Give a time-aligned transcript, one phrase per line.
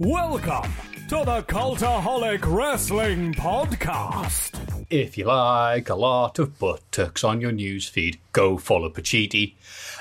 [0.00, 0.72] Welcome
[1.10, 4.86] to the Cultaholic Wrestling Podcast.
[4.88, 9.56] If you like a lot of buttocks on your newsfeed, go follow Pacitti.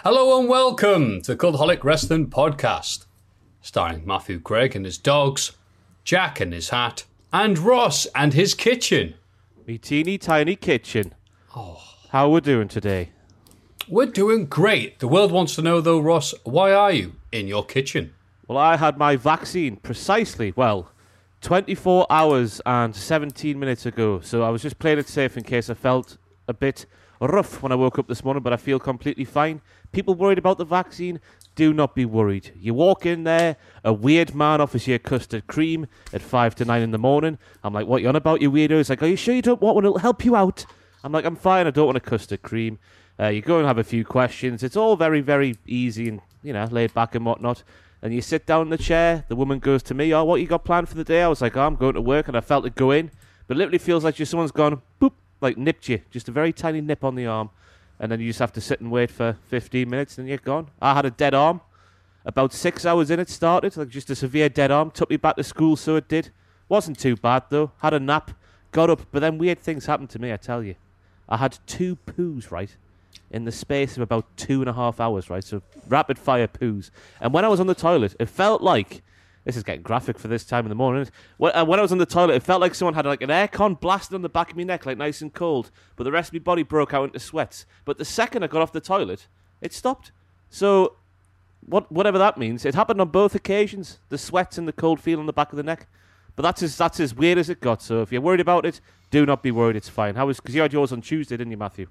[0.05, 3.07] Hello and welcome to Cultaholic Wrestling Podcast,
[3.61, 5.57] starring Matthew Craig and his dogs,
[6.05, 9.15] Jack and his hat, and Ross and his kitchen.
[9.67, 11.13] Me teeny tiny kitchen.
[11.53, 11.83] Oh.
[12.11, 13.09] How we doing today?
[13.89, 14.99] We're doing great.
[14.99, 18.13] The world wants to know though, Ross, why are you in your kitchen?
[18.49, 20.91] Well, I had my vaccine precisely, well,
[21.41, 24.21] 24 hours and 17 minutes ago.
[24.21, 26.87] So I was just playing it safe in case I felt a bit
[27.21, 29.61] rough when I woke up this morning, but I feel completely fine.
[29.91, 31.19] People worried about the vaccine,
[31.53, 32.51] do not be worried.
[32.59, 36.65] You walk in there, a weird man offers you a custard cream at 5 to
[36.65, 37.37] 9 in the morning.
[37.63, 38.77] I'm like, what you on about, you weirdo?
[38.77, 39.85] He's like, are you sure you don't want one?
[39.85, 40.65] It'll help you out.
[41.03, 42.79] I'm like, I'm fine, I don't want a custard cream.
[43.19, 44.63] Uh, you go and have a few questions.
[44.63, 47.61] It's all very, very easy and, you know, laid back and whatnot.
[48.01, 49.25] And you sit down in the chair.
[49.27, 51.41] The woman goes to me, "Oh, what you got planned for the day?" I was
[51.41, 53.11] like, "Oh, I'm going to work," and I felt it go in,
[53.47, 56.53] but it literally feels like just someone's gone boop, like nipped you, just a very
[56.53, 57.49] tiny nip on the arm,
[57.99, 60.69] and then you just have to sit and wait for 15 minutes, and you're gone.
[60.81, 61.61] I had a dead arm.
[62.25, 64.91] About six hours in, it started like just a severe dead arm.
[64.91, 66.31] Took me back to school, so it did.
[66.67, 67.71] Wasn't too bad though.
[67.81, 68.31] Had a nap,
[68.71, 70.31] got up, but then weird things happened to me.
[70.31, 70.75] I tell you,
[71.27, 72.75] I had two poos right
[73.31, 75.43] in the space of about two and a half hours, right?
[75.43, 76.89] So rapid fire poos.
[77.21, 79.03] And when I was on the toilet, it felt like
[79.45, 81.07] this is getting graphic for this time in the morning.
[81.37, 83.29] When, uh, when I was on the toilet, it felt like someone had like an
[83.29, 85.71] aircon blasted on the back of my neck, like nice and cold.
[85.95, 87.65] But the rest of my body broke out into sweats.
[87.85, 89.27] But the second I got off the toilet,
[89.61, 90.11] it stopped.
[90.49, 90.95] So,
[91.65, 93.99] what whatever that means, it happened on both occasions.
[94.09, 95.87] The sweats and the cold feel on the back of the neck.
[96.35, 97.81] But that's as that's as weird as it got.
[97.81, 98.81] So if you're worried about it,
[99.11, 99.75] do not be worried.
[99.75, 100.15] It's fine.
[100.15, 101.87] How was because you had yours on Tuesday, didn't you, Matthew?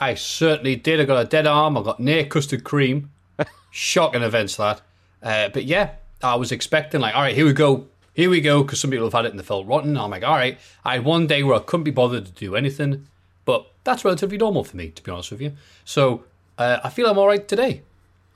[0.00, 1.00] I certainly did.
[1.00, 1.76] I got a dead arm.
[1.76, 3.10] I got near custard cream.
[3.70, 4.80] Shocking events that.
[5.22, 5.90] Uh, but yeah,
[6.22, 9.06] I was expecting like, all right, here we go, here we go, because some people
[9.06, 9.96] have had it and they felt rotten.
[9.96, 10.58] I'm like, all right.
[10.84, 13.06] I had one day where I couldn't be bothered to do anything,
[13.44, 15.52] but that's relatively normal for me, to be honest with you.
[15.84, 16.24] So
[16.56, 17.82] uh, I feel I'm all right today.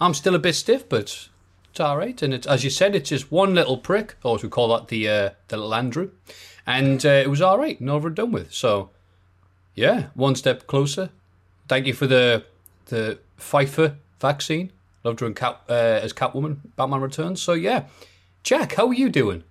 [0.00, 1.28] I'm still a bit stiff, but
[1.70, 2.20] it's all right.
[2.22, 4.88] And it's, as you said, it's just one little prick, or as we call that,
[4.88, 6.10] the uh, the little Andrew,
[6.66, 8.52] and uh, it was all right and over and done with.
[8.52, 8.90] So
[9.74, 11.10] yeah, one step closer.
[11.72, 12.44] Thank you for the
[12.88, 14.72] the Pfeiffer vaccine.
[15.04, 17.40] Loved her in Cat, uh, as Catwoman, Batman Returns.
[17.40, 17.84] So yeah,
[18.42, 19.42] Jack, how are you doing?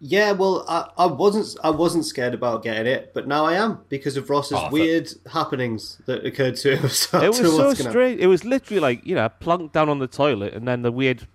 [0.00, 3.78] Yeah, well, I, I wasn't I wasn't scared about getting it, but now I am
[3.88, 6.88] because of Ross's Oh, I weird happenings that occurred to him.
[6.90, 8.20] So It was I don't know so what's gonna- strange.
[8.20, 11.26] It was literally like you know, plunked down on the toilet, and then the weird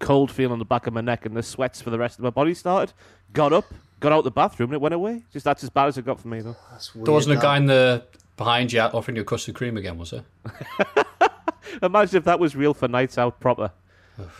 [0.00, 2.24] cold feel on the back of my neck, and the sweats for the rest of
[2.24, 2.92] my body started.
[3.32, 3.64] Got up,
[4.00, 5.22] got out the bathroom, and it went away.
[5.32, 6.56] Just that's as bad as it got for me, though.
[6.70, 8.04] That's There wasn't weird, a guy in the
[8.36, 10.24] behind you offering you a custard cream again, was there?
[11.82, 13.72] Imagine if that was real for nights out proper.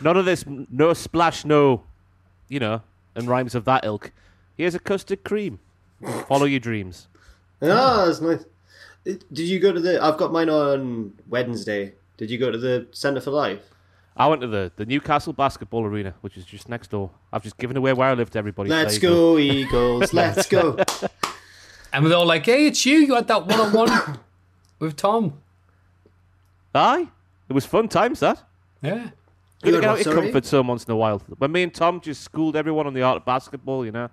[0.01, 1.83] None of this, no splash, no,
[2.49, 2.81] you know,
[3.15, 4.11] and rhymes of that ilk.
[4.55, 5.59] Here's a custard cream.
[6.27, 7.07] Follow your dreams.
[7.61, 8.45] Ah, that's nice.
[9.03, 10.03] Did you go to the?
[10.03, 11.93] I've got mine on Wednesday.
[12.17, 13.61] Did you go to the Centre for Life?
[14.15, 17.11] I went to the, the Newcastle basketball arena, which is just next door.
[17.31, 18.69] I've just given away where I live to everybody.
[18.69, 20.11] Let's There you go, Eagles!
[20.11, 20.77] Let's go.
[21.97, 22.99] And we're all like, "Hey, it's you!
[22.99, 24.19] You had that one-on-one
[24.79, 25.41] with Tom."
[26.75, 27.07] Aye,
[27.49, 28.43] it was fun times that.
[28.83, 29.09] Yeah.
[29.63, 30.21] Good to had get what, out your sorry?
[30.27, 31.23] comfort zone once in a while.
[31.39, 34.11] When me and Tom just schooled everyone on the art of basketball, you know.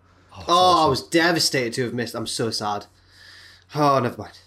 [0.48, 2.14] Oh, I was devastated to have missed.
[2.14, 2.86] I'm so sad.
[3.74, 4.38] Oh, never mind.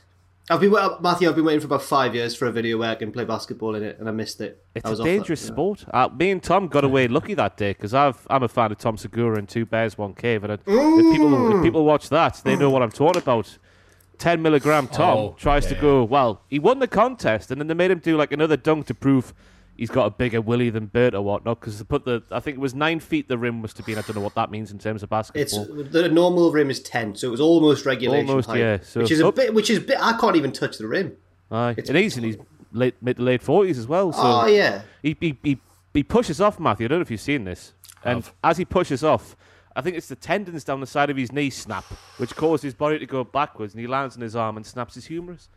[0.49, 0.71] I've been
[1.01, 1.27] Matthew.
[1.27, 3.75] I've been waiting for about five years for a video where I can play basketball
[3.75, 4.63] in it, and I missed it.
[4.75, 5.47] It's I was a off that- dangerous yeah.
[5.47, 5.85] sport.
[5.93, 8.95] Uh, me and Tom got away lucky that day because I'm a fan of Tom
[8.97, 10.45] Segura and Two Bears, One Cave.
[10.45, 13.57] And it- if people if people watch that, they know what I'm talking about.
[14.19, 17.75] 10 milligram Tom Oh, tries to go, well, he won the contest, and then they
[17.75, 19.31] made him do like another dunk to prove,
[19.77, 21.59] he's got a bigger willy than Bert or whatnot.
[21.59, 23.27] Because put the, I think it was nine feet.
[23.27, 23.97] The rim must have been.
[23.97, 25.41] I don't know what that means in terms of basketball.
[25.41, 25.83] It's basketball.
[25.85, 29.11] the normal rim is ten, so it was almost regulation Almost, height, yeah, so- which
[29.11, 29.31] is a Oh.
[29.31, 29.53] bit.
[29.53, 29.97] Which is a bit.
[30.01, 31.15] I can't even touch the rim.
[31.51, 32.37] Aye, it's- and he's in his
[32.73, 34.11] late mid to late forties as well.
[34.11, 35.59] So oh yeah, he, he he
[35.93, 36.85] he pushes off Matthew.
[36.85, 37.73] I don't know if you've seen this,
[38.03, 38.33] and Have.
[38.43, 39.35] as he pushes off.
[39.75, 41.83] I think it's the tendons down the side of his knee snap,
[42.17, 44.95] which causes his body to go backwards, and he lands on his arm and snaps
[44.95, 45.49] his humerus.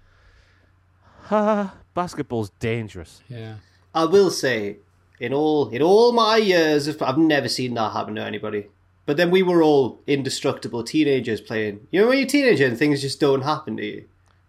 [1.29, 1.75] Ha!
[1.95, 3.23] Basketball's dangerous.
[3.29, 3.55] Yeah.
[3.95, 4.77] I will say,
[5.19, 8.69] in all in all my years, of, I've never seen that happen to anybody.
[9.07, 11.87] But then we were all indestructible teenagers playing.
[11.91, 14.05] You know, when you're a teenager and things just don't happen to you,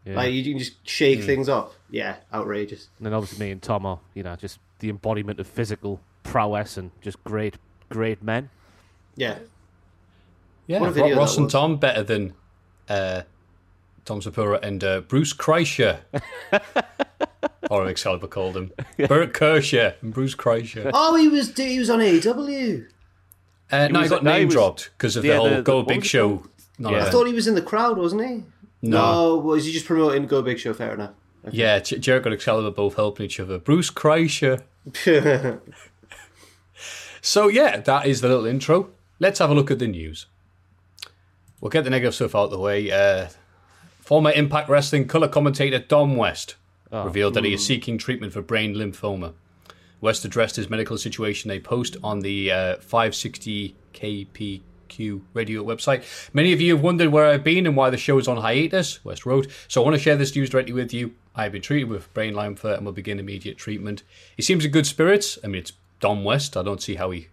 [0.05, 0.15] Yeah.
[0.15, 1.77] like you can just shake things off.
[1.89, 2.87] Yeah, outrageous.
[2.99, 6.77] And then obviously me and Tom are, you know, just the embodiment of physical prowess
[6.77, 7.55] and just great,
[7.89, 8.49] great men.
[9.15, 9.39] Yeah,
[10.67, 11.49] Yeah, What a Ro- Ross and.
[11.49, 12.33] Tom better than
[12.87, 13.23] uh,
[14.05, 15.99] Tom Segura and uh, Bruce Kreischer.
[17.71, 18.71] or Excalibur called him.
[18.97, 20.91] Bert Kreischer and Bruce Kreischer.
[20.93, 22.85] Oh, he was he was on AEW.
[23.71, 25.61] Uh, no, he got no, name was- dropped because of yeah, the whole the- the-
[25.63, 26.37] Go what Big Show.
[26.37, 26.49] called?
[26.77, 27.05] Not Yeah.
[27.05, 28.43] I thought he was in the crowd, wasn't he?
[28.81, 29.37] No.
[29.37, 30.73] was he just promoting Go Big Show?
[30.73, 31.11] Fair enough.
[31.51, 33.57] Yeah, J- Jericho and Excalibur both helping each other.
[33.57, 34.61] Bruce Kreischer.
[37.23, 38.89] So yeah, that is the little intro.
[39.19, 40.25] Let's have a look at the news.
[41.59, 42.89] We'll get the negative stuff out of the way.
[42.91, 43.27] Uh,
[43.99, 46.55] former Impact Wrestling color commentator Don West
[46.91, 49.33] revealed that he is seeking treatment for brain lymphoma.
[50.01, 56.03] West addressed his medical situation in a post on the uh, 560 KPQ radio website.
[56.33, 59.03] Many of you have wondered where I've been and why the show is on hiatus,
[59.05, 59.47] West wrote.
[59.67, 61.13] So I want to share this news directly with you.
[61.35, 64.03] I've been treated with brain lymphoma and will begin immediate treatment.
[64.35, 65.37] He seems in good spirits.
[65.43, 66.57] I mean, it's Don West.
[66.57, 67.27] I don't see how he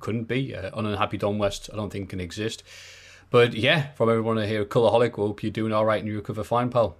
[0.00, 0.54] couldn't be.
[0.54, 2.62] Uh, an unhappy Don West, I don't think can exist.
[3.30, 6.44] But yeah, from everyone here, Cultaholic, we hope you're doing all right and you recover
[6.44, 6.96] fine, pal.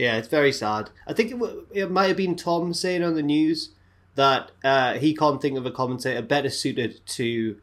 [0.00, 0.88] Yeah, it's very sad.
[1.06, 3.70] I think it, w- it might have been Tom saying on the news
[4.14, 7.58] that uh, he can't think of a commentator better suited to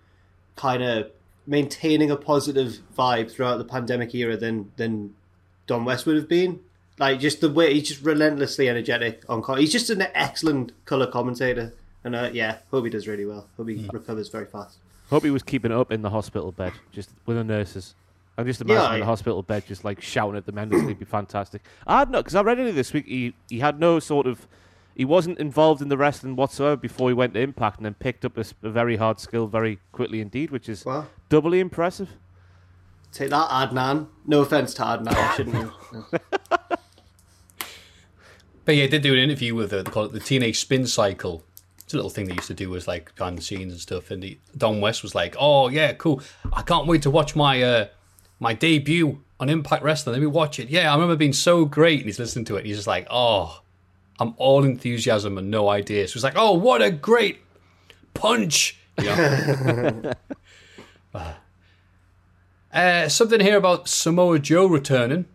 [0.55, 1.09] kind of
[1.47, 5.15] maintaining a positive vibe throughout the pandemic era than than
[5.65, 6.59] Don West would have been.
[6.99, 9.41] Like just the way he's just relentlessly energetic on.
[9.41, 11.73] co- He's just an excellent color commentator,
[12.03, 13.47] and uh, yeah, hope he does really well.
[13.57, 14.77] Hope he recovers very fast.
[15.09, 17.95] Hope he was keeping it up in the hospital bed, just with the nurses.
[18.37, 20.87] I just imagine Yeah, in the hospital bed, just like shouting at them endlessly.
[20.87, 21.63] would be fantastic.
[21.87, 24.47] I had no, because I read earlier this week, he he had no sort of,
[24.95, 28.23] he wasn't involved in the wrestling whatsoever before he went to Impact, and then picked
[28.25, 31.07] up a, s- a very hard skill very quickly indeed, which is Wow.
[31.29, 32.09] doubly impressive.
[33.11, 34.07] Take that, Adnan.
[34.25, 35.13] No offense to Adnan.
[35.15, 36.21] I shouldn't have.
[38.65, 40.85] But yeah, I did do an interview with uh, they call it the TNA Spin
[40.87, 41.43] Cycle.
[41.85, 44.11] It's a little thing they used to do was like behind the scenes and stuff.
[44.11, 46.21] And the, Don West was like, "Oh yeah, cool!
[46.51, 47.87] I can't wait to watch my uh,
[48.39, 50.13] my debut on Impact Wrestling.
[50.13, 50.69] Let me watch it.
[50.69, 52.59] Yeah, I remember being so great." And he's listening to it.
[52.59, 53.61] And he's just like, "Oh,
[54.19, 57.39] I'm all enthusiasm and no ideas." So he's like, "Oh, what a great
[58.13, 60.13] punch!" Know?
[62.73, 65.25] uh, something here about Samoa Joe returning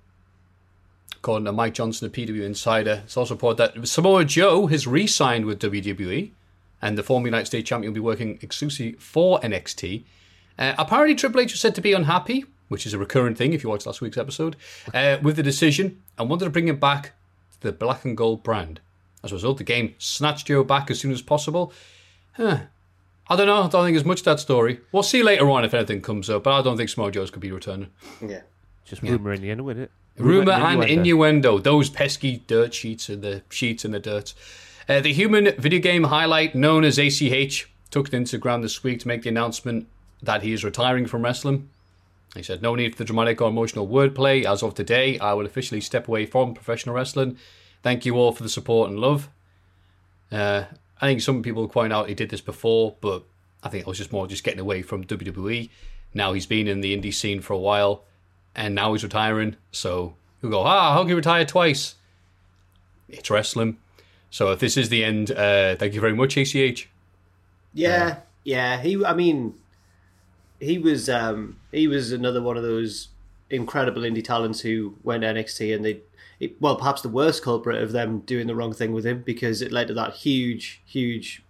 [1.22, 3.02] according to Mike Johnson of PW Insider.
[3.04, 6.32] It's also reported that Samoa Joe has re-signed with WWE,
[6.82, 10.02] and the former United States champion will be working exclusively for NXT.
[10.58, 13.62] Uh, apparently, Triple H was said to be unhappy, which is a recurrent thing if
[13.62, 14.56] you watched last week's episode,
[14.94, 17.12] uh, with the decision and wanted to bring him back
[17.52, 18.80] to the black and gold brand.
[19.22, 21.70] As a result, the game snatched Joe back as soon as possible.
[22.32, 22.60] Huh.
[23.28, 23.62] I don't know.
[23.62, 24.80] I don't think there's much to that story.
[24.90, 27.42] We'll see later on if anything comes up, but I don't think Samoa Joe's could
[27.42, 27.90] be returning.
[28.26, 28.40] yeah.
[28.86, 29.90] Just rumour in the end, isn't it?
[30.16, 31.58] Rumor and innuendo.
[31.58, 34.34] Those pesky dirt sheets and the sheets and the dirt.
[34.88, 39.08] Uh, the human video game highlight known as ACH took to Instagram this week to
[39.08, 39.86] make the announcement
[40.22, 41.68] that he is retiring from wrestling.
[42.34, 44.44] He said, No need for the dramatic or emotional wordplay.
[44.44, 47.36] As of today, I will officially step away from professional wrestling.
[47.82, 49.28] Thank you all for the support and love.
[50.30, 50.64] Uh,
[51.00, 53.24] I think some people point out he did this before, but
[53.62, 55.68] I think it was just more just getting away from WWE.
[56.14, 58.04] Now he's been in the indie scene for a while,
[58.54, 59.56] and now he's retiring.
[59.72, 61.96] So you go, ah, how can you retire twice?
[63.08, 63.78] It's wrestling.
[64.30, 66.88] So if this is the end, uh, thank you very much, ACH.
[67.74, 68.80] Yeah, yeah.
[68.80, 69.54] He, I mean,
[70.62, 73.08] he was um, he was another one of those
[73.50, 76.00] incredible indie talents who went NXT, and they,
[76.38, 79.60] it, well, perhaps the worst culprit of them doing the wrong thing with him because
[79.60, 81.42] it led to that huge, huge,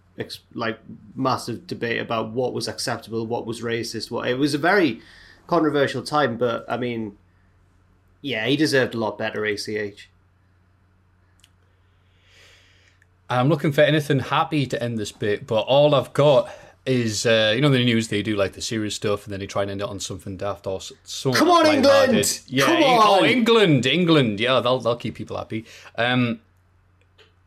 [0.55, 0.79] like
[1.15, 4.09] massive debate about what was acceptable, what was racist.
[4.09, 4.99] What it was a very
[5.45, 7.15] controversial time, but I mean,
[8.21, 9.45] yeah, he deserved a lot better.
[9.45, 10.09] ACH.
[13.29, 16.51] I'm looking for anything happy to end this bit, but all I've got
[16.85, 19.47] is, uh, you know, the news they do like the serious stuff, and then they
[19.47, 21.39] try and end it on something daft or something.
[21.39, 22.41] Come on, England!
[22.47, 23.25] Yeah, Come Eng- oh, on!
[23.25, 24.39] England, England.
[24.39, 25.65] Yeah, they'll they'll keep people happy.
[25.97, 26.41] Um,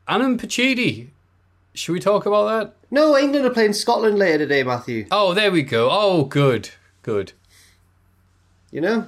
[0.09, 1.09] Adam Pacitti,
[1.75, 2.75] Should we talk about that?
[2.90, 5.07] No, England are playing Scotland later today, Matthew.
[5.11, 5.88] Oh, there we go.
[5.90, 6.71] Oh, good,
[7.02, 7.33] good.
[8.71, 9.07] You know?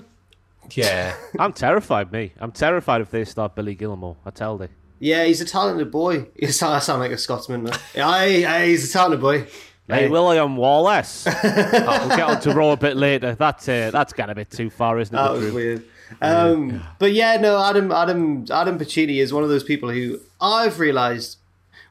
[0.73, 1.15] Yeah.
[1.39, 2.33] I'm terrified, me.
[2.41, 4.17] I'm terrified if they start Billy Gilmour.
[4.27, 4.69] I tell thee.
[4.99, 6.27] Yeah, he's a talented boy.
[6.37, 7.63] You sound, I sound like a Scotsman.
[7.63, 7.75] man.
[7.97, 9.47] Aye, aye, he's a talented boy.
[9.89, 11.27] Hey, William Wallace.
[11.45, 13.35] oh, we'll get on to Raw a bit later.
[13.35, 15.19] That's uh, that's got a bit too far, isn't it?
[15.19, 15.85] That was weird.
[16.21, 20.79] Um, But yeah, no, Adam, Adam, Adam Pacitti is one of those people who I've
[20.79, 21.37] realised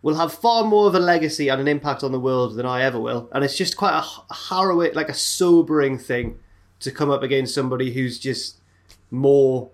[0.02, 2.84] will have far more of a legacy and an impact on the world than I
[2.84, 6.40] ever will, and it's just quite a, a harrowing, like a sobering thing
[6.82, 8.58] to come up against somebody who's just
[9.10, 9.70] more,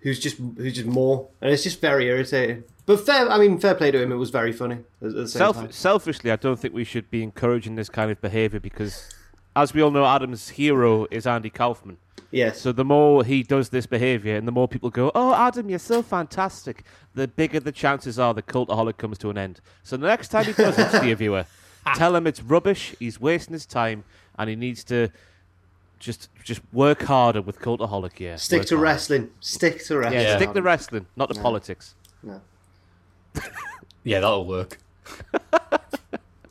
[0.00, 2.64] who's just who's just more, and it's just very irritating.
[2.90, 4.10] But fair, I mean, fair play to him.
[4.10, 7.08] It was very funny at at the same Self- selfishly, I don't think we should
[7.08, 9.08] be encouraging this kind of behaviour because,
[9.54, 11.98] as we all know, Adam's hero is Andy Kaufman.
[12.32, 12.60] Yes.
[12.60, 15.78] So the more he does this behaviour and the more people go, Oh, Adam, you're
[15.78, 16.82] so fantastic,
[17.14, 19.60] the bigger the chances are the cultaholic comes to an end.
[19.84, 21.46] So the next time he does it, dear viewer,
[21.94, 24.02] tell him it's rubbish, he's wasting his time,
[24.36, 25.10] and he needs to
[26.00, 28.34] just just work harder with cultaholic, yeah.
[28.34, 28.82] Stick to harder.
[28.82, 29.30] wrestling.
[29.38, 30.22] Stick to wrestling.
[30.22, 31.94] Yeah, stick to wrestling, not to politics.
[32.24, 32.40] No.
[34.04, 34.78] Yeah, that'll work.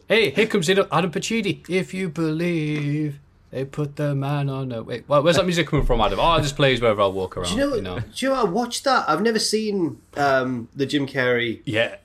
[0.07, 1.67] hey, here comes in Adam Pacitti.
[1.69, 3.19] If you believe,
[3.51, 4.83] they put the man on a.
[4.83, 6.19] Wait, well, where's that music coming from, Adam?
[6.19, 7.49] Oh, it just plays wherever I walk around.
[7.55, 7.99] Do you know?
[7.99, 8.35] Do you know?
[8.35, 9.09] I watched that.
[9.09, 11.95] I've never seen um, the Jim Carrey Yeah.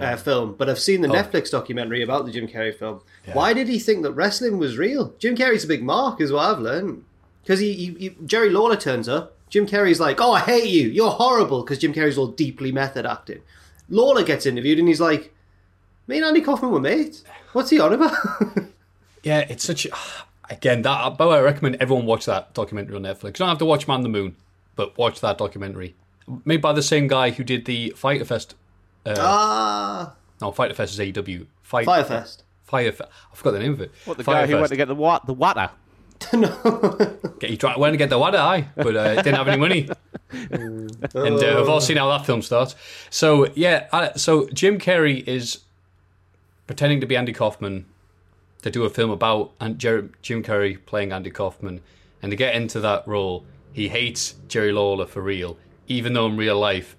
[0.00, 1.12] uh, film, but I've seen the Oh.
[1.12, 3.00] Netflix documentary about the Jim Carrey film.
[3.32, 5.14] Why did he think that wrestling was real?
[5.18, 7.04] Jim Carrey's a big mark, is what I've learned.
[7.42, 9.32] Because he, he, he- Jerry Lawler turns up.
[9.50, 10.88] Jim Carrey's like, "Oh, I hate you.
[10.88, 13.40] You're horrible." Because Jim Carrey's all deeply method acting.
[13.88, 15.34] Lawler gets interviewed, and he's like,
[16.06, 17.24] "Me and Andy Kaufman were mates.
[17.52, 18.12] What's he on about?"
[19.22, 19.86] Yeah, it's such.
[20.50, 21.16] Again, that.
[21.16, 23.24] By the way, I recommend everyone watch that documentary on Netflix.
[23.26, 24.36] You don't have to watch Man the Moon,
[24.76, 25.94] but watch that documentary.
[26.44, 28.54] Made by the same guy who did the Fyter Fest.
[29.06, 31.46] ah, No, Fyter Fest is AEW.
[31.62, 32.42] Fight, Firefest.
[32.64, 32.92] Fire.
[32.92, 33.92] Fe- I forgot the name of it.
[34.04, 35.24] What, the Fire guy who went to get the what?
[35.26, 35.70] The water?
[37.40, 39.88] Get, he tried, went to get the water, aye, but uh, didn't have any money.
[40.50, 42.74] and uh, we've all seen how that film starts.
[43.10, 45.60] So yeah, uh, so Jim Carrey is
[46.66, 47.86] pretending to be Andy Kaufman
[48.62, 51.80] to do a film about and Jer- Jim Carrey playing Andy Kaufman,
[52.22, 56.36] and to get into that role, he hates Jerry Lawler for real, even though in
[56.36, 56.96] real life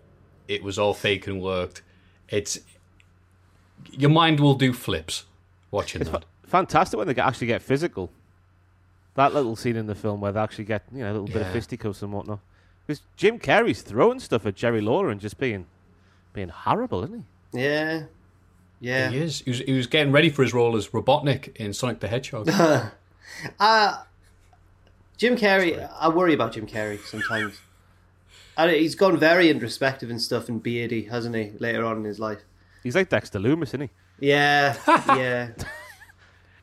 [0.48, 1.82] it was all fake and worked.
[2.30, 2.60] It's
[3.92, 5.24] your mind will do flips
[5.72, 6.22] watching It's that.
[6.22, 8.12] fa- fantastic when they actually get physical.
[9.16, 11.38] That little scene in the film where they actually get you know a little bit
[11.38, 11.54] of Yeah.
[11.54, 12.40] fisticuffs and whatnot.
[12.86, 15.66] Because Jim Carrey's throwing stuff at Jerry Lawler and just being
[16.34, 17.62] being horrible, isn't he?
[17.62, 18.04] Yeah,
[18.80, 19.10] yeah.
[19.10, 19.40] He is.
[19.40, 22.50] He was, he was getting ready for his role as Robotnik in Sonic the Hedgehog.
[23.60, 24.04] Uh,
[25.18, 27.60] Jim Carrey, I worry about Jim Carrey sometimes.
[28.58, 32.20] And he's gone very introspective and stuff and beardy, hasn't he, later on in his
[32.20, 32.40] life?
[32.84, 33.90] He's like Dexter Lumis, isn't he?
[34.20, 34.76] Yeah,
[35.18, 35.50] yeah.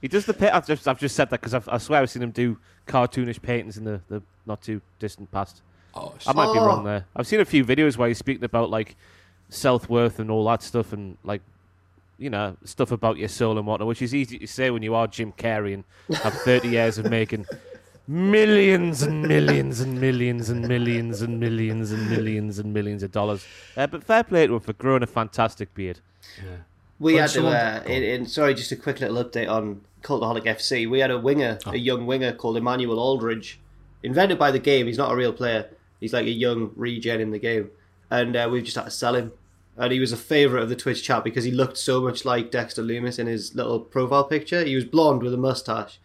[0.03, 0.35] He does the.
[0.35, 3.41] Pa- I've just I've just said that because I swear I've seen him do cartoonish
[3.41, 5.63] paintings in the, the not too distant past.
[5.95, 6.67] Oh, I might be Oh.
[6.67, 7.07] wrong there.
[7.17, 8.97] I've seen a few videos where he's speaking about like
[9.49, 11.41] self worth and all that stuff, and like
[12.19, 14.95] you know stuff about your soul and whatnot, which is easy to say when you
[14.95, 15.85] are Jim Carrey and
[16.23, 17.47] have thirty years of making
[18.09, 23.47] millions and millions and millions and millions and millions and millions and millions of dollars.
[23.77, 26.01] Uh, but fair play to him for growing a fantastic beard.
[27.03, 30.89] We had to, uh, in, in, sorry, just a quick little update on Cultaholic FC.
[30.89, 31.73] We had a winger, Oh.
[31.73, 33.59] a young winger called Emmanuel Aldridge,
[34.05, 34.87] invented by the game.
[34.87, 35.69] He's not a real player.
[35.99, 37.71] He's like a young regen in the game.
[38.09, 39.33] And uh, we've just had to sell him.
[39.77, 42.51] And he was a favourite of the Twitch chat because he looked so much like
[42.53, 44.63] Dexter Lumis in his little profile picture.
[44.65, 45.99] He was blonde with a mustache.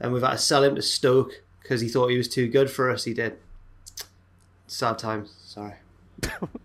[0.00, 2.70] And we've had to sell him to Stoke because he thought he was too good
[2.70, 3.04] for us.
[3.04, 3.38] He did.
[4.66, 5.32] Sad times.
[5.44, 5.74] Sorry.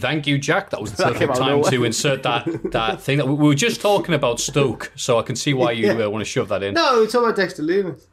[0.00, 0.70] Thank you, Jack.
[0.70, 3.18] That was the That perfect time to insert that, that thing.
[3.18, 6.04] That we we were just talking about Stoke, so I can see why you Yeah.
[6.06, 6.74] uh, want to shove that in.
[6.74, 8.04] No, we're talking about Dexter Lumis.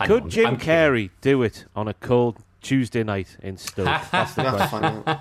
[0.00, 0.68] I know, Could Jim I'm kidding.
[0.74, 3.86] Carrey do it on a cold Tuesday night in Stoke?
[4.12, 5.18] That's the We'll have to question.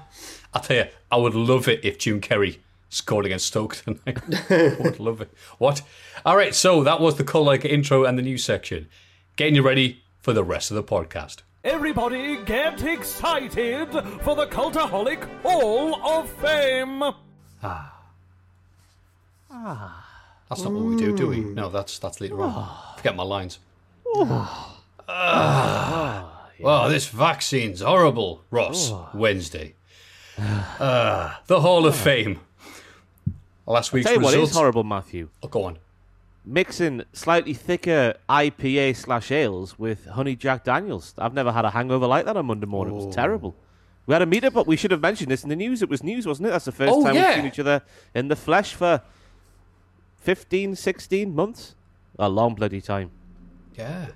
[0.54, 2.58] I'll tell you, I would love it if Jim Carrey
[2.90, 4.20] scored against Stoke tonight.
[4.50, 5.32] I would love it.
[5.58, 5.82] What?
[6.26, 8.88] All right, so that was the call like intro and the news section.
[9.36, 11.42] Getting you ready for the rest of the podcast.
[11.68, 17.04] Everybody get excited for the Cultaholic Hall of Fame!
[17.62, 17.94] Ah.
[19.52, 20.08] Ah.
[20.48, 21.42] That's not what we do, do we?
[21.42, 22.96] No, that's that's later on.
[22.96, 23.60] Forget my lines.
[24.16, 24.82] Ah.
[25.10, 26.50] ah.
[26.62, 28.94] well, this vaccine's horrible, Ross.
[29.14, 29.76] Wednesday.
[30.40, 32.40] Ah, the Hall of Fame.
[33.66, 34.52] Last week's Tell you what results.
[34.52, 35.28] is horrible, Matthew.
[35.44, 35.80] Oh, go on.
[36.50, 41.14] Mixing slightly thicker IPA slash ales with honey Jack Daniels.
[41.18, 42.94] I've never had a hangover like that on Monday morning.
[42.94, 43.12] It was oh.
[43.12, 43.54] terrible.
[44.06, 45.82] We had a meetup, but we should have mentioned this in the news.
[45.82, 46.52] It was news, wasn't it?
[46.52, 47.28] That's the first Oh, time yeah.
[47.28, 47.82] we've seen each other
[48.16, 49.02] in the flesh for
[50.22, 51.76] 15, 16 months.
[52.18, 53.12] A long bloody time.
[53.78, 54.08] Yeah.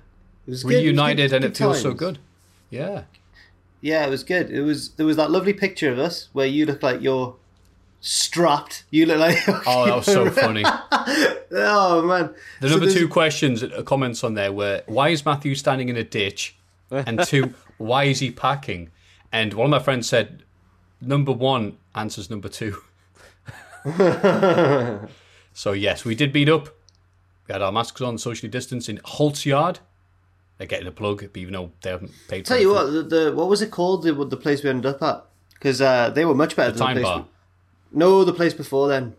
[0.46, 1.98] It was good, it was Reunited good- and good it feels so times.
[1.98, 2.18] good.
[2.70, 3.02] Yeah.
[3.82, 4.50] Yeah, it was good.
[4.50, 7.36] It was there was that lovely picture of us where you look like you're
[8.02, 8.84] strapped.
[8.90, 10.64] You look like Oh, that was so funny.
[11.52, 12.34] oh man.
[12.60, 15.88] The So number there's- two questions, uh, comments on there were why is Matthew standing
[15.88, 16.56] in a ditch?
[16.90, 18.90] And two, why is he packing?
[19.32, 20.42] And one of my friends said,
[21.00, 22.76] number one answers number two.
[25.54, 26.68] so, yes, we did beat up.
[27.48, 29.78] We had our masks on, socially distanced in Holt's Yard.
[30.58, 32.74] They're getting a plug, but even though they haven't paid Tell for you it.
[32.74, 34.02] what, the, the what was it called?
[34.04, 36.86] The the place we ended up at because uh, they were much better The than
[36.86, 37.14] time the place.
[37.14, 37.26] bar.
[37.92, 39.14] No, the place before then.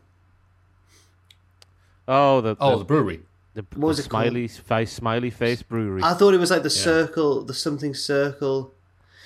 [2.07, 3.21] Oh, the, Oh, the, the brewery.
[3.53, 4.23] the, what was the it called?
[4.25, 6.01] smiley face, smiley face brewery.
[6.03, 8.73] I thought it was like the circle, the something circle.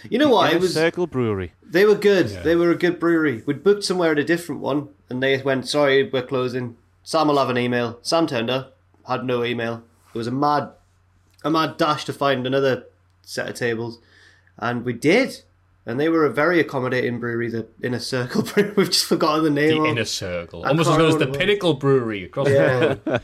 [0.09, 0.49] You know what?
[0.51, 0.73] Inner It was.
[0.75, 1.53] Circle Brewery.
[1.63, 2.27] They were good.
[2.27, 3.41] They were a good brewery.
[3.47, 7.39] We'd booked somewhere at a different one, and they went, "Sorry, we're closing." Sam will
[7.39, 7.97] have an email.
[8.03, 8.77] Sam turned up,
[9.07, 9.81] had no email.
[10.13, 10.69] It was a mad,
[11.43, 12.83] a mad dash to find another
[13.23, 13.97] set of tables,
[14.59, 15.41] and we did.
[15.87, 18.73] And they were a very accommodating brewery, the Inner Circle Brewery.
[18.75, 19.69] We've just forgotten the name.
[19.69, 19.85] The of.
[19.87, 20.65] Inner Circle.
[20.65, 21.37] I Almost as good as the what it was.
[21.37, 22.95] Pinnacle Brewery across the Yeah.
[23.11, 23.21] road.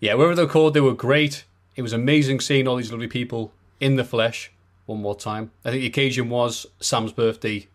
[0.00, 1.44] Yeah, wherever they're called, they were great.
[1.76, 4.50] It was amazing seeing all these lovely people in the flesh
[4.86, 5.50] one more time.
[5.64, 7.66] I think the occasion was Sam's birthday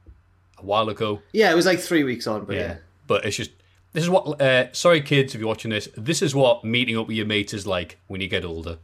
[0.57, 1.21] a while ago.
[1.33, 2.61] Yeah, it was like three weeks on, but Yeah.
[2.61, 2.75] yeah.
[3.07, 3.51] But it's just,
[3.93, 7.07] this is what, uh, sorry kids if you're watching this, this is what meeting up
[7.07, 8.77] with your mates is like when you get older.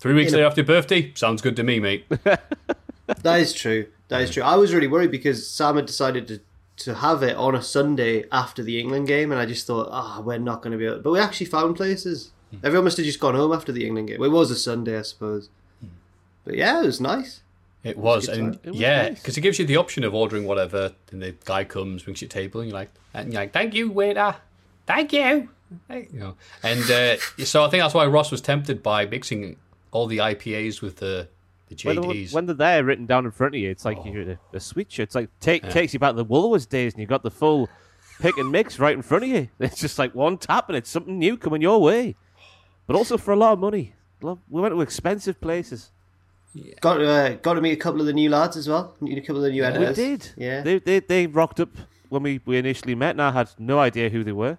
[0.00, 2.04] Three weeks a- later after your birthday, sounds good to me, mate.
[3.22, 3.86] That is true.
[4.10, 4.42] That is true.
[4.42, 6.40] I was really worried because Sam had decided to,
[6.84, 10.20] to have it on a Sunday after the England game, and I just thought, ah,
[10.20, 10.98] we're not going to be able.
[10.98, 12.32] But we actually found places.
[12.64, 14.18] Everyone must have just gone home after the England game.
[14.18, 15.48] Well, it was a Sunday, I suppose.
[16.44, 17.42] But yeah, it was nice.
[17.84, 18.56] It was, and.
[18.64, 19.20] It was yeah, nice.
[19.20, 22.26] because it gives you the option of ordering whatever, and the guy comes, brings you
[22.26, 24.36] a table, and you're like, and you're like, thank you, waiter,
[24.86, 25.48] thank you,
[25.88, 26.36] Thank- you.
[26.62, 29.56] And uh, so I think that's why Ross was tempted by mixing
[29.92, 31.28] all the IPAs with the
[31.70, 32.32] the When, JDs.
[32.34, 35.02] when they're there written down in front of you, it's like you're a, a switcher.
[35.02, 37.68] It's like take, takes you back to the Woolworths days, and you've got the full
[38.20, 39.48] pick and mix right in front of you.
[39.60, 42.16] It's just like one tap, and it's something new coming your way.
[42.86, 43.94] But also for a lot of money.
[44.20, 45.90] We went to expensive places.
[46.80, 48.94] Got to, uh, got to meet a couple of the new lads as well.
[49.00, 49.96] Meet a couple of the new We editors.
[49.96, 50.28] did.
[50.36, 50.60] Yeah.
[50.62, 51.70] They, they they rocked up
[52.08, 54.58] when we, we initially met, and I had no idea who they were.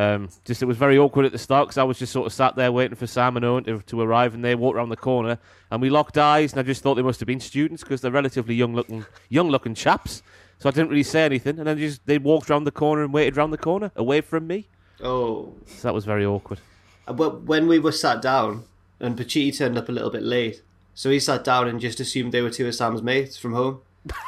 [0.00, 2.32] Um, just it was very awkward at the start because I was just sort of
[2.32, 4.96] sat there waiting for Sam and Owen to, to arrive, and they walked around the
[4.96, 5.38] corner,
[5.70, 8.10] and we locked eyes, and I just thought they must have been students because they're
[8.10, 10.22] relatively young looking young looking chaps.
[10.58, 13.12] So I didn't really say anything, and then just they walked around the corner and
[13.12, 14.68] waited around the corner away from me.
[15.02, 16.60] Oh, So that was very awkward.
[17.06, 18.64] but when we were sat down,
[19.00, 20.62] and Pachi turned up a little bit late,
[20.94, 23.80] so he sat down and just assumed they were two of Sam's mates from home.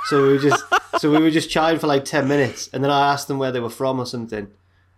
[0.07, 0.65] So we were just
[0.99, 3.53] so we were just chatting for like ten minutes, and then I asked them where
[3.53, 4.49] they were from or something,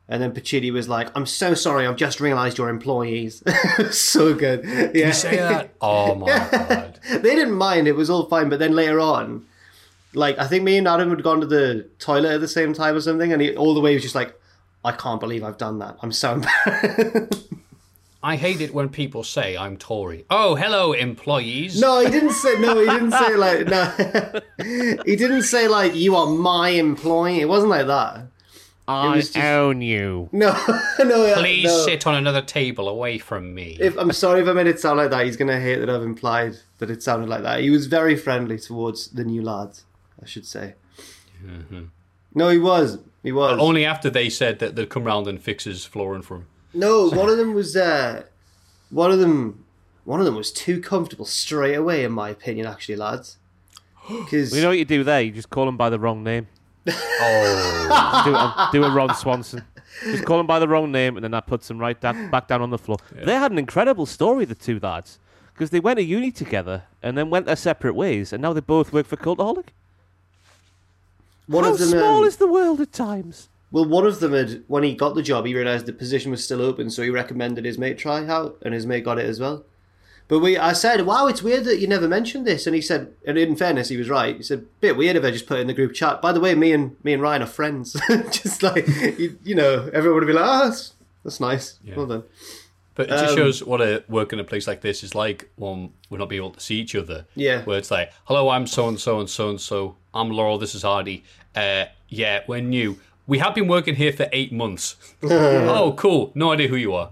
[0.09, 3.43] and then Pacitti was like, "I'm so sorry, I've just realised you're employees."
[3.91, 4.65] so good.
[4.65, 4.87] Yeah.
[4.93, 5.75] Did you say that?
[5.81, 7.01] Oh my god!
[7.11, 8.49] they didn't mind; it was all fine.
[8.49, 9.47] But then later on,
[10.13, 12.95] like I think me and Adam had gone to the toilet at the same time
[12.95, 14.39] or something, and he all the way he was just like,
[14.85, 15.97] "I can't believe I've done that.
[16.03, 16.33] I'm so
[16.67, 17.45] embarrassed."
[18.23, 20.25] I hate it when people say I'm Tory.
[20.31, 21.79] Oh, hello, employees.
[21.79, 22.59] No, he didn't say.
[22.59, 23.67] No, he didn't say like.
[23.67, 24.41] No,
[25.05, 27.41] he didn't say like you are my employee.
[27.41, 28.27] It wasn't like that.
[28.87, 30.29] I just- own you.
[30.33, 30.53] No,
[30.99, 31.35] no.
[31.37, 31.85] Please no.
[31.85, 33.77] sit on another table away from me.
[33.81, 36.03] If I'm sorry if I made it sound like that, he's gonna hate that I've
[36.03, 37.61] implied that it sounded like that.
[37.61, 39.85] He was very friendly towards the new lads.
[40.23, 40.75] I should say.
[42.35, 42.99] No, he was.
[43.23, 43.59] He was.
[43.59, 46.47] Only after they said that they'd come round and fix his flooring for him.
[46.73, 47.77] No, one of them was.
[47.77, 48.25] Uh,
[48.91, 49.65] one of them.
[50.05, 52.67] One of them was too comfortable straight away, in my opinion.
[52.67, 53.39] Actually, lads.
[54.09, 55.23] Because You know what you do there?
[55.23, 56.47] You just call them by the wrong name.
[56.89, 59.63] Oh, do, a, do a Ron Swanson.
[60.05, 62.49] Just call him by the wrong name, and then that puts him right da- back
[62.49, 62.99] down on the floor.
[63.13, 65.19] They had an incredible story, the two lads,
[65.53, 68.61] because they went to uni together and then went their separate ways, and now they
[68.61, 69.69] both work for Cultaholic.
[71.47, 71.89] one How of them.
[71.91, 73.49] small um, is the world at times?
[73.71, 76.45] Well, one of them had when he got the job, he realised the position was
[76.45, 79.41] still open, so he recommended his mate try out, and his mate got it as
[79.41, 79.65] well.
[80.27, 83.13] But we, I said, "Wow, it's weird that you never mentioned this." And he said,
[83.27, 84.37] and in fairness, he was right.
[84.37, 86.41] He said, "Bit weird if I just put it in the group chat." By the
[86.41, 87.93] way, me and me and Ryan are friends.
[88.09, 88.87] just like
[89.19, 91.79] you, you know, everyone would be like, "Oh, that's, that's nice.
[91.95, 92.25] Well done."
[92.97, 95.51] but it just Um, shows what a work in a place like this is like
[95.57, 97.27] when we're not being able to see each other.
[97.35, 97.63] Yeah.
[97.65, 99.97] Where it's like, hello, I'm so and so and so and so.
[100.15, 100.59] I'm Laurel.
[100.59, 101.25] This is Hardy.
[101.57, 103.01] Uh, yeah, we're new.
[103.27, 104.95] We have been working here for eight months.
[105.25, 106.31] oh, cool.
[106.37, 107.11] No idea who you are.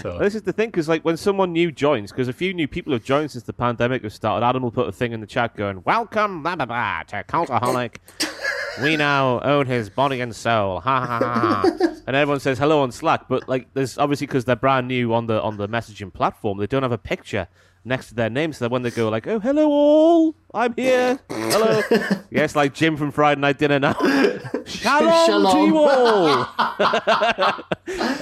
[0.00, 2.68] So This is the thing, because like when someone new joins, because a few new
[2.68, 4.44] people have joined since the pandemic has started.
[4.46, 7.96] Adam will put a thing in the chat going, "Welcome, blah blah blah, to Cultaholic.
[8.82, 11.62] we now own his body and soul." Ha ha ha!
[11.64, 11.88] ha.
[12.06, 15.26] and everyone says hello on Slack, but like there's obviously because they're brand new on
[15.26, 17.48] the on the messaging platform, they don't have a picture
[17.88, 18.52] next to their name.
[18.52, 21.18] So when they go like, "Oh, hello all, I'm here.
[21.28, 21.82] Hello."
[22.30, 23.94] yes, like Jim from Friday Night Dinner now.
[24.66, 26.28] Shalom, to you all.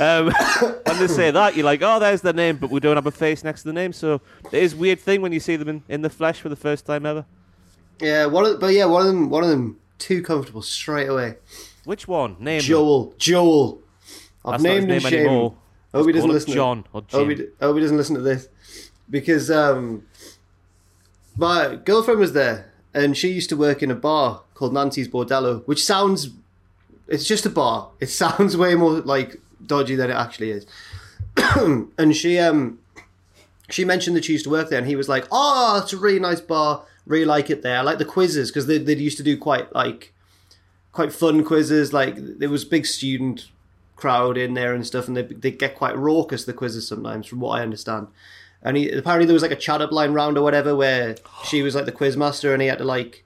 [0.00, 0.33] um,
[0.85, 3.11] when they say that, you're like, "Oh, there's their name," but we don't have a
[3.11, 3.92] face next to the name.
[3.92, 4.20] So
[4.52, 6.57] it is a weird thing when you see them in, in the flesh for the
[6.57, 7.26] first time ever.
[8.00, 11.37] Yeah, one of but yeah, one of them one of them too comfortable straight away.
[11.85, 12.37] Which one?
[12.38, 12.61] Name.
[12.61, 13.14] Joel.
[13.18, 13.81] Joel.
[14.44, 15.26] I've That's not his named him name Shame.
[15.26, 15.55] anymore.
[15.94, 16.52] Hope he doesn't listen.
[16.52, 18.48] John or to, hope, he, hope he doesn't listen to this
[19.11, 20.07] because um,
[21.37, 25.66] my girlfriend was there and she used to work in a bar called Nancy's Bordello,
[25.66, 26.31] which sounds
[27.09, 27.90] it's just a bar.
[28.01, 30.66] It sounds way more like dodgy than it actually is.
[31.99, 32.79] and she um
[33.69, 35.99] she mentioned that she used to work there, and he was like, "Oh, it's a
[35.99, 36.85] really nice bar.
[37.05, 37.79] Really like it there.
[37.79, 40.12] I like the quizzes because they they used to do quite like
[40.92, 41.92] quite fun quizzes.
[41.92, 43.51] Like there was big student
[43.97, 47.40] crowd in there and stuff, and they they get quite raucous the quizzes sometimes, from
[47.40, 48.09] what I understand.
[48.62, 51.62] And he apparently there was like a chat up line round or whatever where she
[51.62, 53.23] was like the quiz master, and he had to like.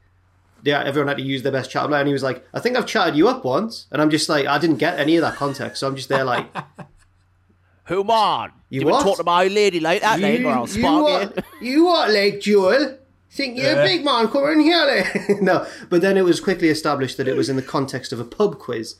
[0.62, 2.00] Yeah, everyone had to use their best chat up line.
[2.00, 4.44] And he was like, "I think I've chatted you up once," and I'm just like,
[4.44, 6.54] I didn't get any of that context, so I'm just there like,
[7.90, 8.52] Who on?
[8.68, 9.02] You what?
[9.02, 11.44] talk to my lady like that, you, you what?
[11.60, 12.98] You what, like Joel?
[13.32, 14.28] Think you're a big man?
[14.28, 15.40] Come in here, like.
[15.42, 15.66] no.
[15.88, 18.60] But then it was quickly established that it was in the context of a pub
[18.60, 18.94] quiz,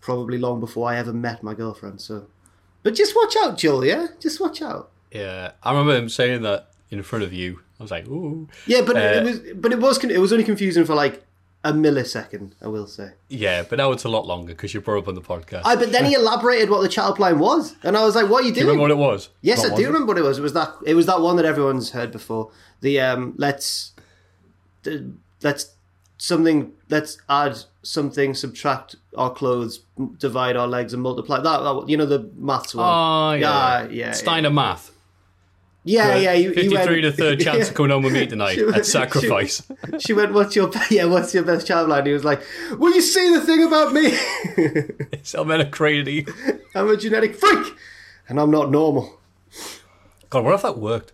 [0.00, 2.00] probably long before I ever met my girlfriend.
[2.00, 2.28] So,
[2.84, 3.84] but just watch out, Joel.
[3.84, 4.92] Yeah, just watch out.
[5.18, 7.60] Yeah, I remember him saying that in front of you.
[7.78, 10.44] I was like, "Ooh." Yeah, but Uh, it was, but it was, it was only
[10.44, 11.22] confusing for like
[11.64, 12.52] a millisecond.
[12.62, 13.10] I will say.
[13.28, 15.62] Yeah, but now it's a lot longer because you brought up on the podcast.
[15.64, 18.28] I, but then he elaborated what the chat up line was, and I was like,
[18.30, 19.28] "What are you do you doing?" remember what it was?
[19.42, 19.88] Yes, What I was do it?
[19.88, 20.38] remember what it was.
[20.38, 20.72] It was that.
[20.86, 22.50] It was that one that everyone's heard before.
[22.80, 23.92] The um, let's
[25.42, 25.74] let's
[26.18, 26.72] something.
[26.88, 28.34] Let's add something.
[28.34, 29.80] Subtract our clothes.
[30.18, 31.40] Divide our legs and multiply.
[31.40, 32.86] That, that you know the maths one.
[32.88, 33.82] Oh, yeah.
[33.82, 34.12] yeah, yeah.
[34.12, 34.92] Steiner math.
[35.86, 36.32] Yeah, yeah.
[36.32, 37.68] You, you 53 went, to third chance yeah.
[37.68, 39.62] of coming home with me tonight went- at sacrifice.
[40.00, 41.04] She went, "What's your yeah?
[41.04, 44.12] What's your best child line?" He was like, "Will you see the thing about me?
[45.34, 46.26] I'm a crazy.
[46.74, 47.72] I'm a genetic freak,
[48.28, 49.20] and I'm not normal."
[50.28, 51.12] God, what if that worked?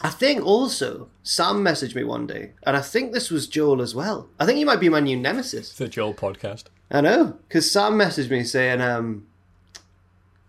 [0.00, 3.94] I think also Sam messaged me one day, and I think this was Joel as
[3.94, 4.28] well.
[4.38, 5.74] I think he might be my new nemesis.
[5.74, 6.64] The Joel podcast.
[6.90, 9.26] I know, because Sam messaged me saying, um,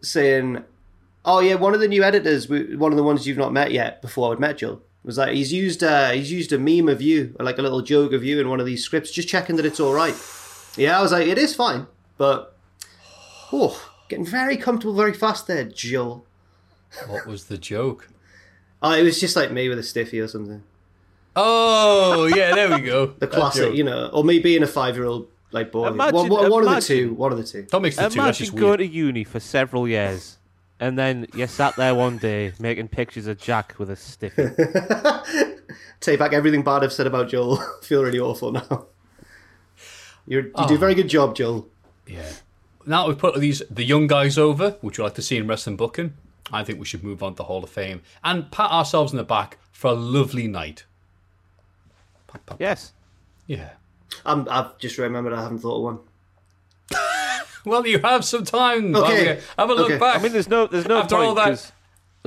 [0.02, 0.64] saying,
[1.26, 4.02] "Oh yeah, one of the new editors, one of the ones you've not met yet
[4.02, 7.36] before I'd met Jill, was like he's used uh, he's used a meme of you,
[7.40, 9.66] or like a little joke of you in one of these scripts, just checking that
[9.66, 10.16] it's all right."
[10.78, 12.56] Yeah, I was like, "It is fine," but
[13.52, 16.26] oh, getting very comfortable very fast there, Jill.
[17.08, 18.08] What was the joke?
[18.84, 20.64] Oh, it was just like me with a stiffy or something.
[21.36, 23.14] Oh, yeah, there we go.
[23.20, 25.90] The classic, you know, or me being a five-year-old like boy.
[25.90, 27.14] Imagine- one, one, one of the two.
[27.14, 27.68] One of the two.
[27.70, 28.04] Don't mix the two.
[28.06, 28.80] That's Imagine just going weird.
[28.80, 30.40] to uni for several years,
[30.82, 34.34] and then you sat there one day making pictures of Jack with a stick.
[36.02, 37.60] Take back everything bad I've said about Joel.
[37.60, 38.88] I feel really awful now.
[40.28, 41.70] You're, you do a very good job, Joel.
[42.08, 42.28] Yeah.
[42.88, 45.78] Now we've put these the young guys over, which we like to see in wrestling
[45.78, 46.16] booking.
[46.52, 49.18] I think we should move on to the Hall of Fame and pat ourselves in
[49.18, 50.86] the back for a lovely night.
[52.26, 52.94] Pat, pat, yes.
[53.46, 53.70] Yeah.
[54.26, 56.00] I'm, I've just remembered I haven't thought of one.
[57.66, 58.96] Well, you have some time.
[58.96, 59.40] Okay.
[59.58, 59.98] Have a- look Okay.
[60.00, 60.20] back.
[60.20, 61.72] I mean, there's no, there's no After all point that- because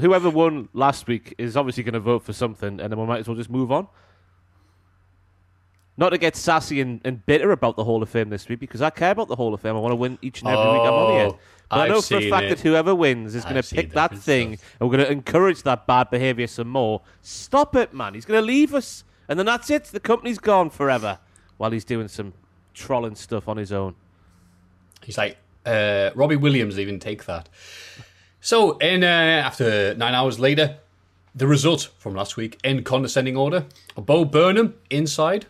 [0.00, 3.20] whoever won last week is obviously going to vote for something, and then we might
[3.20, 3.88] as well just move on.
[5.96, 8.82] Not to get sassy and, and bitter about the Hall of Fame this week, because
[8.82, 9.76] I care about the Hall of Fame.
[9.76, 11.26] I want to win each and every week I'm on here.
[11.30, 11.38] Oh,
[11.70, 12.48] But i oh, I've know for a fact it.
[12.50, 14.76] that whoever wins is going to pick that thing, stuff.
[14.80, 17.00] and we're going to encourage that bad behaviour some more.
[17.22, 18.14] Stop it, man.
[18.14, 19.84] He's going to leave us, and then that's it.
[19.84, 21.18] The company's gone forever
[21.58, 22.32] while he's doing some
[22.74, 23.94] trolling stuff on his own.
[25.04, 25.36] He's like,
[25.66, 27.48] uh, Robbie Williams even take that.
[28.40, 30.76] So, in uh, after nine hours later,
[31.34, 35.46] the result from last week in condescending order: Bo Burnham inside.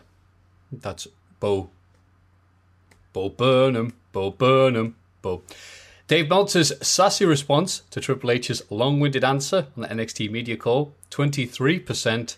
[0.71, 1.07] That's
[1.39, 1.69] Bo.
[3.13, 3.93] Bo Burnham.
[4.11, 4.95] Bo Burnham.
[5.21, 5.43] Bo.
[6.07, 11.79] Dave Meltzer's sassy response to Triple H's long-winded answer on the NXT media call: twenty-three
[11.79, 12.37] percent.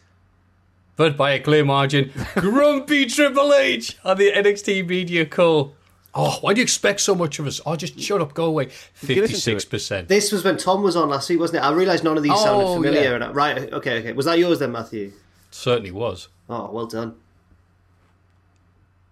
[0.95, 5.75] But by a clear margin, grumpy Triple H on the NXT media call.
[6.19, 7.61] Oh, why do you expect so much of us?
[7.65, 8.63] Oh, just shut up, go away.
[8.63, 9.27] you listen to it?
[9.27, 10.07] Fifty-six percent.
[10.07, 11.67] This was when Tom was on last week, wasn't it?
[11.67, 13.01] I realised none of these sounded Oh, familiar.
[13.01, 13.15] yeah.
[13.15, 14.13] And I, right, okay, okay.
[14.13, 15.11] Was that yours then, Matthew?
[15.51, 16.27] Certainly was.
[16.49, 17.15] Oh, well done.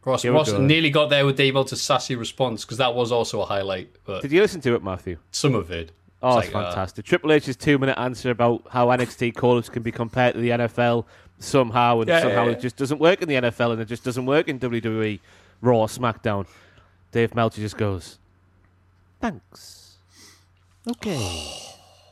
[0.04, 0.60] Ross, Ross go.
[0.62, 4.22] nearly got there with Dave Meltzer's sassy response because that was also a highlight, but
[4.22, 5.18] Did you listen to it, Matthew?
[5.32, 5.92] some of it.
[6.22, 7.06] Oh, It's it's, like, uh, fantastic.
[7.06, 11.06] Triple H's two minute answer about how NXT call-ups can be compared to the NFL
[11.40, 14.04] somehow, and Yeah, somehow yeah, it just doesn't work in the NFL, and it just
[14.04, 15.20] doesn't work in WWE,
[15.62, 16.46] Raw, SmackDown.
[17.16, 18.20] Dave Meltzer just goes,
[19.22, 20.00] "Thanks,
[20.86, 21.62] okay."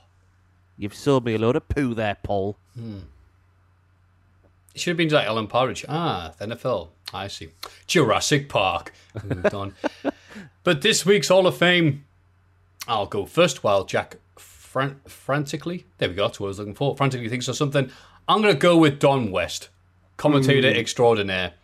[0.77, 2.55] You've sold me a load of poo there, Paul.
[4.73, 5.83] It should have been like Alan Partridge.
[5.89, 6.87] Ah, the NFL.
[7.13, 7.49] I see.
[7.85, 8.93] Jurassic Park.
[9.25, 9.75] Moved on.
[10.63, 12.05] but this week's Hall of Fame,
[12.87, 16.75] I'll go first while Jack fran- frantically, there we go, that's what I was looking
[16.75, 17.91] for, frantically thinks of something.
[18.29, 19.67] I'm going to go with Don West,
[20.15, 21.55] commentator extraordinaire,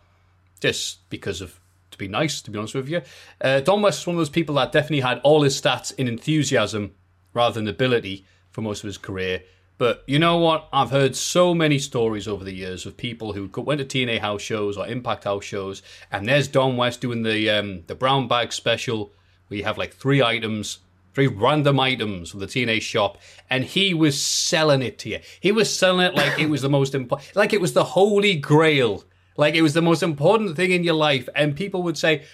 [0.60, 1.59] just because of, to
[2.00, 3.02] be nice, to be honest with you.
[3.40, 6.08] Uh, Don West is one of those people that definitely had all his stats in
[6.08, 6.94] enthusiasm
[7.32, 9.42] rather than ability for most of his career.
[9.80, 10.68] But you know what?
[10.74, 14.42] I've heard so many stories over the years of people who went to TNA house
[14.42, 15.82] shows or Impact house shows,
[16.12, 19.10] and there's Don West doing the um, the brown bag special
[19.48, 20.80] where you have like three items,
[21.14, 23.16] three random items from the TNA shop,
[23.48, 25.20] and he was selling it to you.
[25.40, 28.36] He was selling it like it was the most important, like it was the holy
[28.36, 29.04] grail,
[29.40, 32.24] like it was the most important thing in your life, and people would say,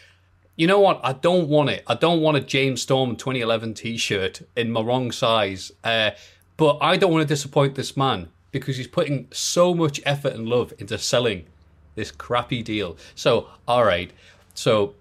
[0.56, 1.00] you know what?
[1.04, 1.84] I don't want it.
[1.86, 5.70] I don't want a James Storm 2011 T-shirt in my wrong size.
[5.84, 6.10] Uh,
[6.56, 10.48] but I don't want to disappoint this man because he's putting so much effort and
[10.48, 11.46] love into selling
[11.94, 12.96] this crappy deal.
[13.14, 14.10] So, all right.
[14.54, 14.94] So,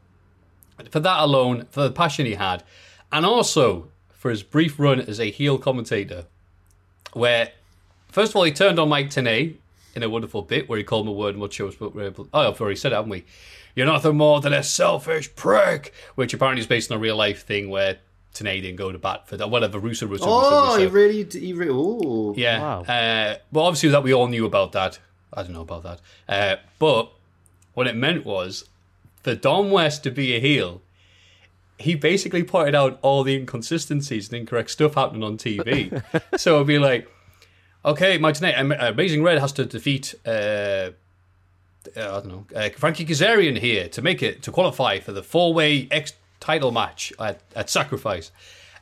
[0.92, 2.64] for that alone, for the passion he had,
[3.12, 6.26] and also for his brief run as a heel commentator,
[7.14, 7.50] where
[8.10, 9.56] first of all he turned on Mike Tenay
[9.96, 12.28] in a wonderful bit where he called him a word much shows, but we're able.
[12.34, 13.26] Oh, I've already said it, haven't we?
[13.76, 17.46] You're nothing more than a selfish prick, which apparently is based on a real life
[17.46, 17.98] thing where
[18.34, 19.50] Tenay didn't go to bat for that.
[19.50, 21.72] Whatever, Russo, Russo, Oh, Russo, he really, he really.
[21.72, 22.34] Ooh.
[22.38, 22.60] Yeah.
[22.62, 22.82] Wow.
[22.82, 25.00] Uh, well, obviously that we all knew about that.
[25.34, 26.02] I don't know about that.
[26.28, 27.12] Uh, but
[27.74, 28.66] what it meant was
[29.24, 30.82] for Don West to be a heel,
[31.78, 36.02] he basically pointed out all the inconsistencies and incorrect stuff happening on TV.
[36.40, 37.10] so it'd be like,
[37.86, 40.16] okay, my tonight, Am- Amazing Red has to defeat.
[40.26, 40.92] Uh,
[41.96, 45.22] uh, I don't know, uh, Frankie Kazarian here to make it to qualify for the
[45.22, 48.32] four-way X title match at, at Sacrifice,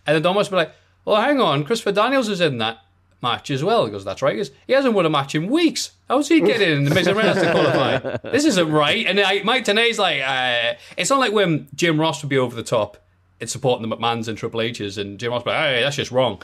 [0.07, 0.71] and then Don would be like,
[1.05, 2.79] "Well, hang on, Christopher Daniels is in that
[3.21, 5.91] match as well." He goes, "That's right." He, he hasn't won a match in weeks.
[6.07, 6.83] How's he getting in?
[6.85, 8.17] The and Red has to qualify.
[8.31, 9.05] This isn't right.
[9.05, 12.55] And I, Mike Tenay's like, uh, it's not like when Jim Ross would be over
[12.55, 12.97] the top
[13.39, 15.97] in supporting the McMahons and Triple H's, and Jim Ross would be like, "Hey, that's
[15.97, 16.41] just wrong."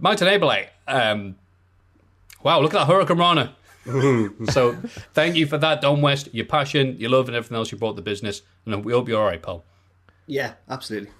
[0.00, 1.34] Mike Tenay be like, um,
[2.42, 3.52] "Wow, look at that hurricanrana."
[4.52, 4.76] so
[5.14, 6.28] thank you for that, Don West.
[6.34, 8.42] Your passion, your love, and everything else you brought to the business.
[8.66, 9.64] And we hope you're all right, pal.
[10.26, 11.10] Yeah, absolutely.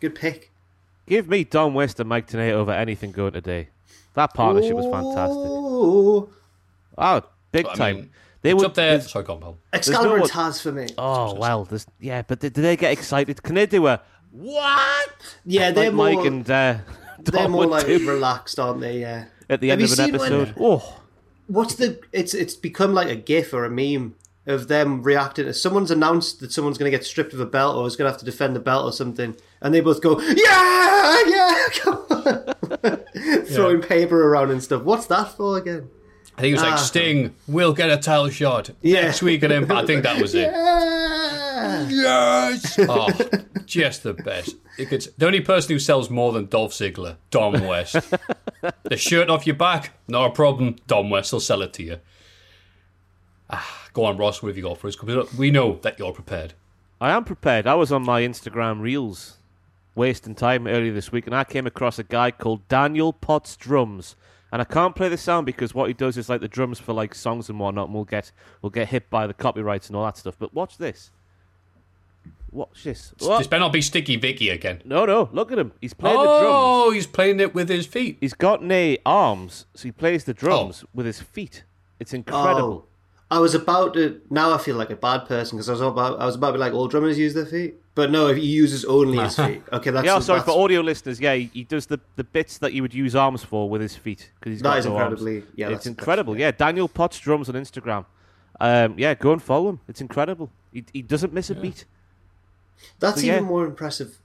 [0.00, 0.52] Good pick.
[1.06, 3.68] Give me Don West and Mike Tenay over anything going today.
[4.14, 5.36] That partnership was fantastic.
[6.98, 7.96] Oh, big I time.
[7.96, 8.10] mean,
[8.42, 8.90] they it's were up there.
[8.90, 9.58] there's- Sorry, go on, pal.
[9.72, 10.86] Excalibur no and Taz for me.
[10.98, 13.42] Oh well, there's, yeah, but do, do they get excited?
[13.42, 15.10] Can they do a what?
[15.44, 16.14] Yeah, they're like more.
[16.14, 16.78] Mike and uh,
[17.20, 19.00] they're more like do relaxed, aren't they?
[19.00, 19.24] Yeah.
[19.48, 20.54] At the Have end you of an seen when- episode.
[20.60, 21.00] Oh,
[21.46, 21.98] What's the?
[22.12, 24.14] It's it's become like a GIF or a meme
[24.46, 25.46] of them reacting.
[25.46, 28.06] to Someone's announced that someone's going to get stripped of a belt or is going
[28.06, 32.04] to have to defend the belt or something, and they both go, "Yeah, yeah!" Come
[32.10, 33.44] on.
[33.46, 34.82] Throwing paper around and stuff.
[34.82, 35.88] What's that for again?
[36.38, 36.76] I think it was like Ah.
[36.76, 39.02] Sting will get a title shot Yeah.
[39.02, 39.80] next week at Impact.
[39.82, 40.50] I think that was it.
[40.52, 41.88] Yeah.
[41.88, 42.78] Yes.
[42.88, 43.08] Oh,
[43.66, 44.54] just the best.
[44.78, 47.96] It could, the only person who sells more than Dolph Ziggler, Don West.
[48.84, 50.76] the shirt off your back, not a problem.
[50.86, 51.96] Don West will sell it to you.
[53.50, 54.40] Ah, go on, Ross.
[54.42, 54.94] What have you got for us?
[54.96, 56.54] 'Cause We know that you're prepared.
[57.00, 57.66] I am prepared.
[57.66, 59.38] I was on my Instagram reels,
[59.94, 64.14] wasting time earlier this week, and I came across a guy called Daniel Potts Drums.
[64.50, 66.92] And I can't play the sound because what he does is like the drums for
[66.92, 68.32] like songs and whatnot, and we'll get
[68.62, 70.36] we'll get hit by the copyrights and all that stuff.
[70.38, 71.10] But watch this.
[72.50, 73.12] Watch this.
[73.18, 73.38] What?
[73.38, 74.80] This better not be Sticky Vicky again.
[74.86, 75.72] No, no, look at him.
[75.82, 76.46] He's playing the drums.
[76.46, 78.16] Oh, he's playing it with his feet.
[78.20, 80.34] He's got no arms, so he plays the oh.
[80.34, 81.64] drums with his feet.
[82.00, 82.86] It's incredible.
[82.86, 82.97] Oh,
[83.30, 84.20] I was about to.
[84.30, 86.18] Now I feel like a bad person because I was about.
[86.20, 88.84] I was about to be like, all drummers use their feet, but no, he uses
[88.86, 89.62] only his feet.
[89.72, 91.20] Okay, that's yeah, oh, sorry that's, for audio listeners.
[91.20, 93.94] Yeah, he, he does the, the bits that you would use arms for with his
[93.96, 95.20] feet because he's That got is no arms.
[95.20, 96.38] incredibly- yeah, it's that's- incredible.
[96.38, 98.06] Yeah, Daniel Potts drums on Instagram.
[98.60, 99.80] Um, yeah, go and follow him.
[99.88, 100.50] It's incredible.
[100.72, 101.84] He, he doesn't miss a beat.
[102.98, 103.34] That's So, yeah.
[103.34, 104.18] even more impressive.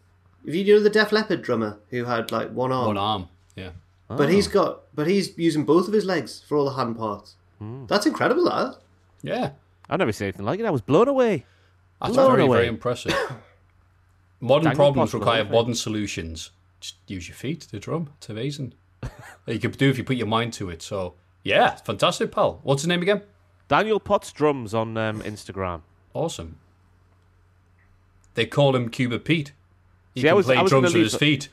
[0.46, 3.28] If you know the Def Leppard drummer who had like one arm, One arm.
[3.56, 3.70] Yeah.
[4.08, 7.36] but he's got, but he's using both of his legs for all the hand parts.
[7.60, 7.86] Hmm.
[7.86, 8.46] That's incredible.
[8.46, 8.78] That
[9.24, 9.52] Yeah.
[9.90, 10.66] I've never seen anything like it.
[10.66, 11.46] I was blown away.
[12.02, 12.58] That's Blown very, away.
[12.58, 13.14] very impressive.
[14.42, 16.52] Modern Daniel problems require modern solutions.
[16.82, 18.10] Just use your feet to drum.
[18.18, 18.74] It's amazing.
[19.48, 20.82] you can do if you put your mind to it.
[20.82, 22.60] So, yeah, fantastic, pal.
[22.64, 23.22] What's his name again?
[23.70, 25.82] Daniel Potts drums on um, Instagram.
[26.14, 26.58] Awesome.
[28.34, 29.54] They call him Cuba Pete.
[30.14, 31.48] He See, can was- play drums with his feet.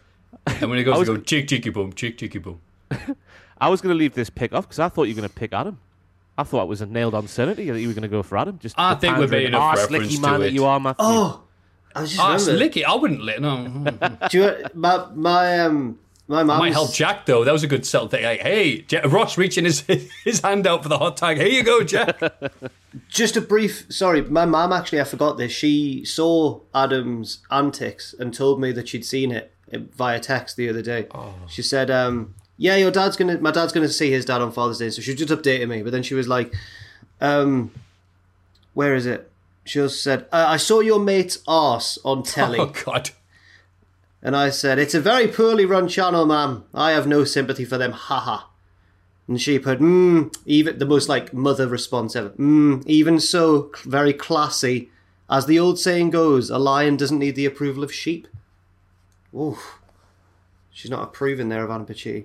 [0.46, 2.60] And when he goes, was- to go chick chicky boom, chick chicky boom.
[3.60, 5.34] I was going to leave this pick off because I thought you were going to
[5.34, 5.78] pick Adam.
[6.40, 8.38] I thought it was a nailed on certainty that you were going to go for
[8.38, 8.58] Adam.
[8.58, 10.64] Just I think we're pandering, being enough "Ah, reference slicky to man that it." you
[10.64, 10.96] are, Matthew.
[11.06, 11.42] Oh,
[11.94, 12.56] I was just remembered.
[12.58, 12.84] slicky.
[12.84, 13.66] I wouldn't let no.
[14.30, 15.98] Do you, my my um
[16.28, 17.42] my mum Might help Jack though.
[17.44, 18.22] That was a good settle thing.
[18.24, 19.80] Like, hey, Ja- Ross reaching his
[20.24, 21.36] his hand out for the hot tag.
[21.38, 22.20] Here you go, Jack.
[23.08, 23.86] Just a brief.
[23.88, 25.00] Sorry, my mum actually.
[25.00, 25.52] I forgot this.
[25.52, 30.82] She saw Adam's antics and told me that she'd seen it via text the other
[30.82, 31.06] day.
[31.48, 33.38] She said, um, "Yeah, your dad's gonna.
[33.38, 35.82] My dad's gonna see his dad on Father's Day." So she just updated me.
[35.82, 36.54] But then she was like,
[37.20, 37.70] um,
[38.74, 39.30] "Where is it?"
[39.64, 43.10] She also said, uh, "I saw your mate's arse on telly." oh God.
[44.22, 46.64] And I said, It's a very poorly run channel, ma'am.
[46.74, 48.44] I have no sympathy for them, haha.
[49.26, 52.30] And she put, mmm, even the most like mother response ever.
[52.30, 54.90] Mmm, even so, very classy.
[55.30, 58.26] As the old saying goes, a lion doesn't need the approval of sheep.
[59.34, 59.78] Oof.
[60.72, 62.24] She's not approving there of Adam Pacitti.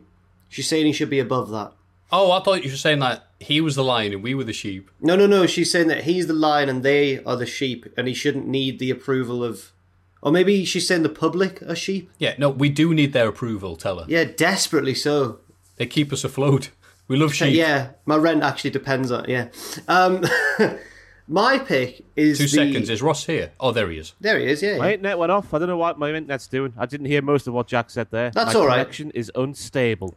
[0.56, 1.74] She's saying he should be above that.
[2.13, 4.54] Oh, I thought you were saying that he was the lion and we were the
[4.54, 4.89] sheep.
[5.02, 5.46] No, no, no.
[5.46, 8.80] She's saying that he's the lion and they are the sheep, and he shouldn't need
[8.80, 9.74] the approval of.
[10.22, 12.10] Or maybe she's saying the public are sheep.
[12.20, 13.76] Yeah, no, we do need their approval.
[13.76, 15.39] Tell her Yeah, desperately so.
[15.76, 16.70] they keep us afloat.
[17.10, 17.54] We love sheep.
[17.54, 19.50] Yeah, my rent actually depends on yeah.
[19.89, 20.24] Um,
[21.28, 22.89] my pick is Two the, seconds.
[22.89, 23.52] Is Ross here?
[23.60, 24.13] Oh, there he is.
[24.22, 24.62] There he is.
[24.63, 25.54] Yeah, My internet went off.
[25.54, 26.74] I don't know what my internet's doing.
[26.78, 28.32] I didn't hear most of what Jack said there.
[28.32, 28.78] That's my all right.
[28.78, 30.15] connection is unstable.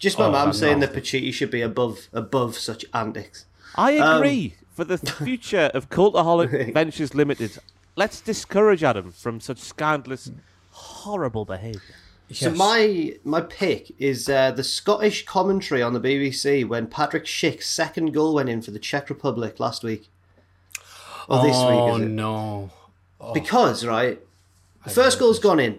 [0.00, 0.94] Just my Oh, mum saying nasty.
[0.94, 3.44] that Pacitti should be above above such antics.
[3.76, 4.54] I Um, agree.
[4.74, 7.58] For the future of Cultaholic Ventures Limited,
[7.96, 10.30] let's discourage Adam from such scandalous,
[10.70, 11.80] horrible behaviour.
[12.32, 17.68] So my my pick is uh, the Scottish commentary on the BBC when Patrick Schick's
[17.68, 20.08] second goal went in for the Czech Republic last week.
[21.28, 22.10] Or this oh week, is it?
[22.12, 22.70] no.
[23.34, 24.18] Because, right,
[24.84, 25.78] the first goal's gone in.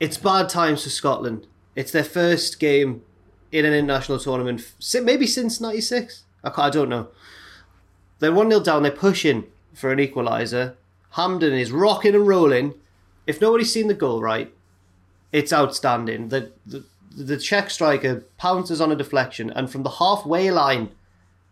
[0.00, 1.46] It's bad times for Scotland.
[1.74, 3.02] It's their first game
[3.54, 4.72] in an international tournament,
[5.04, 6.24] maybe since 96.
[6.42, 7.06] I, I don't know.
[8.18, 10.74] They're 1 0 down, they're pushing for an equaliser.
[11.10, 12.74] Hampden is rocking and rolling.
[13.28, 14.52] If nobody's seen the goal, right,
[15.30, 16.30] it's outstanding.
[16.30, 16.84] The, the,
[17.16, 20.90] the Czech striker pounces on a deflection and from the halfway line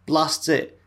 [0.04, 0.80] blasts it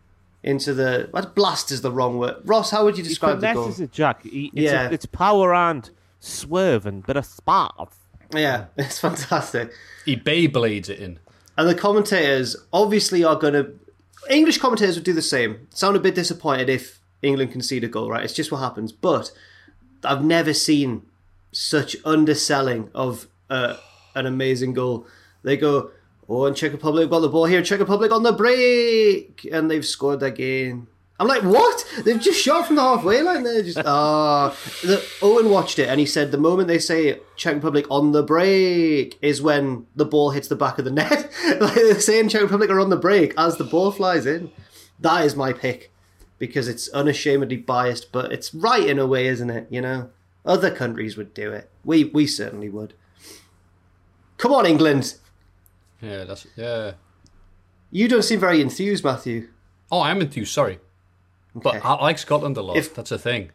[0.44, 1.08] into the.
[1.12, 2.36] What blast is the wrong word?
[2.44, 3.74] Ross, how would you He describe the goal?
[3.80, 4.24] it, Jack.
[4.24, 4.90] He, it's, Yeah.
[4.90, 7.92] a, it's power and swerve and bit of spark.
[8.38, 9.72] Yeah, it's fantastic.
[10.06, 11.20] He Beyblades it in.
[11.58, 13.80] And the commentators obviously are going to.
[14.30, 15.68] English commentators would do the same.
[15.70, 18.24] Sound a bit disappointed if England concede a goal, right?
[18.24, 18.92] It's just what happens.
[18.92, 19.32] But
[20.04, 21.04] I've never seen
[21.52, 23.78] such underselling of uh,
[24.16, 25.08] an amazing goal.
[25.44, 25.92] They go,
[26.28, 27.62] oh, and Czech Republic got the ball here.
[27.62, 30.88] Czech Republic on the break, and they've scored their game.
[31.18, 31.86] I'm like, what?
[32.04, 33.44] They've just shot from the halfway line.
[33.44, 34.56] They're just ah.
[34.84, 38.24] The Owen watched it and he said the moment they say Czech Republic on the
[38.24, 41.32] break is when the ball hits the back of the net.
[41.60, 44.52] like they're saying Czech Republic are on the break as the ball flies in.
[45.00, 45.92] That is my pick
[46.38, 49.68] because it's unashamedly biased, but it's right in a way, isn't it?
[49.70, 50.10] You know,
[50.46, 51.70] other countries would do it.
[51.84, 52.94] We we certainly would.
[54.38, 55.16] Come on, England.
[56.02, 56.94] Yeah, that's yeah.
[57.90, 59.50] You don't seem very enthused, Matthew.
[59.92, 60.52] Oh, I'm enthused.
[60.52, 60.80] Sorry,
[61.56, 61.88] but Okay.
[61.88, 62.78] I like Scotland a lot.
[62.78, 63.52] If- that's a thing.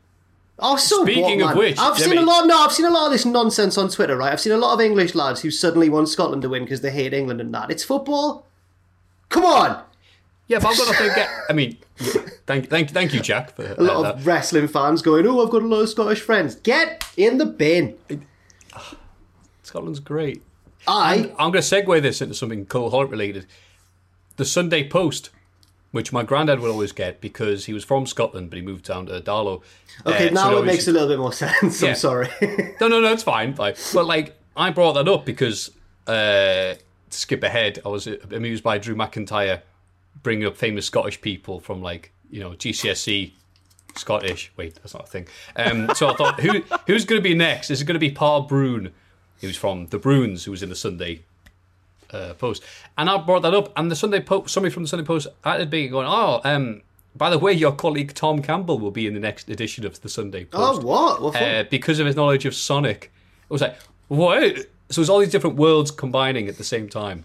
[0.62, 2.46] Oh, so Speaking what, of which, I've seen a lot.
[2.46, 4.14] No, I've seen a lot of this nonsense on Twitter.
[4.16, 6.82] Right, I've seen a lot of English lads who suddenly want Scotland to win because
[6.82, 7.70] they hate England and that.
[7.70, 8.44] It's football.
[9.30, 9.82] Come on,
[10.48, 11.28] Yeah, but I've got to think.
[11.48, 11.78] I mean,
[12.46, 15.62] thank, thank, thank you, Jack, for a lot of wrestling fans going, "Oh, I've got
[15.62, 17.96] a lot of Scottish friends." Get in the bin.
[19.62, 20.42] Scotland's great.
[20.86, 23.46] I I'm going to segue this into something Cultaholic related.
[24.36, 25.30] The Sunday Post,
[25.92, 29.06] which my granddad would always get because he was from Scotland, but he moved down
[29.06, 29.62] to Darlo.
[30.06, 30.28] okay.
[30.28, 31.82] Uh, now he it makes a little bit more sense.
[31.82, 31.90] Yeah.
[31.90, 32.28] I'm sorry.
[32.80, 33.54] No, no, no, it's fine.
[33.54, 33.74] fine.
[33.92, 35.70] But like, I brought that up because
[36.06, 36.78] uh, to
[37.10, 39.62] skip ahead, I was amused by Drew McIntyre
[40.22, 43.32] bringing up famous Scottish people from like you know GCSE
[43.96, 44.52] Scottish.
[44.56, 45.26] Wait, that's not a thing.
[45.56, 47.70] Um, so I thought, who who's going to be next?
[47.70, 48.92] Is it going to be Paul Brune,
[49.40, 51.24] who's from the Bruins, who was in the Sunday
[52.12, 52.64] uh, Post?
[52.98, 55.70] And I brought that up, and the Sunday Post, somebody from the Sunday Post added
[55.70, 56.82] me going, "Oh, um,
[57.14, 60.08] by the way, your colleague Tom Campbell will be in the next edition of the
[60.08, 61.22] Sunday Post." oh, what?
[61.22, 61.36] What?
[61.36, 63.12] uh, because of his knowledge of Sonic.
[63.44, 63.76] It was like,
[64.08, 64.66] what?
[64.90, 67.24] So it's all these different worlds combining at the same time.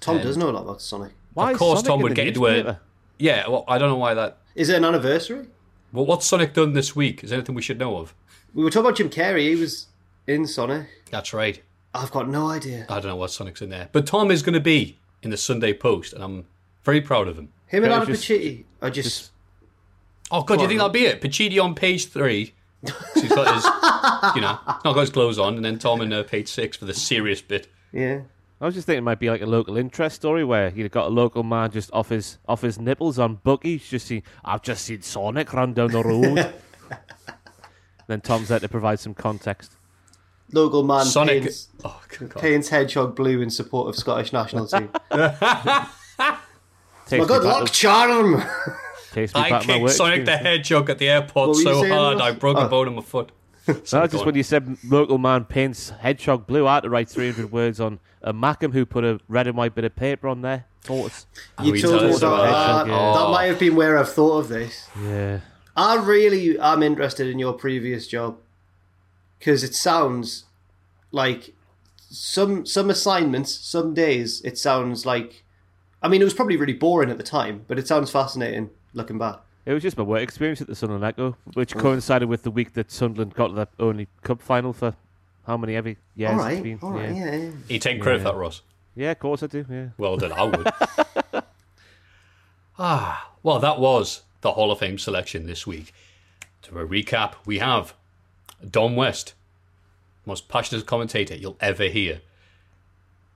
[0.00, 1.12] Tom does know a lot about Sonic.
[1.34, 2.76] Why of course, Sonic Tom would get into it.
[3.18, 4.38] Yeah, well, I don't know why that.
[4.54, 5.46] Is it an anniversary?
[5.92, 7.24] Well, what's Sonic done this week?
[7.24, 8.14] Is there anything we should know of?
[8.54, 9.48] We were talking about Jim Carrey.
[9.48, 9.86] He was
[10.26, 10.86] in Sonic.
[11.10, 11.62] That's right.
[11.94, 12.86] I've got no idea.
[12.88, 13.88] I don't know what Sonic's in there.
[13.92, 16.46] But Tom is going to be in the Sunday Post, and I'm
[16.84, 17.48] very proud of him.
[17.66, 19.30] Him and Yeah, Anna just- Pacitti are just.
[20.30, 20.92] Oh, God, do you think on.
[20.92, 21.20] that'll be it?
[21.20, 22.52] Pacitti on page three,
[22.84, 23.64] So he's got his,
[24.34, 26.84] you know, not got his clothes on, and then Tom in uh, page six for
[26.84, 27.68] the serious bit.
[27.92, 28.22] Yeah.
[28.60, 31.06] I was just thinking it might be like a local interest story where you've got
[31.06, 34.84] a local man just off his off his nipples on Bucky's just seen I've just
[34.86, 36.54] seen Sonic run down the road.
[38.06, 39.75] then Tom's there to provide some context.
[40.52, 41.42] Local man Sonic.
[41.42, 42.00] paints, Oh,
[42.36, 44.88] paints hedgehog blue in support of Scottish national team.
[47.06, 48.36] Takes My good luck, to- charm.
[49.16, 50.36] I back to my kicked Sonic the.
[50.36, 52.68] Hedgehog at the airport What were you so hard I broke a Oh.
[52.68, 53.30] bone in my foot.
[53.68, 56.90] No, Sorry, just go when you said local man paints hedgehog blue, I had to
[56.90, 60.28] write 300 words on a Mackem who put a red and white bit of paper
[60.28, 60.66] on there.
[60.84, 61.26] Tortoise.
[61.62, 62.26] You oh, we told us that.
[62.26, 62.86] about that?
[62.86, 63.12] That, Yeah.
[63.24, 64.86] that might have been where I've thought of this.
[65.02, 65.40] Yeah.
[65.76, 68.38] I really am interested in your previous job
[69.46, 70.44] because it sounds
[71.12, 71.54] like
[71.96, 75.44] some some assignments, some days it sounds like.
[76.02, 79.18] I mean, it was probably really boring at the time, but it sounds fascinating looking
[79.18, 79.38] back.
[79.64, 82.74] It was just my work experience at the Sunderland Echo, which coincided with the week
[82.74, 84.94] that Sunderland got to the only cup final for
[85.46, 86.78] how many every years all it's right, been.
[86.82, 87.24] all right, yeah.
[87.24, 87.36] yeah.
[87.36, 87.50] yeah.
[87.68, 88.62] You take credit for that, Ross.
[88.96, 89.64] Yeah, of course I do.
[89.70, 89.88] Yeah.
[89.96, 91.44] Well done, I would.
[92.78, 95.92] ah, well, that was the Hall of Fame selection this week.
[96.62, 97.94] To recap, we have
[98.68, 99.34] Don West,
[100.26, 102.20] most passionate commentator you'll ever hear.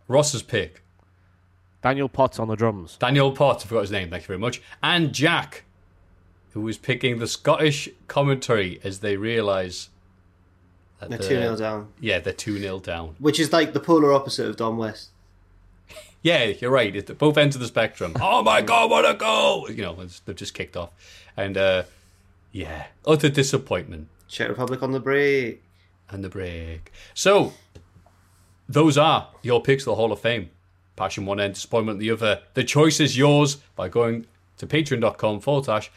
[0.08, 0.82] Ross's pick,
[1.82, 2.96] Daniel Potts on the drums.
[2.98, 5.64] Daniel Potts, I forgot his name, thank you very much, and Jack,
[6.52, 9.88] who was picking the Scottish commentary as they realise
[10.98, 13.14] that They're the- 2 0 down, Yeah, they're 2 0 down.
[13.18, 15.10] which is like the polar opposite of Don West.
[16.22, 16.94] Yeah, you're right.
[16.94, 18.12] It's both ends of the spectrum.
[18.20, 19.70] oh my god, what a goal!
[19.70, 20.90] You know, it's, they've just kicked off,
[21.34, 21.84] and uh,
[22.52, 25.62] yeah, utter disappointment Czech Republic on the break.
[26.10, 26.92] And the break.
[27.14, 27.52] So,
[28.68, 30.50] those are your picks for the Hall of Fame.
[30.96, 32.40] Passion one end, disappointment the other.
[32.54, 34.26] The choice is yours by going
[34.58, 35.90] to patreon.com forward slash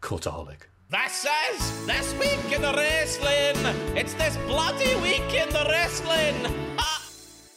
[0.00, 0.58] cultaholic.
[0.90, 3.96] This is this week in the wrestling.
[3.96, 6.54] It's this bloody week in the wrestling.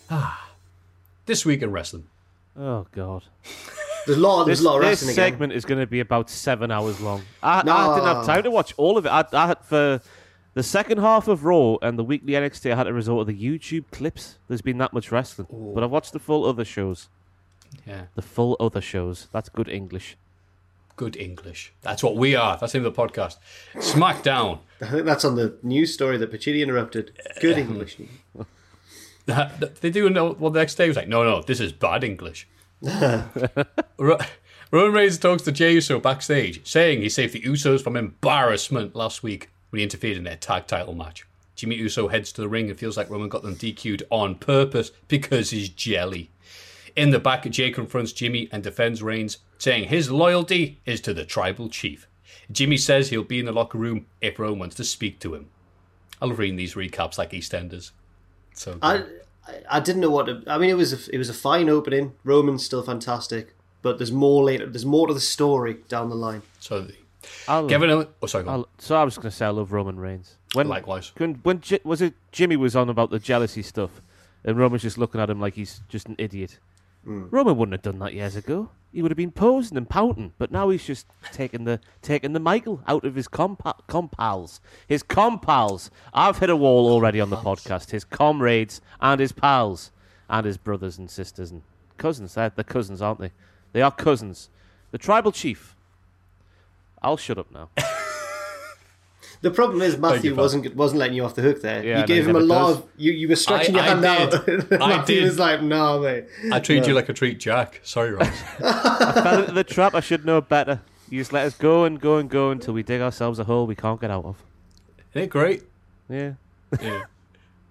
[0.09, 0.49] Ah.
[1.25, 2.07] This week in wrestling.
[2.57, 3.23] Oh God.
[4.07, 5.31] There's a lot, there's This, a lot of this wrestling again.
[5.33, 7.21] segment is going to be about seven hours long.
[7.43, 9.09] I, I didn't have time to watch all of it.
[9.09, 10.01] I, I had for
[10.57, 12.71] the second half of Raw and the weekly NXT.
[12.71, 14.37] I had to resort to the YouTube clips.
[14.47, 17.09] There's been that much wrestling, but I've watched the full other shows.
[17.85, 19.27] Yeah, The full other shows.
[19.31, 20.17] That's good English.
[20.95, 21.73] good English.
[21.83, 22.57] That's what we are.
[22.57, 23.37] That's the name of the podcast.
[23.75, 24.59] SmackDown.
[24.81, 27.11] I think that's on the news story that Pacitti interrupted.
[27.39, 27.97] Good English.
[29.81, 32.47] they do know well the next day was like no no this is bad english
[33.97, 34.17] Ro-
[34.71, 39.23] roman reigns talks to jey uso backstage saying he saved the usos from embarrassment last
[39.23, 42.69] week when he interfered in their tag title match jimmy uso heads to the ring
[42.69, 46.29] and feels like roman got them dq'd on purpose because he's jelly
[46.95, 51.25] in the back jey confronts jimmy and defends reigns saying his loyalty is to the
[51.25, 52.07] tribal chief
[52.51, 55.47] jimmy says he'll be in the locker room if roman wants to speak to him
[56.21, 57.91] i love reading these recaps like eastenders
[58.57, 58.83] so good.
[58.83, 58.95] I,
[59.51, 60.25] I I didn't know what.
[60.25, 62.13] To, I mean, it was a, it was a fine opening.
[62.23, 64.65] Roman's still fantastic, but there's more later.
[64.65, 66.41] There's more to the story down the line.
[66.59, 66.87] So
[67.45, 68.09] the, I'll, Kevin Owens.
[68.21, 68.45] Oh, sorry.
[68.47, 70.37] I'll, so I was going to say I love Roman Reigns.
[70.53, 71.11] When, Likewise.
[71.17, 74.01] When, when Ji- was it Jimmy was on about the jealousy stuff,
[74.43, 76.59] and Roman's just looking at him like he's just an idiot.
[77.03, 77.25] Hmm.
[77.29, 78.69] Roman wouldn't have done that years ago.
[78.93, 82.39] He would have been posing and pouting, but now he's just taking the taking the
[82.39, 84.59] Michael out of his compa- compals.
[84.87, 85.89] His compals.
[86.13, 87.91] I've hit a wall already on the podcast.
[87.91, 89.91] His comrades and his pals
[90.29, 91.61] and his brothers and sisters and
[91.97, 92.33] cousins.
[92.33, 93.31] They're the cousins, aren't they?
[93.73, 94.49] They are cousins.
[94.91, 95.75] The tribal chief.
[97.01, 97.69] I'll shut up now.
[99.41, 101.83] The problem is Matthew wasn't wasn't letting you off the hook there.
[101.85, 102.77] Yeah, you gave he him a lot does.
[102.77, 103.11] of you.
[103.11, 104.45] You were stretching I- your I hand out.
[104.47, 104.73] did.
[104.81, 105.25] I Matthew did.
[105.25, 107.79] was like, "No, mate." I treat you like a treat Jack.
[107.83, 108.27] Sorry, Ross.
[108.63, 109.93] I fell into the trap.
[109.93, 110.81] I should know better.
[111.09, 113.67] You just let us go and go and go until we dig ourselves a hole
[113.67, 114.43] we can't get out of.
[115.11, 115.61] Isn't it great?
[116.09, 116.33] Yeah.
[116.81, 117.03] Yeah.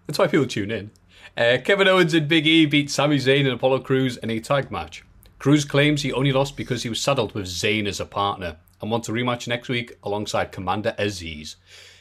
[0.07, 0.93] That's why people tune in.
[1.37, 4.71] Uh, Kevin Owens and Big E beat Sami Zayn and Apollo Crews in a tag
[4.71, 5.05] match.
[5.41, 8.91] Crews claims he only lost because he was saddled with Zayn as a partner and
[8.91, 11.57] wants a rematch next week alongside Commander Azeez.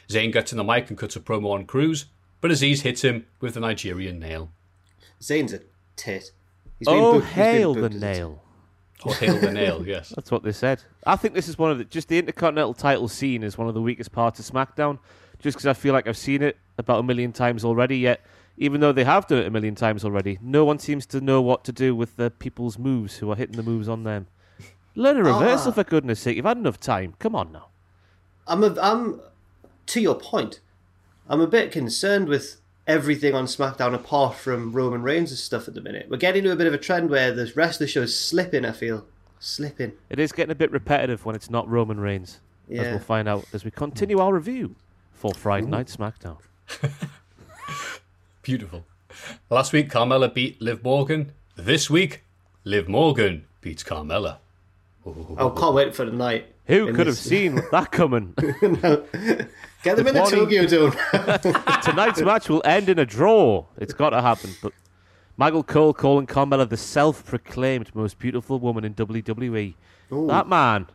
[0.08, 2.06] Zayn gets in the mic and cuts a promo on Crews,
[2.40, 4.50] but Azeez hits him with the Nigerian nail.
[5.20, 5.60] Zayn's a
[5.96, 6.32] tit.
[6.78, 8.16] He's been Oh, booked- he's been hail the booked as a tit.
[8.18, 8.42] nail.
[9.04, 10.12] Or hail the nail, yes.
[10.14, 10.82] That's what they said.
[11.06, 13.74] I think this is one of the just the Intercontinental title scene is one of
[13.74, 14.98] the weakest parts of SmackDown.
[15.38, 17.98] Just because I feel like I've seen it about a million times already.
[17.98, 18.20] Yet,
[18.56, 21.42] even though they have done it a million times already, no one seems to know
[21.42, 24.28] what to do with the people's moves who are hitting the moves on them.
[24.96, 25.74] Learn a reversal Ah.
[25.74, 26.36] for goodness sake.
[26.36, 27.14] You've had enough time.
[27.18, 27.68] Come on now.
[28.48, 29.20] I'm a, I'm
[29.86, 30.60] to your point.
[31.28, 35.80] I'm a bit concerned with everything on SmackDown apart from Roman Reigns' stuff at the
[35.80, 36.06] minute.
[36.08, 38.64] We're getting to a bit of a trend where the rest of the show's slipping.
[38.64, 39.04] I feel
[39.38, 39.92] slipping.
[40.08, 42.40] It is getting a bit repetitive when it's not Roman Reigns,
[42.70, 44.76] as we'll find out as we continue our review
[45.12, 46.38] for Friday Night SmackDown.
[48.42, 48.84] Beautiful.
[49.50, 51.32] Last week, Carmella beat Liv Morgan.
[51.56, 52.22] This week,
[52.64, 54.38] Liv Morgan beats Carmella.
[55.38, 56.52] Oh, can't wait for the night.
[56.66, 58.34] Who could have seen that coming?
[59.82, 60.92] Get them in the Tokyo Dome.
[61.82, 63.64] Tonight's match will end in a draw.
[63.78, 64.50] It's got to happen.
[64.60, 64.72] But
[65.36, 69.74] Michael Cole calling Carmella the self-proclaimed most beautiful woman in WWE.
[70.10, 70.86] That man,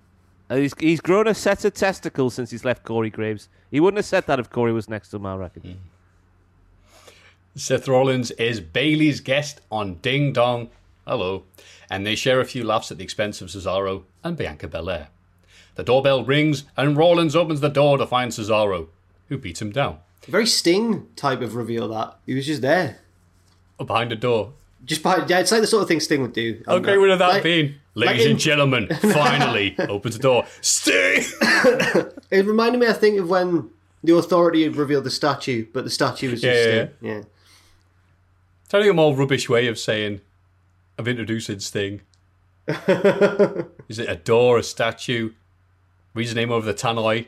[0.50, 3.48] uh, he's, he's grown a set of testicles since he's left Corey Graves.
[3.70, 5.80] He wouldn't have said that if Corey was next to him, I reckon.
[7.56, 10.70] Seth Rollins is Bayley's guest on Ding Dong.
[11.08, 11.44] Hello.
[11.92, 15.10] And they share a few laughs at the expense of Cesaro and Bianca Belair.
[15.76, 18.88] The doorbell rings and Rollins opens the door to find Cesaro,
[19.28, 19.98] who beats him down.
[20.28, 21.88] Very Sting type of reveal.
[21.90, 23.00] That he was just there,
[23.80, 24.54] oh, Behind the door.
[24.86, 25.30] just behind.
[25.30, 26.64] Yeah, it's like the sort of thing Sting would do.
[26.66, 27.76] How great would have uh, that Like- been?
[27.94, 30.46] Ladies like in- and gentlemen, finally opens the door.
[30.62, 31.24] Sting!
[32.32, 33.70] It reminded me, I think, of when
[34.02, 36.96] the Authority had revealed the statue, but the statue was just Yeah, yeah, Sting.
[37.02, 37.22] Yeah.
[38.70, 40.22] Telling a more rubbish way of saying,
[41.02, 42.02] of introducing Sting.
[42.68, 45.34] Is it a door, a statue?
[46.14, 47.28] Reads the name over the tannoy.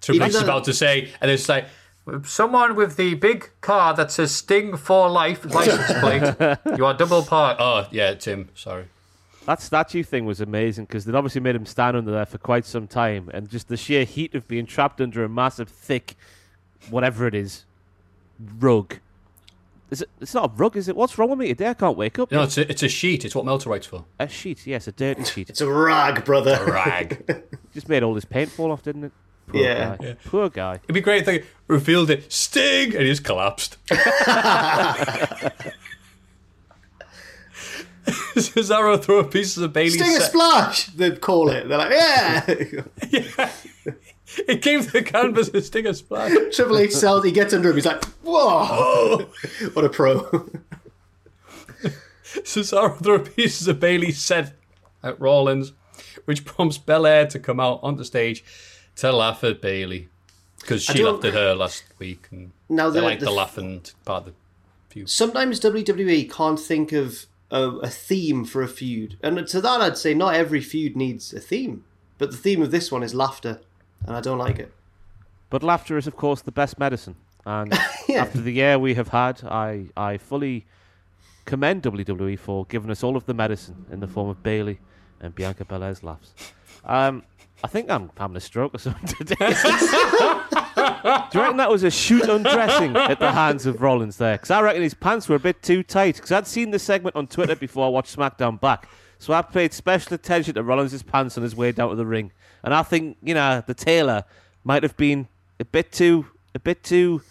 [0.00, 1.66] Triple Even H is about to say, and it's like,
[2.24, 6.58] someone with the big car that says Sting for life license plate.
[6.78, 7.56] you are double part.
[7.60, 8.86] Oh, yeah, Tim, sorry.
[9.46, 12.64] That statue thing was amazing because they'd obviously made him stand under there for quite
[12.64, 16.16] some time, and just the sheer heat of being trapped under a massive, thick,
[16.90, 17.64] whatever it is,
[18.58, 18.98] rug.
[19.90, 20.10] Is it?
[20.20, 20.96] It's not a rug, is it?
[20.96, 21.68] What's wrong with me today?
[21.68, 22.32] I can't wake up.
[22.32, 23.24] No, it's a, it's a sheet.
[23.24, 24.04] It's what Meltzer writes for.
[24.18, 25.50] A sheet, yes, a dirty sheet.
[25.50, 26.56] It's a rag, brother.
[26.60, 27.44] A rag.
[27.74, 29.12] Just made all his paint fall off, didn't it?
[29.46, 29.96] Poor Yeah.
[30.00, 30.16] guy.
[30.24, 30.74] Poor guy.
[30.84, 32.32] It'd be great if they revealed it.
[32.32, 32.92] Sting!
[32.94, 33.76] And he just collapsed.
[38.36, 40.86] Cesaro threw pieces of Bayley's Sting a splash.
[40.88, 41.68] They'd call it.
[41.68, 43.50] They're like, yeah.
[44.48, 45.62] It came to the canvas a
[45.94, 46.32] splash.
[46.54, 47.24] Triple H sells.
[47.24, 47.76] He gets under him.
[47.76, 49.18] He's like, whoa.
[49.74, 50.48] what a pro.
[52.42, 54.54] Cesaro threw pieces of Bayley set
[55.02, 55.72] at Rollins,
[56.24, 58.44] which prompts Belair to come out on the stage
[58.96, 60.08] to laugh at Bayley.
[60.60, 62.26] Because she laughed at her last week.
[62.30, 64.32] And Now, they the- like the, the- laughing part of the
[64.88, 65.10] feud.
[65.10, 69.98] Sometimes WWE can't think of a, a theme for a feud, and to that I'd
[69.98, 71.84] say not every feud needs a theme,
[72.18, 73.60] but the theme of this one is laughter,
[74.06, 74.72] and I don't like it.
[75.50, 77.16] But laughter is, of course, the best medicine.
[77.46, 77.72] And
[78.16, 80.64] after the year we have had, I, I fully
[81.44, 84.78] commend WWE for giving us all of the medicine in the form of Bayley
[85.20, 86.32] and Bianca Belair's laughs.
[86.84, 87.22] Um,
[87.62, 89.36] I think I'm having a stroke or something today.
[90.74, 94.34] Do you reckon that was a shoot undressing at the hands of Rollins there?
[94.34, 96.16] Because I reckon his pants were a bit too tight.
[96.16, 98.88] Because I'd seen the segment on Twitter before I watched SmackDown back.
[99.24, 102.30] So I paid special attention to Rollins' pants on his way down to the ring.
[102.62, 104.24] And I think, you know, the tailor
[104.64, 107.22] might have been a bit too a bit too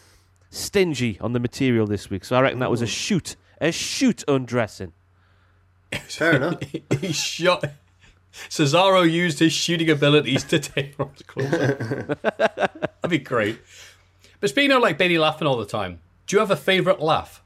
[0.50, 2.26] stingy on the material this week.
[2.26, 3.36] So I reckon that was a shoot.
[3.62, 4.94] A shoot undressing.
[6.08, 6.64] Fair enough.
[7.00, 7.64] he shot.
[8.50, 11.52] Cesaro used his shooting abilities to take Rollins close.
[11.52, 13.60] That'd be great.
[14.40, 17.44] But speaking of like Bayley laughing all the time, do you have a favourite laugh?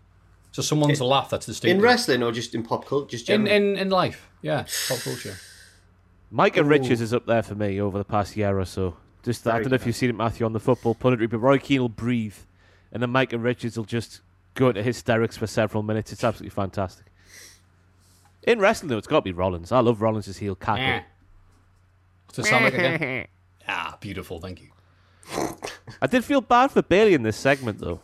[0.54, 1.76] So someone's laugh that's distinct.
[1.76, 5.36] In wrestling or just in pop culture, just in, in in life, yeah, pop culture.
[6.32, 8.96] Micah Richards is up there for me over the past year or so.
[9.24, 11.58] Just I don't know if you've seen it, Matthew, on the football punditry, but Roy
[11.58, 12.38] Keane will breathe,
[12.94, 14.22] and then Micah Richards will just
[14.54, 16.14] go into hysterics for several minutes.
[16.14, 17.08] It's absolutely fantastic.
[18.44, 19.74] In wrestling, though, it's got to be Rollins.
[19.74, 21.06] I love Rollins' heel cackle.
[22.28, 23.28] What's it sound again?
[23.68, 24.40] Ah, beautiful.
[24.40, 24.70] Thank you.
[26.02, 28.00] I did feel bad for Bayley in this segment, though.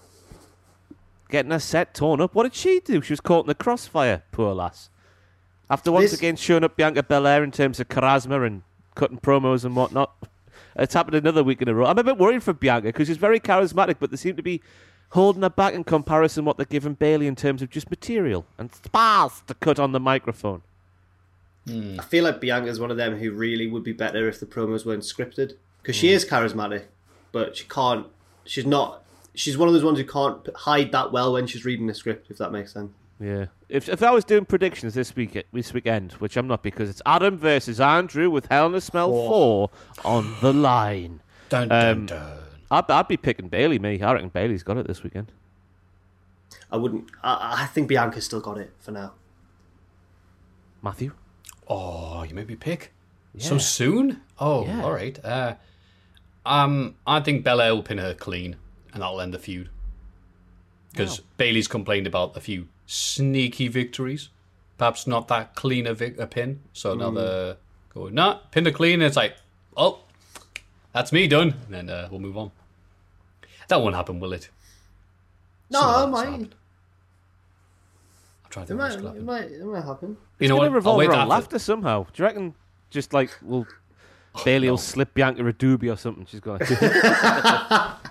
[1.30, 2.36] Getting her set torn up.
[2.36, 3.02] What did she do?
[3.02, 4.90] She was caught in the crossfire, poor lass.
[5.74, 8.62] After once This- again showing up Bianca Belair in terms of charisma and
[8.94, 10.14] cutting promos and whatnot.
[10.76, 11.88] It's happened another week in a row.
[11.88, 14.62] I'm a bit worried for Bianca because she's very charismatic, but they seem to be
[15.14, 18.46] holding her back in comparison to what they're giving Bayley in terms of just material
[18.60, 20.62] and spars to cut on the microphone.
[21.68, 24.86] I feel like Bianca's one of them who really would be better if the promos
[24.86, 26.02] weren't scripted because Hmm.
[26.02, 26.84] she is charismatic,
[27.32, 28.06] but she can't.
[28.46, 29.04] She's not.
[29.34, 32.30] She's one of those ones who can't hide that well when she's reading the script.
[32.30, 32.92] If that makes sense.
[33.20, 33.46] Yeah.
[33.70, 37.02] If if I was doing predictions this week this weekend, which I'm not because it's
[37.06, 39.70] Adam versus Andrew with Hell in a Smell four
[40.04, 41.22] on the line.
[41.50, 42.38] Dun, dun, Um, dun.
[42.72, 43.80] I'd, I'd be picking Bayley.
[43.80, 45.32] Me, I reckon Bayley's got it this weekend.
[46.72, 47.10] I wouldn't.
[47.24, 49.14] I, I think Bianca's still got it for now.
[50.82, 51.14] Matthew,
[51.68, 52.92] Oh, you made me pick
[53.38, 54.22] so soon.
[54.40, 54.84] Oh, Yeah.
[54.84, 55.18] all right.
[55.24, 55.56] Uh,
[56.46, 58.58] um, I think Bella will pin her clean,
[58.92, 59.70] and that'll end the feud.
[60.92, 64.30] Because Bayley's complained about a few sneaky victories,
[64.78, 66.62] perhaps not that clean a, vic- a pin.
[66.74, 67.58] So now they're
[67.94, 68.96] going, nah, pin her clean.
[68.96, 69.36] And it's like,
[69.78, 70.00] oh,
[70.94, 71.56] that's me done.
[71.66, 72.52] And then uh, we'll move on.
[73.70, 74.50] That won't happen, will it?
[75.70, 76.26] No, Some of it might.
[76.26, 76.56] happened.
[78.46, 79.26] I'm trying to It might, it happen.
[79.26, 80.10] might, it might happen.
[80.10, 80.82] You It's know going what?
[80.82, 82.04] to I'll revolve wait around after- laughter somehow.
[82.04, 82.54] Do you reckon
[82.90, 83.66] just like we'll
[84.46, 86.26] Bayley will slip Bianca a doobie or something?
[86.26, 87.98] She's going to.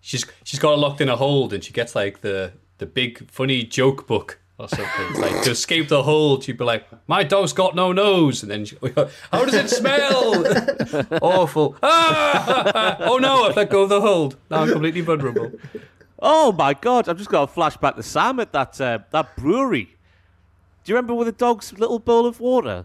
[0.00, 3.30] She's she's got it locked in a hold, and she gets like the the big
[3.30, 5.20] funny joke book or something.
[5.20, 8.64] Like to escape the hold, she'd be like, "My dog's got no nose," and then
[8.64, 8.76] she,
[9.32, 10.44] how does it smell?
[11.22, 11.76] Awful.
[11.82, 12.96] Ah!
[13.00, 13.44] oh no!
[13.44, 14.36] I've let go of the hold.
[14.50, 15.52] Now I'm completely vulnerable.
[16.20, 17.08] oh my god!
[17.08, 19.96] I've just got a flashback to Sam at that uh, that brewery.
[20.84, 22.84] Do you remember with the dog's little bowl of water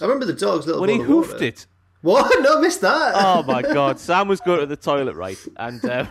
[0.00, 1.44] I remember the dog's little when he of hoofed water.
[1.44, 1.66] it?
[2.00, 2.42] What?
[2.42, 3.12] No, I missed that.
[3.14, 4.00] Oh my god!
[4.00, 5.38] Sam was going to the toilet, right?
[5.56, 6.08] And um,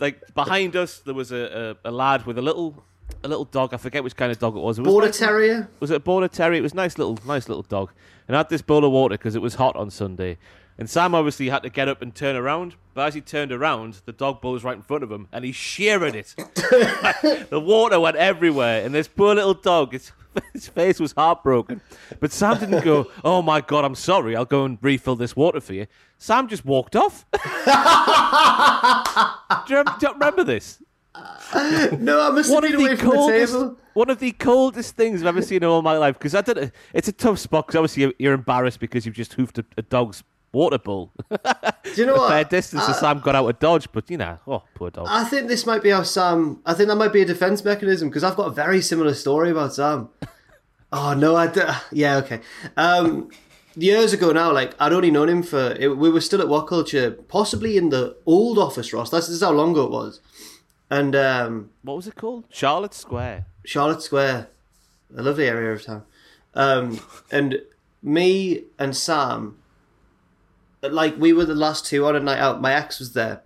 [0.00, 2.84] like behind us, there was a, a, a lad with a little
[3.24, 3.72] a little dog.
[3.74, 4.78] I forget which kind of dog it was.
[4.78, 5.68] It was Border nice- terrier.
[5.80, 6.58] was it a border terrier?
[6.58, 7.90] It was a nice little, nice little dog.
[8.26, 10.36] And I had this bowl of water because it was hot on Sunday.
[10.78, 12.76] And Sam obviously had to get up and turn around.
[12.94, 15.44] But as he turned around, the dog bowl was right in front of him, and
[15.44, 16.34] he sheared it.
[17.50, 20.12] the water went everywhere, and this poor little dog, his,
[20.52, 21.80] his face was heartbroken.
[22.20, 24.36] But Sam didn't go, "Oh my God, I'm sorry.
[24.36, 27.26] I'll go and refill this water for you." Sam just walked off.
[27.32, 27.38] do,
[29.74, 30.80] you do you remember this?
[31.98, 33.78] No, I must have one been away the from the coldest, table.
[33.94, 36.18] one of the coldest things I've ever seen in all my life.
[36.18, 37.66] Because I did, it's a tough spot.
[37.66, 40.22] Because obviously you're, you're embarrassed because you've just hoofed a, a dog's
[40.52, 41.12] water bowl.
[41.30, 41.38] Do
[41.94, 42.30] you know what?
[42.30, 43.90] Fair distance, and Sam got out of dodge.
[43.92, 45.06] But you know, oh poor dog.
[45.08, 46.60] I think this might be how Sam.
[46.66, 49.50] I think that might be a defense mechanism because I've got a very similar story
[49.50, 50.08] about Sam.
[50.92, 51.60] Oh no, I d-
[51.92, 52.40] yeah okay.
[52.76, 53.30] Um,
[53.76, 57.26] years ago now, like I'd only known him for it, we were still at WhatCulture,
[57.28, 59.10] possibly in the old office, Ross.
[59.10, 60.20] That's this is how long ago it was,
[60.90, 62.44] and um, what was it called?
[62.50, 63.46] Charlotte Square.
[63.64, 64.48] Charlotte Square,
[65.16, 66.04] a lovely area of town.
[66.54, 67.60] Um, and
[68.02, 69.58] me and Sam,
[70.82, 72.60] like we were the last two on a night out.
[72.60, 73.42] My ex was there,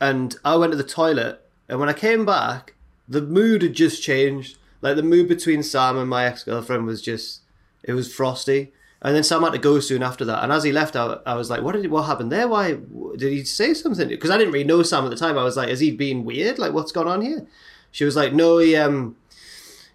[0.00, 1.44] and I went to the toilet.
[1.68, 2.74] And when I came back,
[3.08, 4.58] the mood had just changed.
[4.80, 7.40] Like the mood between Sam and my ex girlfriend was just,
[7.82, 8.72] it was frosty.
[9.02, 10.42] And then Sam had to go soon after that.
[10.42, 12.48] And as he left, I, I was like, "What did what happened there?
[12.48, 12.78] Why
[13.16, 15.38] did he say something?" Because I didn't really know Sam at the time.
[15.38, 16.58] I was like, "Is he being weird?
[16.58, 17.46] Like, what's going on here?"
[17.92, 19.16] She was like, "No, he um."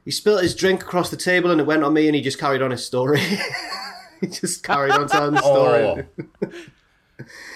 [0.06, 2.40] he spilt his drink across the table and it went on me and he just
[2.40, 3.22] carried on his story.
[4.24, 5.54] he just carried on telling the oh.
[5.54, 6.06] story.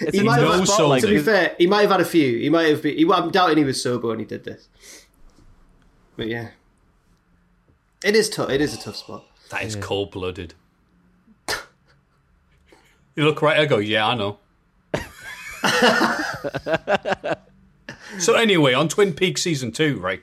[0.00, 1.90] It's He a might tough have, knows spot, like, to be fair, he might have
[1.90, 2.38] had a few.
[2.38, 2.96] He might have been.
[2.96, 4.68] He, I'm doubting he was sober when he did this.
[6.16, 6.50] But yeah,
[8.04, 8.50] it is tough.
[8.50, 9.24] It is a tough spot.
[9.50, 10.54] That is cold blooded.
[13.16, 13.58] you look right.
[13.58, 14.38] I go, yeah, I know.
[18.20, 20.22] so anyway, on Twin Peaks season two, right?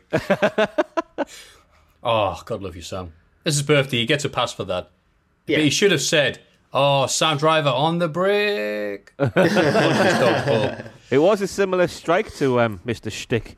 [2.01, 3.13] oh, God love you, Sam.
[3.43, 3.97] This is his birthday.
[3.97, 4.89] He gets a pass for that.
[5.47, 5.57] Yeah.
[5.57, 6.39] But he should have said,
[6.73, 9.13] "Oh, Sam Driver on the break."
[11.11, 13.11] It was a similar strike to um, Mr.
[13.11, 13.57] Shtick.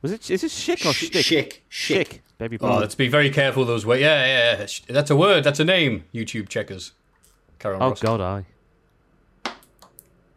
[0.00, 0.30] Was it?
[0.30, 1.24] Is it Schick or Sh- Shtick?
[1.24, 1.60] Schick.
[1.70, 2.06] Schick.
[2.08, 2.20] Schick.
[2.38, 2.78] Baby Oh, boy.
[2.78, 4.00] let's be very careful those words.
[4.00, 4.66] Yeah, yeah, yeah.
[4.88, 5.44] That's a word.
[5.44, 6.04] That's a name.
[6.14, 6.92] YouTube checkers.
[7.58, 8.00] Carry on, Oh Ross.
[8.00, 8.44] God, I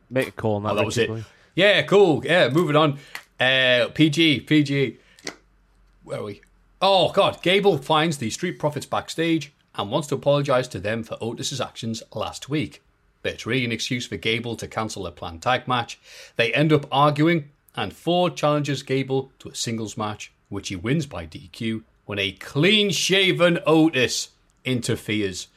[0.10, 0.74] make a call on that.
[0.74, 1.08] Oh, that was it.
[1.08, 1.24] boy.
[1.56, 2.22] Yeah, cool.
[2.26, 3.00] Yeah, moving on.
[3.40, 4.98] Uh, PG, PG.
[6.04, 6.42] Where are we?
[6.82, 7.42] Oh, God.
[7.42, 12.04] Gable finds the Street Profits backstage and wants to apologise to them for Otis's actions
[12.14, 12.84] last week.
[13.22, 16.00] But it's really an excuse for Gable to cancel a planned tag match.
[16.36, 21.06] They end up arguing, and Ford challenges Gable to a singles match, which he wins
[21.06, 24.30] by DQ when a clean shaven Otis
[24.64, 25.48] interferes.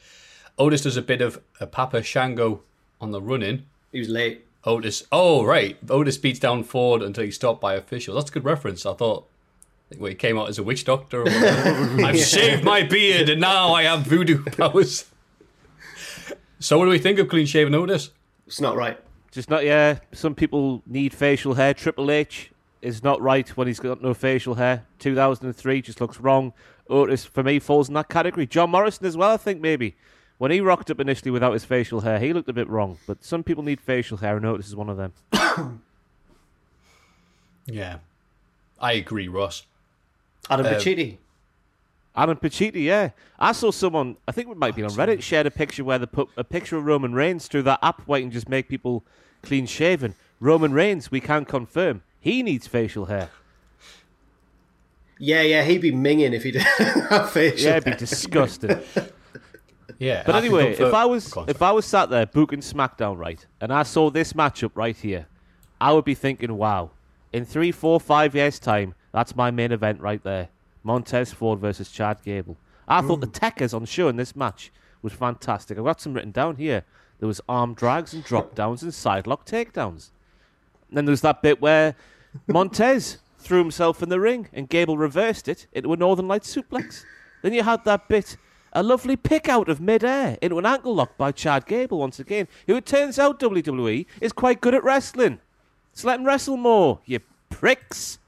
[0.57, 2.63] Otis does a bit of a Papa Shango
[2.99, 3.65] on the run in.
[3.91, 4.45] He was late.
[4.65, 5.03] Otis.
[5.11, 5.77] Oh, right.
[5.89, 8.17] Otis beats down Ford until he's stopped by officials.
[8.17, 8.85] That's a good reference.
[8.85, 9.28] I thought
[9.97, 11.21] when he came out as a witch doctor.
[11.23, 11.29] Or.
[11.29, 15.05] I've shaved my beard and now I have voodoo powers.
[16.59, 18.11] So, what do we think of clean shaven Otis?
[18.45, 18.99] It's not right.
[19.31, 19.63] Just not.
[19.63, 21.73] Yeah, some people need facial hair.
[21.73, 24.85] Triple H is not right when he's got no facial hair.
[24.99, 26.53] 2003 just looks wrong.
[26.89, 28.47] Otis for me falls in that category.
[28.47, 29.31] John Morrison as well.
[29.31, 29.95] I think maybe
[30.37, 32.97] when he rocked up initially without his facial hair, he looked a bit wrong.
[33.05, 35.13] But some people need facial hair, and Otis is one of them.
[37.71, 37.97] Yeah,
[38.79, 39.65] I agree, Ross.
[40.49, 41.17] Adam uh, Pacitti.
[42.15, 43.11] Adam Pacitti, yeah.
[43.37, 46.05] I saw someone, I think it might be on Reddit, shared a picture where they
[46.05, 49.03] put a picture of Roman Reigns through that app where you can just make people
[49.41, 50.15] clean shaven.
[50.39, 53.29] Roman Reigns, we can confirm, he needs facial hair.
[55.17, 56.65] Yeah, yeah, he'd be minging if he didn't
[57.09, 57.59] have facial.
[57.69, 58.79] Yeah, it'd be disgusting.
[59.97, 63.17] Yeah, But anyway, for- if I was on, if I was sat there booking SmackDown
[63.17, 65.27] right, and I saw this matchup right here,
[65.81, 66.91] I would be thinking, "Wow,
[67.33, 70.49] in three, four, five years' time, that's my main event right there:
[70.83, 72.57] Montez Ford versus Chad Gable."
[72.87, 74.71] I thought the techers on show in this match
[75.03, 75.77] was fantastic.
[75.77, 76.83] I've got some written down here.
[77.19, 80.09] There was arm drags and drop downs and sidelock takedowns.
[80.89, 81.95] then there's that bit where
[82.47, 87.03] Montez threw himself in the ring and Gable reversed it into a Northern Lights suplex.
[87.41, 88.37] Then you had that bit,
[88.73, 92.47] a lovely pick out of midair into an ankle lock by Chad Gable once again,
[92.67, 95.39] who it turns out WWE is quite good at wrestling.
[95.91, 98.19] Let's let him wrestle more, you pricks.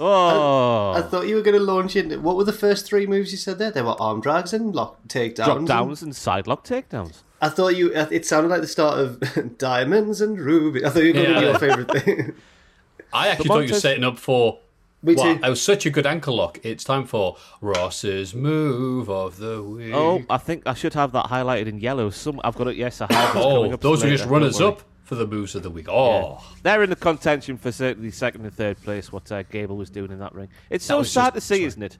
[0.00, 3.30] Oh, I thought you were going to launch into what were the first three moves
[3.32, 3.70] you said there?
[3.70, 5.44] They were arm drags and lock takedowns.
[5.44, 7.22] drop and- downs and side lock takedowns.
[7.40, 7.92] I thought you.
[7.94, 10.84] It sounded like the start of Diamonds and Ruby.
[10.84, 11.40] I thought you were going to Yeah.
[11.40, 12.32] do your favorite thing.
[13.12, 14.58] I actually But thought you were setting up for.
[15.02, 15.44] Me Well, too.
[15.44, 16.58] it was such a good ankle lock.
[16.64, 19.92] It's time for Ross's move of the week.
[19.94, 22.08] Oh, I think I should have that highlighted in yellow.
[22.08, 22.76] Some I've got it.
[22.76, 23.36] Yes, I have.
[23.36, 24.68] Oh up those are just don't runners worry.
[24.72, 25.88] up for the moves of the week.
[25.88, 29.10] Oh, They're in the contention for certainly second and third place.
[29.12, 30.48] What uh, Gable was doing in that ring.
[30.68, 31.98] It's so sad just- to see, isn't it?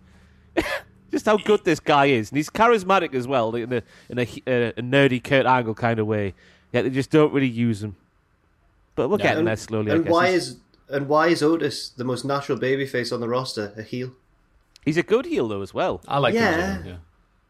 [1.10, 4.26] just how good this guy is, and he's charismatic as well, in a in a,
[4.46, 6.34] a, a nerdy Kurt Angle kind of way.
[6.72, 7.96] Yet they just don't really use him.
[8.96, 9.92] But we're getting and, there slowly.
[9.92, 10.12] I and guess.
[10.12, 10.56] why is
[10.88, 14.12] and why is Otis the most natural babyface on the roster a heel?
[14.84, 16.00] he's a good heel though as well.
[16.08, 16.50] I like Yeah.
[16.50, 16.60] him.
[16.60, 16.96] as well, Yeah.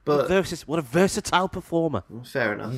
[0.05, 2.03] But Versus, what a versatile performer.
[2.25, 2.75] fair enough.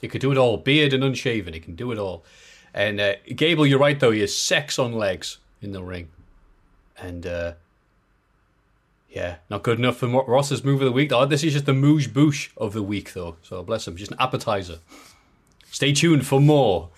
[0.00, 1.54] He could do it all, beard and unshaven.
[1.54, 2.24] He can do it all.
[2.72, 4.12] And uh, Gable, you're right though.
[4.12, 6.08] He has sex on legs in the ring,
[6.98, 7.52] and uh,
[9.10, 11.12] yeah, not good enough for Ross's move of the week.
[11.12, 13.36] Oh, this is just the moosh boosh of the week, though.
[13.42, 14.78] So bless him, just an appetizer.
[15.70, 16.90] Stay tuned for more.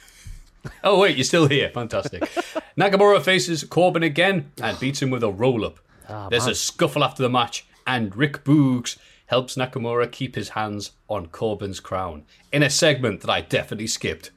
[0.85, 1.71] Oh wait, you're still here.
[1.71, 2.23] Fantastic.
[2.79, 5.79] Nakamura faces Corbin again and beats him with a roll up.
[6.31, 11.27] There's a scuffle after the match, and Rick Boogs helps Nakamura keep his hands on
[11.27, 14.31] Corbin's crown in a segment that I definitely skipped.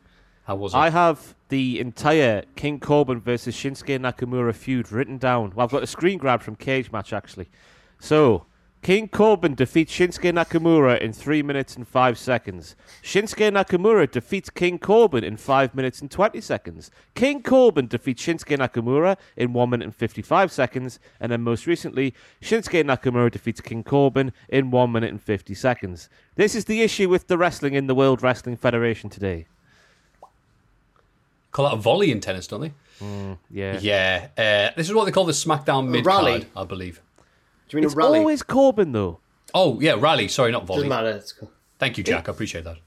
[0.45, 0.77] How was it?
[0.77, 5.51] I have the entire King Corbin versus Shinsuke Nakamura feud written down.
[5.55, 7.49] Well, I've got a screen grab from Cagematch actually.
[7.99, 8.45] So,
[8.85, 12.75] King Corbin defeats Shinsuke Nakamura in 3 minutes and 5 seconds.
[13.01, 16.91] Shinsuke Nakamura defeats King Corbin in 5 minutes and 20 seconds.
[17.15, 20.99] King Corbin defeats Shinsuke Nakamura in 1 minute and 55 seconds.
[21.19, 22.13] And then most recently,
[22.43, 26.07] Shinsuke Nakamura defeats King Corbin in 1 minute and 50 seconds.
[26.35, 29.47] This is the issue with the wrestling in the World Wrestling Federation today.
[31.51, 32.73] call that a volley in tennis, don't they?
[33.49, 33.79] Yeah.
[33.81, 34.27] Yeah.
[34.37, 36.45] Uh, this is what they call the SmackDown mid rally.
[36.55, 37.01] I believe.
[37.67, 38.19] Do you mean It's a rally?
[38.19, 39.19] always Corbin though.
[39.53, 40.27] Oh yeah, rally.
[40.27, 40.87] Sorry, not volley.
[40.87, 41.09] Doesn't matter.
[41.17, 41.51] It's cool.
[41.79, 42.29] Thank you, Jack.
[42.29, 42.77] I appreciate that.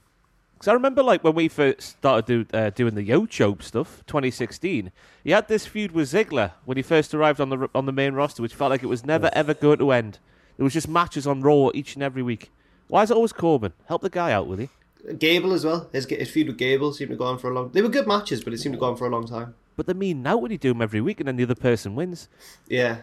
[0.53, 4.91] Because I remember, like, when we first started do, uh, doing the Yocho stuff, 2016,
[5.23, 8.13] he had this feud with Ziggler when he first arrived on the on the main
[8.13, 10.19] roster, which felt like it was never ever going to end.
[10.57, 12.51] It was just matches on Raw each and every week.
[12.89, 13.71] Why is it always Corbin?
[13.85, 14.69] Help the guy out, will you?
[15.17, 15.87] Gable as well.
[15.93, 17.71] His, his feud with Gable seemed to go on for a long.
[17.71, 19.55] They were good matches, but it seemed to go on for a long time.
[19.77, 21.95] But they mean now when you do them every week and then the other person
[21.95, 22.27] wins.
[22.67, 22.97] Yeah.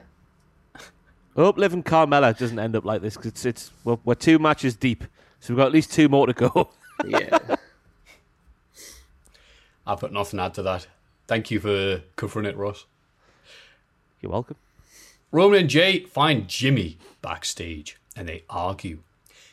[1.36, 4.14] I hope Liv and Carmella doesn't end up like this because it's, it's we're, we're
[4.14, 5.04] two matches deep,
[5.38, 6.70] so we've got at least two more to go.
[7.06, 7.38] Yeah.
[9.86, 10.86] I've got nothing to add to that.
[11.28, 12.86] Thank you for covering it, Ross.
[14.22, 14.56] You're welcome.
[15.30, 19.00] Roman and Jey find Jimmy backstage and they argue.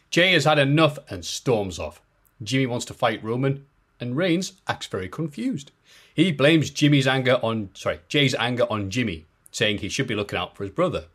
[0.10, 2.02] Jey has had enough and storms off.
[2.42, 3.66] Jimmy wants to fight Roman
[4.00, 5.72] and Reigns acts very confused.
[6.16, 10.40] He blames Jimmy's anger on sorry, Jey's anger on Jimmy, saying he should be looking
[10.40, 11.06] out for his brother.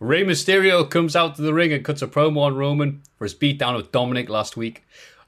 [0.00, 3.34] Rey Mysterio comes out to the ring and cuts a promo on Roman for his
[3.34, 4.84] beatdown of Dominic last week.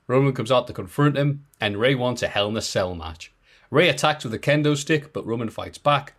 [0.07, 3.33] Roman comes out to confront him, and Rey wants a Hell in a Cell match.
[3.71, 6.15] Rey attacks with a kendo stick, but Roman fights back.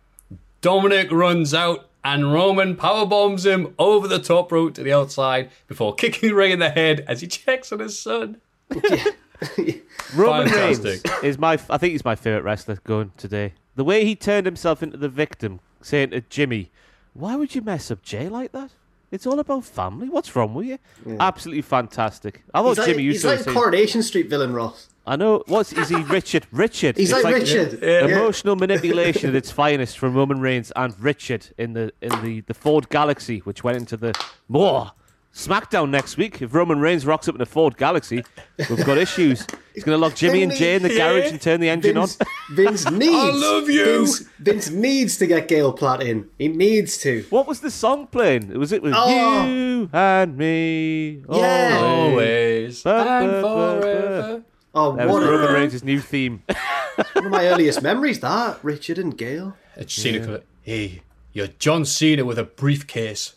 [0.60, 5.94] Dominic runs out and Roman powerbombs him over the top rope to the outside before
[5.94, 8.40] kicking Rey in the head as he checks on his son.
[10.14, 11.04] Roman Fantastic.
[11.04, 11.54] Reigns is my.
[11.70, 13.54] I think he's my favorite wrestler going today.
[13.76, 16.70] The way he turned himself into the victim, saying to Jimmy,
[17.14, 18.70] "Why would you mess up Jey like that?
[19.10, 20.08] It's all about family.
[20.08, 20.78] What's wrong with you?"
[21.20, 22.42] Absolutely fantastic.
[22.54, 24.88] I thought He's like, Jimmy used he's to like say, Coronation Street villain Ross.
[25.06, 26.46] "I know what's is he Richard?
[26.52, 26.96] Richard.
[26.96, 27.78] He's It's like, Richard.
[27.82, 28.06] Yeah.
[28.06, 32.54] Emotional manipulation at its finest from Roman Reigns and Richard in the in the, the
[32.54, 34.14] Ford Galaxy, which went into the
[34.48, 34.92] more
[35.34, 36.42] SmackDown next week.
[36.42, 38.22] If Roman Reigns rocks up in a Ford Galaxy,
[38.68, 39.46] we've got issues.
[39.74, 42.18] He's going to lock Jimmy and Jey in the garage and turn the engine Vince,
[42.20, 42.26] on.
[42.56, 43.14] Vince needs.
[43.14, 43.84] I love you.
[43.84, 46.28] Vince, Vince needs to get Gail Platt in.
[46.38, 47.24] He needs to.
[47.30, 48.56] What was the song playing?
[48.58, 49.46] Was it with Oh.
[49.46, 51.22] you and me?
[51.30, 51.78] Yeah.
[51.82, 54.42] Always Ba, and ba, ba, forever.
[54.74, 56.42] Oh, That what was Roman Reigns' new theme.
[57.14, 58.20] one of my earliest memories.
[58.20, 59.56] That Richard and Gail.
[59.76, 60.42] It's Cena.
[60.62, 61.02] Hey,
[61.32, 63.34] you're John Cena with a briefcase.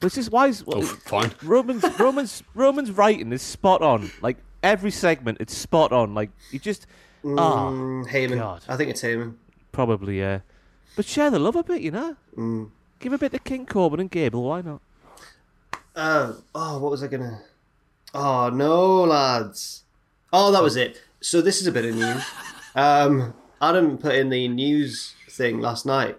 [0.00, 1.30] Which is why is, Oh, fine.
[1.42, 4.10] Roman's Roman's Roman's writing is spot on.
[4.22, 6.14] Like every segment, it's spot on.
[6.14, 6.86] Like you just
[7.24, 8.36] ah Mm, Heyman.
[8.38, 8.62] God.
[8.68, 9.34] I think it's Heyman.
[9.72, 10.40] probably yeah.
[10.96, 12.16] But share the love a bit, you know.
[12.36, 12.70] Mm.
[12.98, 14.42] Give a bit to King Corbin and Gable.
[14.44, 14.80] Why not?
[15.96, 17.40] Uh, oh, what was I gonna?
[18.14, 19.82] Oh no, lads.
[20.32, 21.00] Oh, that was it.
[21.20, 22.24] So this is a bit of news.
[22.76, 26.16] Um, Adam put in the news thing last night.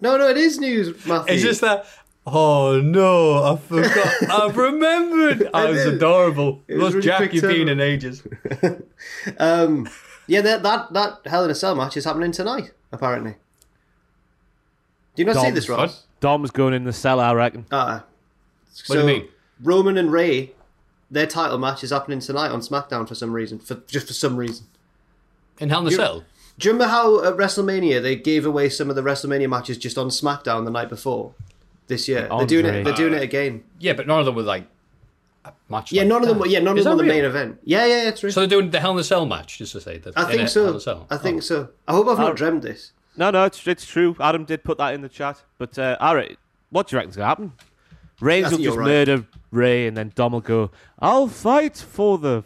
[0.00, 1.34] No, no, it is news, Matthew.
[1.34, 1.86] It's just that.
[2.30, 4.30] Oh no, I forgot.
[4.30, 5.48] I've remembered.
[5.54, 6.62] I was adorable.
[6.68, 8.22] It was Most really Jack you've been in ages.
[9.38, 9.88] Um,
[10.26, 12.72] yeah, that, that that Hell in a Cell match is happening tonight.
[12.90, 13.36] Apparently.
[15.14, 16.04] Do you not see Dom, this, Ross?
[16.20, 17.66] Dom's going in the cellar, I reckon.
[17.70, 18.00] Uh,
[18.86, 19.28] What do you mean?
[19.62, 20.52] Roman and Rey,
[21.10, 23.58] their title match is happening tonight on SmackDown for some reason.
[23.58, 24.66] For just for some reason.
[25.58, 26.24] In Hell in a Cell.
[26.58, 29.96] Do you remember how at WrestleMania they gave away some of the WrestleMania matches just
[29.96, 31.34] on SmackDown the night before?
[31.88, 32.84] This year they're doing it.
[32.84, 33.64] They're doing it again.
[33.80, 34.66] Yeah, but none of them were like
[35.44, 35.90] a match.
[35.90, 36.38] Yeah, like none of them.
[36.38, 37.58] were- Yeah, none Is of them were the main event.
[37.64, 38.30] Yeah, yeah, yeah, it's true.
[38.30, 40.16] So they're doing the Hell in a Cell match, just to say that.
[40.16, 40.76] I in think a Hell in so.
[40.76, 41.06] a Cell.
[41.10, 41.40] I think Oh.
[41.40, 41.68] so.
[41.88, 42.92] I hope I've not dreamt this.
[43.16, 44.14] No, no, it's it's true.
[44.20, 45.42] Adam did put that in the chat.
[45.58, 46.38] But uh, all right,
[46.70, 47.52] what do you reckon's gonna happen?
[48.20, 48.86] Reigns will just right.
[48.86, 52.44] murder Rey, and then Dom will go, "I'll fight for the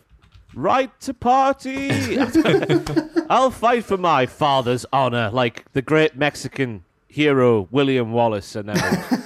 [0.55, 1.91] right to party.
[3.31, 8.77] I'll fight for my father's honor, like the great Mexican hero William Wallace." And then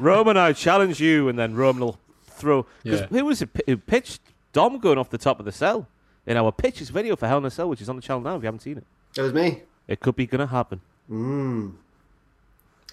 [0.00, 2.66] Roman, I challenge you, and then Roman will throw.
[2.82, 3.06] Because Yeah.
[3.08, 4.20] who was it who pitched
[4.52, 5.88] Dom going off the top of the cell
[6.26, 8.36] in our pitches video for Hell in a Cell, which is on the channel now
[8.36, 8.84] if you haven't seen it.
[9.16, 9.62] It was me.
[9.88, 10.80] It could be gonna happen.
[11.08, 11.72] Who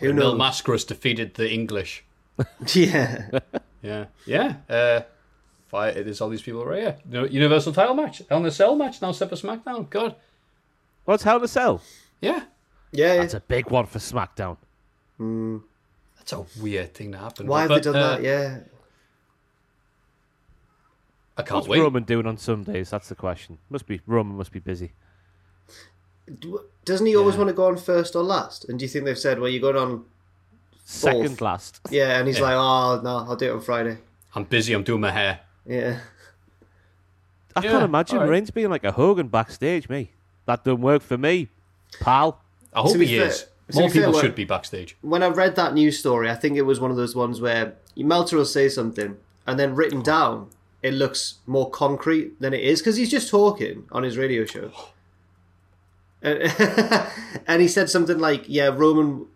[0.01, 0.39] Mil knows?
[0.39, 2.03] Mascaras defeated the English.
[2.73, 3.29] yeah.
[3.83, 4.55] Yeah, yeah.
[4.69, 5.01] Uh,
[5.67, 5.95] fight.
[5.95, 6.97] There's all these people right here.
[7.05, 9.89] You know, Universal title match, Hell in a Cell match, now set for SmackDown.
[9.89, 10.15] God,
[11.03, 11.81] What's Hell in a Cell?
[12.21, 12.43] yeah.
[12.93, 13.17] Yeah.
[13.17, 14.55] That's a big one for SmackDown.
[15.19, 17.47] That's a weird thing to happen.
[17.47, 18.23] Why have they done uh, that?
[18.23, 18.59] Yeah.
[21.37, 21.55] I can't wait.
[21.55, 21.79] What's wait.
[21.81, 22.89] Roman doing on Sundays?
[22.89, 23.57] That's the question.
[23.69, 24.91] Must be Roman must be busy.
[26.85, 28.69] Doesn't he always want to go on first or last?
[28.69, 30.05] And do you think they've said, well, you're going on.
[30.85, 31.79] Second last.
[31.89, 33.97] Yeah, and he's like, oh, no, I'll do it on Friday.
[34.35, 34.73] I'm busy.
[34.73, 35.39] I'm doing my hair.
[35.65, 35.99] Yeah.
[37.55, 38.29] I Yeah, can't imagine alright.
[38.31, 39.87] Reigns being like a Hogan backstage.
[39.87, 40.11] Me,
[40.45, 41.49] that don't work for me,
[42.01, 42.41] pal.
[42.73, 43.45] I hope To be he fair- is.
[43.71, 44.97] To More people should be backstage.
[45.01, 47.75] When I read that news story, I think it was one of those ones where
[47.95, 50.03] Meltzer will say something, and then written oh.
[50.03, 50.49] down,
[50.81, 54.71] it looks more concrete than it is because he's just talking on his radio show.
[54.75, 54.89] Oh.
[56.21, 56.41] And,
[57.47, 59.27] and he said something like, "Yeah, Roman,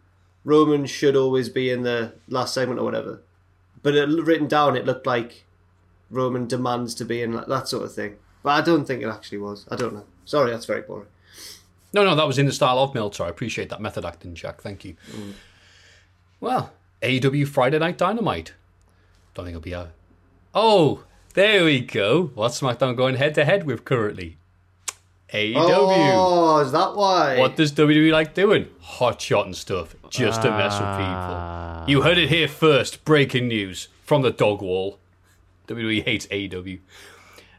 [0.43, 3.21] Roman should always be in the last segment or whatever,"
[3.81, 5.45] but it, written down, it looked like
[6.09, 8.17] Roman demands to be in that sort of thing.
[8.43, 9.65] But I don't think it actually was.
[9.69, 10.05] I don't know.
[10.25, 11.07] Sorry, that's very boring.
[11.97, 13.23] No, no, that was in the style of Meltzer.
[13.23, 14.61] I appreciate that method acting, Jack.
[14.61, 14.95] Thank you.
[16.39, 16.71] Well,
[17.01, 18.53] AEW Friday Night Dynamite.
[19.33, 19.89] Don't think it'll be a.
[20.53, 22.29] Oh, there we go.
[22.35, 24.37] What's SmackDown going head to head with currently?
[25.33, 25.55] AEW.
[25.55, 27.39] Oh, is that why?
[27.39, 28.67] What does WWE like doing?
[28.79, 31.01] Hot shot and stuff, just to mess with people.
[31.01, 31.83] Ah.
[31.87, 33.05] You heard it here first.
[33.05, 34.99] Breaking news from the dog wall.
[35.67, 36.77] WWE hates AEW.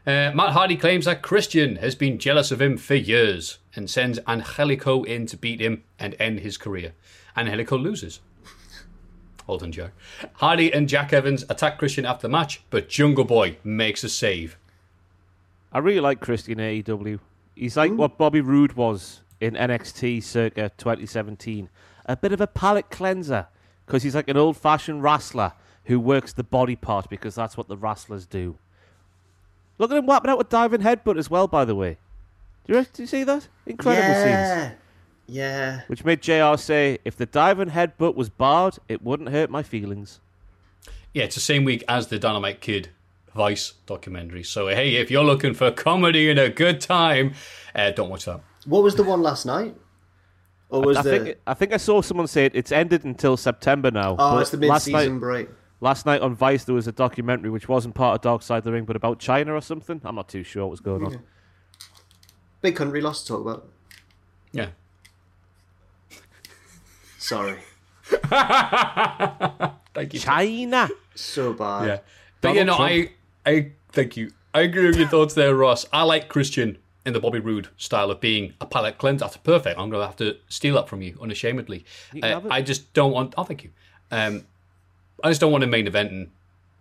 [0.09, 4.17] Uh, Matt Hardy claims that Christian has been jealous of him for years and sends
[4.27, 6.93] Angelico in to beat him and end his career.
[7.37, 8.19] Angelico loses.
[9.45, 9.91] Hold on, Jack.
[10.37, 14.57] Hardy and Jack Evans attack Christian after the match, but Jungle Boy makes a save.
[15.71, 17.19] I really like Christian AEW.
[17.53, 21.69] He's like what Bobby Roode was in NXT circa 2017.
[22.07, 23.45] A bit of a palate cleanser
[23.85, 25.53] because he's like an old fashioned wrestler
[25.83, 28.57] who works the body part because that's what the wrestlers do.
[29.79, 31.97] Look at him whapping out with diving headbutt as well, by the way.
[32.67, 33.47] Do you, do you see that?
[33.65, 34.25] Incredible scenes.
[34.25, 34.71] yeah.
[35.31, 35.81] Yeah.
[35.87, 40.19] Which made JR say, if the diving headbutt was barred, it wouldn't hurt my feelings.
[41.13, 42.89] Yeah, it's the same week as the Dynamite Kid
[43.35, 44.43] Vice documentary.
[44.43, 47.33] So, hey, if you're looking for comedy and a good time,
[47.75, 48.41] uh, don't watch that.
[48.65, 49.75] What was the one last night?
[50.69, 53.37] Or was I the think I think I saw someone say it, it's ended until
[53.37, 54.15] September now.
[54.19, 55.49] oh, it's the last mid-season night- break?
[55.81, 58.63] Last night on Vice, there was a documentary which wasn't part of Dark Side of
[58.65, 60.01] the Ring, but about China or something.
[60.03, 61.19] I'm not too sure what was going on.
[62.61, 63.69] Big country lots to talk about.
[64.51, 64.69] Yeah.
[67.17, 67.57] Sorry,
[69.93, 70.19] Thank you.
[70.19, 70.89] China.
[71.15, 71.87] so bad.
[71.87, 71.99] Yeah.
[72.41, 72.89] But you know, Donald
[73.45, 74.31] I, I thank you.
[74.53, 75.85] I agree with your thoughts there, Ross.
[75.93, 79.25] I like Christian in the Bobby Roode style of being a palate cleanser.
[79.25, 79.77] That's perfect.
[79.79, 81.85] I'm going to have to steal that from you unashamedly.
[82.13, 82.41] You Uh.
[82.49, 83.33] I just don't want.
[83.37, 83.71] Oh, thank you.
[84.11, 84.45] Um,
[85.23, 86.29] I just don't want a main event and,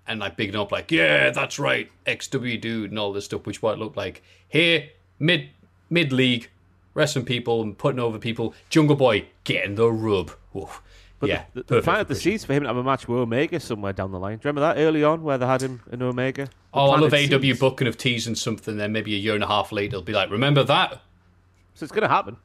[0.07, 3.63] and like bigging up like, yeah, that's right, XW dude and all this stuff, which
[3.63, 5.49] what it looked like here mid
[5.91, 6.51] mid league,
[6.95, 8.55] wrestling people and putting over people.
[8.71, 10.33] Jungle Boy getting the rub.
[10.57, 10.83] Oof.
[11.21, 12.85] But yeah, the, the, the perfect plan for the seats for him to have a
[12.85, 14.39] match with Omega somewhere down the line.
[14.39, 16.45] Do you remember that early on where they had him in Omega?
[16.45, 18.77] The Oh, I love AW booking of teasing something.
[18.77, 21.01] Then maybe a year and a half later, they'll be like, remember that?
[21.75, 22.37] So it's going to happen.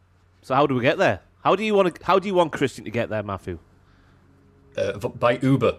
[0.41, 1.19] So how do we get there?
[1.43, 3.59] How do you want to, How do you want Christian to get there, Matthew?
[4.77, 5.77] Uh, by Uber.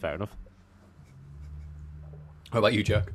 [0.00, 0.34] Fair enough.
[2.52, 3.12] How about you, Jack?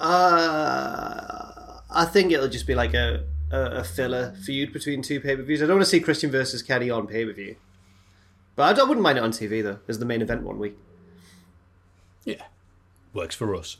[0.00, 5.36] Uh, I think it'll just be like a, a, a filler feud between two pay
[5.36, 5.62] per views.
[5.62, 7.56] I don't want to see Christian versus Kenny on pay per view,
[8.56, 10.58] but I, don't, I wouldn't mind it on TV though as the main event one
[10.58, 10.76] week.
[12.24, 12.42] Yeah,
[13.12, 13.76] works for us.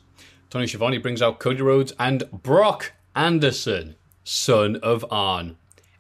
[0.50, 5.56] Tony Schiavone brings out Cody Rhodes and Brock Anderson, son of Arn.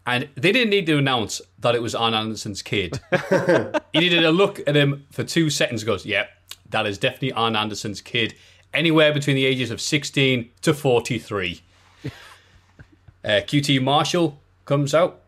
[0.06, 2.98] And they didn't need to announce that it was Arn Anderson's kid.
[3.92, 6.30] he needed a look at him for two seconds goes, yep,
[6.70, 8.34] that is definitely Arn Anderson's kid.
[8.74, 11.62] Anywhere between the ages of 16 to 43.
[12.04, 12.10] uh,
[13.28, 15.22] QT Marshall comes out.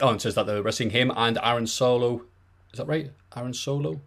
[0.00, 2.22] Oh, and says that they're wrestling him and Aaron Solo.
[2.72, 3.12] Is that right?
[3.36, 4.00] Aaron Solo?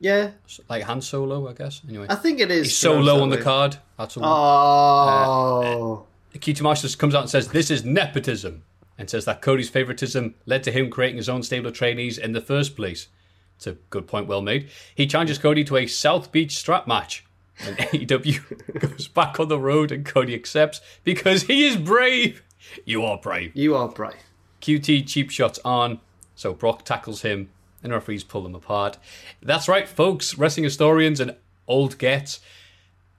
[0.00, 0.32] Yeah,
[0.68, 1.80] Like Han Solo, I guess.
[1.88, 2.06] Anyway.
[2.10, 2.66] I think it is.
[2.66, 3.78] He's so low on the card.
[3.96, 4.24] That's all.
[4.24, 6.06] Oh,
[6.38, 8.64] QT Marshall comes out and says this is nepotism,
[8.98, 12.32] and says that Cody's favoritism led to him creating his own stable of trainees in
[12.32, 13.08] the first place.
[13.56, 14.68] It's a good point, well made.
[14.94, 17.24] He challenges Cody to a South Beach strap match,
[17.64, 22.42] and AEW goes back Arn the road, and Cody accepts because he is brave.
[22.84, 23.52] You are brave.
[23.54, 24.14] you are brave.
[24.60, 26.00] QT cheap shots on,
[26.34, 27.50] so Brock tackles him,
[27.82, 28.96] and referees pull them apart.
[29.42, 31.36] That's right, folks, wrestling historians and
[31.68, 32.40] old gets.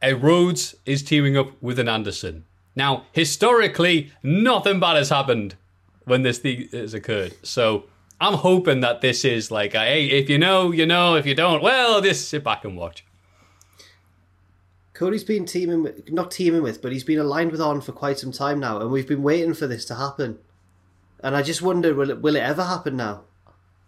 [0.02, 2.46] A Rhodes is teaming up with an Anderson.
[2.76, 5.56] Now, historically, nothing bad has happened
[6.04, 7.34] when this thing has occurred.
[7.44, 7.86] So
[8.26, 11.14] I'm hoping that this is like, a, hey, if you know, you know.
[11.14, 13.06] If you don't, well, just sit back and watch.
[14.94, 18.18] Cody's been teaming with, not teaming with, but he's been aligned with Arn for quite
[18.18, 20.40] some time now, and we've been waiting for this to happen.
[21.20, 23.26] And I just wonder, will it, will it ever happen now?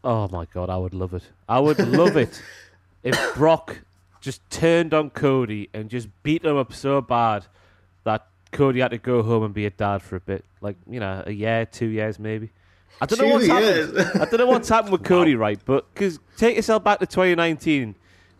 [0.03, 1.23] Oh my god, I would love it.
[1.49, 2.39] I would love it
[3.03, 3.79] if Brock
[4.21, 7.47] just turned on Cody and just beat him up so bad
[8.03, 10.99] that Cody had to go home and be a dad for a bit, like you
[10.99, 12.51] know, a year, two years maybe.
[13.01, 14.21] I don't know what's happened.
[14.21, 15.59] I don't know what's happened with Cody, right?
[15.65, 17.95] But because take yourself back to 2019,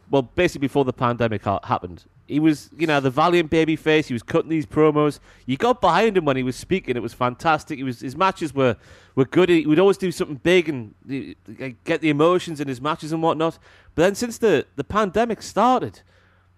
[0.10, 4.08] well, basically before the pandemic ha- happened, he was, you know, the valiant baby face.
[4.08, 5.20] He was cutting these promos.
[5.45, 6.97] You got behind him when he was speaking.
[6.97, 7.78] It was fantastic.
[7.78, 8.76] He was his matches were
[9.16, 9.49] were good.
[9.49, 10.93] He would always do something big and
[11.84, 13.58] get the emotions in his matches and whatnot.
[13.95, 16.01] But then since the the pandemic started,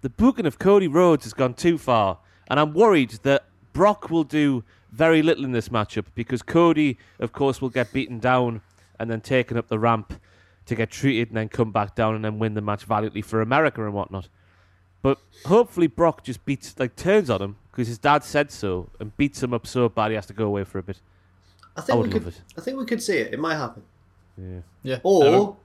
[0.01, 2.17] the booking of Cody Rhodes has gone too far,
[2.49, 7.31] and I'm worried that Brock will do very little in this matchup because Cody, of
[7.31, 8.61] course, will get beaten down
[8.99, 10.19] and then taken up the ramp
[10.65, 13.41] to get treated and then come back down and then win the match valiantly for
[13.41, 14.29] America and whatnot.
[15.01, 19.15] But hopefully Brock just beats, like, turns on him because his dad said so and
[19.15, 20.99] beats him up so bad he has to go away for a bit.
[21.77, 22.27] I think I we would could.
[22.27, 22.41] it.
[22.57, 23.33] I think we could see it.
[23.33, 23.83] It might happen.
[24.37, 24.59] Yeah.
[24.83, 24.99] Yeah.
[25.03, 25.57] Or.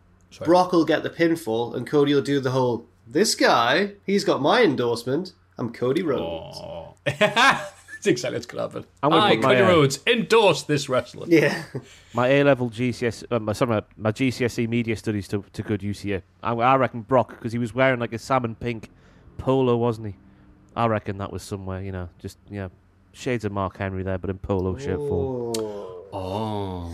[0.45, 2.87] Brock will get the pinfall, and Cody will do the whole.
[3.07, 5.33] This guy, he's got my endorsement.
[5.59, 6.59] I'm Cody Rhodes.
[8.05, 8.91] That's exactly what's going to happen.
[9.03, 11.27] I'm gonna I, put my, Cody uh, Rhodes, endorse this wrestler.
[11.27, 11.63] Yeah,
[12.13, 15.83] My A level GCS, uh, my, sorry, my, my GCSE media studies to, to good
[15.83, 16.23] use here.
[16.43, 18.91] I, I reckon Brock because he was wearing like a salmon pink
[19.39, 20.17] polo, wasn't he?
[20.77, 22.71] I reckon that was somewhere, you know, just you know,
[23.13, 25.55] shades of Mark Henry there, but in polo shirt form.
[26.13, 26.93] Oh.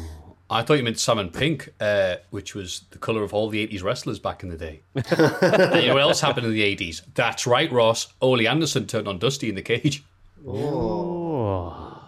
[0.48, 3.82] I thought you meant salmon pink, uh, which was the colour of all the 80s
[3.82, 4.82] wrestlers back in the day.
[4.94, 7.02] you know what else happened in the 80s?
[7.14, 8.12] That's right, Ross.
[8.20, 10.04] Ole Anderson turned on Dusty in the cage.
[10.46, 12.02] Oh,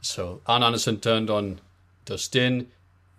[0.00, 1.60] So Arn Anderson turned on
[2.04, 2.68] Dustin.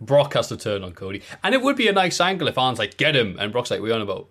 [0.01, 1.21] Brock has to turn on Cody.
[1.43, 3.37] And it would be a nice angle if Arn's like, get him.
[3.39, 4.27] And Brock's like, we on about.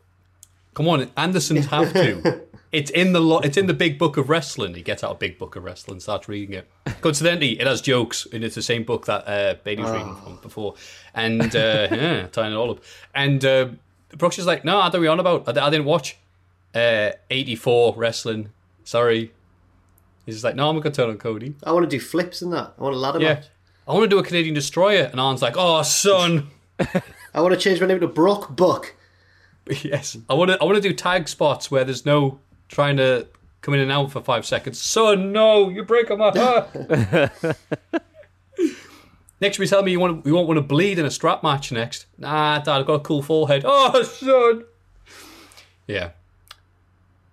[0.74, 2.42] Come on, Andersons have to.
[2.70, 4.74] It's in the lo- it's in the big book of wrestling.
[4.74, 6.68] He gets out a big book of wrestling, starts reading it.
[7.00, 10.36] Coincidentally, it has jokes, and it's the same book that uh, Bayley was reading from
[10.42, 10.74] before,
[11.14, 12.80] and uh, yeah, tying it all up.
[13.14, 13.68] And uh,
[14.18, 15.48] Brock's just like, no, I don't we on about.
[15.56, 16.18] I, I didn't watch
[16.74, 18.50] uh, eighty four wrestling.
[18.84, 19.32] Sorry.
[20.28, 21.54] He's just like, no, I'm gonna turn on Cody.
[21.64, 22.74] I want to do flips and that.
[22.78, 23.32] I want a ladder Yeah.
[23.36, 23.46] match.
[23.88, 26.48] I want to do a Canadian destroyer, and Arn's like, oh, son.
[27.34, 28.94] I want to change my name to Brock Buck.
[29.82, 30.58] Yes, I want to.
[30.60, 33.26] I want to do tag spots where there's no trying to
[33.62, 34.78] come in and out for five seconds.
[34.80, 36.68] Son, no, you break my heart.
[37.42, 37.54] Ah.
[39.40, 41.72] next, you tell me you want you won't want to bleed in a strap match
[41.72, 42.04] next.
[42.18, 43.62] Nah, Dad, I've got a cool forehead.
[43.66, 44.64] Oh, son.
[45.86, 46.10] Yeah.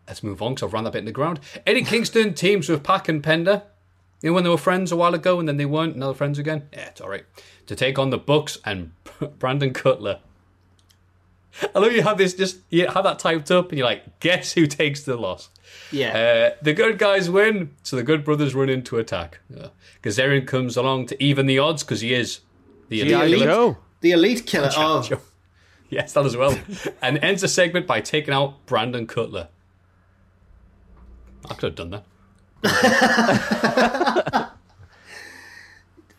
[0.07, 1.39] Let's move on because I've run that bit in the ground.
[1.65, 3.63] Eddie Kingston teams with Pac and Penta.
[4.21, 6.15] You know when they were friends a while ago and then they weren't, now they're
[6.15, 6.67] friends again?
[6.73, 7.25] Yeah, it's all right.
[7.67, 8.91] To take on the Bucks and
[9.39, 10.19] Brandon Cutler.
[11.73, 14.51] I love you have this just you have that typed up and you're like, guess
[14.53, 15.49] who takes the loss?
[15.91, 16.51] Yeah.
[16.53, 19.39] Uh, the good guys win, so the good brothers run into attack.
[19.49, 19.67] Yeah.
[20.03, 22.41] Kazarian comes along to even the odds because he is
[22.89, 23.33] the elite.
[23.33, 23.43] Elite.
[23.43, 23.77] Joe.
[24.01, 24.69] the Elite Killer.
[24.77, 25.03] Oh,
[25.89, 26.57] Yes, that as well.
[27.01, 29.47] and ends the segment by taking out Brandon Cutler.
[31.49, 32.03] I could have done
[32.63, 34.51] that.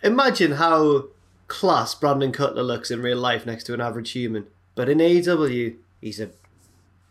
[0.03, 1.07] imagine how
[1.49, 4.47] class Brandon Cutler looks in real life next to an average human.
[4.75, 6.31] But in AEW, he's a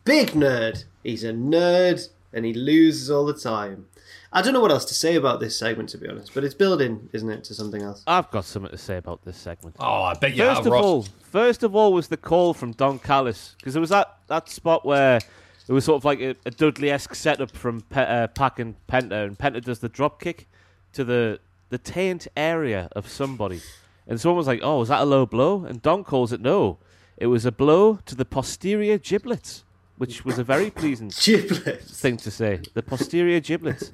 [0.04, 0.86] big nerd.
[1.04, 3.88] He's a nerd and he loses all the time.
[4.32, 6.54] I don't know what else to say about this segment, to be honest, but it's
[6.54, 8.04] building, isn't it, to something else?
[8.06, 9.78] I've got something to say about this segment.
[9.80, 10.84] Oh, I bet you First have, of Ross.
[10.84, 14.50] all, first of all was the call from Don Callis because there was that, that
[14.50, 15.22] spot where
[15.68, 19.26] it was sort of like a, a Dudley-esque setup from Pe- uh, Pac and Penta,
[19.26, 20.48] and Penta does the drop kick
[20.94, 21.40] to the
[21.70, 23.62] the taint area of somebody,
[24.08, 26.78] and someone was like, "Oh, was that a low blow?" And Don calls it no,
[27.18, 29.64] it was a blow to the posterior giblets,
[29.98, 32.00] which was a very pleasing Giblets.
[32.00, 32.62] thing to say.
[32.74, 33.92] The posterior giblets.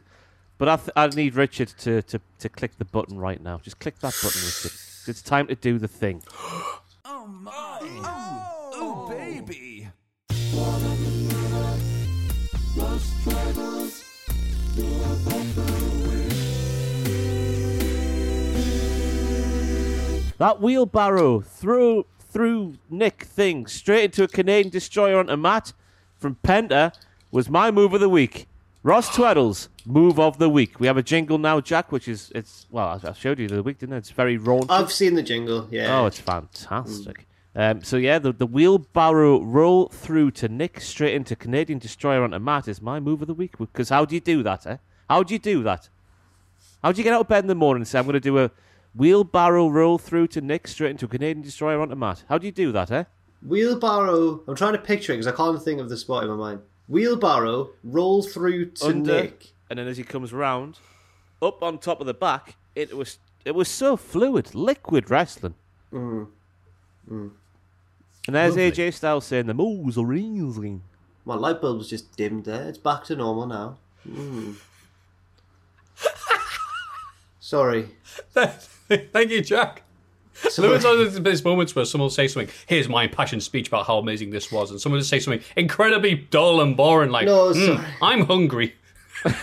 [0.57, 3.57] But I, th- I need Richard to, to, to click the button right now.
[3.57, 4.71] Just click that button, Richard.
[5.07, 6.21] It's time to do the thing.
[7.03, 7.79] Oh my!
[8.73, 9.87] Oh, baby.
[20.37, 25.73] That wheelbarrow through through Nick thing straight into a Canadian destroyer onto Matt
[26.17, 26.95] from Penta
[27.29, 28.47] was my move of the week.
[28.81, 30.79] Ross Tweddle's move of the week.
[30.79, 33.77] We have a jingle now, Jack, which is it's well, I showed you the week,
[33.77, 33.97] didn't I?
[33.97, 34.71] It's very raunchy.
[34.71, 35.99] I've seen the jingle, yeah.
[35.99, 37.27] Oh, it's fantastic.
[37.55, 42.39] Um, so yeah, the, the wheelbarrow roll through to Nick straight into Canadian Destroyer onto
[42.39, 43.57] Matt is my move of the week.
[43.57, 44.77] Because how do you do that, eh?
[45.09, 45.89] How do you do that?
[46.81, 48.19] How do you get out of bed in the morning and say I'm going to
[48.19, 48.51] do a
[48.95, 52.23] wheelbarrow roll through to Nick straight into a Canadian Destroyer onto Matt?
[52.29, 53.03] How do you do that, eh?
[53.45, 54.41] Wheelbarrow.
[54.47, 56.61] I'm trying to picture it because I can't think of the spot in my mind.
[56.87, 59.51] Wheelbarrow, roll through to Under, Nick.
[59.69, 60.77] and then as he comes round,
[61.41, 65.55] up on top of the back, it was it was so fluid, liquid wrestling.
[65.91, 66.27] Mm.
[68.27, 68.71] And there's Lovely.
[68.71, 70.81] AJ Styles saying the moves are easy.
[71.25, 72.69] My light bulb was just dimmed there.
[72.69, 73.77] It's back to normal now.
[74.07, 74.55] Mm.
[77.39, 77.89] Sorry.
[78.33, 79.83] Thank you, Jack.
[80.57, 83.97] There was these moments where someone will say something, here's my impassioned speech about how
[83.97, 87.65] amazing this was, and someone will say something incredibly dull and boring, like, No, "Hmm,
[87.65, 87.87] sorry.
[88.01, 88.75] I'm hungry.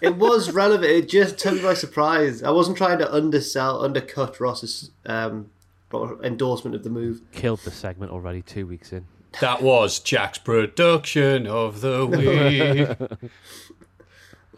[0.00, 0.90] It was relevant.
[0.90, 2.42] It just took me by surprise.
[2.42, 5.50] I wasn't trying to undersell, undercut Ross's um,
[6.22, 7.20] endorsement of the move.
[7.32, 9.06] Killed the segment already two weeks in.
[9.40, 12.06] That was Jack's production of the
[13.20, 13.30] week.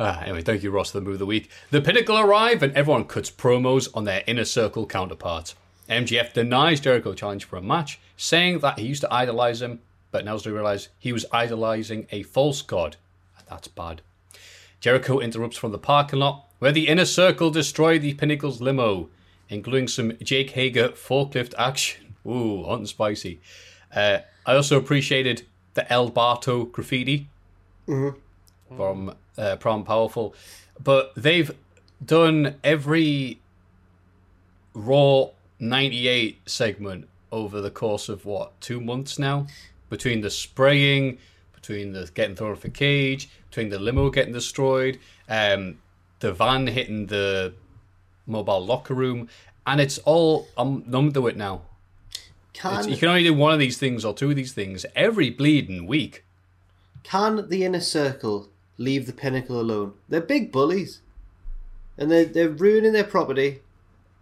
[0.00, 1.50] Ah, anyway, thank you, Ross, for the move of the week.
[1.70, 5.54] The Pinnacle arrive, and everyone cuts promos on their inner circle counterparts.
[5.88, 9.80] MJF denies Jericho challenge for a match, saying that he used to idolize him,
[10.10, 12.96] but now they realize he was idolizing a false god,
[13.38, 14.00] and that's bad.
[14.80, 19.10] Jericho interrupts from the parking lot, where the inner circle destroy the Pinnacle's limo,
[19.52, 22.14] including some Jake Hager forklift action.
[22.26, 23.40] Ooh, hot and spicy.
[23.94, 25.42] Uh, I also appreciated
[25.74, 27.28] the El Barto graffiti
[28.76, 30.34] from uh, Prom Powerful,
[30.82, 31.50] but they've
[32.04, 33.38] done every
[34.74, 39.46] Raw 98 segment over the course of what, two months now?
[39.90, 41.18] Between the spraying,
[41.54, 44.98] between the getting thrown off the cage, between the limo getting destroyed,
[45.28, 45.78] um,
[46.20, 47.52] the van hitting the
[48.26, 49.28] mobile locker room,
[49.66, 51.62] and it's all, I'm numb to it now.
[52.52, 55.30] Can you can only do one of these things or two of these things every
[55.30, 56.24] bleeding week.
[57.02, 59.94] can the inner circle leave the pinnacle alone?
[60.08, 61.00] They're big bullies,
[61.96, 63.62] and they're they're ruining their property,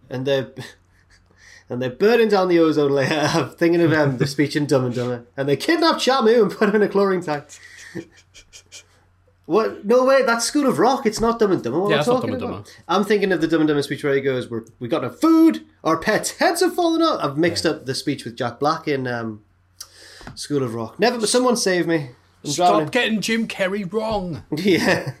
[0.09, 0.51] and they're
[1.69, 3.29] and they're burning down the ozone layer.
[3.33, 6.51] I'm thinking of um, the speech in Dumb and Dumber, and they kidnapped Shamu and
[6.51, 7.45] put him in a chlorine tank.
[9.51, 9.85] What?
[9.85, 10.23] No way!
[10.23, 11.05] That's School of Rock.
[11.05, 11.79] It's not Dumb and Dumber.
[11.79, 12.65] What Yeah, am I it's not talking Dumb and about?
[12.65, 12.69] Dumber.
[12.87, 15.09] I'm thinking of the Dumb and Dumber speech where he goes, "We're we got no
[15.09, 15.65] food.
[15.83, 19.07] Our pets' heads have fallen off." I've mixed up the speech with Jack Black in
[19.07, 19.43] um,
[20.35, 20.99] School of Rock.
[20.99, 21.25] Never.
[21.27, 22.11] Someone save me.
[22.43, 22.87] I'm Stop drowning.
[22.89, 24.43] getting Jim Carrey wrong.
[24.57, 25.13] Yeah.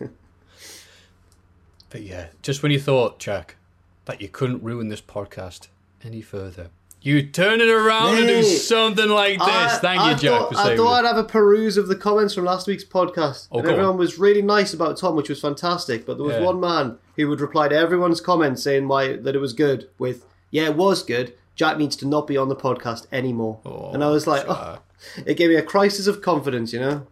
[1.89, 3.57] But yeah, just when you thought, Jack,
[4.05, 5.67] that you couldn't ruin this podcast
[6.03, 6.69] any further,
[7.01, 9.47] you turn it around and do something like this.
[9.47, 11.03] I- Thank I you, Jack, thought, for I thought.
[11.03, 13.47] I'd have a peruse of the comments from last week's podcast.
[13.51, 13.97] Oh, and everyone on.
[13.97, 16.05] was really nice about Tom, which was fantastic.
[16.05, 16.43] But there was Yeah.
[16.45, 20.25] one man who would reply to everyone's comments saying why that it was good with,
[20.51, 21.33] yeah, it was good.
[21.55, 23.59] Jack needs to not be on the podcast anymore.
[23.65, 24.77] Oh, and I was like, oh,
[25.25, 27.07] it gave me a crisis of confidence, you know?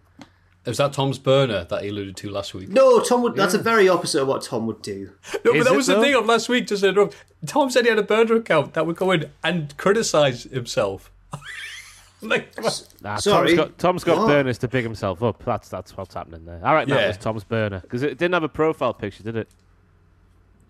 [0.70, 2.70] Was that Tom's burner that he alluded to last week?
[2.70, 3.36] No, Tom would.
[3.36, 5.12] That's a very opposite of what Tom would do.
[5.44, 6.68] No, but that it was the thing of last week.
[6.68, 7.16] Just to interrupt.
[7.46, 11.12] Tom said he had a burner account that would go in and criticise himself.
[12.22, 12.54] like,
[13.02, 13.56] Nah, Sorry.
[13.56, 15.44] Tom's got, Tom's got burners to big himself up.
[15.44, 16.62] That's that's what's happening there.
[16.64, 17.08] All right, that Yeah.
[17.08, 19.48] was Tom's burner because it didn't have a profile picture, did it?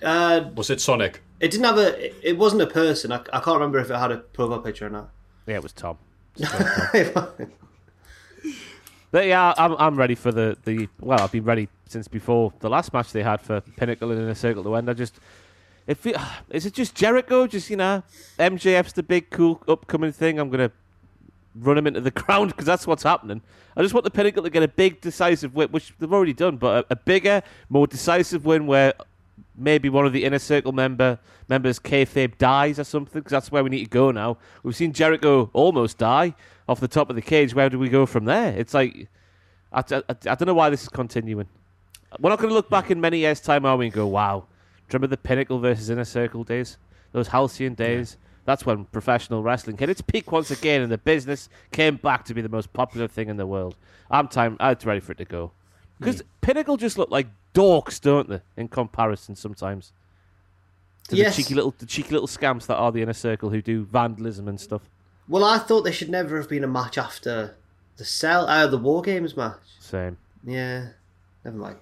[0.03, 1.21] Uh, was it Sonic?
[1.39, 2.05] it didn't have a.
[2.05, 3.11] It, it wasn't a person.
[3.11, 5.09] I, I can't remember if it had a profile picture or not.
[5.47, 5.97] Yeah, it was Tom.
[9.11, 12.69] But yeah, I'm I'm ready for the, the well, I've been ready since before the
[12.69, 14.89] last match they had for Pinnacle and Inner Circle to end.
[14.89, 15.19] I just
[15.87, 16.15] it feel,
[16.49, 17.47] is it just Jericho?
[17.47, 18.03] Just you know,
[18.37, 20.39] MJF's the big cool upcoming thing.
[20.39, 20.71] I'm gonna
[21.55, 23.41] run him into the ground because that's what's happening.
[23.75, 26.57] I just want the Pinnacle to get a big, decisive win, which they've already done,
[26.57, 28.93] but a, a bigger, more decisive win where
[29.59, 33.63] maybe one of the inner circle member members, kayfabe, dies or something because that's where
[33.63, 34.37] we need to go now.
[34.63, 36.35] We've seen Jericho almost die
[36.67, 37.53] off the top of the cage.
[37.53, 38.53] Where do we go from there?
[38.55, 39.09] It's like
[39.71, 41.47] I, I, I don't know why this is continuing.
[42.19, 44.45] We're not going to look back in many years' time, are we, and go, wow,
[44.91, 46.77] remember the Pinnacle versus Inner Circle days?
[47.11, 48.17] Those halcyon days?
[48.45, 52.33] That's when professional wrestling hit its peak once again, and the business came back to
[52.33, 53.75] be the most popular thing in the world.
[54.09, 54.57] I'm time.
[54.59, 55.51] I'm ready for it to go.
[55.99, 58.41] Because Pinnacle just look like dorks, don't they?
[58.57, 59.91] In comparison, sometimes
[61.09, 61.35] to Yes.
[61.35, 64.47] the cheeky little, the cheeky little scamps that are the inner circle who do vandalism
[64.47, 64.83] and stuff.
[65.27, 67.55] Well, I thought there should never have been a match after
[67.97, 69.59] the cell, uh, the War Games match.
[69.79, 70.17] Same.
[70.45, 70.89] Yeah,
[71.43, 71.77] never mind.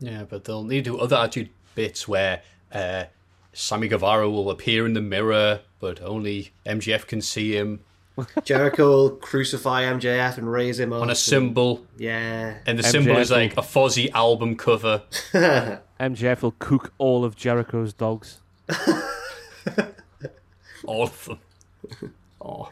[0.00, 2.42] Yeah, but they'll need to do other attitude bits where
[2.72, 3.04] uh,
[3.52, 7.80] Sammy Guevara will appear in the mirror, but only MJF can see him
[8.44, 11.02] Jericho will crucify MJF and raise him up.
[11.02, 12.54] on a and- symbol, Yeah.
[12.66, 15.02] and the symbol is like a fuzzy album cover.
[16.00, 18.38] MJF will cook all of Jericho's dogs.
[20.84, 22.14] All of them.
[22.40, 22.70] Oh,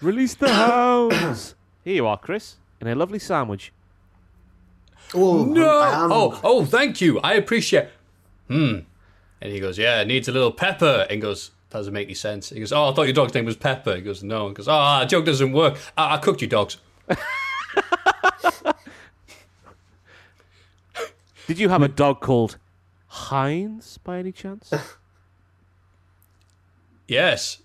[0.00, 1.54] Release the hounds.
[1.84, 3.72] Here you are, Chris, in a lovely sandwich.
[5.14, 5.80] Oh no!
[5.80, 7.20] I am- Oh, oh, thank you.
[7.20, 7.88] I appreciate.
[8.48, 8.78] Hmm.
[9.42, 11.20] And he goes, "Yeah, it needs a little pepper." And he
[11.70, 13.96] goes, "Doesn't make any sense." He goes, "Oh, I thought your dog's name was Pepper."
[13.96, 15.78] He goes, "No." He goes, "Ah, joke doesn't work.
[15.96, 16.76] I, I cooked your dogs."
[21.46, 22.58] Did you have a dog called
[23.08, 24.72] Heinz by any chance?
[27.08, 27.60] Yes.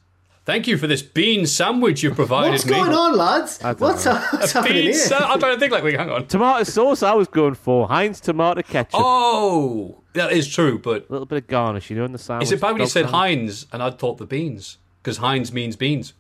[0.46, 2.74] Thank you for this bean sandwich you provided What's me.
[2.74, 3.58] going on, lads?
[3.58, 4.14] don't What's, know.
[4.32, 4.94] what's happening Bean here?
[4.94, 5.72] sa- I'm trying to think.
[5.72, 6.28] Like, wait, hang on.
[6.28, 9.00] tomato sauce, I was going for Heinz tomato ketchup.
[9.04, 10.78] Oh, that is true.
[10.78, 12.48] But A little bit of garnish, you know, in the sandwich.
[12.48, 13.12] is it bad when you said sandwich.
[13.16, 14.78] Heinz and I'd thought the beans?
[15.02, 16.14] Because Heinz means beans.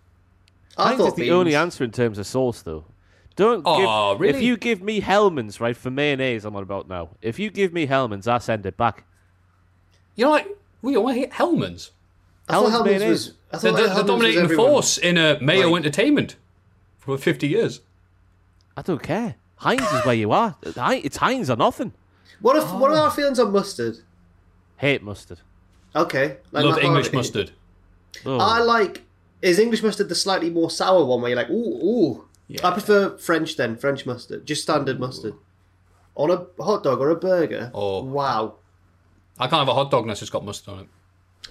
[0.77, 1.31] I Heinz is the beans.
[1.31, 2.85] only answer in terms of sauce, though.
[3.35, 4.37] Don't Aw, give, really?
[4.37, 7.09] If you give me Hellmann's, right, for mayonnaise, I'm on about now.
[7.21, 9.03] If you give me Hellmann's, I send it back.
[10.15, 10.47] You know, like
[10.81, 11.91] we all hate Hellmann's.
[12.47, 13.27] I thought Hellmann's Hellmann's mayonnaise.
[13.27, 13.33] was.
[13.55, 14.65] I The, thought the, the Hellmann's was dominating everyone.
[14.67, 16.35] force in a Mayo Like- Entertainment
[16.97, 17.81] for 50 years.
[18.77, 19.35] I don't care.
[19.57, 20.55] Heinz is where you are.
[20.63, 21.93] It's Heinz or nothing.
[22.41, 22.69] What if?
[22.73, 23.03] What are Oh.
[23.03, 23.97] our feelings on mustard?
[24.77, 25.39] Hate mustard.
[25.95, 27.51] Okay, like Love English my- mustard.
[28.25, 28.37] Oh.
[28.37, 29.03] I like.
[29.41, 32.27] Is English mustard the slightly more sour one where you're like, ooh, ooh?
[32.63, 35.33] I prefer French then, French mustard, just standard mustard.
[36.15, 37.71] On a hot dog or a burger.
[37.73, 38.03] Oh.
[38.03, 38.55] wow.
[39.39, 40.87] I can't have a hot dog unless it's got mustard on it.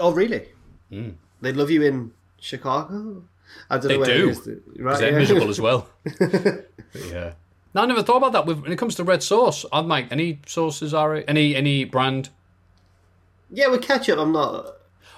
[0.00, 0.48] Oh, really?
[0.90, 1.14] Mm.
[1.44, 3.22] They love you in Chicago.
[3.70, 3.88] I don't.
[3.88, 4.28] They know where do.
[4.28, 4.44] it is.
[4.44, 4.98] that- Right?
[4.98, 5.18] They're yeah.
[5.18, 5.88] miserable as well.
[7.10, 7.32] Yeah.
[7.74, 8.46] No, I never thought about that.
[8.46, 12.28] When it comes to red sauce, I'm like, any sauces are any any brand,
[13.50, 14.54] yeah, with ketchup, I'm not.
[14.54, 14.70] Uh,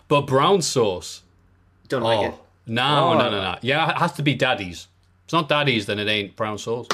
[0.08, 1.22] but brown sauce.
[1.88, 2.38] Don't Oh, like it.
[2.66, 3.18] no, Oh.
[3.18, 3.58] no, no, no.
[3.60, 4.88] Yeah, it has to be daddy's.
[4.88, 6.86] If it's not daddy's, then it ain't brown sauce.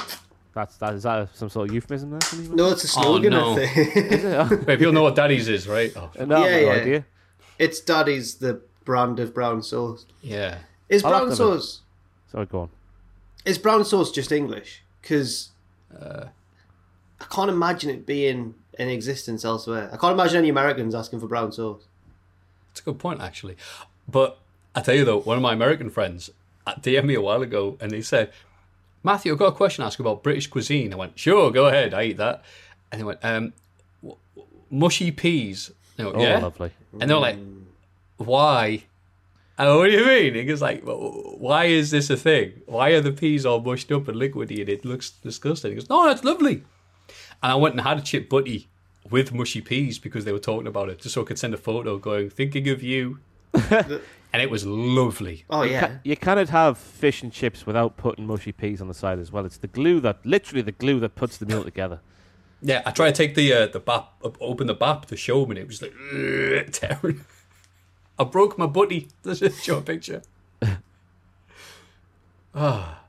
[0.53, 0.95] That's that.
[0.95, 2.21] Is that some sort of euphemism there?
[2.57, 3.33] No, it's a oh, slogan.
[3.35, 3.63] Oh, no.
[3.63, 4.67] I think.
[4.67, 5.93] Wait, people know what daddy's is, right?
[5.97, 6.73] Oh, no, Yeah, no yeah.
[6.73, 7.05] idea.
[7.59, 10.07] it's Daddy's the brand of brown sauce.
[10.23, 10.59] yeah.
[10.89, 11.81] Is brown to have sauce?
[12.31, 12.69] Sorry, go on.
[13.47, 14.83] Is brown sauce just English?
[15.01, 15.51] Because
[15.99, 16.27] Uh.
[17.21, 19.89] I can't imagine it being in existence elsewhere.
[19.93, 21.83] I can't imagine any Americans asking for brown sauce.
[22.73, 23.57] It's a good point, actually.
[24.09, 24.39] But
[24.75, 26.31] I tell you though, one of my American friends
[26.67, 28.33] uh, DM'd me a while ago, and they said,
[29.05, 31.95] "Matthew, I've got a question to ask about British cuisine." I went, "Sure, go ahead.
[31.95, 32.43] I eat that."
[32.91, 33.53] And they went, um,
[34.03, 36.39] w- w- "Mushy peas." I went, Oh, yeah.
[36.39, 36.71] lovely.
[37.01, 37.39] And they're like,
[38.27, 38.85] "Why?"
[39.59, 40.35] And what do you mean?
[40.35, 42.63] He goes like, "Well, "Why is this a thing?
[42.67, 45.89] Why are the peas all mushed up and liquidy and it looks disgusting?" He goes,
[45.89, 46.65] "No, that's lovely."
[47.43, 48.69] And I went and had a chip butty
[49.11, 51.59] with mushy peas because they were talking about it, just so I could send a
[51.59, 53.19] photo going, thinking of you.
[54.33, 55.45] and it was lovely.
[55.51, 59.19] Oh yeah, You cannot have fish and chips without putting mushy peas on the side
[59.19, 59.45] as well.
[59.45, 62.01] It's the glue that, literally, the glue that puts the meal together.
[62.63, 65.51] Yeah, I tried to take the uh, the bap, open the bap to show him,
[65.51, 65.93] and it was like
[66.73, 67.25] tearing.
[68.19, 69.09] I broke my butty.
[69.25, 70.23] Let's just show a picture.
[72.55, 73.03] Ah.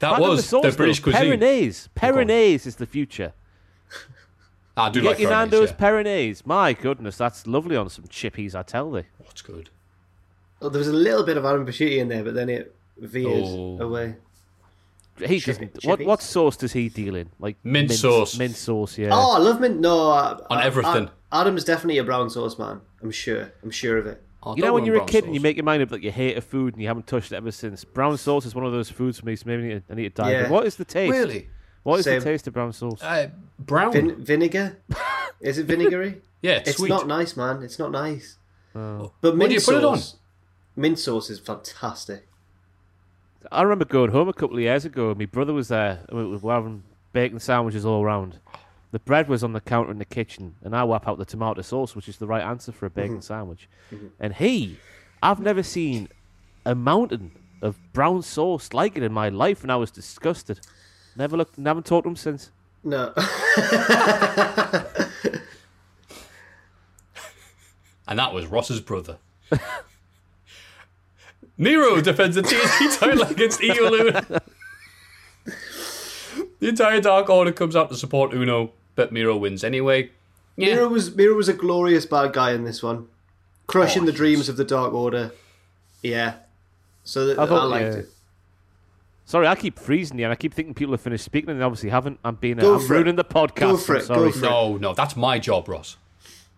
[0.00, 1.22] That Back was the, sauce, though, British cuisine.
[1.40, 1.88] Perinaise.
[1.96, 3.32] Perinaise is the future.
[4.76, 5.76] I do Get like your Perinaise, Nando's yeah.
[5.76, 6.44] Perinaise.
[6.46, 9.04] My goodness, that's lovely on some chippies, I tell thee.
[9.18, 9.70] What's good?
[10.60, 13.44] well, there was a little bit of Adam Pacitti in there, but then it veered
[13.44, 13.78] Oh.
[13.80, 14.16] away.
[15.18, 15.84] He Chip- doesn't.
[15.84, 17.30] What, what sauce does he deal in?
[17.38, 18.36] Like Mint sauce.
[18.38, 19.08] Mint sauce, yeah.
[19.12, 19.80] Oh, I love mint.
[19.80, 21.08] No, I, On I- everything.
[21.32, 22.80] I- Adam's definitely a brown sauce man.
[23.02, 23.52] I'm sure.
[23.62, 24.22] I'm sure of it.
[24.42, 26.02] Oh, you know when you're a brown kid and you make your mind up that
[26.02, 27.82] you hate a food and you haven't touched it ever since.
[27.84, 29.96] Brown sauce is one of those foods for me, so maybe I need to, I
[29.96, 30.44] need to dive Yeah.
[30.44, 30.50] in.
[30.50, 31.10] What is the taste?
[31.10, 31.48] really
[31.82, 32.20] What is Same.
[32.20, 33.02] the taste of brown sauce?
[33.02, 33.92] uh, brown.
[33.92, 34.78] Vin- vinegar?
[35.40, 36.22] Is it vinegary?
[36.42, 36.88] yeah, it's, it's sweet.
[36.88, 37.62] not nice, man.
[37.62, 38.38] It's not nice.
[38.74, 39.12] Oh.
[39.20, 39.98] But mint What do you put it on?
[39.98, 40.16] sauce,
[40.76, 42.26] mint sauce is fantastic.
[43.52, 45.10] I remember going home a couple of years ago.
[45.10, 46.04] and My brother was there.
[46.08, 46.82] and We were having
[47.12, 48.38] bacon sandwiches all around.
[48.96, 51.60] The bread was on the counter in the kitchen, and I whap out the tomato
[51.60, 53.20] sauce, which is the right answer for a bacon mm-hmm.
[53.20, 53.68] sandwich.
[53.92, 54.06] Mm-hmm.
[54.18, 54.78] And he,
[55.22, 56.08] I've never seen
[56.64, 60.60] a mountain of brown sauce like it in my life, and I was disgusted.
[61.14, 62.50] Never looked, haven't talked to him since.
[62.82, 63.12] No.
[68.08, 69.18] And that was Ross's brother.
[71.58, 74.22] Miro defends the TNT title against Evil Uno.
[76.60, 80.10] the entire Dark Order comes out to support Uno, but Miro wins anyway.
[80.56, 80.74] Yeah.
[80.74, 83.06] Miro was Miro was a glorious bad guy in this one,
[83.68, 85.30] crushing Oh, the dreams was- of the Dark Order.
[86.02, 86.34] Yeah.
[87.04, 88.00] So that, I I, thought, liked yeah.
[88.00, 88.08] it.
[89.26, 91.64] Sorry, I keep freezing you, and I keep thinking people have finished speaking, and they
[91.64, 92.18] obviously haven't.
[92.24, 92.96] I'm being, Go I'm for it.
[92.98, 93.56] ruining the podcast.
[93.60, 94.32] Go for I'm it, go sorry.
[94.32, 94.42] for it.
[94.42, 95.96] No, no, that's my job, Ross.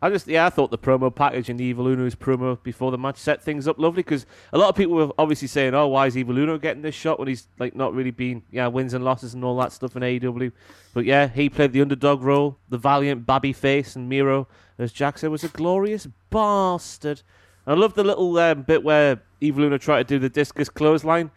[0.00, 2.98] I just, yeah, I thought the promo package and the Evil Uno's promo before the
[2.98, 6.06] match set things up lovely because a lot of people were obviously saying, "Oh, why
[6.06, 9.04] is Evil Uno getting this shot when he's like not really been, yeah, wins and
[9.04, 10.52] losses and all that stuff in AEW?"
[10.94, 14.46] But yeah, he played the underdog role, the valiant babby face, and Miro,
[14.78, 17.22] as Jack said, was a glorious bastard.
[17.66, 20.68] And I love the little um, bit where Evil Uno tried to do the discus
[20.68, 21.32] clothesline,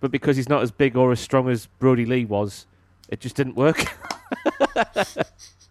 [0.00, 2.66] but because he's not as big or as strong as Brodie Lee was,
[3.08, 3.84] it just didn't work.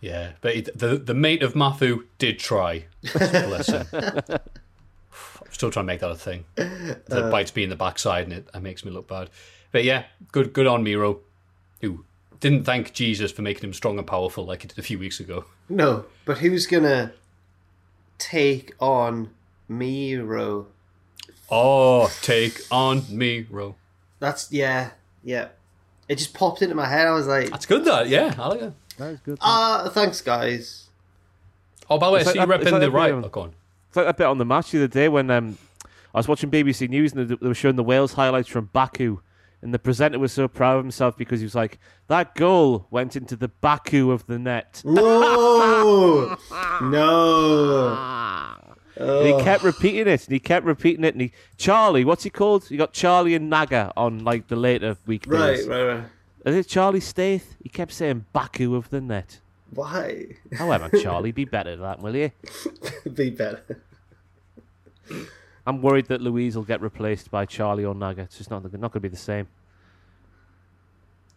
[0.00, 2.86] Yeah, but he, the the mate of Matthew did try.
[3.12, 3.86] Bless him.
[3.92, 6.44] I'm still trying to make that a thing.
[6.54, 7.30] The uh.
[7.30, 9.30] bites me in the backside and it, it makes me look bad.
[9.72, 11.20] But yeah, good good on Miro,
[11.80, 12.04] who
[12.40, 15.20] didn't thank Jesus for making him strong and powerful like he did a few weeks
[15.20, 15.44] ago.
[15.68, 17.12] No, but who's gonna
[18.18, 19.30] take on
[19.68, 20.66] Miro?
[21.50, 23.76] Oh, take on Miro.
[24.18, 24.90] That's yeah,
[25.24, 25.48] yeah.
[26.08, 27.06] It just popped into my head.
[27.06, 28.72] I was like, That's good, that yeah, I like it.
[28.98, 29.38] That was good.
[29.40, 30.88] ah, thanks, guys.
[31.88, 33.14] Oh, by the way, I It's see like you that- it's repping like the right.
[33.14, 33.30] video.
[33.34, 33.54] Oh, on.
[33.88, 35.56] It's like that bit on the match the other day when um,
[36.14, 39.20] I was watching BBC News and they, they were showing the Wales highlights from Baku,
[39.62, 41.78] and the presenter was so proud of himself because he was like,
[42.08, 46.36] "That goal went into the Baku of the net." No,
[46.82, 48.56] no.
[48.98, 52.30] And he kept repeating it, and he kept repeating it, and he Charlie, what's he
[52.30, 52.70] called?
[52.70, 55.66] You got Charlie and Naga on like the later weekdays.
[55.66, 56.04] Right, right, right.
[56.46, 57.42] Is it Charlie Stayt?
[57.60, 59.40] He kept saying Baku of the net.
[59.74, 60.26] Why?
[60.52, 62.30] Oh, However, Charlie, be better than that, will you?
[63.14, 63.82] Be better.
[65.66, 68.22] I'm worried that Louise will get replaced by Charlie or Naga.
[68.22, 69.48] It's just not not going to be the same.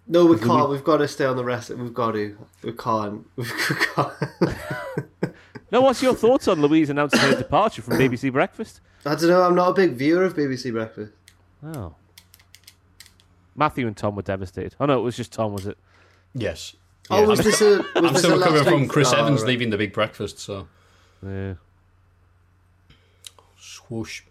[0.08, 0.70] No, we can't.
[0.70, 1.72] We've got to stay on the rest.
[1.72, 2.38] We've got to.
[2.64, 3.26] We can't.
[3.38, 4.14] We can't.
[5.72, 8.82] No, what's your thoughts on Louise announcing her departure from BBC Breakfast?
[9.06, 9.44] I don't know.
[9.44, 11.14] I'm not a big viewer of BBC Breakfast.
[11.64, 11.96] Oh.
[13.60, 14.76] Matthew and Tom were devastated.
[14.80, 15.78] Oh, no, it was just Tom, was it?
[16.34, 16.76] Yes.
[17.12, 17.66] Oh, Yeah, was I'm, this a?
[17.78, 18.88] Was I'm this still a recovering from?
[18.88, 19.50] Chris Oh, Evans right.
[19.50, 20.68] leaving the big breakfast, so
[21.22, 21.56] Yeah.
[23.60, 24.22] swoosh.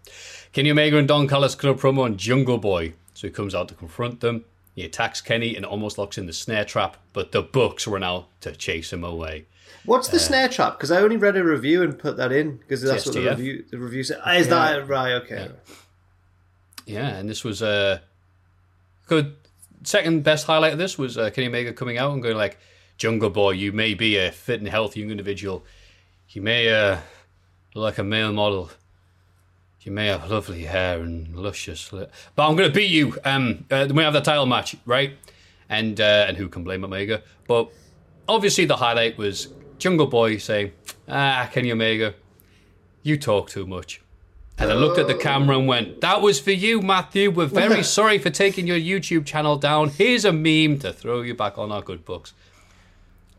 [0.51, 3.67] Kenny Omega and Don Callis cut a promo on Jungle Boy, so he comes out
[3.69, 4.45] to confront them.
[4.75, 8.27] He attacks Kenny and almost locks in the snare trap, but the Bucks run out
[8.41, 9.45] to chase him away.
[9.85, 10.77] What's the snare trap?
[10.77, 13.65] Because I only read a review and put that in because that's what the review
[13.69, 14.19] the review said.
[14.25, 15.13] Ah, is that right?
[15.13, 15.49] Okay.
[16.85, 17.97] Yeah, and this was a uh,
[19.09, 19.35] good.
[19.83, 22.57] Second best highlight of this was uh, Kenny Omega coming out and going like,
[22.97, 25.65] "Jungle Boy, you may be a fit and healthy young individual.
[26.29, 26.97] You may uh,
[27.73, 28.69] look like a male model.
[29.81, 33.17] You may have lovely hair and luscious, li- but I'm going to beat you.
[33.23, 35.13] Um, uh, we have the title match, right?
[35.69, 37.23] And uh, and who can blame Omega?
[37.47, 37.69] But
[38.27, 40.73] obviously, the highlight was Jungle Boy saying,
[41.07, 42.13] "Ah, Kenny Omega,
[43.01, 44.01] you talk too much."
[44.59, 47.31] And I looked at the camera and went, That was for you, Matthew.
[47.31, 49.89] We're very sorry for taking your YouTube channel down.
[49.89, 52.33] Here's a meme to throw you back on our good books.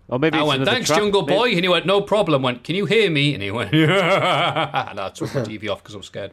[0.08, 0.88] Or maybe I went, Thanks.
[0.88, 1.50] Jungle Maybe- Boy.
[1.52, 2.42] And he went, No problem.
[2.42, 3.34] went, Can you hear me?
[3.34, 4.90] And he went, Yeah.
[4.90, 6.32] And I took the TV off because I'm scared.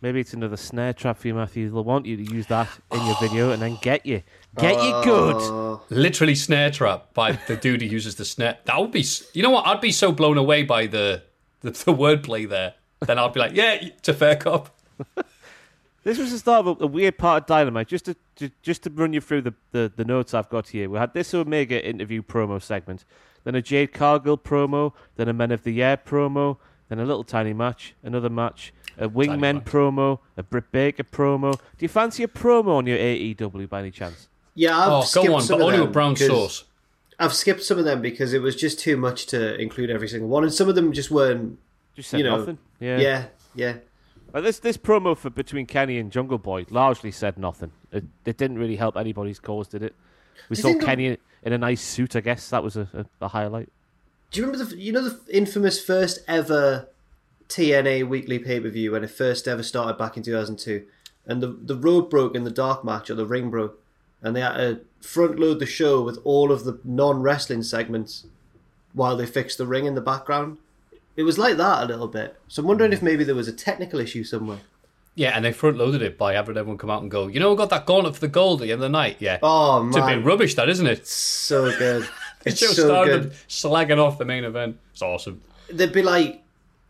[0.00, 1.68] Maybe it's another snare trap for you, Matthew.
[1.70, 4.22] They'll want you to use that in your video and then get you.
[4.56, 5.80] Get you uh, good.
[5.90, 8.58] Literally snare trap by the dude who uses the snare.
[8.66, 9.04] That would be,
[9.34, 9.66] you know what?
[9.66, 11.24] I'd be so blown away by the,
[11.62, 12.74] the, the wordplay there.
[13.00, 14.70] Then I'd be like, Yeah, it's a fair cop.
[16.04, 17.88] This was the start of a, a weird part of Dynamite.
[17.88, 20.88] Just to, to just to run you through the, the, the notes I've got here.
[20.88, 23.04] We had this Omega interview promo segment,
[23.44, 26.56] then a Jade Cargill promo, then a Men of the Year promo,
[26.88, 31.52] then a little tiny match, another match, a Wingmen promo, a Britt Baker promo.
[31.52, 34.28] Do you fancy a promo on your AEW by any chance?
[34.54, 36.64] Yeah, I've Oh, skipped go on, some but of only them with brown 'cause- sauce.
[37.20, 40.28] I've skipped some of them because it was just too much to include every single
[40.28, 41.58] one, and some of them just weren't.
[41.98, 42.58] Just said You know, nothing.
[42.78, 42.98] Yeah.
[42.98, 43.24] Yeah,
[43.56, 43.74] yeah.
[44.32, 47.72] Well, this this promo for between Kenny and Jungle Boy largely said nothing.
[47.90, 49.96] It, it didn't really help anybody's cause, did it?
[50.48, 52.14] We saw think the- Kenny in a nice suit.
[52.14, 53.68] I guess that was a, a, a highlight.
[54.30, 56.88] Do you remember the you know the infamous first ever
[57.48, 60.86] TNA weekly pay per view when it first ever started back in two thousand two?
[61.26, 63.82] and the the rope broke in the dark match or the ring broke,
[64.22, 68.24] and they had to front load the show with all of the non wrestling segments
[68.92, 70.58] while they fixed the ring in the background.
[71.18, 72.36] It was like that a little bit.
[72.46, 73.02] So I'm wondering if mm.
[73.02, 74.60] maybe there was a technical issue somewhere.
[75.16, 77.50] Yeah, and they front loaded it by having everyone come out and go, you know,
[77.50, 79.16] we got that gauntlet for the gold at the end of the night.
[79.18, 79.38] Yeah.
[79.42, 81.08] Oh it's a bit man, rubbish, that, isn't it?
[81.08, 82.04] so good.
[82.04, 82.10] It
[82.46, 83.32] It's just so started good.
[83.48, 84.78] slagging off the main event.
[84.92, 85.42] It's awesome.
[85.68, 86.40] They'd be like,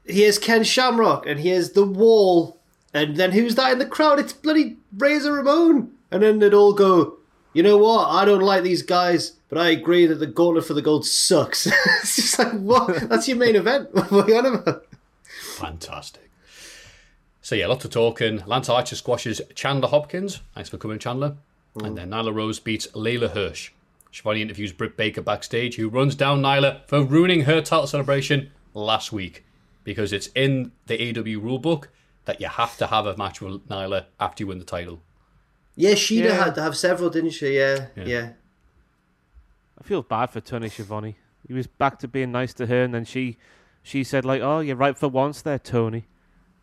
[0.05, 2.59] "Here's Ken Shamrock, and here's the Wall,
[2.93, 4.19] and then who's that in the crowd?
[4.19, 7.17] It's bloody Razor Ramon." And then they'd all go,
[7.55, 8.09] "You know what?
[8.09, 11.67] I don't like these guys, but I agree that the Gauntlet for the Gold sucks."
[12.03, 13.09] it's just like, what?
[13.09, 13.89] That's your main event.
[14.11, 14.87] What are you on about?
[15.57, 16.31] Fantastic.
[17.43, 18.43] So yeah, lots of talking.
[18.47, 20.41] Lance Archer squashes Chandler Hopkins.
[20.55, 21.37] Thanks for coming, Chandler.
[21.77, 21.87] Mm.
[21.87, 23.71] And then Nyla Rose beats Leyla Hirsch.
[24.13, 29.13] Shivani interviews Britt Baker backstage, who runs down Nyla for ruining her title celebration last
[29.13, 29.45] week
[29.85, 31.87] because it's in the AW rulebook
[32.25, 35.01] that you have to have a match with Nyla after you win the title.
[35.77, 36.45] Yeah, Shida Yeah.
[36.45, 37.57] had to have several, didn't she?
[37.57, 38.31] Yeah, yeah.
[39.81, 41.17] I feel bad for Tony Schiavone.
[41.47, 43.39] He was back to being nice to her, and then she,
[43.83, 46.07] she said like, "Oh, you're right for once, there, Tony."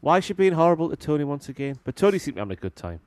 [0.01, 1.79] Why is she being horrible to Tony once again?
[1.83, 2.99] But Tony seemed to be having a good time.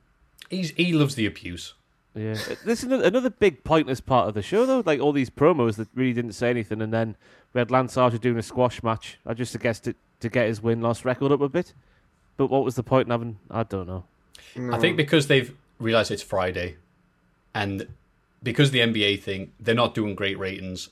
[0.49, 1.75] He's he loves the abuse.
[2.15, 2.33] Yeah,
[2.65, 4.83] this is another, another big pointless part of the show, though.
[4.85, 7.15] Like all these promos that really didn't say anything, and then
[7.53, 9.19] we had Lance Archer doing a squash match.
[9.25, 11.73] I just guessed it to get his win loss record up a bit.
[12.35, 13.39] But what was the point in having?
[13.49, 14.05] I don't know.
[14.55, 14.73] Mm.
[14.73, 16.77] I think because they've realized it's Friday,
[17.53, 17.87] and
[18.41, 20.89] because the NBA thing, they're not doing great ratings.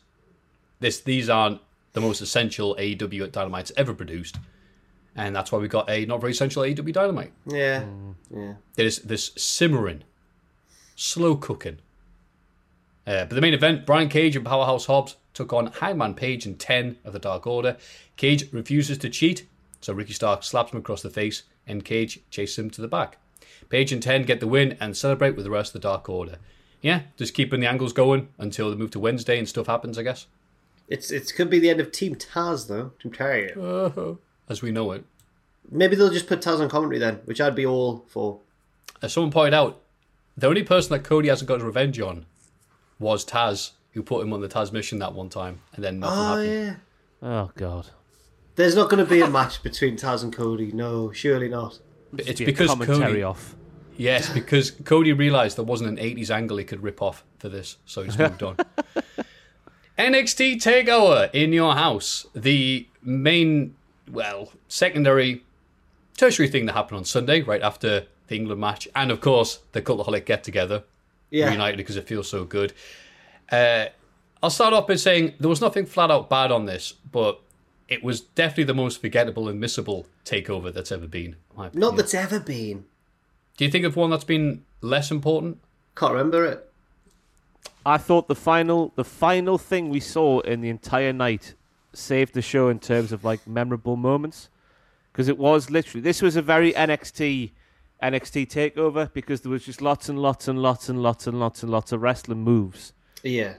[0.80, 1.62] This these aren't
[1.94, 4.38] the most essential AEW Dynamite's ever produced,
[5.16, 7.34] and that's why we got a not very essential AEW Dynamite.
[7.46, 7.86] Yeah,
[8.30, 8.54] yeah.
[8.76, 10.04] There's this simmering,
[10.96, 11.80] slow cooking.
[13.08, 16.60] Uh, but the main event, Brian Cage and Powerhouse Hobbs took on Hangman Page and
[16.60, 17.78] 10 of the Dark Order.
[18.18, 19.48] Cage refuses to cheat,
[19.80, 23.18] so Ricky Stark slaps him across the face, and Cage chases him to the back.
[23.70, 26.38] Page and 10 get the win and celebrate with the rest of the Dark Order.
[26.82, 30.04] Yeah, just keeping the angles going until they move to Wednesday and stuff happens, I
[30.04, 30.28] guess,
[30.88, 32.92] It's it could be the end of Team Taz though.
[33.02, 33.58] Team Taz.
[33.58, 34.20] Oh.
[34.48, 35.04] as we know it.
[35.70, 38.40] Maybe they'll just put Taz on commentary then, which I'd be all for.
[39.02, 39.82] As someone pointed out,
[40.38, 42.26] the only person that Cody hasn't got his revenge on
[43.00, 46.24] was Taz, who put him on the Tazmission that one time, and then nothing Oh
[46.38, 46.78] happened.
[47.22, 47.28] yeah.
[47.30, 47.88] Oh God.
[48.56, 50.72] There's not going to be a match between Taz and Cody.
[50.72, 51.80] No, surely not.
[52.18, 53.56] It's Be a because commentary Cody, off.
[53.98, 57.78] Yes, because Cody realized there wasn't an '80s angle he could rip off for this,
[57.86, 58.58] so he's moved on.
[59.98, 63.76] NXT Takeover in your house, the main,
[64.12, 65.44] well, secondary,
[66.18, 69.82] tertiary thing that happened on Sunday, right after the England match, and of course the
[69.82, 70.84] Cultaholic get together,
[71.32, 71.50] Yeah.
[71.50, 72.74] reunited because it feels so good.
[73.52, 73.86] Uh,
[74.44, 77.40] I'll start off by saying there was nothing flat out bad on this, but
[77.88, 81.38] it was definitely the most forgettable and missable takeover that's ever been.
[81.74, 82.86] Not that's ever been.
[83.58, 85.60] Do you think of one that's been less important?
[85.96, 86.64] Can't remember it.
[87.86, 91.54] I thought the final the final thing we saw in the entire night
[91.94, 94.50] saved the show in terms of like memorable moments
[95.12, 97.52] because it was literally this was a very NXT
[98.04, 101.64] NXT takeover because there was just lots and lots and lots and lots and lots
[101.64, 102.92] and lots of wrestling moves
[103.24, 103.54] Yeah.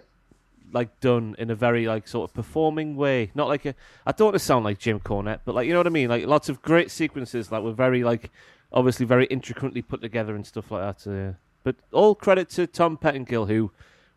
[0.73, 3.75] like done in a very like sort of performing way not like a
[4.07, 6.11] I don't want to sound like Jim Cornette but like you know what I mean
[6.11, 8.31] like lots of great sequences that were very like
[8.73, 11.33] obviously very intricately put together and stuff like that uh,
[11.65, 13.71] but all credit to Tom Pettengill who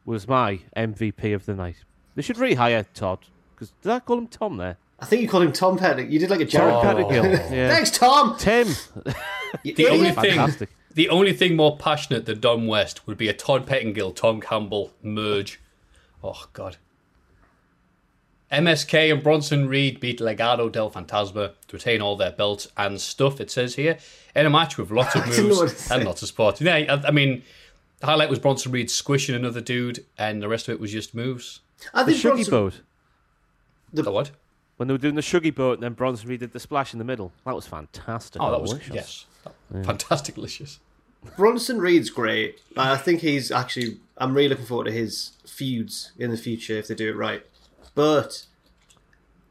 [0.06, 1.78] was my MVP of the night
[2.15, 3.19] they should rehire Todd
[3.56, 6.11] because did I call him Tom there I think you called him Tom Pettick.
[6.11, 7.07] You did like a Tom Jared.
[7.10, 7.26] Pettengill
[7.57, 8.38] yeah Thanks, Tom.
[8.38, 8.68] Tim
[9.64, 10.15] The only idiot.
[10.15, 10.69] thing, Fantastic.
[10.94, 14.94] the only thing more passionate than Don West would be a Todd Pettengill, Tom Campbell
[15.02, 15.60] merge.
[16.23, 16.78] Oh God.
[18.52, 23.40] MSK and Bronson Reed beat Legado del Fantasma to retain all their belts and stuff.
[23.40, 23.98] It says here
[24.36, 26.28] in a match with lots of I didn't know what to moves and lots of
[26.28, 26.60] spots.
[26.61, 27.44] Yeah, I, I mean,
[27.99, 31.15] the highlight was Bronson Reed squishing another dude, and the rest of it was just
[31.15, 31.61] moves.
[31.94, 32.82] I the think Shuggy Bronson, boat
[34.03, 34.32] The what?
[34.78, 36.99] when they were doing the Shuggy boat and then Bronson Reed did the splash in
[36.99, 38.94] the middle that was fantastic Oh, that was Delicious.
[38.95, 39.26] yes,
[39.86, 40.80] fantastic, delicious.
[41.38, 42.60] Bronson Reed's great.
[42.76, 43.99] Like, I think he's actually.
[44.18, 47.45] I'm really looking forward to his feuds in the future if they do it right.
[47.96, 48.46] But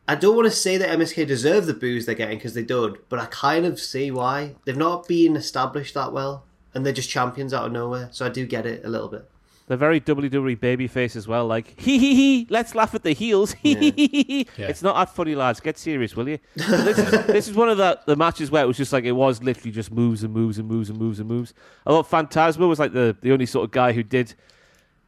[0.09, 2.97] I don't want to say that MSK deserve the boos they're getting because they don't.
[3.09, 6.45] But I kind of see why they've not been established that well,
[6.75, 8.09] and they're just champions out of nowhere.
[8.13, 9.29] So I do get it a little bit.
[9.71, 11.47] They're very WWE babyface as well.
[11.47, 12.47] Like hee hee hee.
[12.51, 13.53] Let's laugh at the heels.
[13.63, 14.49] Hee hee hee hee.
[14.59, 14.67] Yeah.
[14.67, 15.61] It's not that funny, lads.
[15.61, 16.41] Get serious, will you?
[16.57, 19.13] This, is, this is one of the, the matches where it was just like it
[19.13, 21.55] was literally just moves and moves and moves and moves and moves.
[21.87, 24.35] I thought Phantasma was like the the only sort of guy who did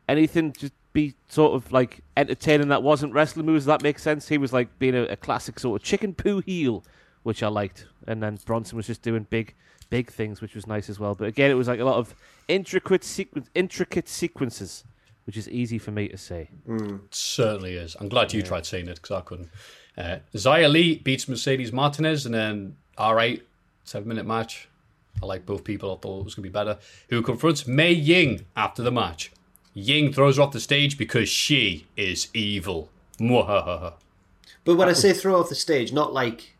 [0.08, 3.64] anything just be sort of like entertaining that wasn't wrestling moves.
[3.64, 4.28] That makes sense.
[4.28, 6.84] He was like being a, a classic sort of chicken poo heel,
[7.22, 7.86] which I liked.
[8.06, 9.54] And then Bronson was just doing big
[9.90, 11.14] big things, which was nice as well.
[11.14, 12.14] But again, it was like a lot of
[12.48, 14.84] intricate sequen- intricate sequences,
[15.26, 16.48] which is easy for me to say.
[17.10, 17.96] certainly is.
[18.00, 19.50] I'm glad you tried saying it because I couldn't.
[19.96, 23.42] Uh, Xia Li beats Mercedes Martinez and then all right,
[23.84, 24.68] seven minute match.
[25.22, 25.92] I like both people.
[25.92, 26.78] I thought it was going to be better.
[27.10, 29.30] Who confronts Mei Ying after the match?
[29.74, 32.90] Ying throws her off the stage because she is evil.
[33.18, 33.94] Mwahaha.
[34.64, 36.54] But when I say throw off the stage, not like,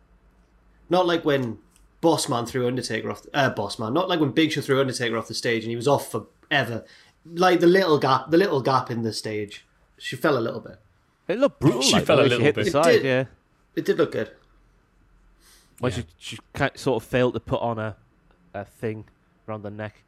[0.89, 1.59] not like when
[2.03, 3.23] Bossman threw Undertaker off.
[3.23, 5.77] The, uh, Bossman, not like when Big Show threw Undertaker off the stage and he
[5.77, 6.85] was off forever.
[7.25, 9.65] Like the little gap, the little gap in the stage.
[9.99, 10.79] She fell a little bit.
[11.29, 11.83] It looked brutal.
[11.83, 12.55] She like, fell a little bit.
[12.57, 13.05] the It did.
[13.05, 13.25] Yeah,
[13.77, 14.33] It did look good.
[15.79, 16.39] when she she
[16.75, 17.97] sort of failed to put on a
[18.53, 19.05] a thing
[19.49, 20.03] around the neck.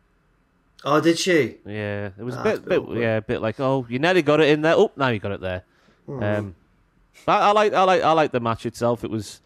[0.84, 1.56] Oh, did she?
[1.66, 2.98] Yeah, it was a Ah, bit, bit awkward.
[3.00, 4.74] yeah, a bit like oh, you nearly got it in there.
[4.76, 5.64] Oh, now you got it there.
[6.06, 6.22] Hmm.
[6.22, 6.54] Um,
[7.26, 9.02] but I like, I like, I like the match itself.
[9.04, 9.40] It was,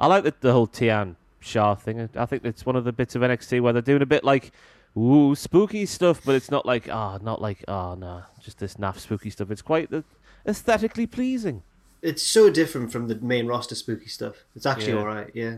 [0.00, 2.08] I like the, the whole Tian Sha thing.
[2.16, 4.50] I think it's one of the bits of NXT where they're doing a bit like,
[4.98, 8.98] ooh, spooky stuff, but it's not like, ah, not like, oh no, just this naff
[8.98, 9.50] spooky stuff.
[9.52, 10.02] It's quite uh,
[10.46, 11.62] aesthetically pleasing.
[12.02, 14.44] It's so different from the main roster spooky stuff.
[14.56, 14.98] It's actually Yeah.
[14.98, 15.30] all right.
[15.34, 15.56] Yeah.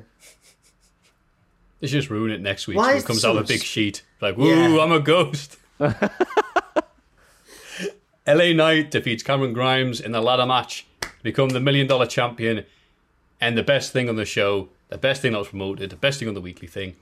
[1.82, 2.76] They should just ruin it next week.
[2.78, 4.04] Why so it comes so out with a big sheet.
[4.20, 4.80] Like, woo, Yeah.
[4.80, 5.58] I'm a ghost.
[8.26, 10.86] LA Knight defeats Cameron Grimes in the ladder match,
[11.24, 12.64] become the million dollar champion,
[13.40, 16.20] and the best thing on the show, the best thing that was promoted, the best
[16.20, 16.94] thing on the weekly thing.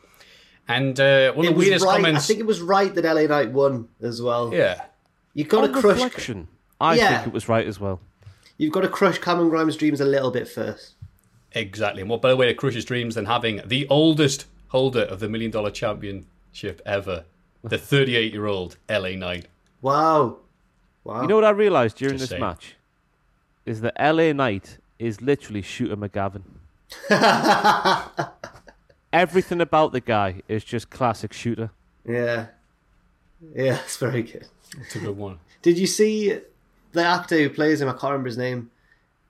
[0.67, 1.97] And uh, one of the weirdest right.
[1.97, 2.25] comments.
[2.25, 4.55] I think it was right that LA Knight won as well.
[4.55, 4.85] yeah.
[5.35, 5.97] you've got On to crush.
[5.97, 6.49] reflection,
[6.81, 7.17] I Yeah.
[7.17, 8.01] think it was right as well.
[8.57, 10.93] You've got to crush Cameron Grimes' dreams a little bit first.
[11.53, 12.01] Exactly.
[12.01, 15.29] And what better way to crush his dreams than having the oldest holder of the
[15.29, 17.25] million dollar championship ever,
[17.63, 19.47] the 38 year old LA Knight.
[19.83, 20.39] Wow.
[21.05, 21.23] Wow.
[21.23, 22.41] You know what I realised during Just this saying.
[22.41, 22.75] match
[23.65, 26.43] is that LA Knight is literally Shooter McGavin.
[29.13, 31.71] Everything about the guy is just classic Shooter.
[32.07, 32.47] Yeah.
[33.55, 34.47] Yeah, it's very good.
[34.79, 35.39] It's a good one.
[35.63, 36.39] Did you see
[36.93, 37.89] the actor who plays him?
[37.89, 38.71] I can't remember his name.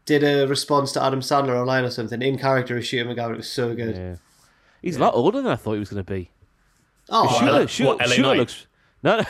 [0.05, 3.33] Did a response to Adam Sandler online or something in character as Shooter McGavin.
[3.35, 3.97] It was so good.
[3.97, 4.17] Yeah.
[4.83, 6.31] He's a lot older than I thought he was going to be.
[7.09, 8.67] Oh, Shooter, L- Shooter, what, LA Shooter looks.
[9.03, 9.23] No,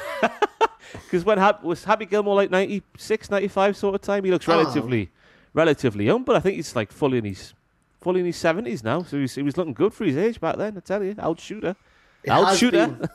[0.93, 4.57] because when Hap, was Happy Gilmore like 96, 95 sort of time, he looks Oh.
[4.59, 5.11] relatively,
[5.55, 6.25] relatively young.
[6.25, 7.55] But I think he's like fully in his,
[8.01, 9.03] fully in his seventies now.
[9.05, 10.77] So he's, he was looking good for his age back then.
[10.77, 11.77] I tell you, out shooter,
[12.25, 12.87] it out has shooter.
[12.89, 13.09] been-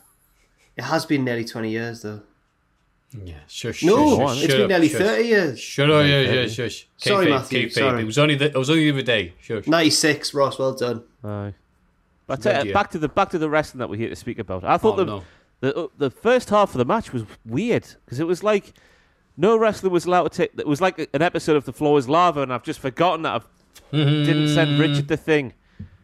[0.77, 2.21] it has been nearly 20 years, though.
[3.23, 3.81] Yeah, shush.
[3.83, 4.97] No, shush, shush, it's shut been up, nearly shush.
[4.99, 5.59] 30 years.
[5.59, 6.87] Shut up, yeah, yeah, shush.
[6.97, 7.71] Sorry, Kayfabe, Matthew, kayfabe.
[7.71, 8.01] sorry.
[8.01, 9.33] It was only the, it was only the other day.
[9.41, 9.67] Shush.
[9.67, 11.03] 96, Ross, well done.
[11.23, 11.53] Aye.
[12.27, 14.15] But I tell you, back to the back to the wrestling that we're here to
[14.15, 14.63] speak about.
[14.63, 15.23] I thought Oh, the, no.
[15.61, 18.73] the uh, the first half of the match was weird because it was like
[19.37, 20.51] no wrestler was allowed to take.
[20.57, 23.41] It was like an episode of The Floor Is Lava, and I've just forgotten that
[23.93, 25.53] I didn't send Richard the thing,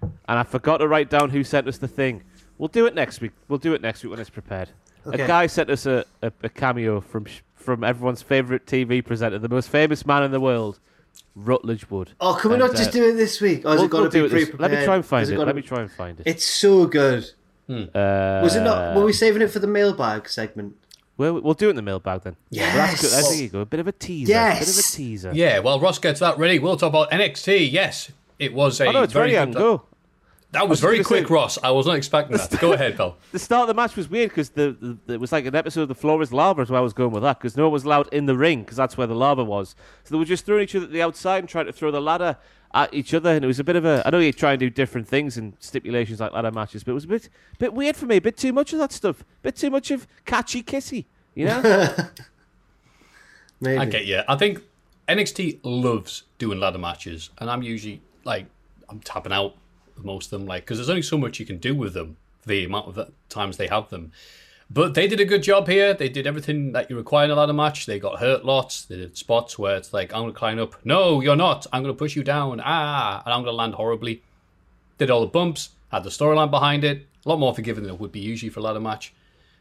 [0.01, 2.23] and I forgot to write down who sent us the thing.
[2.57, 3.31] We'll do it next week.
[3.47, 4.69] We'll do it next week when it's prepared.
[5.07, 5.23] Okay.
[5.23, 7.25] A guy sent us a, a, a cameo from
[7.55, 10.79] from everyone's favorite TV presenter, the most famous man in the world,
[11.35, 12.11] Rutledge Wood.
[12.19, 13.65] Oh, can we And, not just uh, do it this week?
[13.65, 14.59] Or has we'll- it got we'll to be pre-prepared?
[14.59, 15.31] Let me try and Has find it.
[15.35, 16.23] gotta Let me try and find it.
[16.27, 17.29] It's so good.
[17.69, 18.95] Uh, Was it not?
[18.97, 20.75] Were we saving it for the mailbag segment?
[21.17, 22.35] Well, we'll do it in the mailbag then.
[22.49, 22.75] Yes.
[22.75, 23.33] Well, that's good.
[23.35, 23.59] There you go.
[23.61, 24.31] A bit of a teaser.
[24.31, 24.59] Yes.
[24.59, 25.31] Bit of a teaser.
[25.33, 26.59] Yeah, well, Ross gets that ready.
[26.59, 27.71] We'll talk about NXT.
[27.71, 29.37] Yes, it was a Oh no, it's very ready.
[29.37, 29.83] I good- can go.
[30.51, 31.57] That was I very quick, say- Ross.
[31.63, 32.59] I was not expecting that.
[32.59, 33.17] Go ahead, pal.
[33.31, 35.55] The start of the match was weird because the, the, the- it was like an
[35.55, 37.63] episode of The Floor is Lava, is where I was going with that, because no
[37.63, 39.75] one was allowed in the ring, because that's where the lava was.
[40.03, 42.01] So they were just throwing each other at the outside and trying to throw the
[42.01, 42.35] ladder
[42.73, 44.01] at each other, and it was a bit of a.
[44.05, 46.95] I know you try and do different things and stipulations like ladder matches, but it
[46.95, 48.17] was a bit, bit weird for me.
[48.17, 49.21] A bit too much of that stuff.
[49.21, 51.05] A bit too much of catchy kissy,
[51.35, 51.61] you know?
[53.61, 53.77] Maybe.
[53.77, 54.21] I get you.
[54.27, 54.61] I think
[55.07, 58.47] NXT loves doing ladder matches, and I'm usually like
[58.89, 59.60] I'm tapping out with
[60.03, 62.17] most of them, like because there's only so much you can do with them.
[62.45, 64.11] The amount of the times they have them,
[64.69, 65.93] but they did a good job here.
[65.93, 67.85] They did everything that you require in a ladder match.
[67.85, 68.83] They got hurt lots.
[68.85, 70.75] They did spots where it's like I'm going to climb up.
[70.83, 71.67] No, you're not.
[71.71, 72.59] I'm going to push you down.
[72.63, 74.23] Ah, and I'm going to land horribly.
[74.97, 75.69] Did all the bumps.
[75.91, 77.05] Had the storyline behind it.
[77.25, 79.13] A lot more forgiving than it would be usually for a ladder match.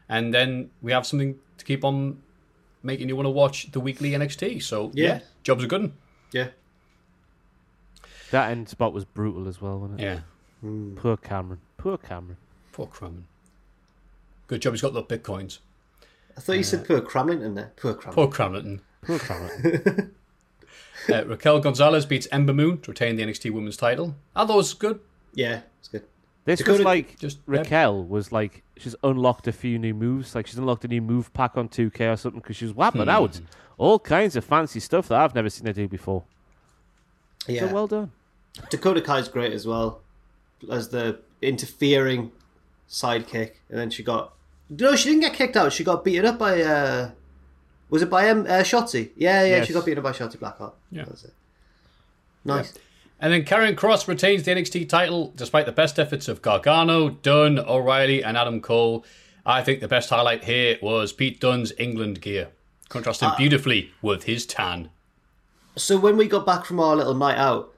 [0.09, 2.21] And then we have something to keep on
[2.81, 4.63] making you want to watch the weekly NXT.
[4.63, 5.19] So yeah, Yeah.
[5.43, 5.93] job's are good one.
[6.31, 6.47] Yeah.
[8.31, 10.03] That end spot was brutal as well, wasn't it?
[10.03, 10.19] Yeah,
[10.61, 10.95] hmm.
[10.95, 11.59] Poor Cameron.
[11.77, 12.37] Poor Cameron.
[12.71, 13.25] poor Crummon.
[14.47, 15.59] Good job he's got the bitcoins.
[16.37, 17.71] I thought you said uh, poor Cramlington there.
[17.75, 18.13] Poor Cramlington.
[18.13, 18.79] Poor Cramlington.
[19.01, 20.15] Poor Cameron.
[21.09, 24.15] Uh, Raquel Gonzalez beats Ember Moon to retain the NXT Women's title.
[24.35, 24.99] I thought it was good.
[25.33, 26.03] Yeah, it's good.
[26.45, 30.35] This Dakota- was like Just Raquel was like she's unlocked a few new moves.
[30.35, 33.03] Like she's unlocked a new move pack on 2K or something because she was whapping
[33.03, 33.09] hmm.
[33.09, 33.41] out
[33.77, 36.23] all kinds of fancy stuff that I've never seen her do before.
[37.47, 37.61] Yeah.
[37.61, 38.11] So well done.
[38.69, 40.01] Dakota Kai's great as well
[40.69, 42.31] as the interfering
[42.89, 44.33] sidekick, and then she got
[44.69, 45.73] no, she didn't get kicked out.
[45.73, 47.11] She got beaten up by uh,
[47.89, 49.09] was it by um, uh, Shotzi?
[49.15, 49.67] Yeah, yeah, Yes.
[49.67, 50.73] she got beaten up by Shotzi Blackheart.
[50.91, 51.05] Yeah.
[51.05, 51.33] That's it.
[52.45, 52.73] Nice.
[53.19, 57.59] And then Karrion Kross retains the NXT title despite the best efforts of Gargano, Dunne,
[57.59, 59.05] O'Reilly, and Adam Cole.
[59.45, 62.49] I think the best highlight here was Pete Dunne's England gear,
[62.89, 64.89] contrasting beautifully with his tan.
[65.75, 67.73] So when we got back from our little night out,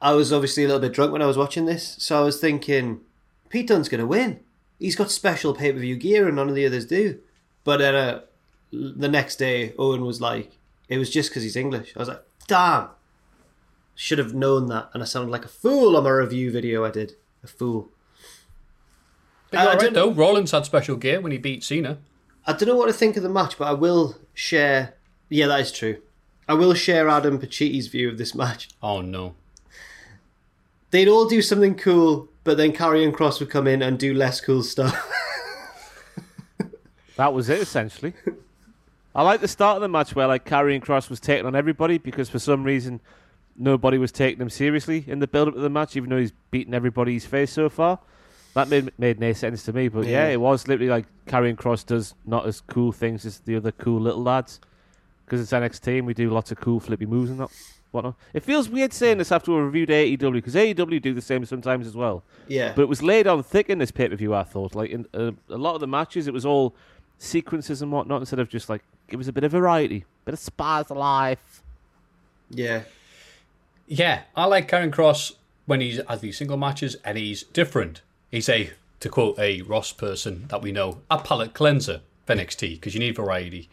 [0.00, 1.96] I was obviously a little bit drunk when I was watching this.
[1.98, 3.00] So I was thinking,
[3.48, 4.40] Pete Dunne's going to win.
[4.78, 7.18] He's got special pay per view gear and none of the others do.
[7.64, 8.20] But then uh,
[8.70, 10.52] the next day, Owen was like,
[10.88, 11.92] it was just because he's English.
[11.96, 12.88] I was like, damn.
[13.96, 14.90] Should have known that.
[14.94, 17.14] And I sounded like a fool on my review video I did.
[17.42, 17.90] A fool.
[19.50, 20.10] But I- you're I right, though.
[20.12, 21.98] Rollins had special gear when he beat Cena.
[22.46, 24.94] I don't know what to think of the match, but I will share.
[25.28, 26.00] Yeah, that is true.
[26.48, 28.68] I will share Adam Pacitti's view of this match.
[28.82, 29.34] Oh, no.
[30.90, 34.40] They'd all do something cool, but then Karrion Kross would come in and do less
[34.40, 34.94] cool stuff.
[37.16, 38.12] That was it essentially.
[39.12, 41.98] I like the start of the match where like Karrion Kross was taking on everybody
[41.98, 43.00] because for some reason
[43.56, 46.32] nobody was taking him seriously in the build up of the match, even though he's
[46.52, 47.98] beaten everybody's face so far.
[48.54, 50.34] That made made no sense to me, but yeah, Yeah.
[50.34, 54.00] it was literally like Karrion Kross does not as cool things as the other cool
[54.00, 54.60] little lads
[55.24, 57.50] because it's NXT and we do lots of cool flippy moves and that
[57.90, 58.14] whatnot.
[58.34, 61.86] It feels weird saying this after we reviewed AEW because AEW do the same sometimes
[61.86, 62.22] as well.
[62.46, 62.72] yeah.
[62.74, 64.34] But it was laid on thick in this pay per view.
[64.34, 66.74] I thought, like in uh, a lot of the matches, it was all
[67.18, 70.38] sequences and whatnot instead of just like it was a bit of variety, bit of
[70.38, 71.62] spice of life.
[72.50, 72.82] yeah.
[73.90, 75.32] Yeah, I like Karrion Kross
[75.64, 78.02] when he's has these single matches and he's different.
[78.30, 78.70] He's a,
[79.00, 83.00] to quote a Ross person that we know, a palate cleanser for NXT because you
[83.00, 83.70] need variety.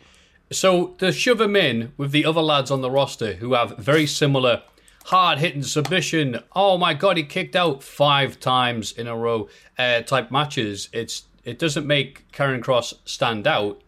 [0.52, 4.06] So to shove him in with the other lads on the roster who have very
[4.06, 4.62] similar
[5.06, 10.02] hard hitting submission, oh my god, he kicked out five times in a row uh,
[10.02, 10.90] type matches.
[10.94, 13.84] It's it doesn't make Karrion Kross stand out.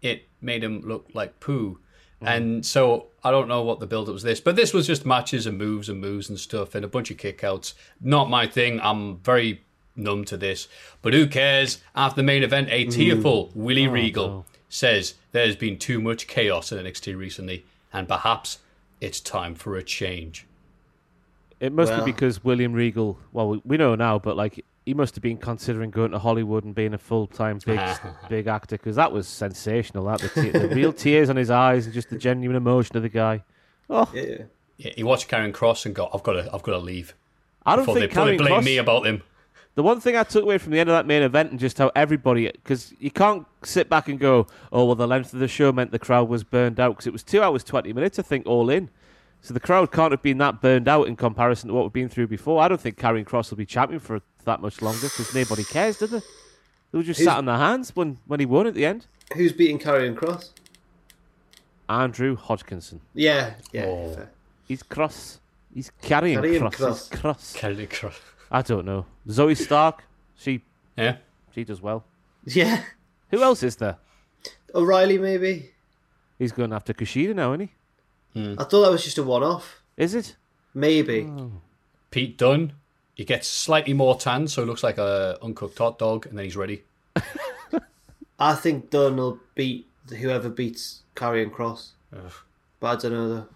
[0.00, 1.78] It made him look like poo.
[2.22, 5.06] And so I don't know what the build up was this, but this was just
[5.06, 7.72] matches and moves and moves and stuff and a bunch of kickouts.
[8.00, 8.78] Not my thing.
[8.82, 9.62] I'm very
[9.96, 10.68] numb to this.
[11.00, 11.78] But who cares?
[11.94, 16.82] After the main event, a tearful Willie Regal says there's been too much chaos in
[16.82, 18.58] NXT recently, and perhaps
[19.02, 20.46] it's time for a change.
[21.60, 22.04] It must Well.
[22.06, 23.18] be because William Regal.
[23.32, 26.64] Well, we, we know now, but like he must have been considering going to Hollywood
[26.64, 27.78] and being a full time big
[28.30, 30.06] big actor because that was sensational.
[30.06, 33.02] That the, te- the real tears on his eyes and just the genuine emotion of
[33.02, 33.44] the guy.
[33.90, 34.44] Oh, Yeah.
[34.78, 37.14] Yeah, he watched Karrion Kross and got, I've got to, I've got to leave.
[37.66, 39.22] I don't Before they, think before they Karrion blame Cross, me about him.
[39.76, 41.78] The one thing I took away from the end of that main event and just
[41.78, 45.48] how everybody, because you can't sit back and go, oh, well, the length of the
[45.48, 48.22] show meant the crowd was burned out because it was two hours, 20 minutes, I
[48.22, 48.90] think, all in.
[49.42, 52.08] So the crowd can't have been that burned out in comparison to what we've been
[52.08, 52.60] through before.
[52.60, 55.98] I don't think Karrion Kross will be champion for that much longer because nobody cares,
[55.98, 56.18] did they?
[56.18, 59.06] They were just Who's- sat on their hands when, when he won at the end.
[59.34, 60.50] Who's beating Karrion Kross?
[61.88, 63.00] Andrew Hodgkinson.
[63.14, 63.54] Yeah.
[63.72, 63.84] Yeah.
[63.86, 64.26] Oh.
[64.66, 65.40] He's cross.
[65.74, 66.76] He's carrying Karrion cross.
[66.76, 67.08] Cross.
[67.10, 67.52] He's cross.
[67.56, 68.20] Karen Cross.
[68.50, 69.06] I don't know.
[69.28, 70.04] Zoe Stark.
[70.36, 70.62] She
[70.96, 71.16] Yeah.
[71.54, 72.04] she does well.
[72.44, 72.82] Yeah.
[73.30, 73.96] Who else is there?
[74.74, 75.70] O'Reilly, maybe.
[76.38, 77.68] He's going after Kushida now, isn't
[78.34, 78.40] he?
[78.40, 78.54] Hmm.
[78.58, 79.82] I thought that was just a one-off.
[79.96, 80.36] Is it?
[80.74, 81.24] Maybe.
[81.28, 81.52] Oh.
[82.10, 82.72] Pete Dunne.
[83.14, 86.44] He gets slightly more tan, so he looks like a uncooked hot dog, and then
[86.44, 86.84] he's ready.
[88.38, 91.90] I think Dunne will beat whoever beats Karrion Kross.
[92.80, 93.46] But I don't know though.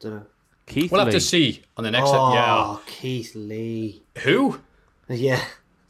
[0.00, 0.26] Don't know.
[0.66, 2.08] Keith We'll have to see on the next.
[2.12, 2.78] Oh, yeah.
[2.86, 4.02] Keith Lee.
[4.18, 4.60] Who?
[5.08, 5.44] Yeah.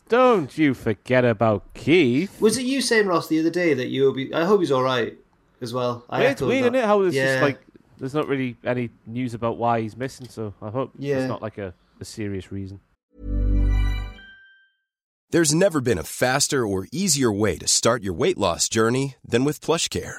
[0.08, 2.40] Don't you forget about Keith.
[2.40, 4.32] Was it you saying Ross the other day that you will be?
[4.34, 5.16] I hope he's all right
[5.60, 6.04] as well.
[6.10, 6.66] I it's echoed weird, that.
[6.66, 6.84] isn't it?
[6.84, 7.26] How there's yeah.
[7.34, 7.60] just like
[7.98, 10.28] there's not really any news about why he's missing.
[10.28, 11.18] So I hope Yeah.
[11.18, 12.80] it's not like a, a serious reason.
[15.30, 19.42] There's never been a faster or easier way to start your weight loss journey than
[19.44, 20.18] with PlushCare.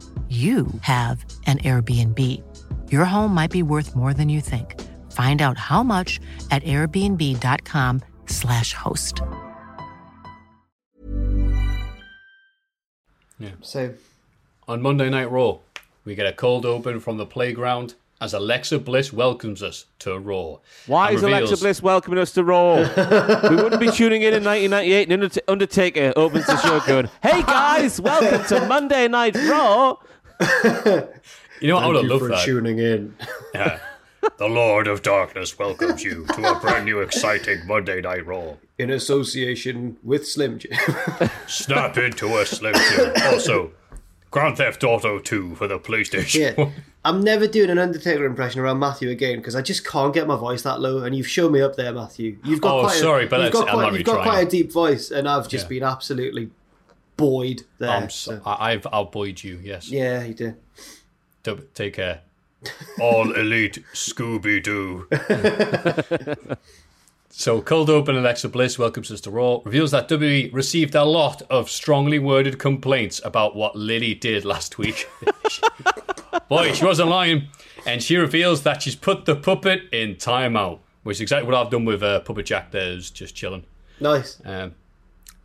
[0.31, 2.17] you have an Airbnb.
[2.89, 4.79] Your home might be worth more than you think.
[5.11, 6.21] Find out how much
[6.51, 9.21] at airbnb.com/slash host.
[13.61, 13.93] So
[14.69, 15.57] On Monday Night Raw,
[16.05, 20.59] we get a cold open from the playground as Alexa Bliss welcomes us to Raw.
[20.85, 22.75] Why and is Alexa Bliss welcoming us to Raw?
[23.49, 27.99] we wouldn't be tuning in in 1998 and Undertaker opens the show going, Hey guys,
[27.99, 29.97] welcome to Monday Night Raw.
[31.61, 32.45] You know, I would thank have loved for that.
[32.45, 33.15] tuning in.
[33.53, 33.79] Yeah.
[34.37, 38.53] the Lord of Darkness welcomes you to a brand new, exciting Monday Night Raw.
[38.79, 40.71] in association with Slim Jim.
[41.47, 43.13] Snap into a Slim Jim.
[43.25, 43.71] Also,
[44.31, 46.55] Grand Theft Auto 2 for the PlayStation.
[46.57, 46.69] yeah.
[47.03, 50.35] I'm never doing an Undertaker impression around Matthew again because I just can't get my
[50.35, 50.99] voice that low.
[51.03, 52.37] And you've shown me up there, Matthew.
[52.43, 54.23] You've got Oh, quite sorry, a, but you've that's- got, I'm quite, not you've got
[54.23, 55.69] quite a deep voice, and I've just Yeah.
[55.69, 56.51] been absolutely
[57.21, 57.89] buoyed there.
[57.89, 59.89] I'm so, so- I, I've outboyed you, yes.
[59.89, 60.55] yeah, you did.
[61.43, 62.21] Dub- Take care.
[62.99, 65.07] All elite Scooby Doo.
[67.29, 71.41] so, cold open Alexa Bliss welcomes us to Raw, reveals that WWE received a lot
[71.49, 75.09] of strongly worded complaints about what Lily did last week.
[76.49, 77.47] Boy, she wasn't lying.
[77.87, 81.71] And she reveals that she's put the puppet in timeout, which is exactly what I've
[81.71, 83.63] done with uh, Puppet Jack there, who's just chilling.
[83.99, 84.39] Nice.
[84.45, 84.75] Um,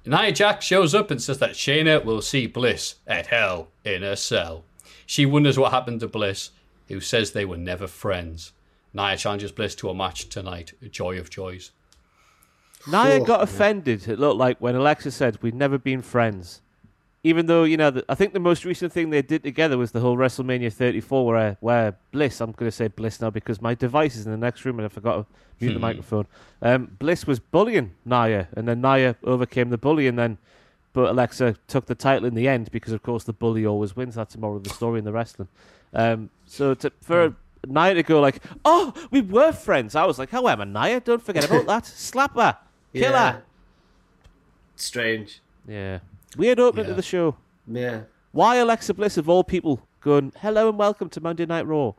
[0.07, 4.17] Nia Jax shows up and says that Shayna will see Bliss at hell in a
[4.17, 4.65] cell.
[5.05, 6.51] She wonders what happened to Bliss,
[6.87, 8.53] who says they were never friends.
[8.95, 10.73] Nia challenges Bliss to a match tonight.
[10.81, 11.73] A joy of joys.
[12.87, 16.63] Nia got offended, it looked like, when Alexa said, We've never been friends.
[17.27, 19.91] Even though, you know, the, I think the most recent thing they did together was
[19.91, 23.75] the whole WrestleMania 34 where, where Bliss, I'm going to say Bliss now because my
[23.75, 25.27] device is in the next room and I forgot to
[25.61, 26.27] mute the microphone.
[26.63, 30.39] Um, Bliss was bullying Nia, and then Nia overcame the bully, and then,
[30.93, 34.15] but Alexa took the title in the end because, of course, the bully always wins.
[34.15, 35.49] That's the moral of the story in the wrestling.
[35.95, 37.35] Um, so to, for
[37.67, 41.45] Nia to go like, oh, we were friends, I was like, however, Nia, don't forget
[41.45, 41.87] about that.
[41.87, 42.57] Slap her.
[42.93, 43.33] Kill Yeah.
[43.33, 43.43] her.
[44.77, 45.41] Strange.
[45.67, 45.99] Yeah.
[46.37, 46.91] Weird opening Yeah.
[46.91, 47.37] to the show.
[47.67, 48.01] Yeah.
[48.33, 51.93] Why Alexa Bliss of all people going, hello and welcome to Monday Night Raw?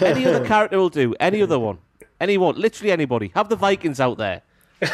[0.00, 1.14] Any other character will do.
[1.20, 1.78] Any other one.
[2.20, 2.56] Anyone.
[2.56, 3.32] Literally anybody.
[3.34, 4.42] Have the Vikings out there.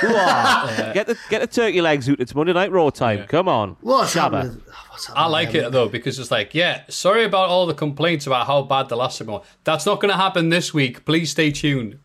[0.00, 0.08] Who?
[0.92, 2.20] Get the get the turkey legs out.
[2.20, 3.24] It's Monday Night Raw time.
[3.26, 3.76] Come on.
[3.80, 4.20] What's Shabba.
[4.42, 4.62] happening?
[4.90, 5.24] What's happening?
[5.24, 8.60] I like it though because it's like, yeah, sorry about all the complaints about how
[8.62, 9.46] bad the last time was.
[9.64, 11.06] That's not going to happen this week.
[11.06, 11.98] Please stay tuned.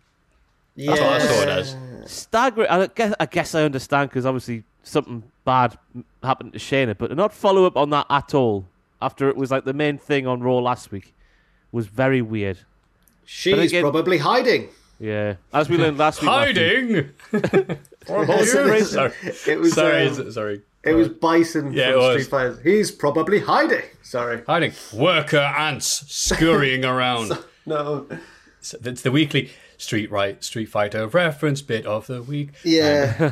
[0.77, 0.91] Yeah.
[0.95, 1.76] That's what I saw it as.
[2.05, 2.69] Staggering.
[2.69, 7.16] I guess I, guess I understand because obviously something bad m- happened to Shayna, but
[7.16, 8.66] not follow up on that at all
[9.02, 11.14] after it was like the main thing on Raw last week
[11.72, 12.60] was very weird.
[13.26, 14.70] She's again- probably hiding.
[15.00, 15.36] Yeah.
[15.54, 16.30] As we learned last week.
[16.30, 17.10] Hiding.
[18.10, 18.44] Also,
[18.84, 19.14] sorry,
[19.48, 20.62] It was sorry, um, sorry.
[20.84, 22.14] it was Bison Yeah, from it was.
[22.26, 22.60] Street Fighter.
[22.62, 23.84] He's probably hiding.
[24.02, 24.41] Sorry.
[24.45, 24.74] Hiding.
[24.94, 27.32] Worker ants scurrying around.
[27.66, 28.08] No.
[28.60, 32.50] So It's the weekly Street right Street Fighter reference bit of the week.
[32.66, 33.32] Yeah.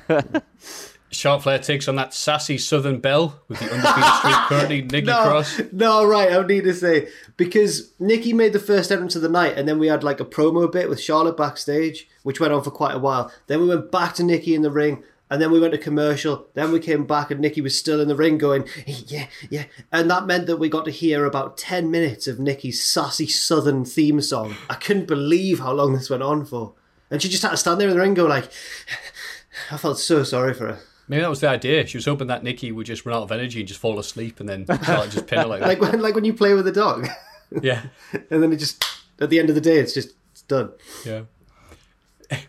[1.11, 5.23] Charlotte Flair takes on that sassy Southern Belle with the undefeated streak currently Nikki no,
[5.23, 5.61] Cross.
[5.73, 6.31] no, right.
[6.31, 9.77] I need to say because Nikki made the first entrance of the night, and then
[9.77, 12.99] we had like a promo bit with Charlotte backstage, which went on for quite a
[12.99, 13.31] while.
[13.47, 16.47] Then we went back to Nikki in the ring, and then we went to commercial.
[16.53, 20.09] Then we came back, and Nikki was still in the ring, going, "Yeah, yeah," and
[20.09, 24.21] that meant that we got to hear about ten minutes of Nikki's sassy Southern theme
[24.21, 24.55] song.
[24.69, 26.73] I couldn't believe how long this went on for,
[27.09, 28.49] and she just had to stand there in the ring, and go like,
[29.71, 30.79] I felt so sorry for her.
[31.11, 31.85] Maybe that was the idea.
[31.85, 34.39] She was hoping that Nikki would just run out of energy and just fall asleep,
[34.39, 34.65] and then
[35.09, 35.67] just pin her like that.
[35.67, 37.05] Like when, like when you play with a dog,
[37.61, 37.81] yeah,
[38.13, 38.81] and then it just
[39.19, 40.71] at the end of the day, it's just it's done.
[41.05, 41.23] yeah.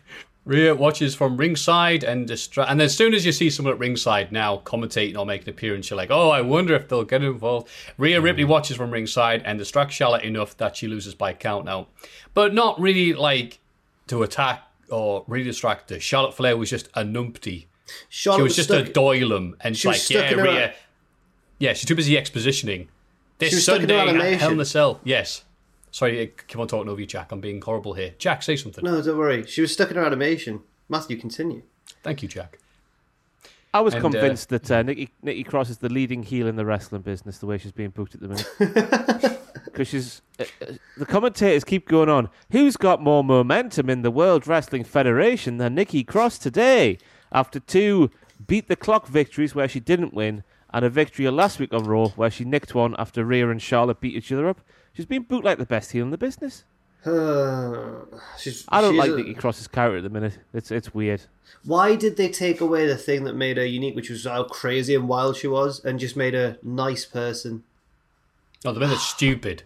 [0.45, 4.31] Rhea watches from ringside and distra- and as soon as you see someone at ringside
[4.31, 7.67] now commentating or making an appearance, you're like, oh, I wonder if they'll get involved.
[7.97, 8.23] Rhea mm-hmm.
[8.23, 11.87] Ripley watches from ringside and distracts Charlotte enough that she loses by count now,
[12.33, 13.59] but not really like
[14.07, 15.99] to attack or really distract her.
[15.99, 17.65] Charlotte Flair was just a numpty.
[18.09, 20.39] Charlotte She was just stuck, a doilum, and she she's was like, stuck yeah, in
[20.39, 20.73] her- Rhea.
[21.59, 22.87] Yeah, she's too busy expositioning.
[23.39, 24.39] This She was stuck in her animation.
[24.39, 24.99] Hell in a Cell.
[25.03, 25.43] Yes.
[25.91, 27.31] Sorry, I keep on talking over you, Jack.
[27.31, 28.15] I'm being horrible here.
[28.17, 28.83] Jack, say something.
[28.83, 29.45] No, don't worry.
[29.45, 30.61] She was stuck in her animation.
[30.89, 31.61] Matthew, continue.
[32.01, 32.59] Thank you, Jack.
[33.73, 36.55] I was And, uh, convinced that uh, Nikki, Nikki Cross is the leading heel in
[36.55, 39.39] the wrestling business, the way she's being booked at the minute.
[39.65, 40.21] because she's.
[40.39, 42.29] Uh, uh, the commentators keep going on.
[42.51, 46.97] Who's got more momentum in the World Wrestling Federation than Nikki Cross today?
[47.33, 48.11] After two
[48.47, 50.43] beat the clock victories where she didn't win,
[50.73, 53.99] and a victory last week on Raw where she nicked one after Rhea and Charlotte
[53.99, 54.61] beat each other up.
[54.93, 56.63] She's been booked like the best heel in the business.
[58.39, 60.39] She's, I don't she's like a- Nikki Cross's character at the minute.
[60.53, 61.23] It's it's weird.
[61.65, 64.95] Why did they take away the thing that made her unique, which was how crazy
[64.95, 67.63] and wild she was, and just made her nice person?
[68.63, 69.63] Oh, the minute stupid.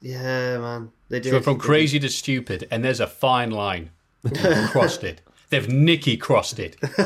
[0.00, 0.90] Yeah, man.
[1.08, 1.26] They did.
[1.28, 3.90] She went from crazy to stupid, and there's a fine line.
[4.70, 5.20] Crossed it.
[5.50, 6.76] They've Nikki crossed it.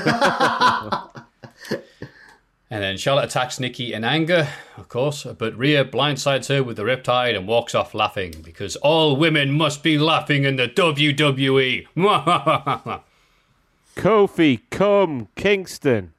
[2.70, 6.82] and then Charlotte attacks Nikki in anger, of course, but Rhea blindsides her with the
[6.82, 11.86] riptide and walks off laughing because all women must be laughing in the WWE.
[13.96, 16.12] Kofi, come Kingston.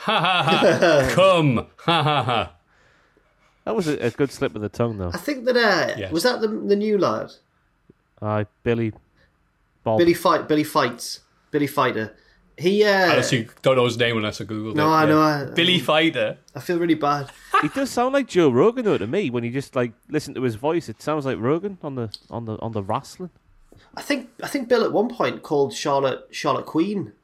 [0.00, 1.10] Ha ha ha!
[1.14, 1.66] Come!
[1.78, 2.52] Ha ha ha!
[3.64, 5.10] That was a, a good slip of the tongue, though.
[5.12, 6.12] I think that uh, Yes.
[6.12, 7.32] was that the the new lad,
[8.20, 8.92] Aye, Billy,
[9.82, 9.98] Bob.
[9.98, 11.20] Billy Fight, Billy Fights,
[11.56, 12.14] Billy Fighter.
[12.58, 14.76] He, uh, I honestly don't know his name unless I Googled it.
[14.76, 16.36] No, I know, I- Billy Fighter.
[16.54, 17.30] I feel really bad.
[17.62, 19.30] he does sound like Joe Rogan though to me.
[19.30, 22.44] When you just like listen to his voice, it sounds like Rogan on the on
[22.44, 23.30] the on the wrestling.
[23.94, 27.14] I think I think Bill at one point called Charlotte Charlotte Queen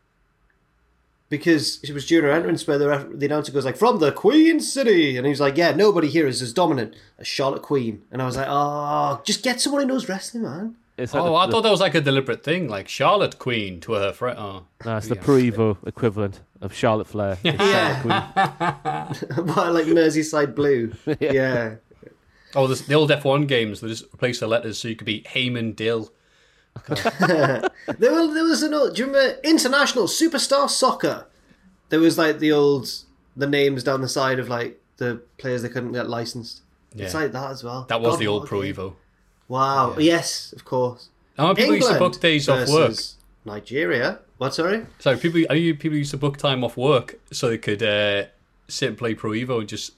[1.29, 4.61] because it was during her entrance where the, the announcer goes like from the Queen
[4.61, 8.23] City, and he was like, "Yeah, nobody here is as dominant as Charlotte Queen," and
[8.23, 11.35] I was like, "Oh, just get someone who knows wrestling, man." It's like Oh, the,
[11.35, 14.39] I the- thought that was like a deliberate thing, like Charlotte Queen to her friend.
[14.39, 14.65] Oh.
[14.85, 17.39] no, it's the Pro Evo equivalent of Charlotte Flair.
[17.45, 18.03] Yeah.
[18.03, 19.27] Charlotte
[19.75, 20.93] like Merseyside Blue.
[21.21, 21.77] yeah.
[22.55, 25.23] Oh, this, the old F1 games, they just replace the letters so you could be
[25.23, 26.13] Heyman Dill.
[26.87, 27.63] There,
[28.13, 28.95] were, there was an old.
[28.95, 31.27] Do you remember International Superstar Soccer?
[31.89, 32.89] There was like the old
[33.37, 36.63] the names down the side of like the players they couldn't get licensed.
[36.95, 37.87] It's like that as well.
[37.89, 38.75] That was God, the old a Pro game.
[38.75, 38.95] Evo.
[39.49, 39.97] Wow.
[39.99, 41.09] Yes, of course.
[41.39, 42.95] Know people used to book days off work.
[43.45, 44.21] Nigeria.
[44.39, 44.55] What?
[44.55, 44.87] Sorry.
[44.99, 48.25] So people, I knew people used to book time off work so they could uh,
[48.69, 49.93] sit and play Pro Evo and just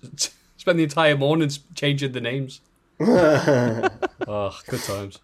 [0.56, 2.60] spend the entire morning changing the names.
[3.00, 5.18] oh, good times.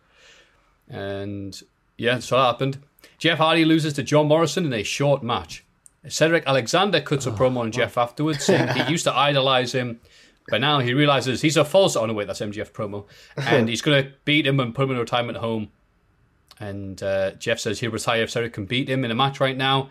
[0.89, 1.61] And
[1.97, 2.79] yeah, so that happened.
[3.19, 5.65] Jeff Hardy loses to John Morrison in a short match.
[6.09, 10.01] Cedric Alexander cuts a promo on Jeff afterwards, saying he used to idolize him,
[10.51, 11.97] but now he realizes he's a false.
[11.97, 13.07] Oh no, wait, that's MJF promo,
[13.37, 15.69] and he's going to beat him and put him in a retirement home.
[16.59, 19.57] And uh, Jeff says he'll retire if Cedric can beat him in a match right
[19.57, 19.91] now.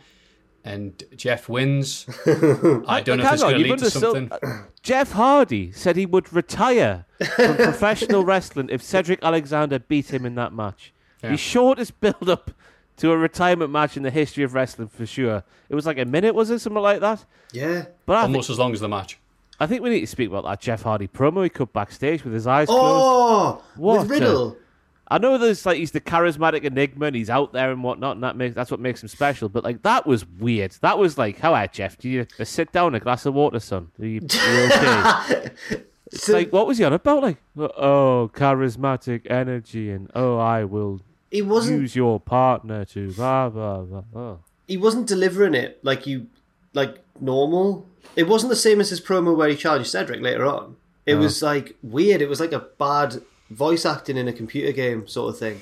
[0.63, 2.05] And Jeff wins.
[2.27, 4.31] I don't know if Hang it's going to lead to something.
[4.31, 7.05] uh, Jeff Hardy said he would retire
[7.35, 10.93] from professional wrestling if Cedric Alexander beat him in that match.
[11.23, 11.31] Yeah.
[11.31, 12.51] The shortest build up
[12.97, 15.43] to a retirement match in the history of wrestling for sure.
[15.69, 16.59] It was like a minute, was it?
[16.59, 17.25] Something like that?
[17.53, 17.85] Yeah.
[18.05, 19.17] But I think, Almost as long as the match.
[19.59, 22.33] I think we need to speak about that Jeff Hardy promo he cut backstage with
[22.33, 22.81] his eyes closed.
[22.81, 24.57] Oh, What with Riddle.
[25.11, 28.23] I know there's like he's the charismatic enigma and he's out there and whatnot, and
[28.23, 29.49] that makes that's what makes him special.
[29.49, 30.71] But like that was weird.
[30.81, 31.97] That was like, how are Jeff?
[31.97, 33.89] Do you uh, sit down, a glass of water, son?
[33.99, 35.51] Are you, are you okay?
[36.11, 37.21] It's like, what was he on about?
[37.23, 41.81] Like, oh, charismatic energy, and oh, I will He wasn't.
[41.81, 44.03] use your partner to blah blah blah.
[44.15, 44.39] Oh.
[44.67, 46.27] He wasn't delivering it like you,
[46.73, 47.87] like normal.
[48.15, 50.75] It wasn't the same as his promo where he challenged Cedric later on.
[51.05, 52.21] It was like weird.
[52.21, 55.61] It was like a bad voice acting in a computer game sort of thing.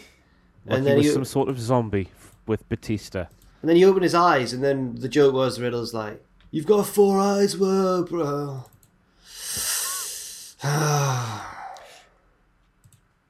[0.65, 2.09] Like and he then was he, some sort of zombie
[2.45, 3.27] with Batista.
[3.61, 6.21] and then he opened his eyes, and then the joke was Riddle's like,
[6.51, 8.65] "You've got four eyes, whoa, bro."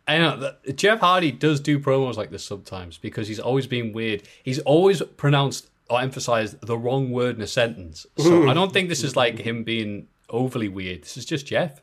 [0.10, 3.91] I know that Jeff Hardy does do promos like this sometimes because he's always been
[3.91, 4.24] weird.
[4.41, 8.05] He's always pronounced or emphasized the wrong word in a sentence.
[8.18, 11.03] So I don't think this is like him being overly weird.
[11.03, 11.81] This is just Jeff.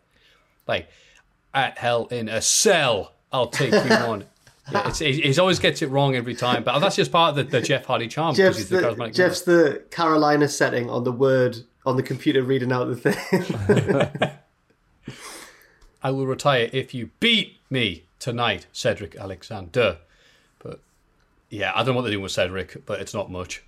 [0.66, 0.89] Like,
[1.52, 4.24] at hell in a cell, I'll take you on.
[4.72, 7.43] Yeah, it's, he always gets it wrong every time, but that's just part of the,
[7.43, 9.14] the Jeff Hardy charm because Jeff's he's the, the, charismatic.
[9.14, 14.31] Jeff's the Carolina setting on the word on the computer reading out the thing.
[16.02, 19.98] I will retire if you beat me tonight, Cedric Alexander.
[21.55, 23.62] Yeah, I don't know what they're doing with Cedric, but it's not much.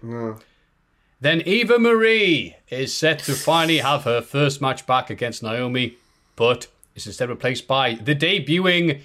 [1.20, 5.96] Then Eva Marie is set to finally have her first match back against Naomi,
[6.34, 9.02] but is instead replaced by the debuting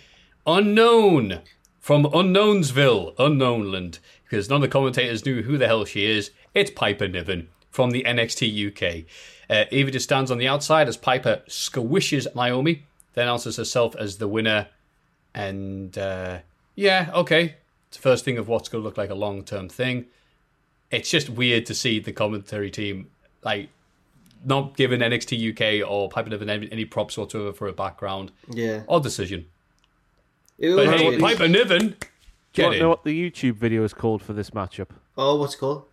[0.48, 1.42] Unknown
[1.80, 6.32] from Unknownsville, Unknownland, because none of the commentators knew who the hell she is.
[6.56, 9.06] It's Piper Niven from the NXT UK.
[9.48, 12.84] Uh, Eva just stands on the outside as Piper squishes Naomi,
[13.14, 14.70] then announces herself as the winner.
[15.36, 16.40] And uh,
[16.74, 17.58] yeah, okay.
[17.92, 20.06] It's the first thing of what's going to look like a long term thing.
[20.92, 23.10] It's just weird to see the commentary team
[23.44, 23.68] like
[24.46, 28.32] not giving NXT UK or Piper Niven any, any props whatsoever for a background.
[28.50, 28.84] Yeah.
[28.88, 29.48] Odd decision.
[30.58, 31.98] It But was- hey, Piper Niven, Do you
[32.54, 34.88] get want to know what the YouTube video is called for this matchup?
[35.18, 35.84] Oh, what's it called?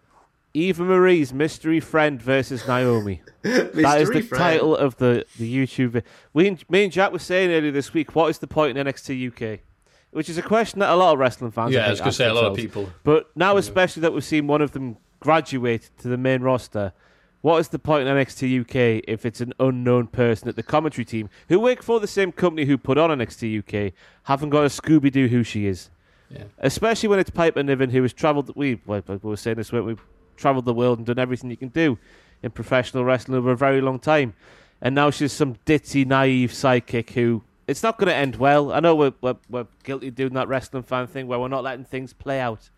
[0.55, 3.23] Eva Marie's mystery friend versus Naomi.
[3.43, 4.41] that is the friend.
[4.41, 5.91] title of the, the YouTube.
[5.91, 6.03] vi-
[6.33, 8.87] We, and- me and Jack were saying earlier this week, what is the point in
[8.87, 9.61] NXT UK?
[10.11, 11.73] Which is a question that a lot of wrestling fans.
[11.73, 12.91] Yeah, I think, was gonna ask say a lot of people.
[13.05, 16.93] But now, especially that we've seen one of them graduate to the main roster,
[17.41, 21.05] what is the point in NXT UK if it's an unknown person at the commentary
[21.05, 23.93] team who work for the same company who put on NXT UK,
[24.25, 25.91] haven't got a Scooby Doo who she is?
[26.31, 26.45] Yeah.
[26.59, 28.55] Especially when it's Piper Niven who has travelled.
[28.57, 29.97] We, we were saying this, weren't we?
[30.37, 31.99] Travelled the world and done everything you can do
[32.43, 34.35] in professional wrestling over a very long time.
[34.81, 37.43] And now she's some ditzy, naive sidekick who.
[37.69, 38.73] It's not going to end well.
[38.73, 41.63] I know we're, we're, we're guilty of doing that wrestling fan thing where we're not
[41.63, 42.71] letting things play out.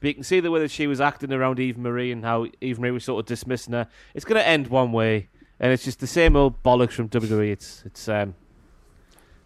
[0.00, 2.46] But you can see the way that she was acting around Eva Marie and how
[2.60, 3.88] Eva Marie was sort of dismissing her.
[4.14, 5.28] It's going to end one way,
[5.58, 7.50] and it's just the same old bollocks from WWE.
[7.50, 8.34] It's it's um,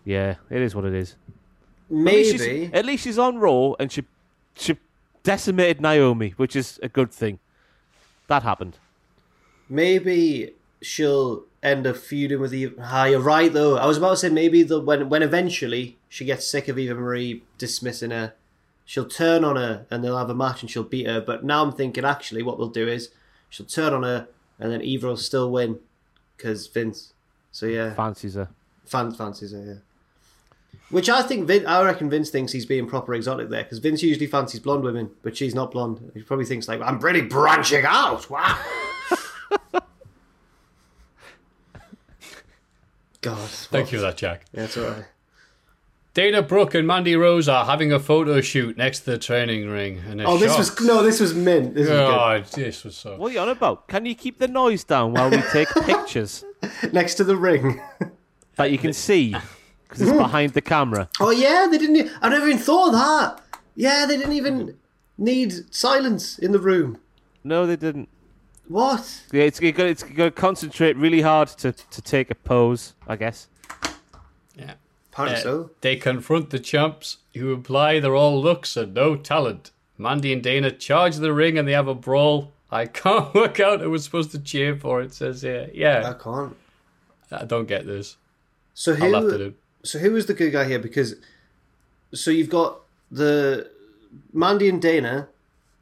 [0.04, 1.16] yeah, it is what it is.
[1.90, 2.74] At least she's- Maybe.
[2.74, 4.02] at least she's on Raw, and she
[4.56, 4.76] she
[5.22, 7.38] decimated Naomi, which is a good thing.
[8.26, 8.76] That happened.
[9.68, 12.74] Maybe she'll end up feuding with Eva.
[12.80, 13.76] Ah, you're right though.
[13.76, 16.94] I was about to say maybe the when when eventually she gets sick of Eva
[16.94, 18.34] Marie dismissing her,
[18.84, 21.20] she'll turn on her and they'll have a match and she'll beat her.
[21.20, 23.10] But now I'm thinking actually what they'll do is
[23.48, 24.26] she'll turn on her
[24.58, 25.78] and then Eva will still win
[26.36, 27.12] because Vince.
[27.52, 28.48] So yeah, Fancies her.
[28.86, 29.62] fans fancies her.
[29.64, 29.74] Yeah.
[30.90, 34.02] Which I think Vin, I reckon Vince thinks he's being proper exotic there because Vince
[34.02, 36.10] usually fancies blonde women, but she's not blonde.
[36.14, 38.28] He probably thinks like I'm really branching out.
[38.30, 38.58] Wow.
[43.20, 43.48] God.
[43.48, 44.44] Thank you for that, Jack.
[44.52, 45.04] Yeah, it's alright.
[46.12, 50.02] Dana Brooke and Mandy Rose are having a photo shoot next to the training ring.
[50.08, 51.74] And they're Oh, this was no, this was mint.
[51.74, 53.16] This was God, this was so.
[53.16, 53.86] What are you on about?
[53.86, 56.44] Can you keep the noise down while we take pictures.
[56.92, 57.80] Next to the ring.
[58.56, 59.36] that you can see
[59.84, 61.08] because it's behind the camera?
[61.20, 62.10] Oh yeah, they didn't.
[62.20, 63.42] I never even thought of that.
[63.76, 64.76] Yeah, they didn't even
[65.16, 66.98] need silence in the room.
[67.44, 68.08] No, they didn't.
[68.70, 69.22] What?
[69.32, 72.94] Yeah, it's you got it's got to concentrate really hard to to take a pose,
[73.08, 73.48] I guess.
[74.56, 74.74] Yeah.
[75.12, 75.70] Apparently Uh, so.
[75.80, 79.72] They confront the chumps, who imply they're all looks and no talent.
[79.98, 82.52] Mandy and Dana charge the ring and they have a brawl.
[82.70, 85.02] I can't work out who was supposed to cheer for.
[85.02, 85.68] It says here.
[85.74, 86.08] Yeah.
[86.08, 86.56] I can't.
[87.32, 88.16] I don't get this.
[88.74, 89.38] So I'll have to who?
[89.38, 89.54] do.
[89.82, 90.78] So who is the good guy here?
[90.78, 91.16] Because
[92.14, 92.80] so you've got
[93.10, 93.68] the
[94.32, 95.28] Mandy and Dana.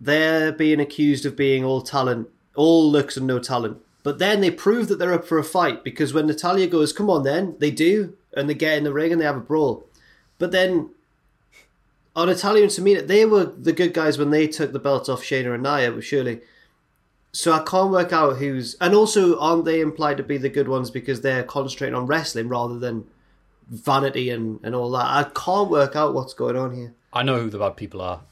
[0.01, 2.29] They're being accused of being all talent,
[2.59, 3.79] all looks and no talent.
[4.03, 7.09] But then they prove that they're up for a fight because when Natalya goes, "Come
[7.09, 9.87] on," then they do, and they get in the ring and they have a brawl.
[10.39, 10.91] But then,
[12.15, 15.23] on Natalya and Tamina, they were the good guys when they took the belt off
[15.23, 16.41] Shayna and Nia, surely.
[17.33, 20.69] So I can't work out who's, and also aren't they implied to be the good
[20.69, 23.05] ones because they're concentrating on wrestling rather than
[23.69, 25.07] vanity and, and all that.
[25.07, 26.95] I can't work out what's going on here.
[27.13, 28.23] I know who the bad people are.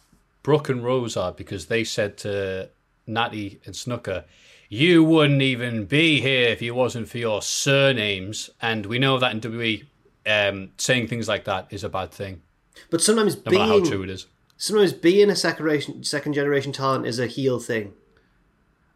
[0.42, 2.70] Brooke and Rose are because they said to
[3.06, 4.24] Natty and Snuka,
[4.68, 9.32] "You wouldn't even be here if it wasn't for your surnames." And we know that
[9.32, 9.84] in WWE,
[10.26, 12.42] um, saying things like that is a bad thing,
[12.90, 14.26] But sometimes no matter how being true it is.
[14.56, 17.92] sometimes being a second generation second generation talent is a heel thing.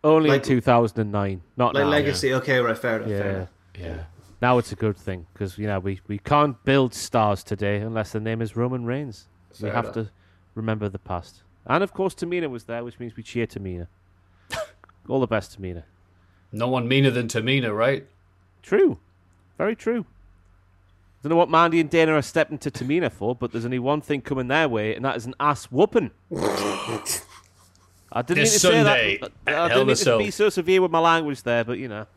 [0.02, 1.90] Only Like- in 2009, not Like now.
[1.90, 2.32] legacy.
[2.34, 3.08] Okay, right, fair enough.
[3.08, 3.36] Fair Yeah.
[3.36, 3.48] enough.
[3.78, 4.04] Yeah.
[4.42, 8.12] Now it's a good thing because you know we, we can't build stars today unless
[8.12, 9.28] the name is Roman Reigns.
[9.60, 9.94] we Fair have enough.
[9.94, 10.10] to
[10.54, 13.88] remember the past, and of course Tamina was there, which means we cheer Tamina.
[15.10, 15.82] All the best, Tamina.
[16.52, 18.06] No one meaner than Tamina, right?
[18.62, 18.98] True,
[19.58, 20.04] very true.
[20.06, 23.78] I Don't know what Mandy and Dana are stepping to Tamina for, but there's only
[23.78, 26.10] one thing coming their way, and that is an ass whooping.
[28.12, 29.30] I didn't This mean to say that.
[29.46, 32.06] at I didn't mean to be so severe with my language there, but you know.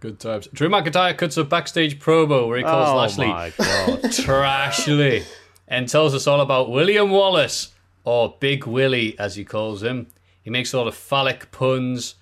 [0.00, 0.48] Good times.
[0.52, 3.52] Drew McIntyre cuts a backstage promo where he calls oh Lashley!
[4.24, 5.24] Trashly
[5.68, 10.08] and tells us all about William Wallace, or Big Willie as he calls him.
[10.46, 12.14] He makes a lot of phallic puns,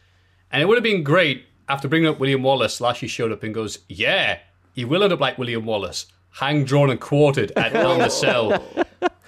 [0.51, 2.81] and it would have been great after bringing up William Wallace.
[2.81, 4.39] Lashley showed up and goes, "Yeah,
[4.73, 6.07] he will end up like William Wallace,
[6.41, 8.65] hang, drawn, and quartered at Hell in a Cell."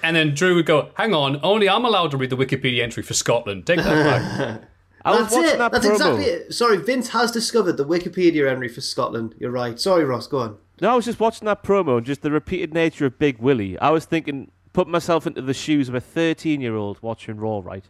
[0.03, 3.03] And then Drew would go, "Hang on, only I'm allowed to read the Wikipedia entry
[3.03, 3.67] for Scotland.
[3.67, 4.63] Take that back."
[5.05, 5.59] I was That's watching it.
[5.59, 5.93] that That's promo.
[5.93, 6.55] exactly it.
[6.55, 9.35] Sorry, Vince has discovered the Wikipedia entry for Scotland.
[9.39, 9.79] You're right.
[9.79, 10.27] Sorry, Ross.
[10.27, 10.57] Go on.
[10.81, 13.79] No, I was just watching that promo and just the repeated nature of Big Willie.
[13.79, 17.61] I was thinking, put myself into the shoes of a 13 year old watching Raw,
[17.63, 17.85] right?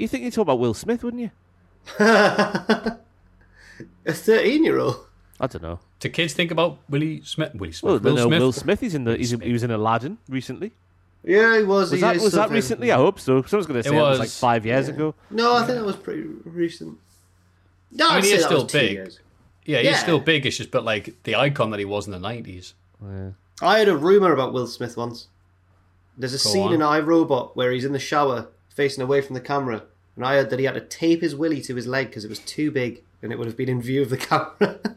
[0.00, 1.30] You think you'd talk about Will Smith, wouldn't you?
[4.06, 5.06] A 13 year old.
[5.38, 5.78] I don't know.
[6.00, 7.54] Do kids think about Willie Smith?
[7.54, 8.02] Willie Smith.
[8.02, 8.40] they Will know Smith.
[8.40, 8.80] Will Smith.
[8.80, 9.16] He's in the.
[9.16, 10.72] He's, he was in Aladdin recently.
[11.22, 11.90] Yeah, he was.
[11.90, 12.90] Was he that is was that recently?
[12.92, 13.42] I hope so.
[13.42, 14.38] Someone's going to say it was, like was.
[14.38, 15.14] five years ago.
[15.30, 16.98] No, I think that was pretty recent.
[17.92, 18.96] No, I mean, I'd he is still big.
[19.66, 19.96] Yeah, he's Yeah.
[19.98, 20.46] still big.
[20.46, 22.72] It's just, but like the icon that he was in the nineties.
[23.02, 23.30] Yeah.
[23.60, 25.28] I had a rumor about Will Smith once.
[26.16, 26.72] There's a Go scene on.
[26.74, 29.82] in iRobot where he's in the shower, facing away from the camera,
[30.16, 32.30] and I heard that he had to tape his willy to his leg because it
[32.30, 34.78] was too big and it would have been in view of the camera.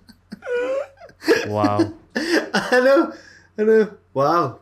[1.47, 1.93] Wow.
[2.15, 3.13] I know,
[3.57, 3.93] I know.
[4.13, 4.59] Wow.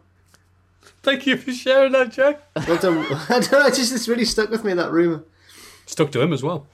[1.04, 2.42] Thank you for sharing that, Jack.
[2.68, 2.98] Well done.
[3.30, 3.66] I don't know.
[3.66, 5.24] It just it's really stuck with me that rumor.
[5.88, 6.68] Stuck to him as well.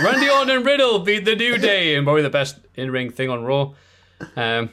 [0.00, 3.44] Randy Orton and Riddle beat the New Day, and probably the best in-ring thing on
[3.44, 3.74] Raw.
[4.36, 4.70] Um,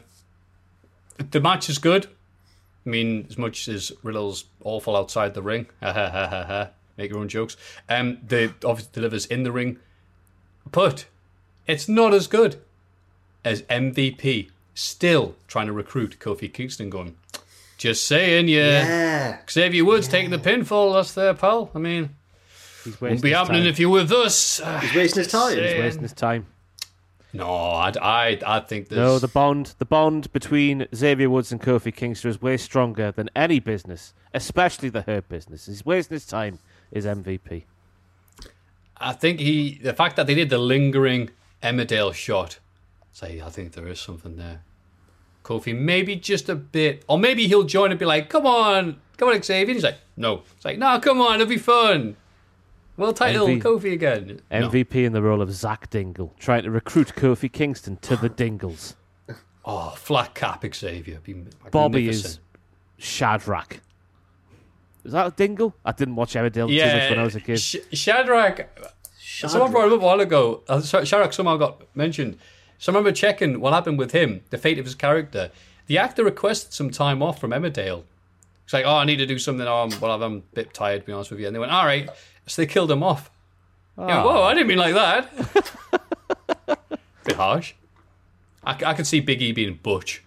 [1.31, 2.05] the match is good.
[2.85, 5.67] I mean, as much as Riddle's awful outside the ring,
[6.97, 7.57] make your own jokes.
[7.89, 9.77] Um, the obviously delivers in the ring,
[10.71, 11.05] but
[11.67, 12.57] it's not as good
[13.43, 14.49] as MVP.
[14.73, 17.15] Still trying to recruit Kofi Kingston, going.
[17.77, 18.85] Just saying, yeah.
[18.87, 19.37] Yeah.
[19.49, 20.93] Xavier Woods taking the pinfall.
[20.93, 21.69] That's there, pal.
[21.75, 22.09] I mean,
[22.83, 23.69] He's won't wasting be happening time.
[23.69, 24.61] if you're with us.
[24.81, 25.53] He's wasting his time.
[25.55, 26.45] Say- He's wasting his time.
[27.33, 28.97] No, I, I, I think there's.
[28.99, 33.29] No, the bond, the bond between Xavier Woods and Kofi Kingston is way stronger than
[33.35, 35.65] any business, especially the Hurt business.
[35.65, 36.59] He's wasting his time.
[36.91, 37.63] Is MVP.
[38.97, 39.79] I think he.
[39.81, 41.29] The fact that they did the lingering
[41.63, 42.59] Emmerdale shot.
[43.11, 44.61] Say, I think there is something there.
[45.43, 49.29] Kofi, maybe just a bit, or maybe he'll join and be like, "Come on, come
[49.29, 52.15] on, Xavier." And he's like, "No." It's like, "No, come on, it'll be fun."
[52.97, 54.41] Well title, MV Kofi again.
[54.51, 54.69] No.
[54.69, 58.95] MVP in the role of Zak Dingle, trying to recruit Kofi Kingston to the Dingles.
[59.65, 61.19] Oh, flat cap Xavier.
[61.71, 62.39] Bobby is
[62.97, 63.79] Shadrach.
[65.03, 65.73] Is that a Dingle?
[65.83, 67.59] I didn't watch Emmerdale too much when I was a kid.
[67.59, 68.67] Sh- Shadrach.
[69.17, 70.61] Someone brought him up a while ago.
[70.67, 72.37] Uh, Sh- Shadrach somehow got mentioned.
[72.77, 75.51] So I remember checking what happened with him, the fate of his character.
[75.87, 78.03] The actor requested some time off from Emmerdale.
[78.63, 79.67] It's like, oh, I need to do something.
[79.67, 81.47] Oh, I'm, well, I'm a bit tired, to be honest with you.
[81.47, 82.09] And they went, all right.
[82.47, 83.29] So they killed him off.
[83.97, 85.29] You know, Whoa, I didn't mean like that.
[87.25, 87.73] bit harsh.
[88.63, 90.23] I could see Big E being Butch.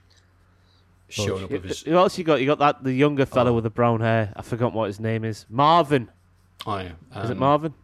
[1.23, 1.83] Showing up with his.
[1.83, 2.41] Who else you got?
[2.41, 4.33] You got that the younger fellow with the brown hair.
[4.37, 5.47] I forgot what his name is.
[5.49, 6.11] Marvin.
[6.67, 7.23] Oh, yeah.
[7.23, 7.75] Is it um, Marvin?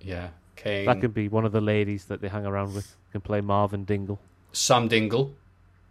[0.00, 0.28] Yeah.
[0.56, 0.86] Kane.
[0.86, 2.96] That could be one of the ladies that they hang around with.
[3.12, 4.20] Can play Marvin Dingle.
[4.52, 5.34] Sam Dingle,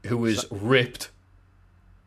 [0.06, 1.12] who was ripped,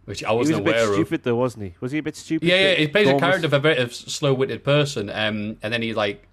[0.04, 0.94] which I He was wasn't a bit aware of.
[0.94, 1.74] stupid though, wasn't he?
[1.80, 2.48] Was he a bit stupid?
[2.48, 3.20] Yeah, yeah, Bit he plays a Gormless?
[3.20, 6.26] character of a very slow-witted person, um, and then he like,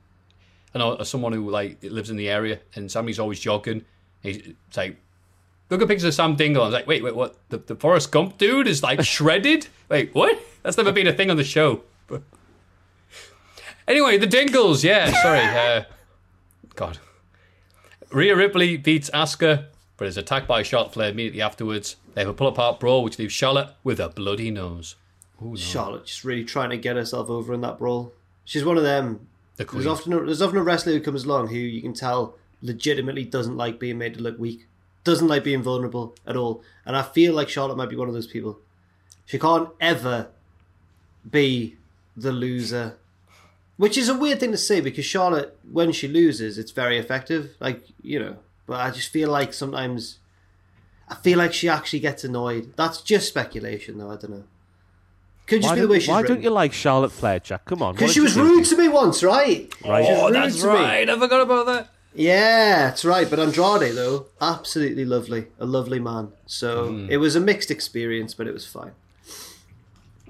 [0.75, 3.85] I know someone who like lives in the area, and Sammy's always jogging.
[4.21, 4.97] He's it's like,
[5.69, 6.63] look at pictures of Sam Dingle.
[6.63, 7.37] I was like, wait, wait, what?
[7.49, 9.67] The, the Forrest Gump dude is like shredded.
[9.89, 10.39] Wait, what?
[10.63, 11.81] That's never been a thing on the show.
[12.07, 12.23] But
[13.87, 14.83] anyway, the Dingles.
[14.83, 15.39] Yeah, sorry.
[15.39, 15.83] Uh,
[16.75, 16.99] God.
[18.11, 19.65] Rhea Ripley beats Asuka,
[19.97, 21.95] but is attacked by Charlotte Flair immediately afterwards.
[22.13, 24.95] They have a pull-apart brawl, which leaves Charlotte with a bloody nose.
[25.41, 25.55] Ooh, no.
[25.55, 28.13] Charlotte just really trying to get herself over in that brawl.
[28.45, 29.27] She's one of them.
[29.57, 32.37] The There's often a, there's often a wrestler who comes along who you can tell
[32.61, 34.67] legitimately doesn't like being made to look weak,
[35.03, 36.61] doesn't like being vulnerable at all.
[36.85, 38.59] And I feel like Charlotte might be one of those people.
[39.25, 40.27] She can't ever
[41.29, 41.77] be
[42.17, 42.97] the loser,
[43.77, 47.55] which is a weird thing to say because Charlotte, when she loses, it's very effective.
[47.59, 50.17] Like you know, but I just feel like sometimes.
[51.11, 52.73] I feel like she actually gets annoyed.
[52.75, 54.11] That's just speculation, though.
[54.11, 54.43] I don't know.
[55.47, 56.35] Could just Why, be the don't, way she's why written.
[56.35, 57.65] don't you like Charlotte Flair, Jack?
[57.65, 57.95] Come on.
[57.95, 59.73] Because she was rude to me once, right?
[59.83, 60.05] Right.
[60.07, 60.73] Oh, that's to me.
[60.73, 61.09] right.
[61.09, 61.89] I forgot about that.
[62.13, 63.29] Yeah, that's right.
[63.29, 65.47] But Andrade, though, absolutely lovely.
[65.59, 66.29] A lovely man.
[66.47, 67.07] So Hmm.
[67.09, 68.91] it was a mixed experience, but it was fine.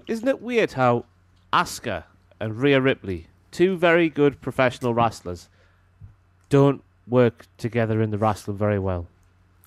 [0.08, 1.06] Isn't it weird how
[1.54, 2.04] Asuka
[2.40, 5.48] and Rhea Ripley, two very good professional wrestlers,
[6.50, 9.08] don't work together in the wrestling very well?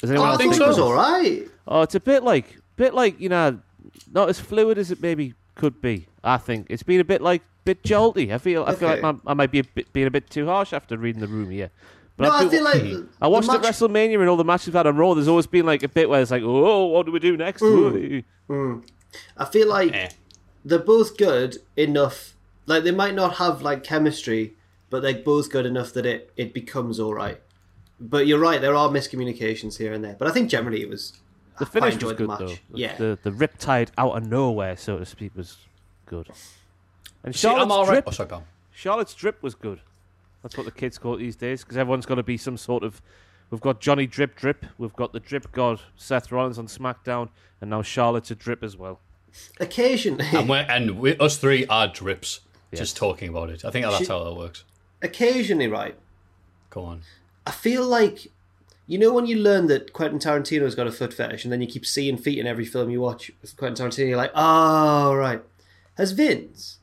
[0.01, 1.49] Does Oh, anyone I think it was all right.
[1.67, 3.59] Oh, it's a bit like, bit like you know,
[4.13, 6.07] not as fluid as it maybe could be.
[6.25, 8.33] I think it's been a bit like, bit jolty.
[8.35, 9.19] I feel, I feel like Okay.
[9.25, 11.51] my, I might be a bit, being a bit too harsh after reading the room
[11.51, 11.71] here.
[12.23, 14.75] But No, I feel like I watched the at WrestleMania and all the matches we've
[14.75, 15.15] had on Raw.
[15.15, 17.61] There's always been like a bit where it's like, oh, what do we do next?
[17.63, 18.79] Hmm.
[19.37, 20.09] I feel like Eh.
[20.65, 22.35] they're both good enough.
[22.67, 24.55] Like they might not have like chemistry,
[24.91, 27.41] but they're both good enough that it it becomes all right.
[28.01, 30.17] But you're right, there are miscommunications here and there.
[30.19, 31.13] But I think generally it was.
[31.59, 32.39] The I finish was enjoyed the good match.
[32.39, 32.55] though.
[32.79, 32.97] Yeah.
[32.97, 35.59] The the riptide out of nowhere, so to speak, was
[36.07, 36.29] good.
[37.25, 37.93] And See, I'm Charlotte's all right.
[37.93, 38.45] drip, Oh, sorry, pal.
[38.73, 39.81] Charlotte's drip was good.
[40.43, 42.83] That's what the kids call it these days because everyone's got to be some sort
[42.83, 43.01] of.
[43.51, 44.65] We've got Johnny Drip Drip.
[44.79, 47.29] We've got the Drip God Seth Rollins on SmackDown,
[47.61, 48.99] and now Charlotte's a drip as well.
[49.61, 52.41] Occasionally, And, we're, and we, us three are drips.
[52.75, 53.65] Just talking about it.
[53.65, 54.65] I think that's She- how that works.
[55.03, 55.95] occasionally, right?
[56.71, 57.03] Go on.
[57.47, 58.29] I feel like
[58.87, 61.67] you know when you learn that Quentin Tarantino's got a foot fetish, and then you
[61.67, 64.09] keep seeing feet in every film you watch with Quentin Tarantino.
[64.09, 65.43] You're like, oh right,
[65.99, 66.79] has Vince?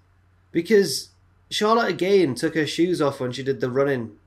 [0.52, 1.10] Because
[1.50, 4.18] Charlotte again took her shoes off when she did the running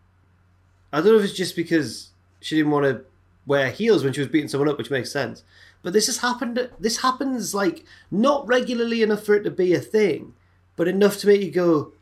[0.92, 3.04] I don't know if it's just because she didn't want to
[3.46, 5.42] wear heels when she was beating someone up, which makes sense.
[5.82, 6.70] But this has happened.
[6.78, 10.34] This happens like not regularly enough for it to be a thing,
[10.76, 11.92] but enough to make you go,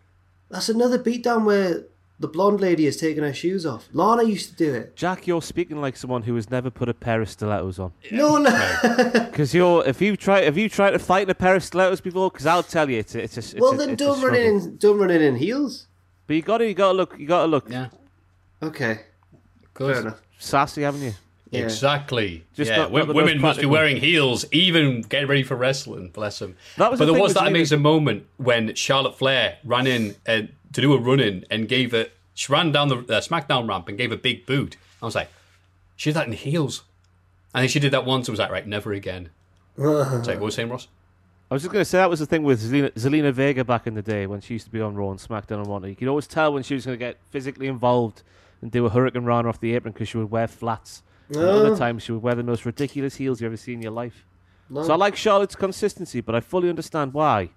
[0.51, 1.85] "That's another beatdown where
[2.21, 4.95] the blonde lady is taking her shoes off." Lana used to do it.
[4.95, 7.93] Jack, you're speaking like someone who has never put a pair of stilettos on.
[8.13, 8.51] No, no.
[9.31, 12.01] Because you're if you try have you tried to fight in a pair of stilettos
[12.01, 14.21] before, because I'll tell you it's a, it's a it's well, a, then it's don't
[14.23, 14.77] run in.
[14.77, 15.87] Don't run it in heels.
[16.27, 17.89] But you got to you got to look you got to look Yeah.
[18.63, 19.01] Okay,
[19.75, 19.95] Good.
[19.95, 20.21] fair enough.
[20.39, 21.15] sassy, haven't you?
[21.51, 21.63] Yeah.
[21.63, 22.45] Exactly.
[22.55, 23.71] Just yeah, not- wo- not women must be practical.
[23.73, 26.11] wearing heels, even getting ready for wrestling.
[26.11, 26.57] Bless them.
[26.77, 30.15] That was but the there was that Zelina- amazing moment when Charlotte Flair ran in
[30.29, 30.43] uh,
[30.73, 32.13] to do a run in and gave it.
[32.35, 34.77] She ran down the uh, SmackDown ramp and gave a big boot.
[35.03, 35.31] I was like,
[35.97, 36.83] she did that in heels.
[37.55, 39.31] And then she did that once and was like, right, never again.
[39.77, 40.89] it's like, what was you saying, Ross?
[41.51, 43.89] I was just going to say that was the thing with Zelina, Zelina Vega back
[43.89, 45.91] in the day when she used to be on Raw and SmackDown and whatnot.
[45.91, 48.23] You could always tell when she was going to get physically involved
[48.63, 51.03] and do a hurricanrana off the apron because she would wear flats.
[51.29, 53.93] And other times she would wear the most ridiculous heels you ever seen in your
[53.93, 54.25] life.
[54.73, 57.51] So I like Charlotte's consistency, but I fully understand why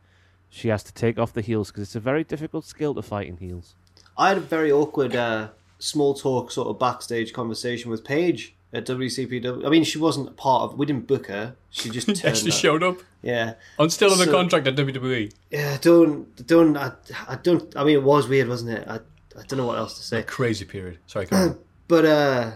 [0.54, 3.28] she has to take off the heels because it's a very difficult skill to fight
[3.28, 3.74] in heels.
[4.16, 5.50] I had a very awkward uh,
[5.80, 9.66] small talk sort of backstage conversation with Paige at WCPW.
[9.66, 10.78] I mean, she wasn't part of.
[10.78, 11.56] We didn't book her.
[11.72, 12.58] She just turned Actually up.
[12.58, 12.98] showed up.
[13.24, 14.76] Yeah, I'm still under So- contract at.
[14.76, 15.34] WWE.
[15.50, 15.78] yeah.
[15.82, 16.78] Don't don't.
[16.78, 16.92] I,
[17.28, 17.76] I don't.
[17.76, 18.88] I mean, it was weird, wasn't it?
[18.88, 18.96] I
[19.36, 20.20] I don't know what else to say.
[20.20, 21.00] A Crazy period.
[21.08, 21.58] Sorry, go on.
[21.88, 22.52] But uh,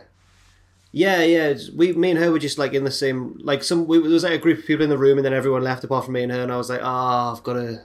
[0.97, 1.53] yeah, yeah.
[1.75, 3.39] We, me and her were just like in the same.
[3.43, 5.33] Like some, we, there was like a group of people in the room, and then
[5.33, 6.41] everyone left apart from me and her.
[6.41, 7.83] And I was like, ah, I've got to.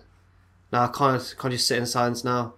[0.73, 1.35] No, I can't.
[1.39, 2.55] Can't just sit in silence now.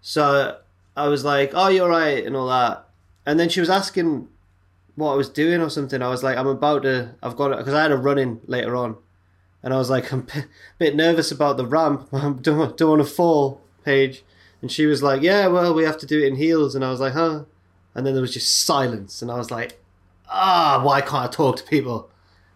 [0.00, 0.58] So
[0.96, 2.88] I was like, oh, you're right, and all that.
[3.26, 4.28] And then she was asking
[4.94, 6.00] what I was doing or something.
[6.00, 7.14] I was like, I'm about to.
[7.22, 8.96] I've got because I had a run in later on,
[9.62, 10.44] and I was like, I'm a
[10.78, 12.08] bit nervous about the ramp.
[12.14, 14.24] I don't, don't want to fall, Paige.
[14.62, 16.74] And she was like, Yeah, well, we have to do it in heels.
[16.74, 17.44] And I was like, Huh?
[17.96, 19.80] And then there was just silence, and I was like,
[20.28, 22.10] Ah, why can't I talk to people?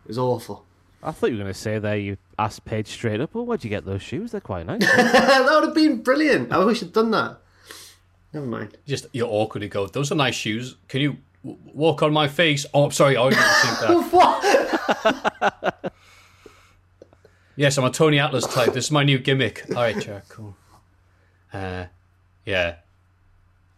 [0.04, 0.66] It was awful.
[1.02, 3.64] I thought you were going to say there you asked Paige straight up, well, where'd
[3.64, 4.32] you get those shoes?
[4.32, 4.80] They're quite nice.
[4.96, 6.52] that would have been brilliant.
[6.52, 7.38] I wish I'd done that.
[8.34, 8.76] Never mind.
[8.86, 9.86] Just you're awkward to go.
[9.86, 10.76] Those are nice shoes.
[10.88, 12.66] Can you w- walk on my face?
[12.74, 13.16] Oh, I'm sorry.
[13.16, 13.78] I didn't think
[15.00, 15.92] that.
[17.56, 18.72] yes, I'm a Tony Atlas type.
[18.74, 19.64] This is my new gimmick.
[19.70, 20.28] All right, Jack.
[20.28, 20.54] Cool.
[21.52, 21.86] Uh,
[22.44, 22.76] yeah.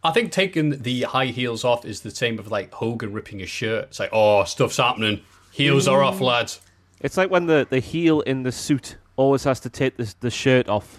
[0.05, 3.51] I think taking the high heels off is the same of like Hogan ripping his
[3.51, 3.85] shirt.
[3.85, 5.20] It's like, oh, stuff's happening.
[5.53, 6.23] Heels are off, mm.
[6.23, 6.61] lads.
[7.01, 10.31] it's like when the, the heel in the suit always has to take the, the
[10.31, 10.99] shirt off.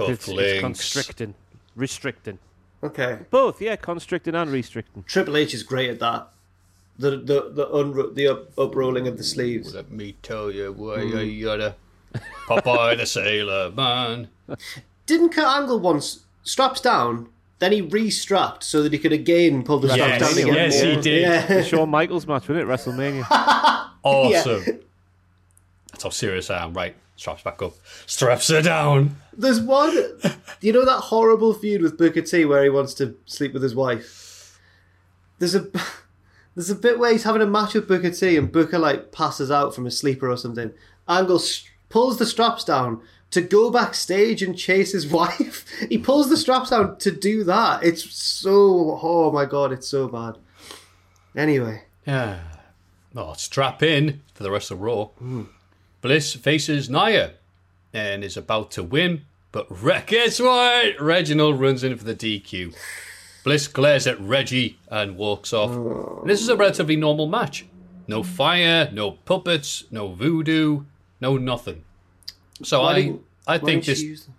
[0.00, 1.34] It's, it's constricting.
[1.76, 2.38] Restricting.
[2.82, 3.20] Okay.
[3.30, 5.04] Both, yeah, constricting and restricting.
[5.04, 6.28] Triple H is great at that.
[6.96, 9.74] The the the unro- the up, uprolling of the sleeves.
[9.74, 11.32] Let me tell you why mm.
[11.32, 11.74] you gotta.
[12.46, 14.28] Popeye the Sailor Man.
[15.06, 19.78] Didn't Kurt Angle once straps down, then he re-strapped so that he could again pull
[19.78, 20.54] the straps Yes, down again?
[20.54, 21.22] yes, he did.
[21.22, 21.46] Yeah.
[21.46, 22.66] The Shawn Michaels match, wasn't it?
[22.66, 23.26] WrestleMania.
[24.04, 24.80] Awesome.
[25.90, 26.74] That's how serious I am.
[26.74, 27.72] Right, straps back up.
[28.06, 29.16] Straps are down.
[29.32, 29.96] There's one.
[30.60, 33.74] You know that horrible feud with Booker T where he wants to sleep with his
[33.74, 34.60] wife.
[35.38, 35.68] There's a
[36.54, 39.50] there's a bit where he's having a match with Booker T and Booker like passes
[39.50, 40.72] out from a sleeper or something.
[41.08, 43.00] Angle st- pulls the straps down
[43.34, 45.64] to go backstage and chase his wife.
[45.88, 47.84] he pulls the straps down to do that.
[47.84, 50.38] It's so oh my god, it's so bad.
[51.36, 52.40] Anyway, Yeah.
[53.12, 55.10] Well, strap in for the rest of Raw.
[56.00, 57.34] Bliss faces Nia
[57.92, 59.68] and is about to win, but
[60.06, 61.00] guess what?
[61.00, 62.74] Reginald runs in for the DQ.
[63.44, 66.24] Bliss glares at Reggie and walks off.
[66.26, 67.66] This is a relatively normal match.
[68.08, 70.84] No fire, no puppets, no voodoo,
[71.20, 71.84] no nothing.
[72.64, 73.98] So why I, didn't, I why think didn't this.
[74.00, 74.34] she use them?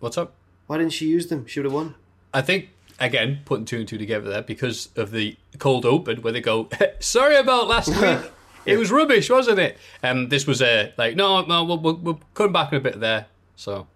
[0.00, 0.32] What's up?
[0.66, 1.46] Why didn't she use them?
[1.46, 1.94] She would have won.
[2.32, 2.68] I think
[2.98, 6.68] again putting two and two together there because of the cold open where they go,
[7.00, 8.30] "Sorry about last week,
[8.66, 12.20] it was rubbish, wasn't it?" And this was a like, "No, no, we'll, we'll, we'll
[12.34, 13.26] come back in a bit there."
[13.56, 13.86] So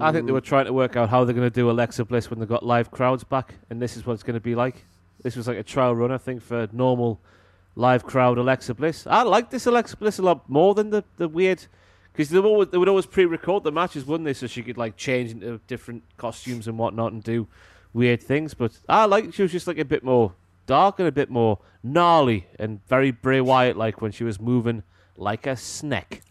[0.00, 2.30] I think they were trying to work out how they're going to do Alexa Bliss
[2.30, 4.84] when they've got live crowds back, and this is what it's going to be like.
[5.22, 7.20] This was like a trial run, I think, for normal
[7.74, 9.06] live crowd Alexa Bliss.
[9.06, 11.66] I like this Alexa Bliss a lot more than the, the weird.
[12.12, 14.34] Because they, would always- they would always pre record the matches, wouldn't they?
[14.34, 17.46] So she could like change into different costumes and whatnot and do
[17.92, 18.54] weird things.
[18.54, 20.32] But I like she was just like a bit more
[20.66, 24.82] dark and a bit more gnarly and very Bray Wyatt like when she was moving
[25.16, 26.22] like a snake.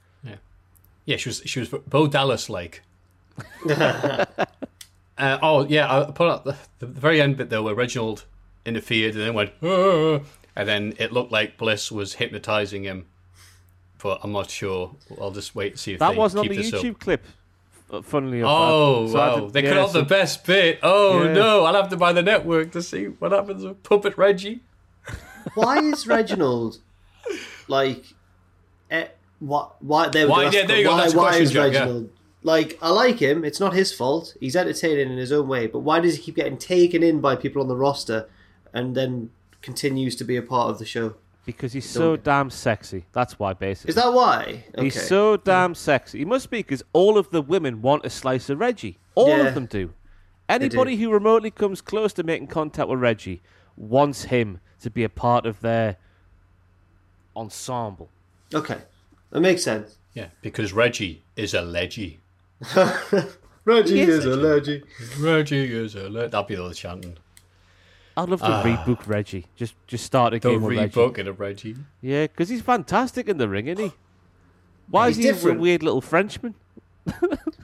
[1.05, 2.83] yeah, she was she was Bo Dallas like.
[3.69, 4.25] uh,
[5.17, 8.25] oh yeah, I put out the, the very end bit though where Reginald
[8.65, 10.19] interfered and then went, "Ah,"
[10.55, 13.05] and then it looked like Bliss was hypnotizing him.
[14.01, 14.95] But I'm not sure.
[15.19, 16.99] I'll just wait and see if That they wasn't on the YouTube up.
[16.99, 17.25] clip
[17.91, 18.51] uh, Funnily enough.
[18.51, 19.35] Oh, So wow.
[19.47, 20.79] to- they yeah, cut off so- the best bit.
[20.83, 21.33] Oh, Yeah.
[21.33, 21.65] no.
[21.65, 24.61] I'll have to buy the network to see what happens with Puppet Reggie.
[25.55, 26.77] Why is Reginald
[27.67, 28.03] like?
[28.91, 29.07] Eh,
[29.39, 29.81] what?
[29.83, 30.09] Why?
[30.09, 30.57] There Why- go.
[30.57, 31.79] yeah, there you go, Why, that's a why question, is Jack, yeah.
[31.79, 32.09] Reginald?
[32.43, 33.43] Like, I like him.
[33.43, 34.35] It's not his fault.
[34.39, 35.67] He's entertaining in his own way.
[35.67, 38.29] But why does he keep getting taken in by people on the roster,
[38.73, 39.31] and then
[39.61, 41.15] continues to be a part of the show?
[41.51, 43.05] Because he's so damn sexy.
[43.13, 43.89] That's why, basically.
[43.89, 44.63] Is that why?
[44.75, 44.83] Okay.
[44.85, 46.19] He's so damn sexy.
[46.19, 48.97] He must be because all of the women want a slice of Reggie.
[49.15, 49.47] All Yeah.
[49.47, 49.93] of them do.
[50.47, 53.41] Anybody who remotely comes close to making contact with Reggie
[53.77, 55.97] wants him to be a part of their
[57.35, 58.09] ensemble.
[58.53, 58.81] okay.
[59.31, 59.97] That makes sense.
[60.13, 62.19] Yeah, because Reggie is a leggy.
[63.63, 64.83] Reggie is is a leggy.
[65.19, 66.29] Reggie is a leggy.
[66.29, 67.17] That'll be the other chanting.
[68.23, 69.45] I'd love to rebook Reggie.
[69.55, 70.93] Just just start a The game with Reggie.
[70.93, 71.75] rebook of Reggie.
[72.01, 73.91] Yeah, because he's fantastic in the ring, isn't he?
[74.89, 75.57] Why He's is he different.
[75.57, 76.55] a weird little Frenchman?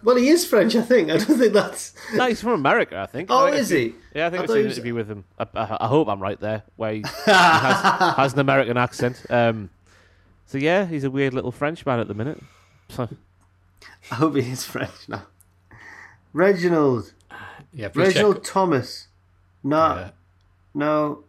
[0.04, 1.10] Well, he is French, I think.
[1.10, 1.96] I don't think that's.
[2.14, 3.30] No, he's from America, I think.
[3.32, 3.96] Oh, I think is he?
[4.14, 5.24] Yeah, I think I I've seen he an was- interview with him.
[5.40, 9.26] I, I, I hope I'm right there, where he, he has, has an American accent.
[9.32, 9.72] Um,
[10.46, 12.40] so yeah, he's a weird little Frenchman at the minute.
[12.90, 13.10] So,
[14.12, 15.24] I hope he is French now.
[16.34, 17.14] Reginald.
[17.74, 18.54] Yeah, Reginald check.
[18.54, 19.08] Thomas.
[19.64, 19.78] No.
[19.96, 20.10] Yeah.
[20.76, 21.24] No.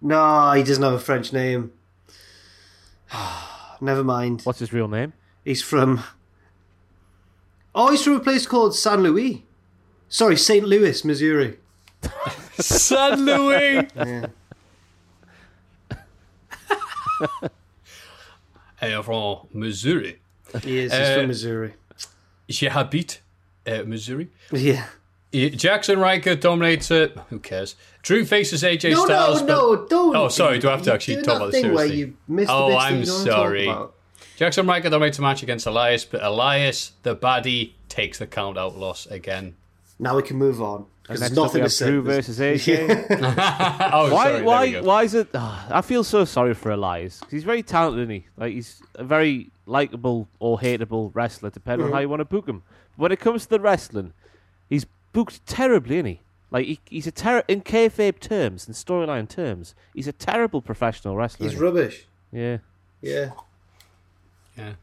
[0.00, 1.72] No, he doesn't have a French name.
[3.80, 4.42] Never mind.
[4.42, 5.12] what's his real name?
[5.44, 6.04] He's from.
[7.74, 9.38] Oh, he's from a place called San Luis.
[10.08, 10.64] Sorry, St.
[10.66, 11.58] Louis, Missouri.
[12.58, 13.88] San Louis.
[13.94, 14.26] Yeah.
[18.82, 20.20] am from Missouri.
[20.62, 20.92] He is.
[20.92, 21.74] He's Uh, from Missouri.
[22.48, 23.20] Je habite
[23.66, 24.28] uh, Missouri.
[24.52, 24.86] Yeah.
[25.32, 27.16] Yeah, Jaxson Ryker dominates it.
[27.28, 27.76] Who cares?
[28.02, 29.42] Drew faces AJ No, Styles.
[29.42, 30.16] no, but- no, don't.
[30.16, 30.58] Oh, sorry.
[30.58, 31.98] Do I have to actually talk about this thing where seriously?
[31.98, 33.88] you missed oh, the bits that I'm you don't wanna sorry.
[34.38, 38.78] Jaxson Ryker dominates a match against Elias, but Elias, the baddie, takes the count out
[38.78, 39.56] loss again.
[39.98, 40.86] Now we can move on.
[41.02, 41.86] Because there's nothing to have say.
[41.90, 43.06] Drew versus AJ.
[43.92, 44.24] Oh, why?
[44.26, 44.32] sorry.
[44.34, 44.80] there why?
[44.80, 45.28] Why is it?
[45.34, 48.26] ah, I feel so sorry for Elias 'cause he's very talented, isn't he?
[48.36, 51.92] Like he's a very likable or hateable wrestler, depending Mm-hmm.
[51.94, 52.62] on how you want to book him.
[52.96, 54.27] But when it comes to the wrestling, he's
[55.18, 56.20] booked terribly, isn't he?
[56.52, 61.16] Like he, he's a ter- in kayfabe terms and storyline terms, he's a terrible professional
[61.16, 61.46] wrestler.
[61.46, 62.06] He's isn't rubbish.
[62.30, 62.58] yeah.
[63.02, 63.30] Yeah.
[64.56, 64.74] Yeah.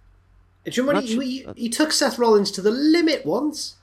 [0.66, 3.76] Do you remember Not he, he, he took Seth Rollins to the limit once?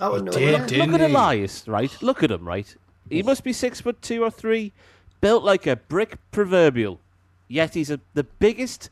[0.00, 1.06] Out of He did, Look at he?
[1.06, 1.96] Elias, right?
[2.02, 2.74] Look at him, right?
[3.08, 4.72] He must be six foot two or three,
[5.20, 6.98] built like a brick proverbial.
[7.46, 8.90] Yet he's a, the biggest,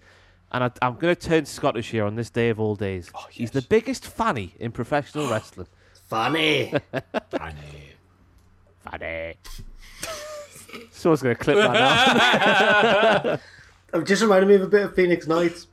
[0.53, 3.11] and I, I'm going to turn Scottish here on this day of all days.
[3.13, 5.67] Oh, he's the biggest fanny in professional wrestling.
[6.13, 6.71] Funny.
[7.31, 7.95] Funny.
[8.85, 9.35] Funny.
[10.91, 11.73] Someone's going to clip that
[13.25, 13.39] now.
[13.99, 15.69] It just reminded me of a bit of Phoenix Nights.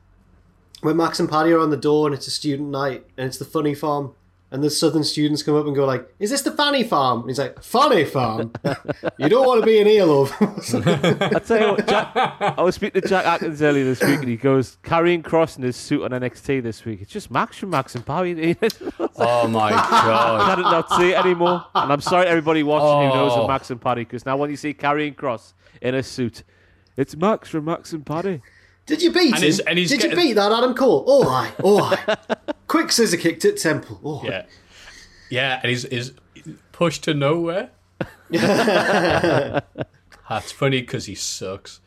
[0.80, 3.38] Where Max and Paddy are on the door and it's a student night and it's
[3.38, 4.14] the funny farm.
[4.52, 7.20] And the southern students come up and go like, Is this the Fanny Farm?
[7.22, 8.52] And he's like, "Fanny Farm?
[9.20, 10.34] you don't want to be in here, love.
[10.42, 14.28] I tell you what, Jack, I was speaking to Jack Atkins earlier this week, and
[14.28, 17.00] he goes, Karrion Kross in his suit on NXT this week.
[17.02, 18.58] It's just Max from Max and Paddy.
[19.22, 20.50] Oh, my God.
[20.50, 21.66] I did not see it anymore.
[21.76, 23.42] And I'm sorry, everybody watching who knows Oh.
[23.44, 26.44] of Max and Paddy, because now when you see Karrion Kross in a suit,
[26.96, 28.42] it's Max from Max and Paddy.
[28.90, 29.42] Did you beat And him?
[29.44, 31.04] he's- and he's Did getting- you beat that Adam Cole?
[31.08, 31.52] Oh, aye.
[31.64, 32.18] Oh, aye.
[32.68, 34.02] Quick scissor kicked at Temple.
[34.04, 34.46] Oh, Yeah.
[35.30, 36.12] Yeah, and he's,
[36.72, 37.70] pushed to nowhere.
[40.30, 41.80] That's funny because he sucks.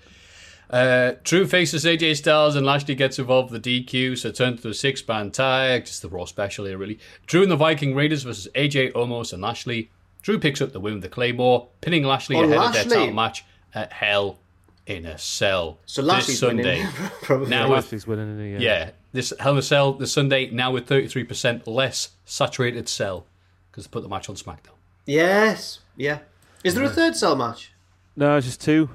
[0.70, 4.62] Uh, Drew faces AJ Styles and Lashley gets involved with the DQ, so it turns
[4.62, 6.98] to a six man tag, just the Raw special here, really.
[7.26, 9.90] Drew and the Viking Raiders versus AJ Omos and Lashley.
[10.22, 12.88] Drew picks up the win with the Claymore, pinning Lashley Oh, ahead of Lashley.
[12.88, 14.38] their title match at Hell
[14.86, 15.78] in a Cell.
[15.86, 16.78] So this Sunday.
[16.78, 16.86] winning.
[17.22, 17.48] Probably.
[17.48, 20.88] Now with Lashley's winning, isn't yeah, this Hell in a Cell this Sunday now with
[20.88, 23.26] 33% less saturated cell
[23.70, 24.74] because they put the match on SmackDown.
[25.06, 25.80] Yes.
[25.96, 26.18] Yeah.
[26.64, 27.72] Is there a third cell match?
[28.16, 28.90] No, it's just two.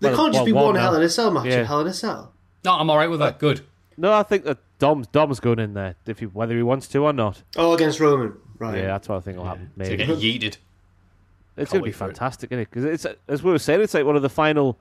[0.00, 0.74] There Well, can't just well, be one one.
[0.76, 1.56] Hell in a Cell match Yeah.
[1.56, 2.32] at Hell in a Cell.
[2.64, 3.34] No, I'm all right with that.
[3.34, 3.60] Uh, good.
[3.96, 6.98] No, I think that Dom's Dom's going in there, if he, whether he wants to
[7.04, 7.42] or not.
[7.56, 8.34] Oh, against Roman.
[8.58, 8.78] Right.
[8.78, 9.66] Yeah, that's what I think will happen.
[9.66, 10.56] To Maybe get yeeted.
[11.62, 12.16] It's going to be wait for it.
[12.16, 12.70] fantastic, isn't it?
[12.70, 14.78] Because it's as we were saying, it's like one of the final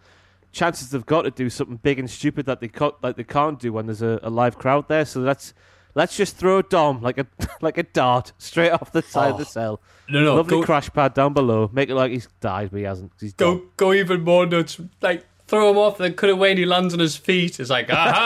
[0.54, 3.60] chances they've got to do something big and stupid that they can't, like they can't
[3.60, 5.06] do when there's a, a live crowd there.
[5.06, 5.54] So let's
[5.96, 7.28] let's just throw Dom like a
[7.62, 9.48] like a dart straight off the side of the Oh.
[9.48, 9.82] cell.
[10.10, 11.70] No, no, Lovely go- crash pad down below.
[11.74, 13.12] Make it like he's died, but he hasn't.
[13.12, 13.70] 'cause he's Go Dom.
[13.76, 14.80] go even more nuts.
[15.02, 15.98] Like throw him off.
[15.98, 17.60] Then cut away and he lands on his feet.
[17.60, 18.24] It's like aha.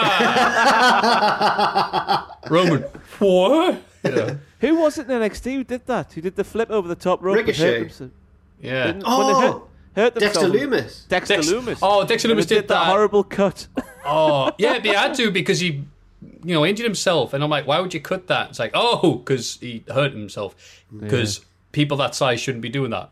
[2.50, 2.84] Roman.
[3.20, 3.82] What?
[4.04, 4.36] Yeah.
[4.60, 6.14] Who was it in NXT who did that?
[6.14, 7.38] Who did the flip over the top rope?
[7.38, 7.90] Ricochet.
[8.62, 8.88] Themselves- Yeah.
[8.88, 9.62] Didn't- Oh, hurt,
[9.96, 11.08] hurt Dexter themselves- Lumis.
[11.08, 11.80] Dexter Dex- Lumis.
[11.82, 12.86] Oh, Dexter And Lumis they did that that.
[12.86, 13.68] horrible cut.
[14.04, 15.86] Oh, yeah, but he had to because he
[16.44, 17.34] you know, injured himself.
[17.36, 18.50] And I'm like, why would you cut that?
[18.50, 20.56] It's like, oh, because he hurt himself.
[20.92, 23.12] Because people that size shouldn't be doing that.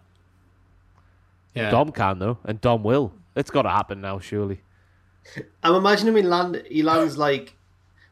[1.54, 1.70] Yeah.
[1.70, 3.14] Dom can though, and Dom will.
[3.36, 4.62] It's got to happen now, surely.
[5.64, 6.64] I'm imagining him land.
[6.70, 7.56] He lands like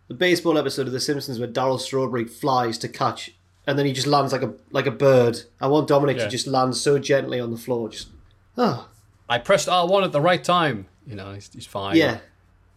[0.07, 3.31] the baseball episode of The Simpsons where Darryl Strawberry flies to catch,
[3.67, 5.41] and then he just lands like a like a bird.
[5.61, 6.23] I want Dominic Yeah.
[6.25, 7.89] to just land so gently on the floor.
[7.89, 8.07] Just
[8.57, 8.87] oh
[9.29, 10.87] I pressed R1 at the right time.
[11.05, 11.95] You know, he's, he's fine.
[11.97, 12.19] yeah.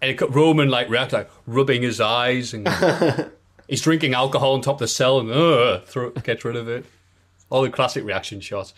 [0.03, 2.67] And it got Roman like react like rubbing his eyes and
[3.69, 6.85] he's drinking alcohol on top of the cell and uh, throw, gets rid of it.
[7.51, 8.73] All the classic reaction shots.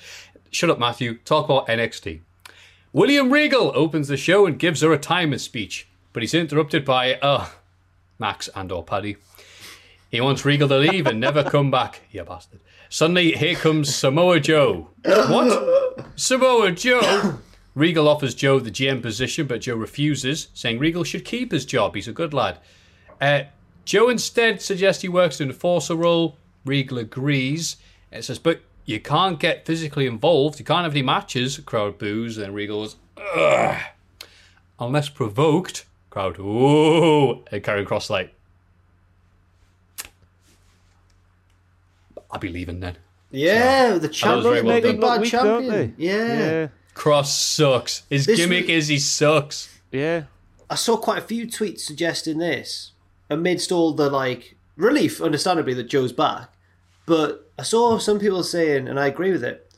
[0.51, 1.18] Shut up, Matthew.
[1.18, 2.20] Talk about NXT.
[2.93, 7.14] William Regal opens the show and gives her a timer speech, but he's interrupted by
[7.16, 7.47] uh
[8.18, 9.16] Max and or Paddy.
[10.12, 12.02] He wants Regal to leave and never come back.
[12.10, 12.60] You bastard.
[12.90, 14.90] Suddenly, here comes Samoa Joe.
[15.05, 16.06] What?
[16.16, 17.39] Samoa Joe?
[17.74, 21.94] Regal offers Joe the GM position, but Joe refuses, saying Regal should keep his job.
[21.94, 22.59] He's a good lad.
[23.22, 23.44] Uh,
[23.86, 26.36] Joe instead suggests he works in the enforcer role.
[26.66, 27.76] Regal agrees.
[28.12, 30.59] It says, but you can't get physically involved.
[30.59, 31.56] You can't have any matches.
[31.60, 32.36] Crowd boos.
[32.36, 32.97] And Regal goes,
[33.34, 33.80] Ugh.
[34.78, 35.86] Unless provoked.
[36.10, 37.43] Crowd, ooh.
[37.51, 38.34] And Karrion Kross like,
[42.32, 42.96] I'll be leaving then.
[43.30, 45.00] Yeah, the was champion, very well big done.
[45.00, 45.94] bad Weak, don't champion.
[45.96, 46.04] they?
[46.04, 46.38] Yeah.
[46.38, 48.02] yeah, Kross sucks.
[48.10, 49.78] His This gimmick was- is he sucks.
[49.90, 50.24] yeah.
[50.70, 52.92] I saw quite a few tweets suggesting this
[53.28, 56.48] amidst all the like relief, understandably, that Joe's back.
[57.04, 59.70] But I saw some people saying, and I agree with it,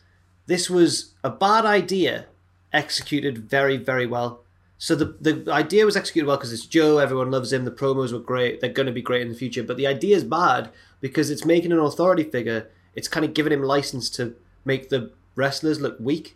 [0.46, 2.26] this was a bad idea
[2.72, 4.40] executed very, very well.
[4.78, 8.12] So the the idea was executed well because it's Joe, everyone loves him, the promos
[8.12, 9.62] were great, they're going to be great in the future.
[9.62, 10.70] But the idea is bad
[11.04, 12.66] because it's making an authority figure.
[12.94, 16.34] It's kind of giving him license to make the wrestlers look weak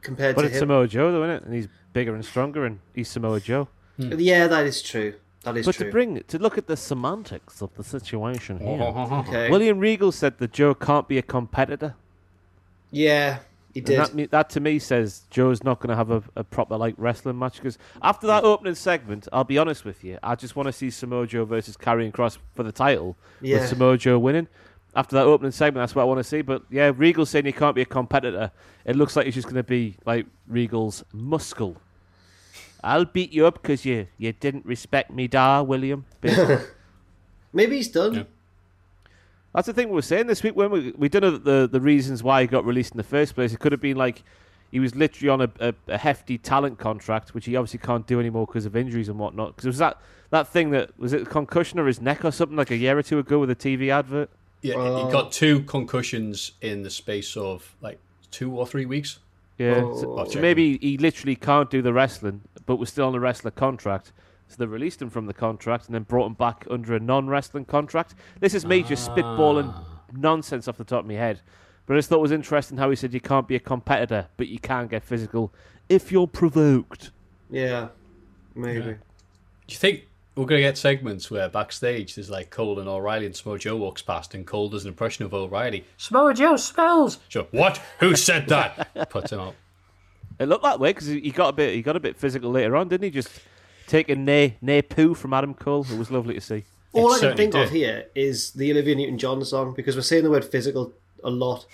[0.00, 0.68] compared But to But it's him.
[0.68, 1.42] Samoa Joe, though, isn't it?
[1.42, 3.66] And he's bigger and stronger, and he's Samoa Joe.
[3.96, 4.12] Hmm.
[4.16, 5.14] Yeah, that is true.
[5.42, 5.72] That is true.
[5.72, 5.86] But true.
[5.86, 9.50] to bring to look at the semantics of the situation here, okay.
[9.50, 11.96] William Regal said that Joe can't be a competitor.
[12.92, 13.40] Yeah,
[13.74, 13.98] he And did.
[13.98, 17.38] that, that to me says Joe's not going to have a, a proper like wrestling
[17.38, 20.72] match because after that opening segment, I'll be honest with you, I just want to
[20.72, 23.58] see Samoa Joe versus Karrion Kross for the title Yeah.
[23.58, 24.48] with Samoa Joe winning.
[24.96, 26.40] After that opening segment, that's what I want to see.
[26.42, 28.52] But yeah, Regal saying he can't be a competitor.
[28.84, 31.76] It looks like he's just going to be like Regal's muscle.
[32.82, 36.04] I'll beat you up because you you didn't respect me, Dar William.
[37.52, 38.14] Maybe he's done.
[38.14, 38.22] Yeah.
[39.54, 41.80] That's the thing we were saying this week when we we don't know the the
[41.80, 43.52] reasons why he got released in the first place.
[43.52, 44.22] It could have been like
[44.72, 48.18] he was literally on a, a, a hefty talent contract, which he obviously can't do
[48.18, 49.54] anymore because of injuries and whatnot.
[49.54, 49.98] Because it was that
[50.30, 52.98] that thing that was it a concussion or his neck or something like a year
[52.98, 54.28] or two ago with a TV advert.
[54.62, 55.06] Yeah, Oh.
[55.06, 58.00] he got two concussions in the space of like
[58.32, 59.18] two or three weeks.
[59.58, 60.24] Yeah, Oh.
[60.24, 63.52] so, so maybe he literally can't do the wrestling, but was still on a wrestler
[63.52, 64.10] contract.
[64.48, 67.64] So they released him from the contract and then brought him back under a non-wrestling
[67.64, 68.14] contract.
[68.40, 69.84] This is me just spitballing ah.
[70.12, 71.40] nonsense off the top of my head.
[71.86, 74.28] But I just thought it was interesting how he said you can't be a competitor,
[74.36, 75.52] but you can get physical
[75.88, 77.10] if you're provoked.
[77.50, 77.88] Yeah,
[78.54, 78.80] maybe.
[78.80, 78.98] Do
[79.68, 80.04] you think
[80.34, 83.76] we're going to get segments where backstage there's like Cole and O'Reilly and Samoa Joe
[83.76, 85.84] walks past and Cole does an impression of O'Reilly?
[85.96, 87.18] Samoa Joe smells.
[87.28, 87.46] Sure.
[87.50, 87.80] What?
[88.00, 89.10] Who said that?
[89.10, 89.54] Puts him out.
[90.38, 92.50] It looked that way because he he got a bit he got a bit physical
[92.50, 93.10] later on, didn't he?
[93.10, 93.30] Just
[93.86, 95.86] taking nay nay poo from Adam Cole.
[95.90, 96.64] It was lovely to see.
[96.92, 100.22] All I can certainly think of here is the Olivia Newton-John song because we're saying
[100.22, 100.92] the word physical
[101.24, 101.66] a lot.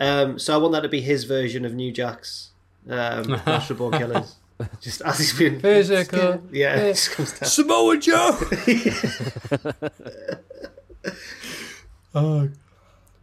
[0.00, 2.50] Um, so I want that to be his version of New Jack's
[2.88, 4.36] um, Natural Born Killers.
[4.80, 6.42] Just as he's been Physical.
[6.50, 7.48] Yeah, it just comes down.
[7.48, 8.40] Samoa Joe.
[12.14, 12.48] Oh.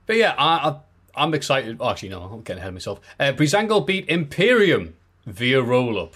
[0.05, 0.75] But yeah, I, I,
[1.15, 1.77] I'm excited.
[1.79, 2.99] Oh, actually, no, I'm getting ahead of myself.
[3.19, 4.95] Uh, Breezango beat Imperium
[5.25, 6.15] via roll up.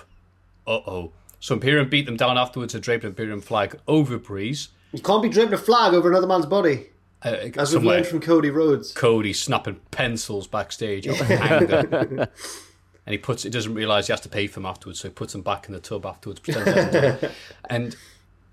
[0.67, 1.11] Uh oh.
[1.39, 4.69] So Imperium beat them down afterwards and draped an Imperium flag over Breeze.
[4.91, 6.89] You can't be draping a flag over another man's body,
[7.23, 8.91] Uh, as we've learned from Cody Rhodes.
[8.93, 12.29] Cody snapping pencils backstage out of anger.
[13.05, 15.13] and he puts he doesn't realise he has to pay for them afterwards, so he
[15.13, 17.31] puts them back in the tub afterwards, pretends he hasn't done it.
[17.69, 17.95] And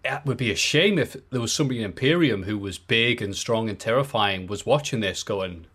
[0.04, 3.34] it would be a shame if there was somebody in Imperium who was big and
[3.34, 5.66] strong and terrifying was watching this going,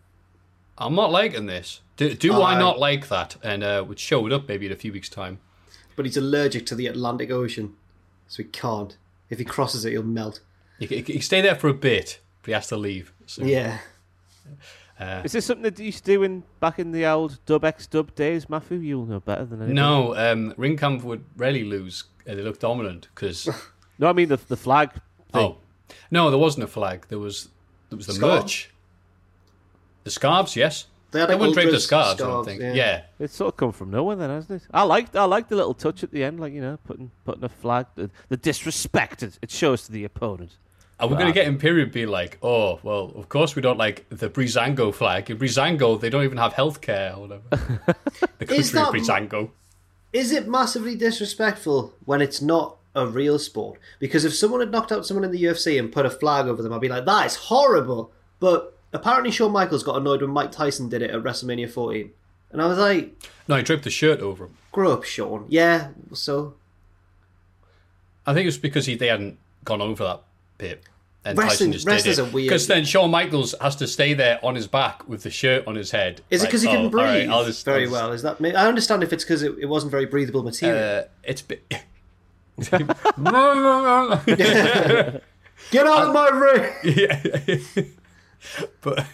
[0.77, 1.81] I'm not liking this.
[1.97, 3.35] Do, do I not like that?
[3.43, 5.39] And uh, would show it up maybe in a few weeks' time.
[6.01, 7.75] But he's allergic to the Atlantic Ocean,
[8.27, 8.97] so he can't.
[9.29, 10.39] If he crosses it, he'll melt.
[10.79, 13.13] He, he, he can stay there for a bit, but he has to leave.
[13.27, 13.77] So, Yeah.
[14.99, 17.85] Is this something that you used to do in back in the old Dub X
[17.85, 18.79] Dub days, Matthew?
[18.79, 19.75] You'll know better than anybody.
[19.75, 22.05] No, um, Ringkampf would rarely lose.
[22.27, 23.47] Uh, they look dominant because
[23.99, 24.93] no, I mean the the flag.
[24.93, 25.01] Thing.
[25.35, 25.57] Oh,
[26.09, 27.05] no, there wasn't a flag.
[27.09, 27.49] There was
[27.91, 28.41] there was the Scarf?
[28.41, 28.71] merch.
[30.03, 30.87] The scarves, yes.
[31.11, 32.61] They had They wouldn't drape the ultras scarves, I don't think.
[32.61, 32.73] yeah.
[32.73, 33.01] Yeah.
[33.19, 34.67] It's sort of come from nowhere, then, hasn't it?
[34.73, 37.43] I liked, I liked the little touch at the end, like you know, putting putting
[37.43, 40.51] a flag, the, the disrespect it, it shows to the opponent.
[40.99, 44.05] And we're going to get Imperium be like, oh, well, of course we don't like
[44.09, 45.31] the Breezango flag.
[45.31, 47.41] In Breezango, they don't even have healthcare or whatever.
[48.37, 49.49] the country Is that- of Breezango.
[50.13, 53.79] Is it massively disrespectful when it's not a real sport?
[53.99, 56.61] Because if someone had knocked out someone in the UFC and put a flag over
[56.61, 58.11] them, I'd be like, that is horrible.
[58.39, 62.11] But apparently, Shawn Michaels got annoyed when Mike Tyson did it at WrestleMania 14.
[62.51, 63.15] And I was like,
[63.47, 64.55] No, he draped the shirt over him.
[64.71, 65.45] grow up, Shawn.
[65.49, 66.53] Yeah, so.
[68.25, 70.21] I think it was because he, they hadn't gone over that
[70.57, 70.83] bit.
[71.23, 72.33] And Wrestling- Tyson just wrestlers did are it.
[72.33, 72.47] weird.
[72.49, 75.75] Because then Shawn Michaels has to stay there on his back with the shirt on
[75.75, 76.21] his head.
[76.29, 78.11] Is it because he oh, couldn't all right, breathe I'll just- very I'll just- well?
[78.11, 78.55] Is that?
[78.57, 81.01] I understand if it's because it, it wasn't very breathable material.
[81.01, 81.63] Uh, it's bit.
[85.71, 86.73] Get out of my ring!
[86.83, 87.83] yeah.
[88.81, 89.05] but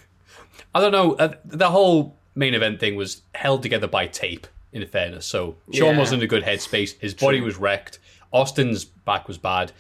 [0.75, 1.13] I don't know.
[1.15, 4.47] Uh, the whole main event thing was held together by tape.
[4.73, 5.97] In fairness, so Shawn Yeah.
[5.97, 6.99] wasn't in a good headspace.
[6.99, 7.99] His body was wrecked.
[8.33, 9.71] Austin's back was bad.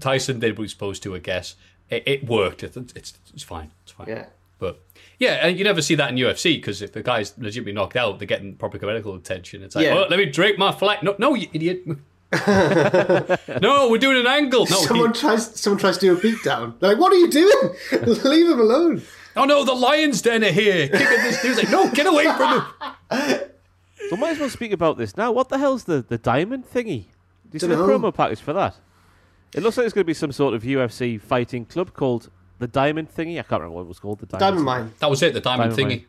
[0.00, 1.54] Tyson did what he was supposed to, I guess.
[1.90, 2.62] It, it worked.
[2.64, 3.70] It, it's it's fine.
[3.82, 4.08] It's fine.
[4.08, 4.26] Yeah.
[4.58, 4.80] But
[5.18, 8.18] yeah, and you never see that in UFC because if the guy's legitimately knocked out,
[8.18, 9.62] they're getting proper medical attention.
[9.62, 9.94] It's like, Yeah.
[9.98, 11.02] oh, let me drape my flag.
[11.02, 11.82] No, no, you idiot.
[13.60, 14.66] no, we're doing an angle.
[14.70, 15.58] No, he- someone tries.
[15.60, 16.78] Someone tries to do a beatdown.
[16.78, 17.74] They're like, "What are you doing?
[18.24, 19.02] Leave him alone."
[19.36, 20.88] oh no, the lion's den are here.
[20.88, 22.60] Kicking this dude's like, no, get away from
[23.10, 23.40] him.
[24.08, 25.30] So might as well speak about this now.
[25.30, 27.04] What the hell's the, the diamond thingy?
[27.04, 27.10] Do
[27.52, 27.86] you see the Dunno.
[28.10, 28.74] promo package for that?
[29.54, 32.28] It looks like it's going to be some sort of UFC fighting club called
[32.58, 33.38] the Diamond Thingy.
[33.38, 34.18] I can't remember what it was called.
[34.18, 34.92] The Diamond, Diamond Mine.
[34.98, 35.32] That was it.
[35.34, 35.98] The diamond, Diamond thingy.
[36.00, 36.06] mine.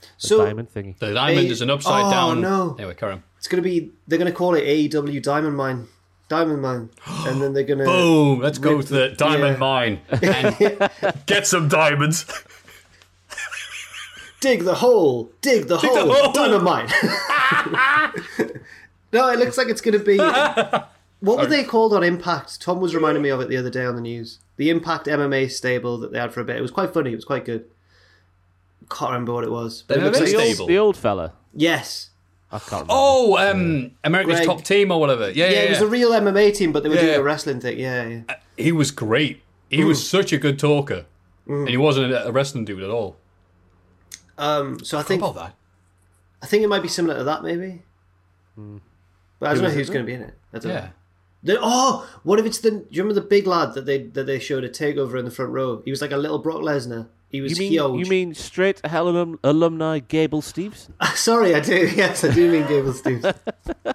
[0.00, 0.98] The So Diamond Thingy.
[0.98, 2.40] The diamond A- is an upside Oh, down.
[2.40, 2.76] no.
[2.78, 3.22] Anyway, carry on.
[3.38, 3.90] it's gonna be.
[4.08, 5.86] They're gonna call it AEW Diamond Mine.
[6.28, 6.90] Diamond Mine,
[7.26, 7.84] and then they're gonna.
[7.84, 8.40] Boom!
[8.40, 9.58] Let's go to the diamond yeah.
[9.58, 10.80] mine and
[11.26, 12.24] get some diamonds.
[14.40, 16.32] dig the hole, dig the hole, the hole.
[16.32, 16.90] dynamite.
[19.12, 20.16] no, it looks like it's going to be.
[20.18, 22.60] What were they called on Impact?
[22.62, 24.38] Tom was reminding me of it the other day on the news.
[24.56, 26.56] The Impact MMA stable that they had for a bit.
[26.56, 27.12] It was quite funny.
[27.12, 27.66] It was quite good.
[28.90, 29.84] Can't remember what it was.
[29.86, 30.66] But it The looks MMA like The old, stable.
[30.66, 31.32] the old fella.
[31.54, 32.10] yes,
[32.52, 32.86] I can't remember.
[32.90, 34.46] Oh, um, America's Greg.
[34.46, 35.30] Top Team or whatever.
[35.30, 37.02] Yeah, yeah, yeah, it was a real MMA team, but they were Yeah.
[37.02, 37.78] doing a wrestling thing.
[37.78, 38.36] Yeah, yeah.
[38.56, 39.42] he was great.
[39.68, 41.06] He was such a good talker,
[41.46, 43.16] and he wasn't a a wrestling dude at all.
[44.38, 45.54] Um, so I Think think about that.
[46.42, 47.82] I think it might be similar to that, maybe.
[49.38, 50.34] But I don't know who's going to be in it.
[50.52, 50.74] I don't know.
[50.74, 50.88] Yeah.
[51.42, 52.70] The, oh, what if it's the?
[52.70, 55.30] Do you remember the big lad that they that they showed a takeover in the
[55.30, 55.80] front row?
[55.84, 57.06] He was like a little Brock Lesnar.
[57.30, 58.04] He was you mean huge.
[58.06, 60.90] you mean straight to hell alum, alumni Gable Steveson?
[61.14, 61.88] Sorry, I do.
[61.96, 63.34] Yes, I do mean Gable Steves.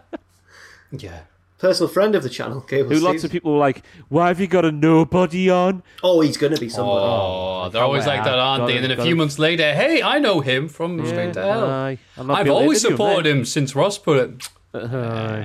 [0.91, 1.21] Yeah.
[1.57, 3.01] Personal friend of the channel, Gable Who Steves.
[3.01, 6.53] lots of people were like, "Why have you got a nobody on?" Oh, he's going
[6.53, 7.03] to be somebody.
[7.03, 8.73] Oh, oh, they're always like that, aren't they?
[8.73, 9.17] it, And then a few it.
[9.17, 11.65] months later, hey, I know him from Straight to Hell.
[11.69, 11.97] aye.
[12.17, 14.49] I'll not I've be able to always interview him supported him since Ross put it.
[14.73, 15.43] Uh,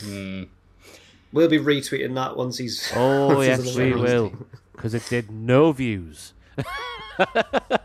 [0.00, 0.42] hmm.
[1.32, 2.90] We'll be retweeting that once he's.
[2.96, 4.32] Oh once yes, on the we will,
[4.74, 6.32] because it did no views.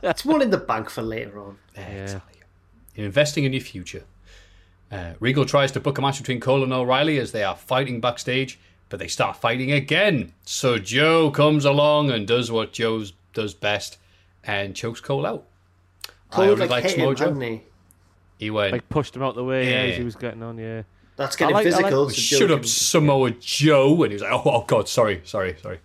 [0.03, 1.57] It's one in the bank for later on.
[1.75, 2.19] Yeah.
[2.95, 4.03] You're investing in your future.
[4.91, 7.99] Uh, Regal tries to book a match between Cole and O'Reilly as they are fighting
[7.99, 10.33] backstage, but they start fighting again.
[10.45, 13.03] So Joe comes along and does what Joe
[13.33, 13.97] does best
[14.43, 15.45] and chokes Cole out.
[16.31, 17.19] I Cole only like, like hit him, Smojo.
[17.19, 17.61] hadn't he?
[18.37, 19.91] He went, Like pushed him out the way yeah, Yeah.
[19.91, 20.57] as he was getting on.
[20.59, 20.83] Yeah.
[21.15, 22.09] That's getting I like- I like- physical.
[22.09, 24.03] so Joe shut up, can- Samoa Joe.
[24.03, 25.79] And he was like, oh, oh God, sorry, sorry, sorry.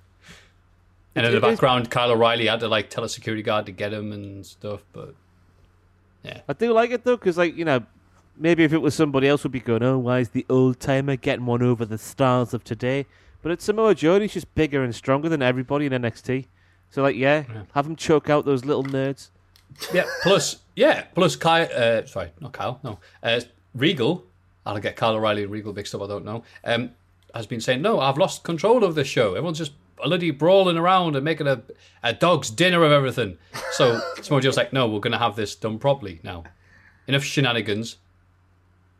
[1.19, 3.67] And in the It is- background, Kyle O'Reilly had to like tell a security guard
[3.67, 4.81] to get him and stuff.
[4.93, 5.15] But
[6.23, 7.85] yeah, I do like it though, because like you know,
[8.37, 11.17] maybe if it was somebody else, would be going, "Oh, why is the old timer
[11.17, 13.07] getting one over the stars of today?"
[13.43, 16.47] But it's Samoa Joe, and he's just bigger and stronger than everybody in NXT.
[16.91, 19.29] So like, yeah, have him choke out those little nerds.
[19.93, 21.69] yeah, plus yeah, plus Kyle.
[21.75, 22.81] Uh, sorry, not Kyle.
[22.83, 23.41] No, uh,
[23.75, 24.25] Regal.
[24.67, 26.03] I'll get Kyle O'Reilly and Regal mixed up.
[26.03, 26.43] I don't know.
[26.65, 26.91] Um,
[27.35, 28.01] has been saying no.
[28.01, 29.29] I've lost control of the show.
[29.31, 29.73] Everyone's just
[30.03, 31.63] bloody brawling around and making a,
[32.03, 33.39] a dog's dinner of everything.
[33.73, 36.45] So Samoa Joe's like, no, we're going to have this done properly now.
[37.07, 37.97] Enough shenanigans.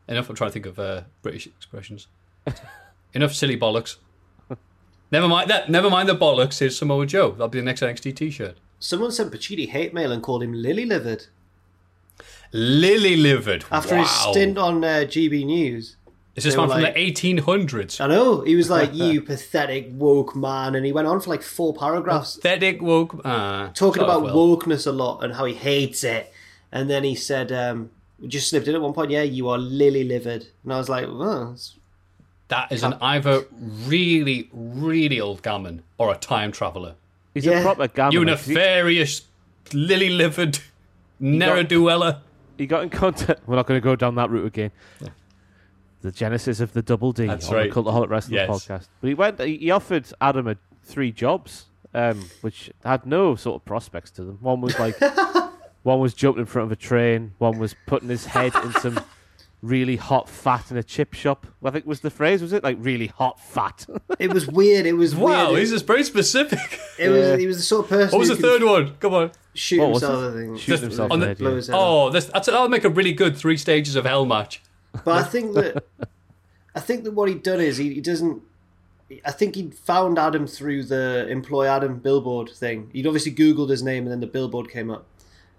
[0.09, 0.31] Enough.
[0.31, 2.07] I'm trying to think of uh, British expressions.
[3.13, 3.97] Enough silly bollocks.
[5.11, 5.71] Never mind that.
[5.71, 6.59] Never mind the bollocks.
[6.59, 7.31] Here's Samoa Joe.
[7.31, 8.59] That'll be the next NXT T-shirt.
[8.79, 11.27] Someone sent Pacitti hate mail and called him Lily Livered
[12.53, 13.65] Lily livered.
[13.71, 14.03] after wow.
[14.03, 15.97] his stint on uh, GB News.
[16.39, 18.01] Is this They one from like- the 1800s?
[18.01, 21.43] I know he was like, "You pathetic woke man," and he went on for like
[21.43, 23.21] four paragraphs Pathetic woke.
[23.25, 26.33] Uh, talking about wokeness a lot and how he hates it.
[26.73, 27.91] And then he said, um,
[28.27, 31.07] just slipped in at one point, "Yeah, you are lily livered," and I was like,
[31.09, 31.55] "Oh,
[32.49, 33.45] That is an either
[33.87, 36.95] really, really old gammon or a time traveller.
[37.35, 37.59] He's Yeah.
[37.61, 38.13] a proper gammon.
[38.13, 39.23] You nefarious,
[39.73, 40.59] lily livered,
[41.21, 42.21] ne'er do weller.
[42.57, 43.41] he got in contact.
[43.47, 44.71] We're not going to go down that route again.
[46.01, 47.73] The genesis of the Double D That's on right.
[47.73, 48.49] the Cultaholic Wrestling Yes.
[48.49, 48.89] podcast.
[49.01, 49.41] But he went.
[49.41, 54.25] He he offered Adam a, three jobs, um, which had no sort of prospects to
[54.25, 54.39] them.
[54.41, 54.97] One was like,
[55.83, 57.33] one was jumping in front of a train.
[57.39, 59.01] One was putting his head in some
[59.61, 61.47] really hot fat in a chip shop.
[61.65, 62.43] I think was the phrase.
[62.43, 63.85] Was it like really hot fat?
[64.21, 64.85] It was weird.
[64.87, 65.61] It was Wow, weird.
[65.61, 66.81] he's just very specific.
[66.99, 67.39] It was.
[67.41, 68.11] He was the sort of person.
[68.13, 68.95] What was the third one?
[69.01, 69.31] Come on.
[69.55, 70.33] Shoot What himself.
[70.33, 70.59] I think.
[70.59, 71.45] Shoot himself on the- the head, yeah.
[71.45, 71.81] Blow his head off.
[71.83, 74.61] Oh, this, that's, that'll make a really good three stages of hell match.
[75.05, 75.85] But I think that
[76.75, 78.43] I think that what he'd done is he, he doesn't.
[79.25, 82.91] I think he'd found Adam through the employ Adam billboard thing.
[82.93, 85.07] He'd obviously Googled his name and then the billboard came up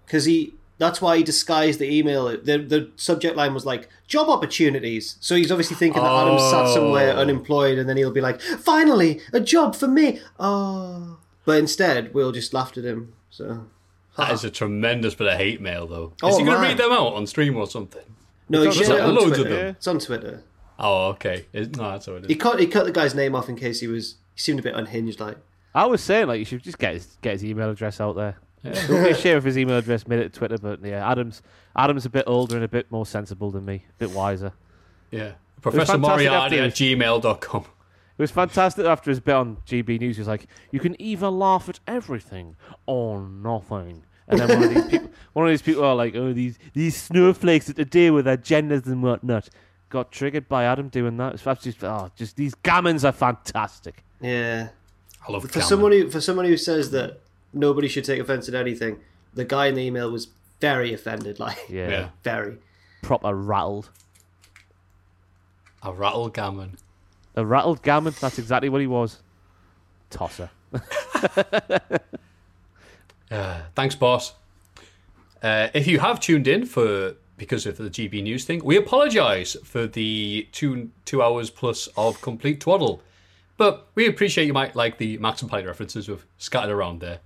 [0.06, 0.54] because he.
[0.78, 2.24] That's why he disguised the email.
[2.28, 5.16] The the subject line was like job opportunities.
[5.20, 6.74] So he's obviously thinking that Adam's sat oh.
[6.74, 7.20] somewhere Oh.
[7.20, 12.32] unemployed, and then he'll be like, "Finally, a job for me!" Oh, but instead, Will
[12.32, 13.12] just laughed at him.
[13.28, 13.66] So
[14.16, 16.14] That is a tremendous bit of hate mail, though.
[16.22, 16.70] Oh, is he going to man.
[16.70, 18.04] read them out on stream or something?
[18.50, 19.56] No, he It's on shared it on loads of Twitter.
[19.56, 19.66] them.
[19.76, 20.42] It's on Twitter.
[20.78, 21.46] Oh, okay.
[21.52, 23.80] Is- no, that's what it He cut he cut the guy's name off in case
[23.80, 25.20] he was he seemed a bit unhinged.
[25.20, 25.36] Like
[25.74, 28.36] I was saying like you should just get his get his email address out there.
[28.62, 31.10] It would be a shame if his email address made it to Twitter, but yeah,
[31.10, 31.40] Adam's
[31.74, 34.52] Adam's a bit older and a bit more sensible than me, a bit wiser.
[35.10, 35.32] Yeah.
[35.62, 37.62] Professor fantastic Moriarty after at gmail.com.
[37.62, 40.16] It was fantastic after his bit on GB News.
[40.16, 42.56] He was like, "You can either laugh at everything
[42.86, 46.32] or nothing." And then one of these people, one of these people are like, "Oh,
[46.32, 49.48] these these snowflakes at the day with their genders and whatnot."
[49.88, 51.34] Got triggered by Adam doing that.
[51.34, 54.04] It's just, oh, just these gammons are fantastic.
[54.20, 54.68] yeah.
[55.28, 55.68] I love For Cameron.
[55.68, 57.20] someone who for someone who says that
[57.52, 59.00] nobody should take offense at anything,
[59.34, 60.28] the guy in the email was
[60.60, 61.38] very offended.
[61.40, 62.08] Like Yeah, Yeah.
[62.22, 62.58] very.
[63.02, 63.90] proper rattled.
[65.82, 66.76] A rattled gammon.
[67.34, 68.14] A rattled gammon.
[68.20, 69.22] That's exactly what he was.
[70.10, 70.50] Tosser.
[73.30, 74.34] Uh, thanks, boss.
[75.42, 79.56] Uh, if you have tuned in for because of the GB News thing, we apologise
[79.64, 83.02] for the two two hours plus of complete twaddle.
[83.56, 87.20] But we appreciate you might like the Max and Paddy references we've scattered around there.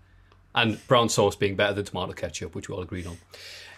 [0.55, 3.18] And brown sauce being better than tomato ketchup, which we all agreed on.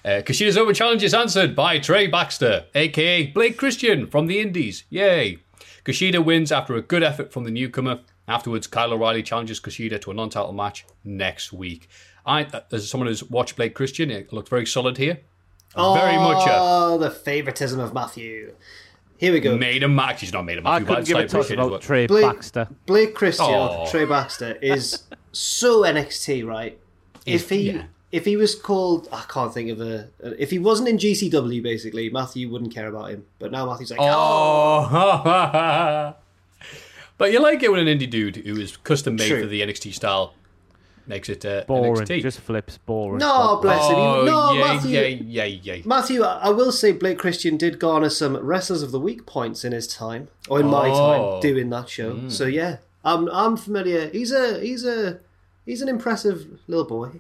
[0.05, 4.85] Uh, Kushida's Open Challenge is answered by Trey Baxter, aka Blake Christian from the Indies.
[4.91, 5.39] Yay!
[5.85, 8.01] Kushida wins after a good effort from the newcomer.
[8.29, 11.89] Afterwards, Kyle O'Reilly challenges Kushida to a non title match next week.
[12.27, 15.21] I, uh, as someone who's watched Blake Christian, it looked very solid here.
[15.75, 18.55] Very much a Oh, the favoritism of Matthew.
[19.19, 19.57] Here we go.
[19.57, 20.21] made a match.
[20.21, 20.83] He's not made a match.
[20.83, 22.69] I couldn't give a toss about Trey Blake- Baxter.
[22.87, 23.87] Blake Christian, Oh.
[23.91, 26.79] Trey Baxter is so NXT, right?
[27.25, 27.85] If he yeah.
[28.13, 30.09] if he was called, I can't think of a.
[30.39, 33.25] If he wasn't in GCW, basically, Matthew wouldn't care about him.
[33.39, 36.15] But now Matthew's like, oh, Oh,
[37.19, 39.41] but you like it when an indie dude who is custom made True.
[39.43, 40.35] for the NXT style
[41.09, 41.95] makes it uh, Boring.
[42.07, 42.23] NXT.
[42.23, 42.79] Just flips.
[42.79, 43.19] Boring.
[43.19, 43.95] no, bless him.
[43.97, 44.91] oh, He- No, yay, Matthew.
[44.91, 45.83] yay, yay, yay.
[45.85, 49.65] Matthew, I I will say Blake Christian did garner some Wrestlers of the Week points
[49.65, 51.33] in his time, or in my Oh.
[51.33, 52.29] time doing that show.
[52.29, 54.09] So yeah, I'm I'm familiar.
[54.11, 55.21] He's a he's a
[55.65, 57.11] he's an impressive little boy.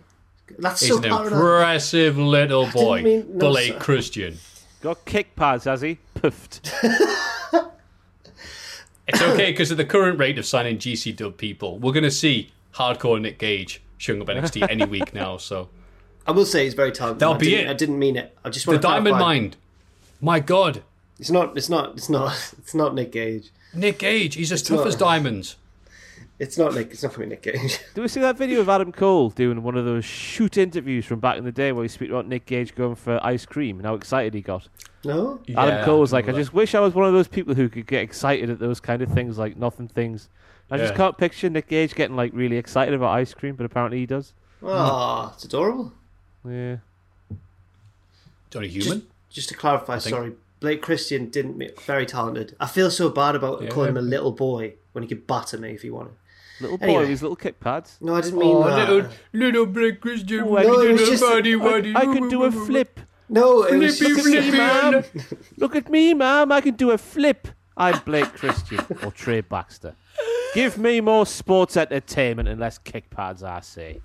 [0.58, 1.32] That's He's so an paranoid.
[1.32, 3.78] impressive little boy, mean- no, Blake sir.
[3.80, 4.38] Christian.
[4.80, 5.98] Got kick pads, has he?
[6.14, 6.70] Puffed.
[9.08, 12.10] It's okay because at the current rate of signing GC dub people, we're going to
[12.10, 15.36] see hardcore Nick Gage showing up NXT any week now.
[15.36, 15.68] So
[16.26, 17.20] I will say he's very talented.
[17.20, 17.68] That'll I be it.
[17.68, 18.36] I didn't mean it.
[18.44, 19.26] I just the want to Diamond clarify.
[19.34, 19.56] Mind,
[20.20, 20.82] my God,
[21.18, 21.56] It's not.
[21.56, 21.94] It's not.
[21.96, 22.54] It's not.
[22.58, 23.50] It's not Nick Gage.
[23.74, 25.56] Nick Gage, he's as tough not- as diamonds.
[26.38, 26.90] It's not Nick.
[26.90, 27.78] It's not from Nick Gage.
[27.94, 31.18] Did we see that video of Adam Cole doing one of those shoot interviews from
[31.18, 33.86] back in the day where he speaks about Nick Gage going for ice cream and
[33.86, 34.68] how excited he got?
[35.02, 35.40] No.
[35.56, 37.70] Adam Cole was like, I remember just wish I was one of those people who
[37.70, 40.28] could get excited at those kind of things, like nothing things.
[40.70, 40.96] I just Yeah.
[40.96, 44.32] can't picture Nick Gage getting like really excited about ice cream, but apparently he does.
[44.62, 45.92] Oh, it's adorable.
[46.44, 46.76] Yeah.
[48.50, 48.56] that.
[48.56, 49.06] Only Just, human.
[49.30, 51.56] just to clarify, think- sorry, Blake Christian didn't.
[51.58, 52.56] Make, very talented.
[52.58, 53.68] I feel so bad about Yeah.
[53.68, 56.14] calling him a little boy when he could batter me if he wanted.
[56.60, 57.00] Little boy Anyway.
[57.00, 57.98] with his little kick pads.
[58.00, 58.88] No, I didn't mean Oh, that.
[58.88, 60.40] little, little Blake Christian.
[60.48, 61.92] Oh, I No, can it do was a just- body, I- body.
[61.94, 63.00] I can do a flip.
[63.28, 64.56] No, it was Flippy, just Look at me, flippy.
[64.56, 65.04] ma'am.
[65.58, 66.52] Look at me, ma'am.
[66.52, 67.48] I can do a flip.
[67.76, 69.94] I'm Blake Christian or Trey Baxter.
[70.56, 74.00] Give me more sports entertainment and less kick pads, I say.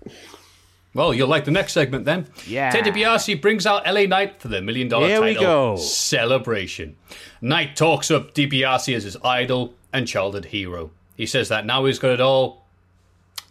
[0.93, 2.27] Well, you'll like the next segment then.
[2.45, 2.69] Yeah.
[2.71, 5.75] Ted DiBiase brings out LA Knight for the million dollar Here we title go.
[5.77, 6.97] celebration.
[7.39, 10.91] Knight talks up DiBiase as his idol and childhood hero.
[11.15, 12.60] He says that now he's got it all.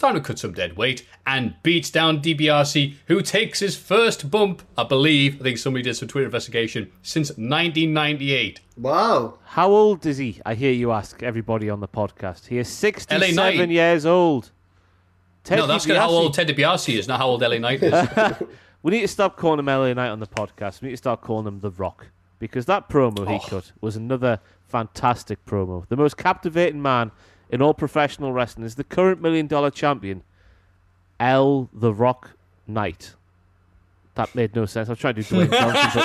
[0.00, 4.62] Time to cut some dead weight and beats down DiBiase, who takes his first bump,
[4.78, 8.60] I believe, I think somebody did some Twitter investigation, since 1998.
[8.78, 9.34] wow.
[9.44, 10.40] How old is he?
[10.46, 12.46] I hear you ask everybody on the podcast.
[12.46, 14.50] He is 67 years old.
[15.44, 18.08] Ted no, that's how old Ted DiBiase is, not how old LA Knight is.
[18.82, 20.80] We need to stop calling him LA Knight on the podcast.
[20.80, 22.06] We need to start calling him The Rock
[22.38, 23.38] because that promo he Oh.
[23.46, 25.86] cut was another fantastic promo.
[25.90, 27.10] The most captivating man
[27.50, 30.22] in all professional wrestling is the current million dollar champion,
[31.18, 31.68] L.
[31.72, 32.32] The Rock
[32.66, 33.14] Knight.
[34.14, 34.88] That made no sense.
[34.88, 36.02] I was trying to do Dwayne Johnson,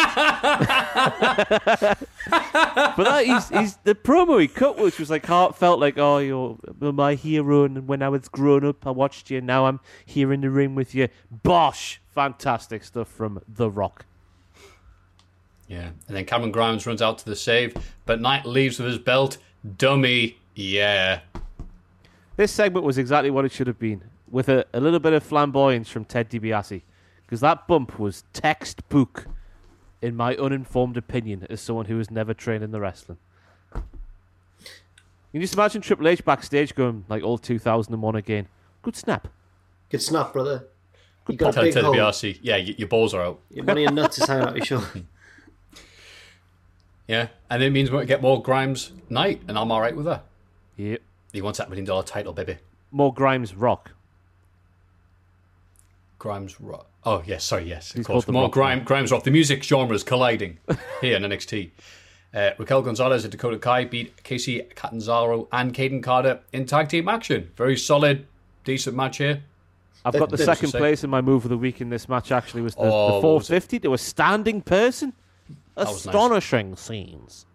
[1.75, 2.07] but,
[2.95, 6.57] but that, he's, he's the promo he cut, which was like heartfelt, like "Oh, you're
[6.79, 9.41] you're my hero," and when I was grown up, I watched you.
[9.41, 11.09] Now I'm here in the ring with you.
[11.31, 11.99] Bosh!
[12.13, 14.05] Fantastic stuff from The Rock.
[15.67, 15.89] Yeah.
[16.07, 17.75] And then Cameron Grimes runs out to the save,
[18.05, 19.37] but Knight leaves with his belt.
[19.77, 20.37] Dummy.
[20.53, 21.21] Yeah.
[22.37, 25.23] This segment was exactly what it should have been, with a, a little bit of
[25.23, 26.81] flamboyance from Ted DiBiase,
[27.25, 29.27] because that bump was textbook,
[30.01, 33.17] in my uninformed opinion, as someone who has never trained in the wrestling.
[33.73, 33.81] Can
[35.31, 38.47] you just imagine Triple H backstage going like all 2001 again.
[38.81, 39.27] Good snap.
[39.89, 40.65] Good snap, brother.
[41.27, 41.83] You got a Tell big Ted.
[41.83, 43.39] DiBiase, yeah, y- your balls are out.
[43.49, 44.87] Your money and nuts is hanging out your shoulder.
[47.07, 47.27] Yeah.
[47.51, 50.25] And it means we get more Grimes night, and I'm all right with that.
[50.77, 51.01] Yep.
[51.35, 52.57] He wants that million dollar title, baby.
[52.91, 53.91] More Grimes Rock.
[56.17, 56.87] Grimes Rock.
[57.03, 57.91] Oh, yes, sorry, yes.
[57.91, 58.27] Of He's course.
[58.27, 59.23] More Rock Grime, Grimes Rock.
[59.23, 60.57] The music genres colliding
[61.01, 61.71] here in NXT.
[62.33, 67.07] Uh, Raquel Gonzalez and Dakota Kai beat Kacy Catanzaro and Kayden Carter in tag team
[67.07, 67.51] action.
[67.55, 68.25] Very solid,
[68.63, 69.43] decent match here.
[70.03, 72.31] I've got the second place in my move of the week in this match.
[72.31, 75.13] Actually, was the, Oh, the what was 450 to a standing person.
[75.75, 76.05] was nice.
[76.05, 77.45] Astonishing scenes.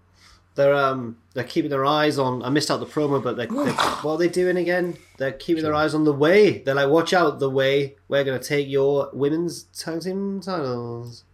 [0.56, 2.42] They're um they're keeping their eyes on.
[2.42, 3.72] I missed out the promo, but they're, they're
[4.02, 4.96] what are they doing again?
[5.16, 6.58] They're keeping their eyes on the way.
[6.58, 7.96] They're like, watch out, the way.
[8.08, 11.24] We're gonna take your women's tag team titles.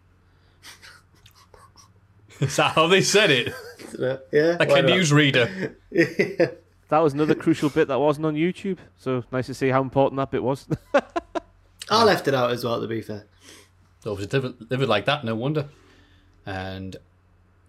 [2.41, 3.55] Is that how they said it?
[4.33, 4.91] Yeah, Like why a not?
[4.91, 5.75] newsreader.
[6.89, 8.79] That was another crucial bit that wasn't on YouTube.
[8.99, 10.69] So nice to see how important that bit was.
[11.91, 12.81] I left it out as well.
[12.81, 13.25] To be fair,
[14.01, 15.69] So if it's delivered, delivered like that, no wonder.
[16.45, 16.95] And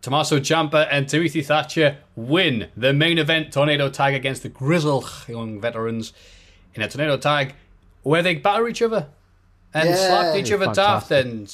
[0.01, 5.59] Tommaso Ciampa and Timothy Thatcher win the main event tornado tag against the grizzled young
[5.59, 6.13] veterans
[6.75, 7.55] in a tornado tag
[8.03, 9.07] where they batter each other
[9.73, 9.95] and Yeah.
[9.95, 11.51] slapped each other daft and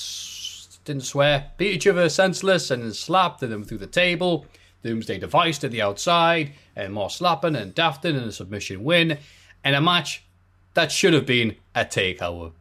[0.85, 4.45] didn't swear, beat each other senseless and then slapped them through the table.
[4.83, 9.17] Doomsday device to the outside and more slapping and dafting and a submission win
[9.63, 10.23] and a match
[10.73, 12.51] that should have been a takeover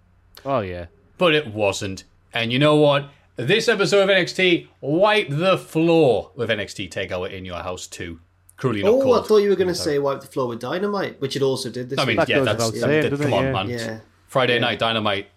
[0.44, 0.86] oh yeah.
[1.18, 2.04] but it wasn't.
[2.32, 3.10] And you know what?
[3.36, 8.20] This episode of NXT wiped the floor with NXT Takeover in your house too.
[8.58, 9.24] Cruelly not oh, called.
[9.24, 11.88] I thought you were gonna say wipe the floor with dynamite, which it also did
[11.88, 12.18] this I mean, week.
[12.18, 13.52] That yeah, goes that's without that- saying, come on, Yeah.
[13.52, 13.68] man.
[13.70, 14.00] Yeah.
[14.28, 15.28] Friday night dynamite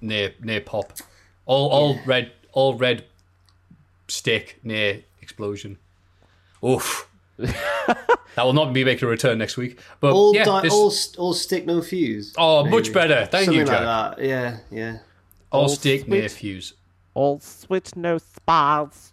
[0.00, 0.92] near near pop.
[1.44, 3.04] All all red all red
[4.08, 5.78] stick near explosion.
[6.64, 7.08] Oof.
[7.36, 7.98] that
[8.38, 9.80] will not be making a return next week.
[9.98, 12.32] But all, yeah, di- this- all, all stick no fuse.
[12.38, 13.26] oh, much better.
[13.26, 14.16] Thank Something you, like Jack.
[14.16, 14.24] that.
[14.24, 14.98] Yeah, yeah.
[15.50, 16.74] all All stick near fuse.
[17.14, 19.12] All switch no spars.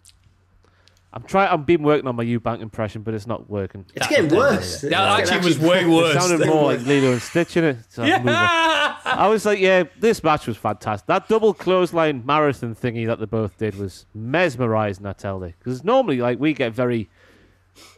[1.14, 1.50] I'm trying.
[1.52, 3.84] I'm been working on my Eubank impression, but it's not working.
[3.94, 4.80] It's getting worse.
[4.80, 6.14] That It's actually getting was way worse.
[6.14, 6.28] It worse.
[6.28, 7.76] sounded more like Lilo and Stitch in it.
[7.90, 8.96] So I'll move on.
[9.04, 11.06] I was like, yeah, this match was fantastic.
[11.08, 15.52] That double clothesline marathon thingy that they both did was mesmerizing, I tell you.
[15.58, 17.10] Because normally, like, we get very.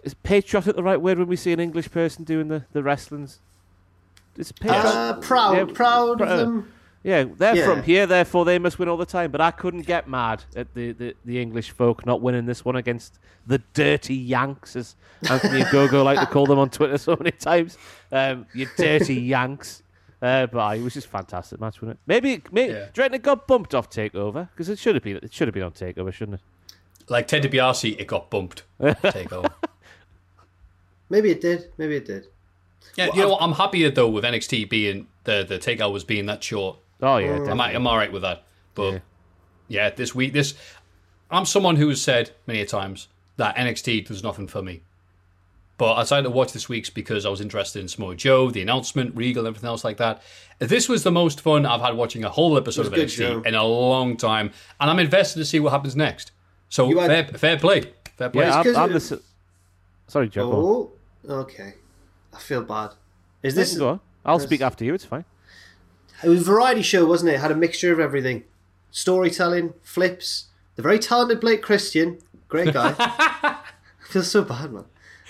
[0.02, 3.38] Is patriotic the right word when we see an English person doing the, the wrestlings?
[4.36, 4.90] Is patriotic?
[4.92, 6.72] Uh, proud, Yeah, proud pr- of them.
[7.04, 7.66] Yeah, they're Yeah.
[7.66, 9.30] from here, therefore they must win all the time.
[9.30, 12.74] But I couldn't get mad at the, the, the English folk not winning this one
[12.76, 14.96] against the dirty Yanks, as
[15.30, 17.76] Anthony Ogogo like to call them on Twitter so many times.
[18.10, 19.82] Um, you dirty Yanks.
[20.22, 21.98] Uh, but aye, it was just a fantastic match, wasn't it?
[22.06, 22.86] Maybe, maybe Yeah.
[22.86, 25.16] do you reckon it got bumped off Takeover because it should have been.
[25.18, 26.40] It should have been on Takeover, shouldn't it?
[27.10, 28.62] like Ted DiBiase, it got bumped.
[28.80, 29.52] Takeover.
[31.10, 31.70] Maybe it did.
[31.76, 32.26] Maybe it did.
[32.96, 33.42] Yeah, you know what?
[33.42, 36.78] I'm happier though with NXT being the the takeout was being that short.
[37.04, 37.60] Oh yeah, I'm.
[37.60, 38.44] I'm all right with that.
[38.74, 38.98] But Yeah.
[39.68, 39.90] yeah.
[39.90, 40.54] this week, this
[41.30, 44.82] I'm someone who has said many a times that NXT does nothing for me.
[45.76, 48.62] But I decided to watch this week's because I was interested in Samoa Joe, the
[48.62, 50.22] announcement, Regal, everything else like that.
[50.60, 53.42] This was the most fun I've had watching a whole episode of NXT good, Joe.
[53.44, 56.30] in a long time, and I'm invested to see what happens next.
[56.68, 58.44] So had- fair, fair play, fair play.
[58.46, 59.14] yeah, I'm, 'cause I'm it- the.
[59.16, 59.22] s-
[60.06, 60.92] Sorry, Joe.
[61.26, 61.74] Oh, okay.
[62.32, 62.90] I feel bad.
[63.42, 63.78] Is This this?
[63.78, 64.00] go on.
[64.24, 64.94] I'll speak after you.
[64.94, 65.24] It's fine.
[66.22, 67.34] It was a variety show, wasn't it?
[67.34, 68.44] It had a mixture of everything:
[68.90, 70.46] storytelling, flips.
[70.76, 72.18] The very talented Blake Christian,
[72.48, 72.94] great guy.
[72.98, 73.62] I
[74.08, 74.84] feel so bad, man.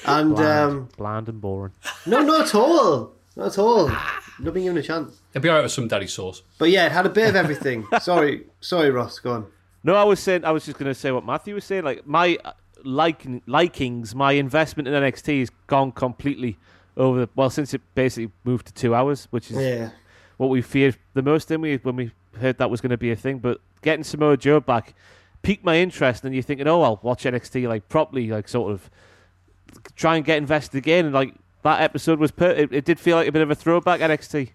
[0.06, 1.72] And Bland, um, bland and boring.
[2.06, 3.90] no, not at all, not at all.
[4.40, 5.20] Not being given a chance.
[5.32, 6.42] It'll be all right with some daddy sauce.
[6.58, 7.86] But yeah, it had a bit of everything.
[8.00, 9.20] sorry, sorry, Ross.
[9.20, 9.46] Go on.
[9.84, 11.84] No, I was saying I was just going to say what Matthew was saying.
[11.84, 16.58] Like my uh, liking, likings, my investment in NXT has gone completely
[16.96, 17.20] over.
[17.20, 19.90] The, well, since it basically moved to two hours, which is Yeah,
[20.36, 23.10] what we feared the most, didn't we, when we heard that was going to be
[23.10, 23.38] a thing?
[23.38, 24.94] But getting Samoa Joe back
[25.42, 28.90] piqued my interest, and you're thinking, oh, I'll watch NXT like properly, like sort of
[29.96, 31.06] try and get invested again.
[31.06, 33.54] And like that episode was, per- it, it did feel like a bit of a
[33.54, 34.50] throwback NXT.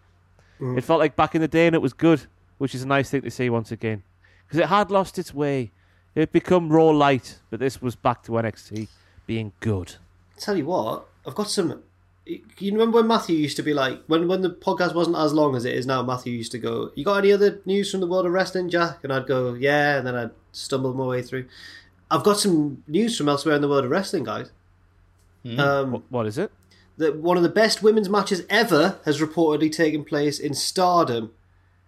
[0.59, 0.77] Mm.
[0.77, 2.22] It felt like back in the day, and it was good,
[2.58, 4.03] which is a nice thing to see once again
[4.49, 5.72] because it had lost its way.
[6.16, 8.88] It had become raw light, but this was back to NXT
[9.27, 9.95] being good.
[10.40, 11.83] Tell you what, I've got some.
[12.59, 15.56] You remember when Matthew used to be like when when the podcast wasn't as long
[15.56, 16.03] as it is now?
[16.03, 18.99] Matthew used to go, "You got any other news from the world of wrestling, Jack?"
[19.03, 21.45] And I'd go, "Yeah," and then I'd stumble my way through.
[22.11, 24.51] I've got some news from elsewhere in the world of wrestling, guys.
[25.58, 26.51] Um, What, what is it?
[26.98, 31.32] that one of the best women's matches ever has reportedly taken place in Stardom.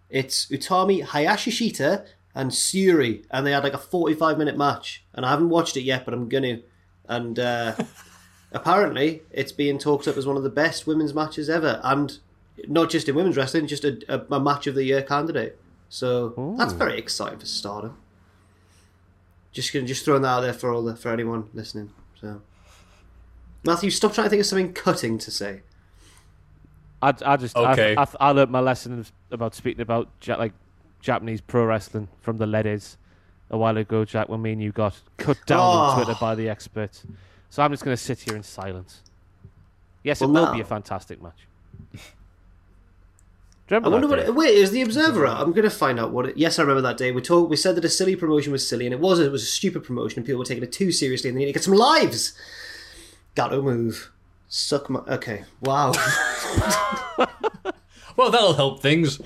[0.09, 5.03] It's Utami Hayashishita and Syuri, and they had like a 45 minute match.
[5.13, 6.59] And I haven't watched it yet, but I'm gonna.
[7.09, 7.75] And uh,
[8.51, 12.19] apparently, it's being talked up as one of the best women's matches ever, and
[12.67, 15.59] not just in women's wrestling, just a, a, a match of the year candidate.
[15.89, 17.97] So that's very exciting for Stardom.
[19.51, 21.91] Just gonna just throwing that out there for all the for anyone listening.
[22.19, 22.41] So.
[23.65, 25.61] Matthew, stop trying to think of something cutting to say.
[27.01, 27.95] I, I just Okay.
[27.95, 30.53] I, I, I learned my lesson about speaking about like
[31.01, 32.97] Japanese pro wrestling from the leaders
[33.49, 34.29] a while ago, Jack.
[34.29, 35.63] When me and you got cut down Oh.
[35.63, 37.03] on Twitter by the experts,
[37.51, 39.01] so I'm just going to sit here in silence.
[40.03, 41.45] Yes, it Well, will now- be a fantastic match.
[41.93, 41.97] I
[43.67, 44.19] Do you remember wonder what.
[44.19, 45.39] It, wait, is the Observer out?
[45.39, 46.37] I'm going to find out what it.
[46.37, 47.11] Yes, I remember that day.
[47.11, 47.49] We talked.
[47.49, 49.19] We said that a silly promotion was silly, and it was.
[49.19, 51.45] It was a stupid promotion, and people were taking it too seriously, and they need
[51.47, 52.33] to get some lives.
[53.35, 54.11] Got to move.
[54.49, 54.99] Suck my.
[55.07, 55.43] Okay.
[55.61, 55.93] Wow.
[58.17, 59.19] Well, that'll help things.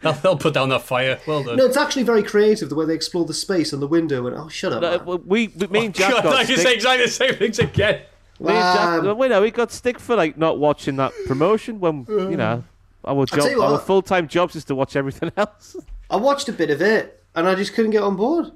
[0.00, 1.18] They'll, they'll put down that fire.
[1.26, 1.56] Well done.
[1.56, 4.26] no, it's actually very creative the way they explore the space and the window.
[4.26, 4.82] And oh, shut up.
[4.82, 5.04] No, man.
[5.04, 7.34] well, we, we, me and Jack God, got I can stick- say exactly the same
[7.34, 8.02] things again.
[8.40, 11.12] me and Jack, Um, well, you know, we got stick for like not watching that
[11.26, 12.62] promotion when you know
[13.04, 15.76] our job, tell you our full time jobs is to watch everything else.
[16.10, 18.52] I watched a bit of it, and I just couldn't get on board.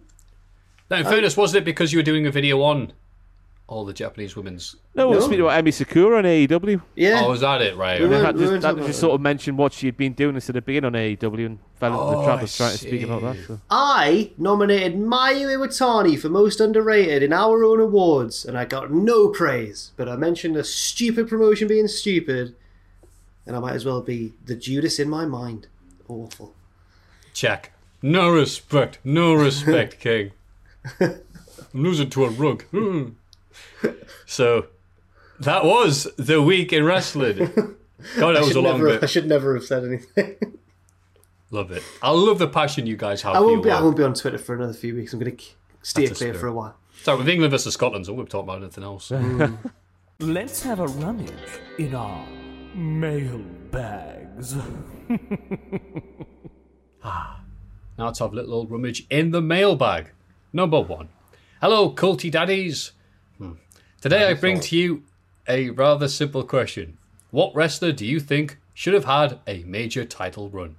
[0.91, 2.93] Now, in fairness, wasn't it because you were doing a video on
[3.69, 4.77] all the Japanese women's?
[4.95, 5.27] No, we were No.
[5.27, 6.83] speaking about Emi Sakura on AEW.
[6.95, 7.23] Yeah.
[7.25, 7.77] Oh, was that it?
[7.77, 8.01] Right.
[8.01, 10.35] We were- That we just, that just sort of mentioned what she had been doing
[10.35, 12.79] instead of being on AEW and fell into the Oh, trap I of trying to
[12.79, 13.37] speak about that.
[13.47, 13.61] So.
[13.71, 19.29] I nominated Mayu Iwatani for most underrated in our own awards, and I got no
[19.29, 19.93] praise.
[19.97, 22.55] But I mentioned a stupid promotion being stupid,
[23.47, 25.69] and I might as well be the Judas in my mind.
[26.09, 26.53] Awful.
[27.33, 27.73] Check.
[28.03, 28.99] No respect.
[29.05, 30.33] No respect, King.
[31.01, 31.15] I'm
[31.73, 32.65] losing to a rug.
[32.65, 33.11] Hmm.
[34.27, 34.67] So,
[35.41, 37.39] that was the week in wrestling.
[38.17, 40.37] God, that I was should, a long never, I should never have said anything.
[41.51, 41.83] Love it.
[42.03, 43.35] I love the passion you guys have.
[43.37, 43.71] I won't your be.
[43.71, 45.13] I won't be on Twitter for another few weeks.
[45.13, 45.45] I'm going to
[45.83, 46.41] steer That's clear spirit.
[46.41, 46.77] for a while.
[47.03, 49.11] So with England versus Scotland, so we'll talk about anything else.
[49.23, 49.59] Mm.
[50.21, 51.33] Let's have a rummage
[51.79, 52.25] in our
[52.75, 53.39] mail
[53.71, 54.55] bags.
[57.05, 57.41] Ah,
[57.99, 60.13] now let's have a little old rummage in the mailbag.
[60.53, 61.09] Number one.
[61.61, 62.93] Hello, culty daddies.
[64.03, 65.05] Today I bring to you
[65.47, 66.99] a rather simple question.
[67.31, 70.75] What wrestler do you think should have had a major title run?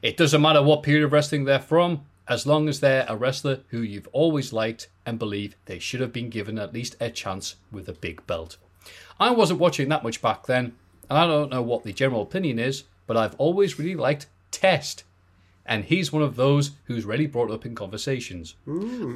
[0.00, 3.60] It doesn't matter what period of wrestling they're from, as long as they're a wrestler
[3.68, 7.56] who you've always liked and believe they should have been given at least a chance
[7.70, 8.56] with a big belt.
[9.20, 10.76] I wasn't watching that much back then,
[11.10, 15.04] and I don't know what the general opinion is, but I've always really liked Test
[15.66, 18.54] and he's one of those who's really brought up in conversations.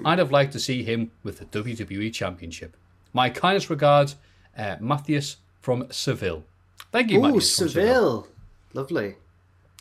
[0.04, 2.76] I'd have liked to see him with the WWE Championship.
[3.12, 4.16] My kindest regards,
[4.56, 6.44] uh, Matthias from Seville.
[6.92, 7.56] Thank you, Oh, Matthias.
[7.58, 8.28] from Seville.
[8.72, 9.16] Lovely.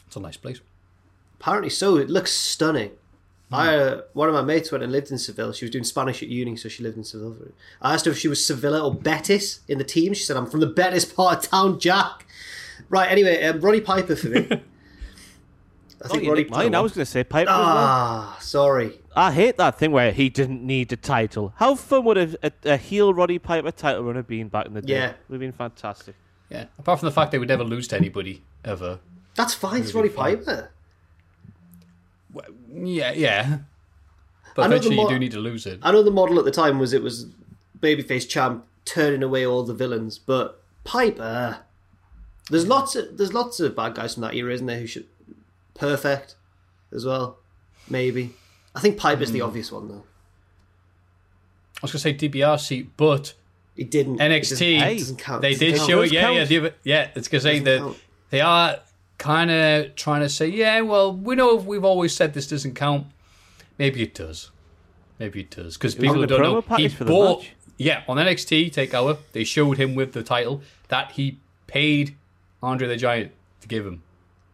[0.08, 0.60] It's a nice place.
[1.40, 1.98] Apparently so.
[1.98, 2.92] It looks stunning.
[3.52, 5.54] I uh, one of my mates went and lived in Seville.
[5.54, 7.36] She was doing Spanish at uni, so she lived in Seville.
[7.82, 10.14] I asked her if she was Sevilla or Betis in the team.
[10.14, 12.28] She said, "I'm from the Betis part of town, Jack."
[12.90, 13.10] Right.
[13.12, 14.48] Anyway, um, Roddy Piper for me.
[16.02, 16.76] I Oh, you Piper.
[16.76, 17.66] I was going to say Piper as well.
[17.68, 18.99] Ah, sorry.
[19.16, 21.54] I hate that thing where he didn't need a title.
[21.58, 24.74] How fun would a, a, a heel Roddy Piper title run have been back in
[24.74, 24.94] the day?
[24.94, 25.14] Yeah.
[25.28, 26.16] Would have been fantastic.
[26.50, 26.66] Yeah.
[26.78, 29.00] Apart from the fact they would never lose to anybody ever.
[29.36, 29.82] That's fine.
[29.82, 30.38] It's Roddy fine.
[30.38, 30.72] Piper.
[32.72, 33.60] Yeah, yeah.
[34.56, 35.80] But know eventually mo- you do need to lose it.
[35.82, 37.28] I know the model at the time was it was
[37.80, 41.60] babyface champ turning away all the villains, but Piper.
[42.50, 44.80] There's lots of there's lots of bad guys from that era, isn't there?
[44.80, 45.08] Who should
[45.76, 46.36] perfect
[46.92, 47.38] as well,
[47.90, 48.34] maybe.
[48.76, 49.34] I think Piper's Hmm.
[49.36, 50.04] the obvious one though.
[51.78, 53.34] I was going to say DBRC, but
[53.78, 54.16] it didn't.
[54.20, 55.42] it NXT, doesn't- it doesn't count.
[55.42, 55.90] they did count.
[55.90, 56.06] show it.
[56.06, 56.50] Does Yeah, yeah, count.
[56.50, 57.08] the other- yeah.
[57.16, 57.98] It's because they Doesn't the, count.
[58.32, 58.80] they are
[59.18, 63.08] kind of trying to say, yeah, well, we know we've always said this doesn't count.
[63.78, 64.52] Maybe it does.
[65.20, 67.46] Maybe it does because people on who the don't know he package for the bought.
[67.78, 72.16] Yeah, on NXT Takeover, they showed him with the title that he paid
[72.62, 73.32] Andre the Giant
[73.62, 74.04] to give him.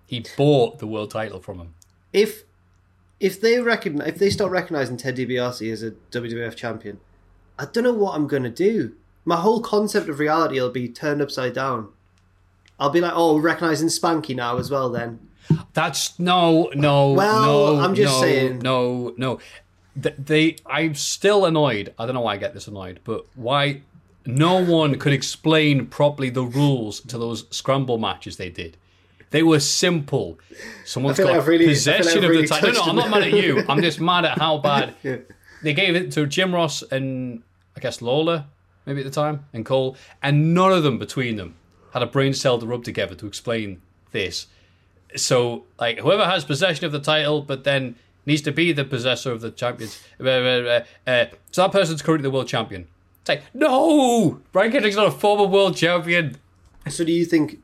[0.05, 1.73] He bought the world title from him.
[2.13, 2.43] If
[3.19, 6.99] if they reckon if they start recognizing Ted DiBiase as a WWF champion,
[7.57, 8.93] I don't know what I'm gonna do.
[9.23, 11.89] My whole concept of reality will be turned upside down.
[12.79, 14.89] I'll be like, oh, recognizing Spanky now as well.
[14.89, 15.19] Then
[15.73, 17.79] That's no, no, Well, no.
[17.81, 18.59] I'm just no, saying.
[18.59, 19.39] No, no.
[20.01, 21.93] Th- They, I'm still annoyed.
[21.97, 23.81] I don't know why I get this annoyed, but why
[24.25, 28.75] no one could explain properly the rules to those scramble matches they did.
[29.31, 30.39] They were simple.
[30.85, 32.71] Someone's got like really- possession like I've of really the title.
[32.73, 33.63] No, no, I'm not mad at you.
[33.67, 35.17] I'm just mad at how bad Yeah.
[35.63, 37.41] they gave it to Jim Ross and
[37.75, 38.45] I guess Lawler,
[38.85, 41.55] maybe at the time, and Cole, and none of them between them
[41.93, 43.81] had a brain cell to rub together to explain
[44.11, 44.47] this.
[45.15, 47.95] So, like, whoever has possession of the title, but then
[48.25, 50.01] needs to be the possessor of the champions.
[50.19, 50.29] Uh, uh,
[51.07, 52.87] uh, uh, so that person's currently the world champion.
[53.21, 56.37] It's like, no, Brian Kendrick's not a former world champion.
[56.89, 57.59] So do you think?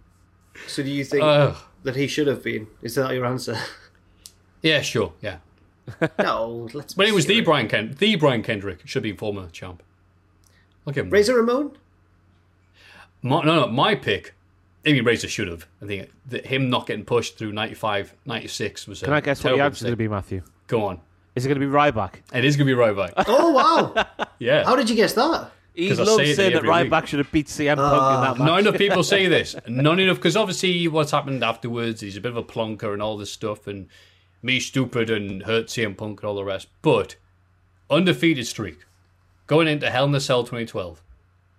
[0.68, 1.56] So do you think Ugh.
[1.84, 2.68] that he should have been?
[2.82, 3.58] Is that your answer?
[4.62, 5.38] Yeah, sure, yeah.
[6.20, 6.94] no, let's.
[6.94, 7.46] But be it was the serious.
[7.46, 9.82] Brian Ken- the Brian Kendrick should be former champ.
[10.86, 11.10] Look at him.
[11.10, 11.78] Razor Ramon.
[13.22, 14.34] My, no, no, my pick.
[14.86, 15.68] I mean, Razor should have.
[15.82, 19.02] I think that him not getting pushed through 95, 96 was.
[19.02, 20.42] A Can I guess what terrible the answer's going to be, Matthew?
[20.68, 21.00] Go on.
[21.36, 22.16] Is it going to be Ryback?
[22.34, 23.14] It is going to be Ryback.
[23.28, 24.06] Oh wow!
[24.40, 24.64] Yeah.
[24.64, 25.52] How did you guess that?
[25.74, 26.92] He 'Cause I loves say saying that every week.
[26.92, 28.36] Ryback should have beat CM Punk in that ah.
[28.38, 28.40] match.
[28.46, 29.56] Not enough people say this.
[29.68, 32.02] Not enough because obviously what's happened afterwards.
[32.02, 33.88] He's a bit of a plonker and all this stuff, and
[34.42, 36.68] me stupid and hurt CM Punk and all the rest.
[36.82, 37.16] But
[37.90, 38.80] undefeated streak
[39.48, 41.02] going into Hell in a Cell 2012.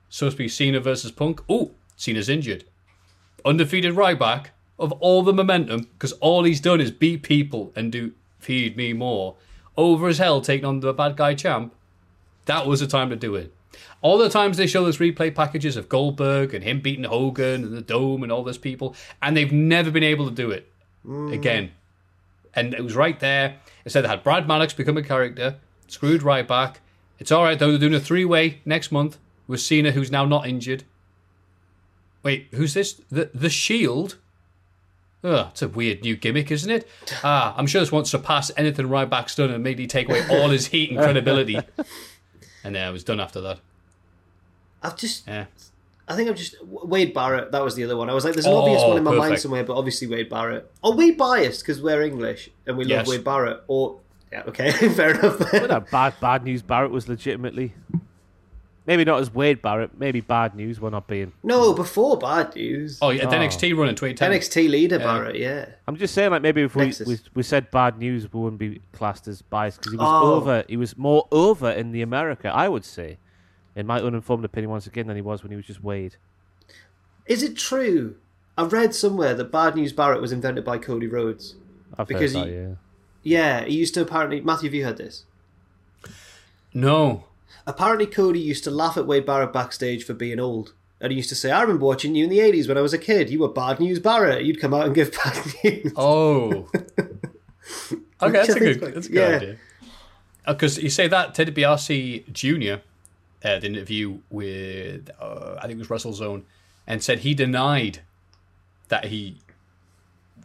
[0.08, 1.42] Supposed to be Cena versus Punk.
[1.48, 2.64] Oh, Cena's injured.
[3.44, 8.12] Undefeated Ryback of all the momentum because all he's done is beat people and do
[8.38, 9.36] feed me more
[9.76, 11.74] over as hell taking on the bad guy champ.
[12.46, 13.52] That was the time to do it.
[14.00, 17.76] All the times they show those replay packages of Goldberg and him beating Hogan and
[17.76, 20.70] the Dome and all those people, and they've never been able to do it
[21.30, 21.70] again.
[22.54, 23.56] And it was right there.
[23.84, 25.56] Instead, they had Brad Maddox become a character,
[25.88, 26.76] screwed Ryback.
[27.18, 27.70] It's all right though.
[27.70, 30.84] They're doing a three-way next month with Cena, who's now not injured.
[32.22, 33.00] Wait, who's this?
[33.10, 34.16] The the Shield.
[35.24, 36.88] Oh, it's a weird new gimmick, isn't it?
[37.24, 40.48] Ah, I'm sure this won't surpass anything Ryback's done and made he take away all
[40.50, 41.58] his heat and credibility.
[42.64, 43.58] And then I was done after that.
[44.82, 45.26] I've just.
[45.26, 45.46] Yeah.
[46.08, 47.52] I think I'm just Wade Barrett.
[47.52, 48.10] That was the other one.
[48.10, 50.28] I was like, there's an oh, obvious one in my mind somewhere, but obviously Wade
[50.28, 50.70] Barrett.
[50.82, 53.08] Are we biased because we're English and we love Yes.
[53.08, 53.62] Wade Barrett?
[53.68, 54.00] Or
[54.32, 55.38] yeah, okay, fair enough.
[55.38, 56.62] But no, bad, bad news.
[56.62, 57.74] Barrett was legitimately.
[58.84, 59.96] Maybe not as Wade Barrett.
[59.96, 60.80] Maybe bad news.
[60.80, 61.32] We're not being.
[61.44, 62.98] no, before bad news.
[63.00, 63.78] Oh, yeah, the NXT oh.
[63.78, 64.32] run in 2010.
[64.32, 65.36] NXT leader Barrett.
[65.36, 65.66] Yeah.
[65.86, 68.80] I'm just saying, like maybe if we, we we said bad news, we wouldn't be
[68.92, 70.34] classed as biased because he was Oh.
[70.34, 70.64] over.
[70.68, 73.18] He was more over in the America, I would say,
[73.76, 76.16] in my uninformed opinion, once again, than he was when he was just Wade.
[77.26, 78.16] Is it true?
[78.58, 81.54] I read somewhere that Bad News Barrett was invented by Cody Rhodes.
[81.96, 82.74] I've Because heard that, he- yeah.
[83.22, 84.40] Yeah, he used to apparently.
[84.40, 85.24] Matthew, have you heard this?
[86.74, 87.24] No.
[87.66, 90.74] Apparently, Cody used to laugh at Wade Barrett backstage for being old.
[91.00, 92.92] And he used to say, I remember watching you in the 80s when I was
[92.92, 93.28] a kid.
[93.28, 94.44] You were Bad News Barrett.
[94.44, 95.92] You'd come out and give bad news.
[95.96, 96.68] Oh.
[98.22, 99.36] okay, that's a good, that's a good yeah.
[99.36, 99.56] idea.
[100.46, 102.82] Because you say that Ted DiBiase Jr.
[103.44, 106.42] Uh, the interview with uh, I think it was Russell WrestleZone,
[106.86, 108.00] and said he denied
[108.88, 109.38] that he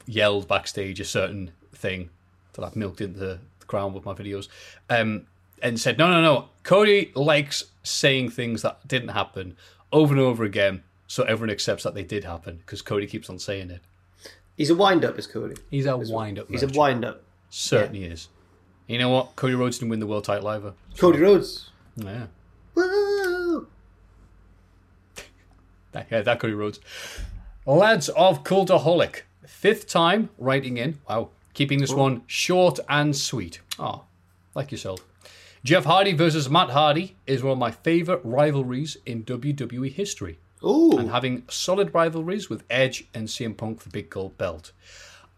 [0.08, 2.10] yelled backstage a certain thing
[2.54, 4.48] that I've milked into the crown with my videos,
[4.90, 5.28] um,
[5.62, 6.50] and said no, no, no.
[6.64, 9.56] Cody likes saying things that didn't happen
[9.92, 13.40] over and over again, so everyone accepts that they did happen because Cody keeps on
[13.40, 13.82] saying it.
[14.58, 15.56] He's a wind up, is Cody.
[15.70, 16.50] He's a wind up.
[16.50, 17.24] He's a wind up.
[17.50, 18.28] Certainly is.
[18.88, 19.36] You know what?
[19.36, 20.74] Cody Rhodes didn't win the world title either.
[20.98, 21.70] Cody Rhodes.
[21.96, 22.28] Yeah.
[22.74, 23.68] Woo!
[25.92, 26.80] That, yeah, that Cody Rhodes.
[27.66, 29.22] Lads of Cultaholic.
[29.46, 31.00] Fifth time writing in.
[31.08, 31.30] Wow.
[31.54, 33.62] Keeping this one short and sweet.
[33.80, 34.04] Oh,
[34.54, 35.00] like yourself.
[35.64, 40.40] Jeff Hardy versus Matt Hardy is one of my favourite rivalries in WWE history.
[40.64, 40.98] Ooh.
[40.98, 44.72] And having solid rivalries with Edge and CM Punk for Big Gold Belt.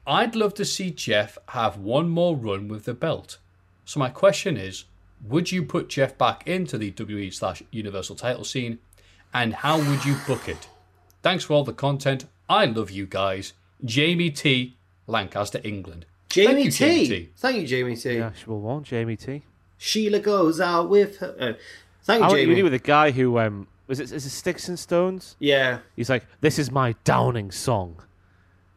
[0.07, 3.37] I'd love to see Jeff have one more run with the belt.
[3.85, 4.85] So my question is,
[5.23, 8.79] would you put Jeff back into the WWE slash Universal title scene?
[9.33, 10.69] And how would you book it?
[11.21, 12.25] Thanks for all the content.
[12.47, 13.53] I love you guys.
[13.83, 16.05] Jamie T, Lancaster, England.
[16.29, 16.77] Jamie, Thank you, T.
[16.77, 17.29] Jamie T.
[17.37, 18.17] Thank you, Jamie T.
[18.17, 19.43] Yeah, sure one, Jamie T.
[19.79, 21.35] Sheila goes out with her.
[21.39, 21.53] Uh,
[22.03, 22.61] thank you, Jamie.
[22.61, 25.35] with a guy who um was it is it Sticks and Stones?
[25.39, 25.79] yeah.
[25.95, 27.95] He's like, this is my downing song.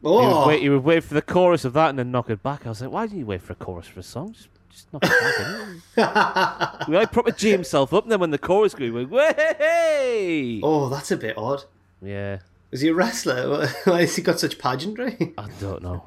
[0.01, 2.29] He Oh, would, wait, he would wait for the chorus of that and then knock
[2.29, 2.65] it back.
[2.65, 4.33] I was like, why do you wait for a chorus for a song?
[4.33, 6.85] Just, just knock it back.
[6.87, 10.59] he like proper G himself up, and then when the chorus grew, he went, way!
[10.63, 11.63] oh, that's a bit odd.
[12.01, 12.39] Yeah.
[12.71, 13.67] Is he a wrestler?
[13.85, 15.33] Why has he got such pageantry?
[15.37, 16.03] I don't know.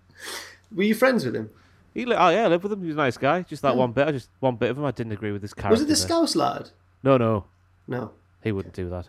[0.74, 1.50] Were you friends with him?
[1.98, 2.80] He, li- oh yeah, I lived with him.
[2.80, 3.42] He was a nice guy.
[3.42, 4.06] Just that one bit.
[4.06, 4.84] I just one bit of him.
[4.84, 5.70] I didn't agree with his character.
[5.72, 5.96] Was it the there.
[5.96, 6.70] Scouse lad?
[7.02, 7.44] No, no,
[7.86, 8.12] No.
[8.42, 9.08] he wouldn't do that.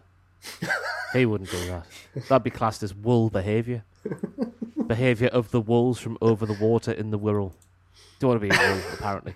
[1.14, 1.86] he wouldn't do that.
[2.28, 3.84] That'd be classed as wool behaviour.
[4.88, 7.54] behaviour of the wolves from over the water in the Wirral.
[8.20, 9.36] Don't want to be a wool, apparently.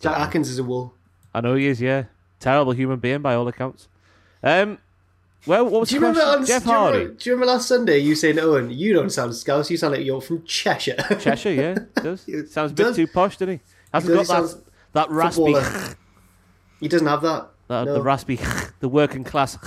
[0.00, 0.94] Jack Atkins is a wool.
[1.34, 1.80] I know he is.
[1.80, 2.04] Yeah,
[2.40, 3.88] terrible human being by all accounts.
[4.42, 4.78] Um,
[5.46, 6.40] well, what was Do you the remember question?
[6.40, 7.14] on, Jeff do you remember- Hardy?
[7.18, 10.04] do you remember last Sunday you saying, Owen, you don't sound Scouse, you sound like
[10.04, 10.96] you're from Cheshire.
[11.20, 12.96] Cheshire, yeah, does It sounds a bit does.
[12.96, 13.60] too posh, doesn't he?
[13.92, 14.60] Hasn't does, got he that
[14.92, 15.54] that raspy,
[16.80, 17.48] he doesn't have that.
[17.68, 17.94] that, No.
[17.94, 18.38] the raspy,
[18.80, 19.58] the working class.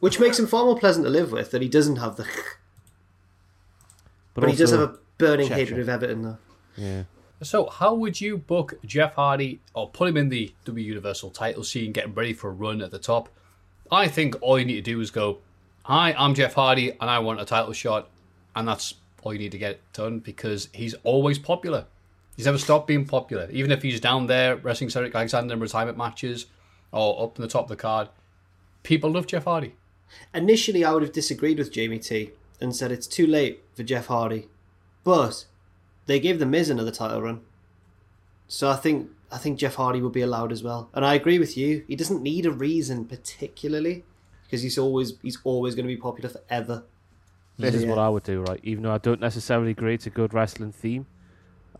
[0.00, 2.24] Which makes him far more pleasant to live with that he doesn't have the.
[4.34, 5.58] But, But he does have a burning Cheshire.
[5.64, 6.38] hatred of Everton, though.
[6.76, 7.02] Yeah.
[7.42, 11.64] So, how would you book Jeff Hardy or put him in the W Universal title
[11.64, 13.28] scene, getting ready for a run at the top?
[13.90, 15.38] I think all you need to do is go,
[15.84, 18.10] Hi, I'm Jeff Hardy and I want a title shot.
[18.54, 21.86] And that's all you need to get done because he's always popular.
[22.36, 23.48] He's never stopped being popular.
[23.50, 26.46] Even if he's down there wrestling Cedric Alexander in retirement matches
[26.92, 28.08] or up in the top of the card,
[28.82, 29.74] people love Jeff Hardy.
[30.34, 34.06] Initially, I would have disagreed with Jamie T and said it's too late for Jeff
[34.06, 34.48] Hardy,
[35.04, 35.46] but
[36.06, 37.40] they gave the Miz another title run,
[38.48, 40.88] so I think I think Jeff Hardy would be allowed as well.
[40.94, 44.04] And I agree with you; he doesn't need a reason particularly
[44.44, 46.84] because he's always he's always going to be popular forever.
[47.58, 48.60] This is what I would do, right?
[48.62, 51.06] Even though I don't necessarily agree it's a good wrestling theme.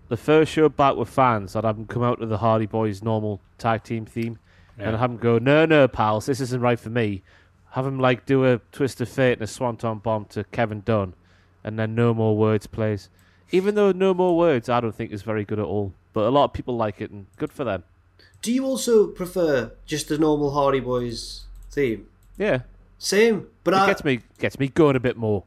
[0.09, 3.03] The first show back with fans, I'd have them come out to the Hardy Boys
[3.03, 4.39] normal tag team theme,
[4.77, 7.23] and have them go, "No, no, pals, this isn't right for me."
[7.73, 11.15] Have them like do a twist of fate and a swanton bomb to Kevin Dunn,
[11.63, 13.09] and then No More Words plays.
[13.51, 16.31] Even though No More Words, I don't think is very good at all, but a
[16.31, 17.85] lot of people like it, and good for them.
[18.43, 22.07] Do you also prefer just the normal Hardy Boys theme?
[22.37, 22.61] Yeah,
[22.99, 25.45] Same, but it I gets me gets me going a bit more.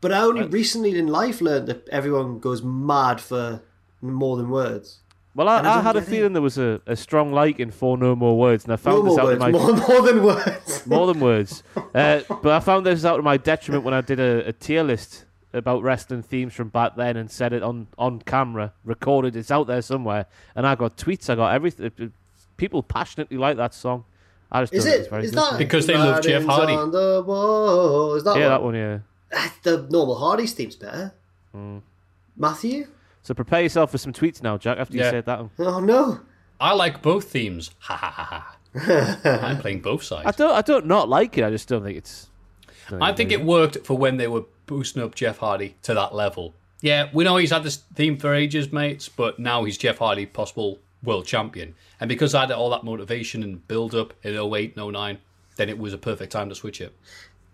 [0.00, 3.62] but I only recently in life learned that everyone goes mad for
[4.02, 5.00] more than words.
[5.34, 6.10] Well, I, I I had a get it.
[6.10, 9.06] feeling there was a, a strong liking for No More Words, and I No found
[9.08, 10.86] this out words, in my more, more than words.
[10.86, 11.62] more than words.
[11.94, 14.82] Uh, but I found this out to my detriment when I did a, a tier
[14.84, 19.36] list about wrestling themes from back then and said it on, on camera, recorded.
[19.36, 21.30] It's out there somewhere, and I got tweets.
[21.30, 22.12] I got everything.
[22.56, 24.04] People passionately like that song.
[24.52, 25.00] I just Is don't think it?
[25.00, 25.38] it's very Is good.
[25.38, 26.74] that Because they love Jeff Hardy.
[26.74, 28.14] On the wall.
[28.14, 28.50] Is that yeah, one?
[28.50, 28.74] that one.
[28.74, 28.98] Yeah.
[29.32, 31.12] Ah, The normal Hardy's theme's better.
[31.52, 31.78] Hmm.
[32.36, 32.86] Matthew?
[33.22, 34.78] So prepare yourself for some tweets now, Jack.
[34.78, 35.50] After you said that, one.
[35.58, 36.20] Oh no.
[36.60, 37.70] I like both themes.
[37.78, 38.56] Ha ha ha ha.
[39.24, 40.26] I'm playing both sides.
[40.26, 40.52] I don't.
[40.52, 41.44] I don't not like it.
[41.44, 42.28] I just don't think it's.
[42.90, 46.14] don't I think it worked for when they were boosting up Jeff Hardy to that
[46.14, 46.54] level.
[46.80, 50.26] Yeah, we know he's had this theme for ages, mates, but now he's Jeff Hardy,
[50.26, 51.74] possible world champion.
[52.00, 55.18] And because I had all that motivation and build up in 08 and 09,
[55.56, 56.94] then it was a perfect time to switch it.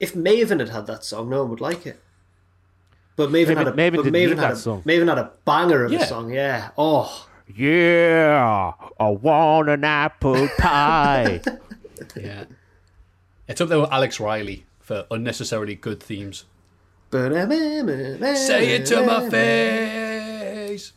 [0.00, 2.00] If Maven had had that song, no one would like it.
[3.16, 4.82] But Maven, Maven- had a Maven but Maven had that a, song.
[4.82, 6.02] Maven had a banger of Yeah.
[6.02, 6.32] a song.
[6.32, 6.70] Yeah.
[6.78, 11.40] Oh, Yeah, I want an apple pie.
[12.16, 12.44] Yeah.
[13.47, 16.44] It's up there with Alex Riley for unnecessarily good themes.
[18.36, 20.92] Say Say it to my face.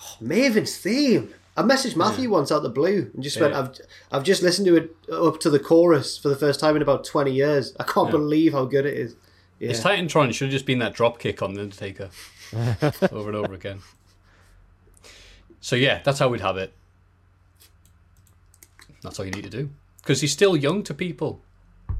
[0.00, 1.32] Oh, Maven's theme.
[1.56, 3.78] I messaged Matthew once out of the blue and just went, I've,
[4.10, 7.04] I've just listened to it up to the chorus for the first time in about
[7.04, 7.76] 20 years.
[7.78, 9.14] I can't believe how good it is.
[9.60, 9.68] Yeah.
[9.68, 12.10] His Titantron should have just been that drop kick on the Undertaker
[13.12, 13.80] over and over again.
[15.60, 16.72] So yeah, that's how we'd have it.
[19.02, 19.70] That's all you need to do
[20.02, 21.40] because he's still young to people.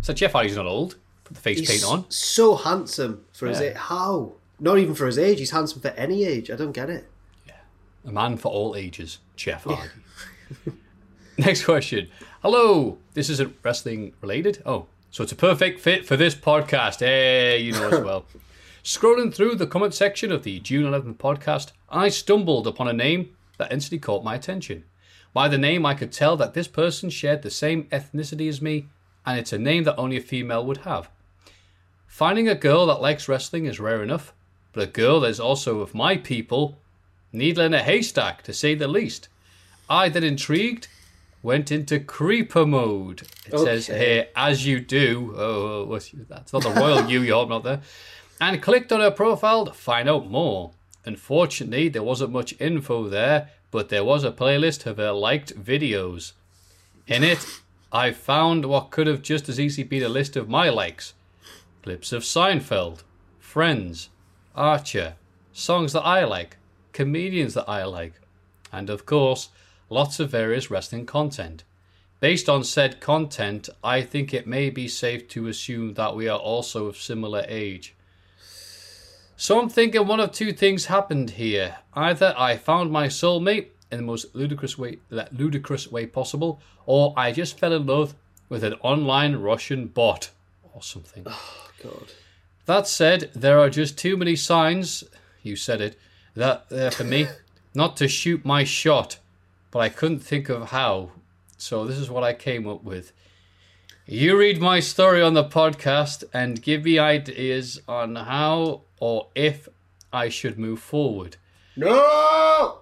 [0.00, 0.97] So Jeff Hardy's not old.
[1.25, 2.11] Put the face He's paint on.
[2.11, 3.67] so handsome for his Yeah.
[3.69, 3.77] age.
[3.77, 4.33] How?
[4.61, 5.39] Not even for his age.
[5.39, 6.51] He's handsome for any age.
[6.51, 7.09] I don't get it.
[7.47, 7.55] Yeah.
[8.07, 9.89] A man for all ages, Jeff Hardy.
[11.39, 12.09] Next question.
[12.43, 12.99] Hello.
[13.15, 14.62] This isn't wrestling related.
[14.65, 17.01] Oh, so it's a perfect fit for this podcast.
[17.01, 18.27] Hey, you know as well.
[18.85, 23.31] Scrolling through the comment section of the June 11th podcast, I stumbled upon a name
[23.59, 24.85] that instantly caught my attention.
[25.33, 28.86] By the name, I could tell that this person shared the same ethnicity as me,
[29.27, 31.09] and it's a name that only a female would have.
[32.15, 34.33] Finding a girl that likes wrestling is rare enough,
[34.73, 36.78] but a girl that is also of my people
[37.33, 39.26] needle in a haystack, to say the least.
[39.91, 40.86] I, then intrigued,
[41.43, 43.23] went into creeper mode.
[43.47, 43.99] It says Okay.
[43.99, 45.34] here, as you do.
[45.36, 47.81] Oh, what's, that's not the royal you, you're not there.
[48.41, 50.70] And clicked on her profile to find out more.
[51.05, 56.31] Unfortunately, there wasn't much info there, but there was a playlist of her liked videos.
[57.09, 57.44] In it,
[57.93, 61.12] I found what could have just as easily been a list of my likes
[61.84, 63.02] clips of Seinfeld,
[63.38, 64.08] Friends,
[64.54, 65.16] Archer,
[65.52, 66.56] songs that I like,
[66.94, 68.14] comedians that I like,
[68.72, 69.50] and of course,
[69.90, 71.62] lots of various wrestling content.
[72.20, 76.38] Based on said content, I think it may be safe to assume that we are
[76.38, 77.94] also of similar age.
[79.36, 81.76] So I'm thinking one of two things happened here.
[81.92, 87.30] Either I found my soulmate in the most ludicrous way ludicrous way possible, or I
[87.30, 88.14] just fell in love
[88.48, 90.30] with an online Russian bot
[90.72, 91.26] or something.
[91.36, 91.64] Oh.
[91.84, 92.12] God.
[92.66, 95.04] That said, there are just too many signs,
[95.42, 95.98] you said it,
[96.34, 97.26] that uh, for me
[97.74, 99.18] not to shoot my shot,
[99.70, 101.10] but I couldn't think of how.
[101.58, 103.12] So this is what I came up with.
[104.06, 109.68] You read my story on the podcast and give me ideas on how or if
[110.12, 111.36] I should move forward.
[111.76, 112.80] No.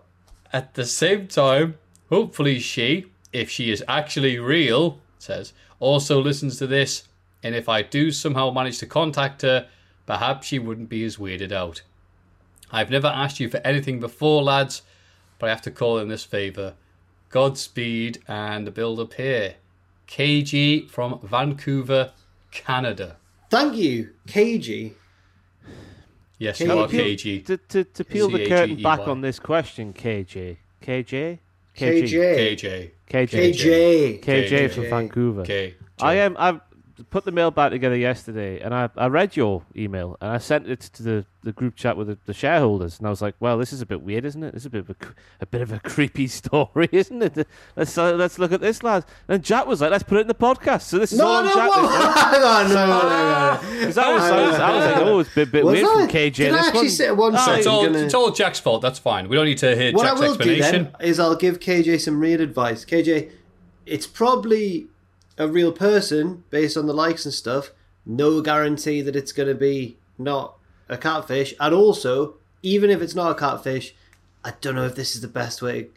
[0.53, 6.67] At the same time, hopefully she, if she is actually real, says, also listens to
[6.67, 7.05] this,
[7.43, 9.69] and if I do somehow manage to contact her,
[10.07, 11.83] perhaps she wouldn't be as weirded out.
[12.71, 14.83] I've never asked you for anything before, lads,
[15.39, 16.75] but I have to call in this favour.
[17.31, 19.57] Godspeed and the build up here.
[20.07, 22.13] KG from Vancouver,
[22.51, 23.17] Canada.
[23.51, 24.95] Thank you, KG.
[26.39, 27.45] Yes, K- you are KG.
[27.47, 30.57] To, to, to peel the curtain back on this question, KJ.
[30.83, 31.39] KJ?
[31.77, 32.11] KJ.
[32.11, 32.91] KJ.
[33.09, 34.21] KJ.
[34.21, 34.21] KJ.
[34.21, 34.91] KJ from KJ.
[34.91, 35.45] Vancouver.
[35.45, 35.75] K.
[36.01, 36.37] I am.
[36.39, 36.61] I've
[37.11, 40.69] put the mail back together yesterday, and I, I read your email, and I sent
[40.69, 43.59] it to the, the group chat with the, the shareholders, and I was like, "Well,
[43.59, 44.53] this is a bit weird, isn't it?
[44.53, 44.97] This is a bit of a,
[45.41, 47.47] a bit of a creepy story, isn't it?
[47.77, 50.27] Let's uh, let's look at this, lads." And Jack was like, "Let's put it in
[50.29, 51.71] the podcast." So this is all No, on no, Jack.
[51.71, 52.33] whoa, this one.
[52.33, 53.79] hang on, no, no, no, no.
[53.81, 55.87] Because I was, I was, I was like, "Oh, it's a bit, bit Was weird
[55.87, 55.93] I?
[56.01, 56.89] from KJ." Did I actually one.
[56.91, 58.83] say one So it's all, gonna- it's all Jack's fault.
[58.83, 59.29] That's fine.
[59.29, 60.93] We don't need to hear What Jack's I will do explanation.
[60.99, 62.85] then is I'll give KJ some real advice.
[62.85, 63.31] KJ,
[63.87, 64.87] it's probably
[65.39, 67.71] a real person based on the likes and stuff.
[68.05, 70.57] No guarantee that it's going to be not
[70.89, 71.55] a catfish.
[71.61, 73.95] And also, even if it's not a catfish,
[74.45, 75.89] I don't know if this is the best way.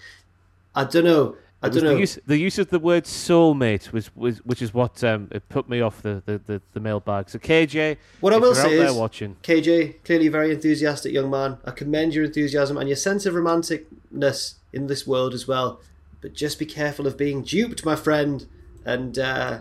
[0.75, 1.37] I don't know.
[1.63, 1.93] I don't know.
[1.93, 5.47] The use, the use of the word soulmate was, was which is what um, it
[5.49, 7.29] put me off the, the, the, the mailbag.
[7.29, 11.57] So KJ, What I will say is, watching, KJ, clearly a very enthusiastic young man.
[11.65, 15.79] I commend your enthusiasm and your sense of romanticness in this world as well.
[16.21, 18.45] But just be careful of being duped, my friend,
[18.85, 19.59] and uh,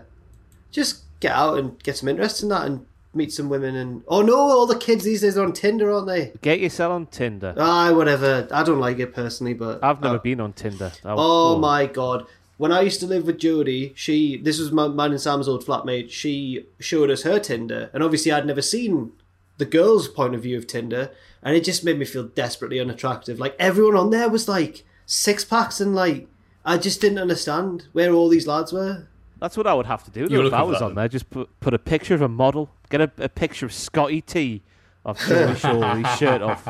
[0.71, 3.75] just get out and get some interest in that and meet some women.
[3.75, 6.31] And oh no, all the kids these days are on Tinder, aren't they?
[6.41, 7.53] get yourself on Tinder.
[7.57, 8.47] Ah, whatever.
[8.51, 10.91] I don't like it personally, but I've never uh, been on Tinder.
[11.03, 12.25] I- Oh my god.
[12.57, 15.65] When I used to live with Jodie, she this was my, mine and Sam's old
[15.65, 17.89] flatmate, she showed us her Tinder.
[17.93, 19.11] And obviously I'd never seen
[19.57, 23.39] the girl's point of view of Tinder, and it just made me feel desperately unattractive.
[23.39, 26.27] Like everyone on there was like six packs and like
[26.65, 29.07] I just didn't understand where all these lads were.
[29.45, 30.95] That's what I would have to do You're though, if I was on then.
[30.95, 31.07] there.
[31.07, 34.63] Just put, put a picture of a model, get a, a picture of Scotty T
[35.05, 36.67] off Tony Shaw, his shirt off,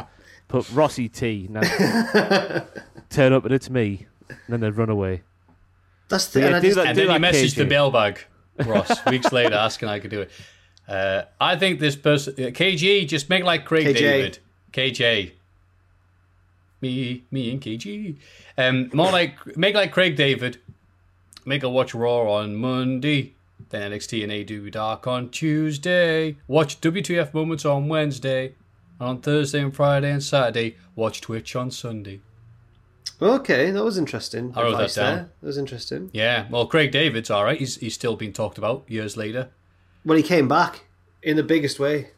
[0.50, 2.64] put Rossi T, and then
[3.10, 5.22] turn up and it's me, and then they'd run away.
[6.10, 7.56] That's the Yeah, and I do just, that- and do then you messaged KJ.
[7.56, 8.20] the mailbag,
[8.66, 10.32] Ross, weeks later asking I could do it.
[10.86, 13.98] Uh, I think this person, uh, KG, just make like Craig KJ.
[13.98, 14.40] David.
[14.74, 15.32] KJ.
[16.82, 18.18] Me, me and KG.
[18.58, 20.58] Um, more like, make like Craig David.
[21.46, 23.36] Make a watch Raw on Monday.
[23.70, 26.38] Then NXT and AEW Dark on Tuesday.
[26.48, 28.56] Watch WTF Moments on Wednesday.
[29.00, 32.22] And on Thursday and Friday and Saturday, watch Twitch on Sunday.
[33.22, 34.54] Okay, that was interesting.
[34.56, 35.16] I wrote that down.
[35.16, 35.30] there.
[35.42, 36.10] That was interesting.
[36.14, 37.58] Yeah, well, Craig David's all right.
[37.58, 39.50] He's, he's still being talked about years later.
[40.04, 40.86] When he came back
[41.24, 42.10] in the biggest way.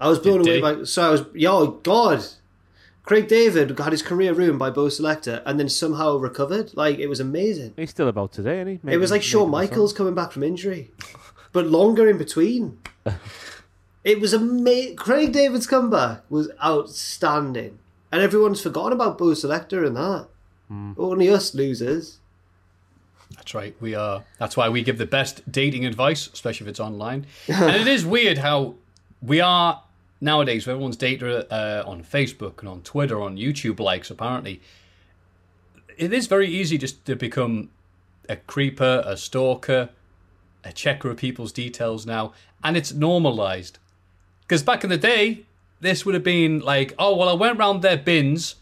[0.00, 0.84] I was blown Did- away by.
[0.84, 2.24] So I was, yo, God.
[3.04, 6.74] Craig David had his career ruined by Bo' Selecta and then somehow recovered.
[6.74, 7.74] Like, it was amazing.
[7.76, 8.94] He's still about today, isn't he?
[8.94, 10.90] it was like Shawn maybe Michaels coming back from injury,
[11.52, 12.78] but longer in between.
[14.04, 14.96] it was amazing.
[14.96, 17.78] Craig David's comeback was outstanding.
[18.10, 20.28] And everyone's forgotten about Bo' Selecta and that.
[20.68, 20.92] Hmm.
[20.96, 22.20] Only us losers.
[23.36, 23.76] That's right.
[23.80, 24.24] We are.
[24.38, 27.26] That's why we give the best dating advice, especially if it's online.
[27.48, 28.76] and it is weird how
[29.20, 29.82] we are
[30.24, 30.66] nowadays.
[30.66, 34.10] Everyone's data uh, on Facebook and on Twitter, on YouTube likes.
[34.10, 34.60] Apparently,
[35.96, 37.70] it is very easy just to become
[38.28, 39.90] a creeper, a stalker,
[40.64, 42.32] a checker of people's details now,
[42.64, 43.78] and it's normalized.
[44.40, 45.44] Because back in the day,
[45.80, 48.56] this would have been like, oh well, I went round their bins.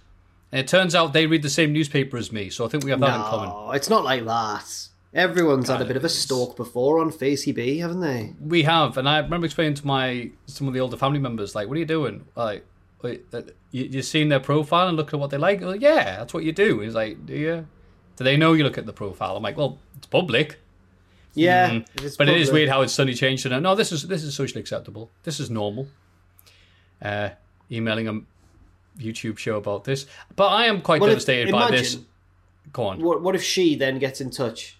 [0.50, 2.90] And it turns out they read the same newspaper as me, so I think we
[2.90, 3.48] have that in common.
[3.48, 4.88] No, it's not like that.
[5.14, 8.32] Everyone's had a bit of a stalk before on Facey B, haven't they?
[8.40, 11.68] We have, and I remember explaining to my some of the older family members, like,
[11.68, 12.24] "What are you doing?
[12.34, 12.64] Like,
[13.04, 13.10] uh,
[13.72, 15.60] you you seen their profile and looking at what they like?
[15.60, 17.66] Like, yeah, that's what you do." He's like, "Do you?
[18.16, 20.58] Do they know you look at the profile?" I'm like, "Well, it's public,
[21.34, 21.86] Yeah, Mm.
[22.02, 23.60] it's but it is weird how it's suddenly changed to.
[23.60, 25.10] No, this is this is socially acceptable.
[25.24, 25.88] This is normal."
[27.02, 27.30] Uh,
[27.70, 28.20] emailing a
[28.98, 31.98] YouTube show about this, but I am quite Well, if- devastated by this.
[32.72, 33.00] Go on.
[33.02, 34.78] What, what if she then gets in touch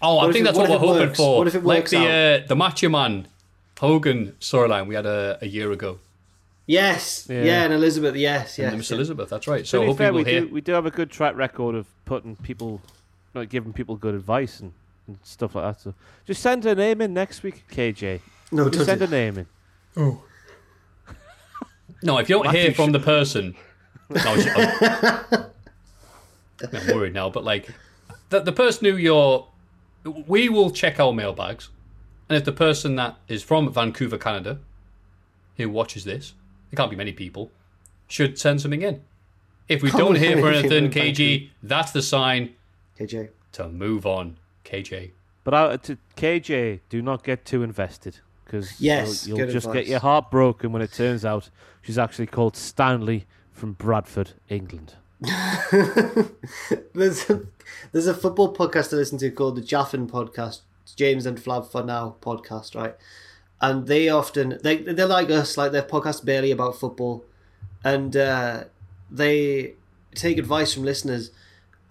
[0.00, 1.16] Oh, What I think it- that's what what, we're hoping works?
[1.18, 1.38] for.
[1.38, 3.26] What if it like works the uh, the Macho Man
[3.80, 5.98] Hogan storyline we had a, a year ago.
[6.66, 7.44] Yes, Yeah.
[7.44, 8.76] yeah, and Elizabeth, yes, And yes.
[8.76, 8.96] Miss yeah.
[8.96, 9.66] Elizabeth, that's right.
[9.66, 10.40] So be hopefully fair, we'll we hear.
[10.42, 12.82] do, we do have a good track record of putting people,
[13.34, 14.72] like giving people good advice and,
[15.06, 15.80] and stuff like that.
[15.80, 15.94] So
[16.26, 18.20] just send a name in next week, KJ.
[18.52, 19.46] No, Just send do a name in.
[19.96, 20.22] Oh.
[22.02, 23.54] no, if you don't Matthew hear from sh- the person,
[24.10, 25.44] no, I'm,
[26.72, 27.30] I'm worried now.
[27.30, 27.68] But like
[28.28, 29.46] the the person who you're,
[30.08, 31.68] we will check our mailbags,
[32.28, 34.58] and if the person that is from Vancouver, Canada,
[35.56, 36.34] who watches this,
[36.70, 37.50] there can't be many people,
[38.06, 39.02] should send something in.
[39.68, 42.54] If we don't hear many for anything, KG, that's the sign
[42.98, 43.28] KJ.
[43.52, 44.38] to move on.
[44.64, 45.10] KJ.
[45.44, 49.84] But uh, to KJ, do not get too invested because Yes, you'll, you'll just advice.
[49.84, 51.50] get your heart broken when it turns out
[51.82, 54.94] she's actually called Stanley from Bradford, England.
[56.94, 57.42] There's a,
[57.92, 60.60] there's a football podcast to listen to called the Jaffin Podcast,
[60.94, 62.94] James and Flav for Now podcast, right?
[63.60, 67.24] And they often they they're like us, like their podcast barely about football,
[67.82, 68.64] and uh,
[69.10, 69.74] they
[70.14, 71.32] take advice from listeners,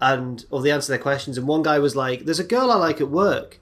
[0.00, 1.36] and or they answer their questions.
[1.36, 3.60] And one guy was like, "There's a girl I like at work."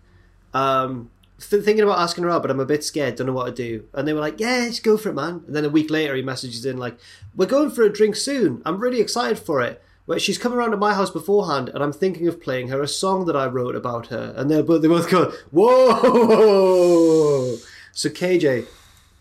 [0.54, 3.52] Um, thinking about asking her out, but I'm a bit scared, don't know what to
[3.52, 3.84] do.
[3.92, 5.42] And they were like, yeah, just go for it, man.
[5.46, 6.98] And then a week later, he messages in, like,
[7.34, 8.62] we're going for a drink soon.
[8.64, 9.82] I'm really excited for it.
[10.06, 12.88] But she's coming around to my house beforehand, and I'm thinking of playing her a
[12.88, 14.32] song that I wrote about her.
[14.36, 17.56] And they're both, they both go, whoa!
[17.92, 18.66] So, KJ,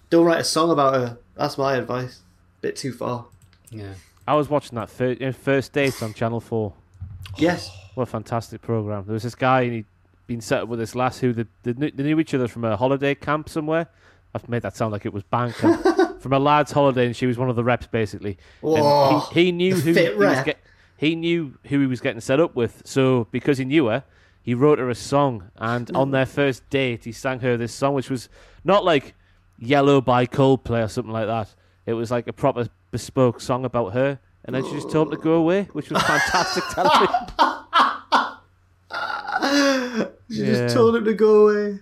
[0.09, 1.17] don't write a song about her.
[1.35, 2.21] That's my advice.
[2.61, 3.25] Bit too far.
[3.71, 3.93] Yeah.
[4.27, 6.73] I was watching that fir- uh, first date on Channel Four.
[7.37, 7.71] Yes.
[7.95, 9.05] What a fantastic program!
[9.05, 9.85] There was this guy, and he'd
[10.27, 12.63] been set up with this lass who they, they, knew, they knew each other from
[12.63, 13.87] a holiday camp somewhere.
[14.33, 15.55] I've made that sound like it was bank
[16.19, 18.37] from a lad's holiday, and she was one of the reps basically.
[18.61, 19.21] Whoa.
[19.21, 20.59] And he, he knew who he was get,
[20.97, 22.81] he knew who he was getting set up with.
[22.85, 24.03] So because he knew her,
[24.41, 27.95] he wrote her a song, and on their first date, he sang her this song,
[27.95, 28.29] which was
[28.63, 29.15] not like
[29.57, 31.55] "Yellow" by Coldplay or something like that.
[31.85, 35.17] It was like a proper bespoke song about her, and then she just told him
[35.17, 37.09] to go away, which was fantastic television.
[40.29, 40.45] She Yeah.
[40.65, 41.79] just told him to go away.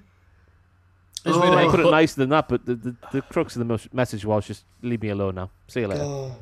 [1.25, 1.41] Just Oh.
[1.41, 4.25] really I put it nicer than that, but the, the, the crux of the message
[4.25, 5.49] was just leave me alone now.
[5.67, 6.03] See you later.
[6.03, 6.35] Oh.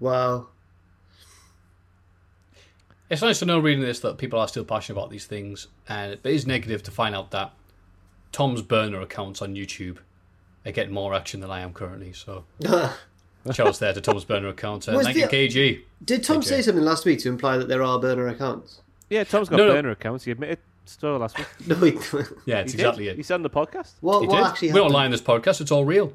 [0.00, 0.48] Wow.
[3.10, 6.12] It's nice to know reading this that people are still passionate about these things, and
[6.12, 7.52] it is negative to find out that
[8.32, 9.98] Tom's burner accounts on YouTube
[10.66, 12.12] are getting more action than I am currently.
[12.12, 12.44] So,
[13.52, 14.86] shouts there to Tom's burner account.
[14.88, 15.80] Uh, and thank the- you, KG.
[16.04, 16.44] Did Tom KJ.
[16.44, 18.82] say something last week to imply that there are burner accounts?
[19.08, 19.72] Yeah, Tom's got No, no.
[19.72, 20.24] burner accounts.
[20.24, 21.46] He admitted so last week.
[21.66, 21.92] No, he,
[22.46, 23.12] Yeah, it's He exactly did.
[23.12, 23.16] it.
[23.18, 23.94] You said on the podcast.
[24.00, 24.46] what, He what did.
[24.46, 24.94] actually we don't happened?
[24.94, 26.12] lie in this podcast; it's all real.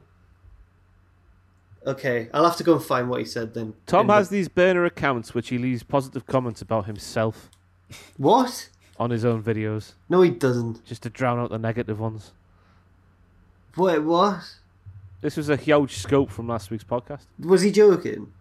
[1.85, 3.73] Okay, I'll have to go and find what he said then.
[3.87, 7.49] Tom In the- has these burner accounts which he leaves positive comments about himself
[8.17, 8.69] What?
[8.97, 10.85] on his own videos, No, he doesn't.
[10.85, 12.31] just to drown out the negative ones.
[13.75, 14.39] Wait, what?
[15.19, 17.25] This was a huge scope from last week's podcast.
[17.39, 18.31] Was he joking?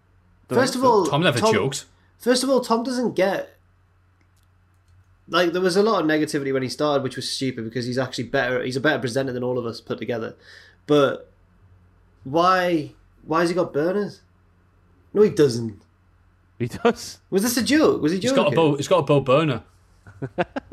[0.47, 0.87] Don't First of so.
[0.87, 1.85] all, Tom never jokes.
[2.19, 3.57] First of all, Tom doesn't get.
[5.29, 7.97] Like there was a lot of negativity when he started, which was stupid because he's
[7.97, 8.63] actually better.
[8.63, 10.35] He's a better presenter than all of us put together.
[10.85, 11.31] But
[12.23, 12.91] why?
[13.25, 14.21] Why has he got burners?
[15.13, 15.81] No, he doesn't.
[16.59, 17.19] He does.
[17.29, 18.01] Was this a joke?
[18.01, 18.43] Was he He's joking?
[18.43, 18.75] got a bow.
[18.75, 19.63] He's got a bow burner.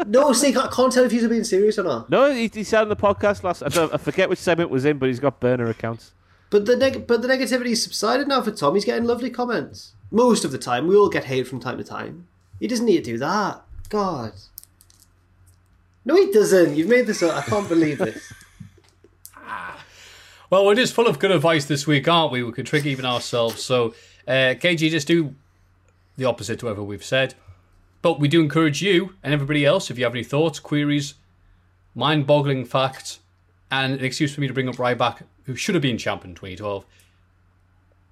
[0.06, 2.08] No, see, I can't tell if he's being serious or not.
[2.08, 3.62] No, he, he said on the podcast last.
[3.62, 6.12] I, don't, I forget which segment was in, but he's got burner accounts.
[6.50, 8.74] But the neg- but the negativity's subsided now for Tom.
[8.74, 10.86] He's getting lovely comments most of the time.
[10.86, 12.28] We all get hate from time to time.
[12.60, 13.62] He doesn't need to do that.
[13.90, 14.32] God.
[16.04, 16.76] No, he doesn't.
[16.76, 17.36] You've made this up.
[17.36, 18.32] I can't believe this.
[20.50, 22.42] Well, we're just full of good advice this week, aren't we?
[22.42, 23.62] We could trick even ourselves.
[23.62, 23.94] So,
[24.26, 25.36] uh, KG, just do
[26.16, 27.36] the opposite to whatever we've said.
[28.02, 31.14] But we do encourage you and everybody else, if you have any thoughts, queries,
[31.94, 33.20] mind boggling facts,
[33.70, 36.34] and an excuse for me to bring up Ryback, who should have been champ in
[36.34, 36.84] 2012,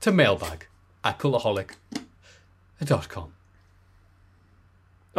[0.03, 0.69] to mailbag
[1.03, 3.33] at cultaholic.com.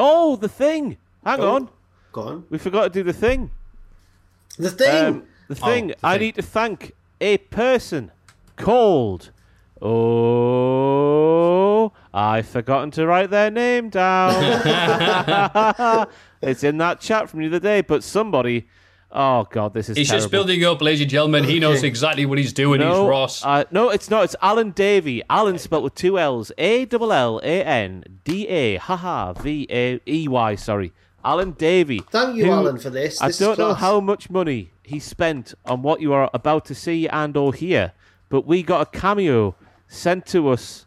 [0.01, 0.95] Oh, the thing.
[1.25, 1.55] Hang Oh.
[1.55, 1.69] on.
[2.13, 2.45] Go on.
[2.49, 3.51] We forgot to do the thing.
[4.57, 5.05] The thing.
[5.05, 5.87] Um, the Oh, thing.
[5.89, 6.21] the I thing.
[6.21, 8.11] need to thank a person
[8.55, 9.29] called.
[9.81, 14.33] Oh, I've forgotten to write their name down.
[16.41, 18.67] it's in that chat from the other day, but somebody.
[19.11, 19.97] Oh God, this is.
[19.97, 21.43] He's just building up, ladies and gentlemen.
[21.43, 22.79] He knows exactly what he's doing.
[22.79, 23.43] No, he's Ross.
[23.43, 24.23] Uh, no, it's not.
[24.25, 25.23] It's Alan Davey.
[25.29, 26.51] Alan spelled with two L's.
[26.59, 28.75] A double L A N D A.
[28.77, 29.33] Haha.
[29.33, 30.55] V A E Y.
[30.55, 30.93] Sorry.
[31.25, 32.01] Alan Davey.
[32.11, 33.19] Thank you, who- Alan, for this.
[33.21, 36.65] I This is don't know how much money he spent on what you are about
[36.65, 37.93] to see and or hear,
[38.29, 39.55] but we got a cameo
[39.87, 40.85] sent to us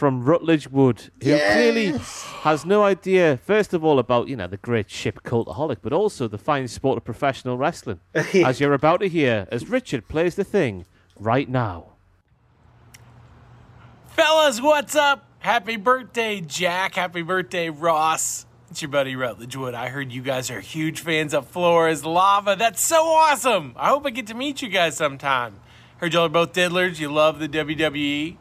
[0.00, 1.52] from Rutledge Wood, who Yes!
[1.52, 1.98] clearly
[2.40, 6.26] has no idea, first of all, about you know the great ship Cultaholic, but also
[6.26, 8.00] the fine sport of professional wrestling.
[8.14, 10.86] as you're about to hear, as Richard plays the thing
[11.18, 11.88] right now.
[14.06, 15.26] Fellas, what's up?
[15.40, 16.94] Happy birthday, Jack.
[16.94, 18.46] Happy birthday, Ross.
[18.70, 19.74] It's your buddy Rutledge Wood.
[19.74, 22.56] I heard you guys are huge fans of Floor is Lava.
[22.58, 23.74] That's so awesome.
[23.76, 25.60] I hope I get to meet you guys sometime.
[25.98, 26.98] Heard y'all are both diddlers.
[27.00, 28.38] You love the WWE.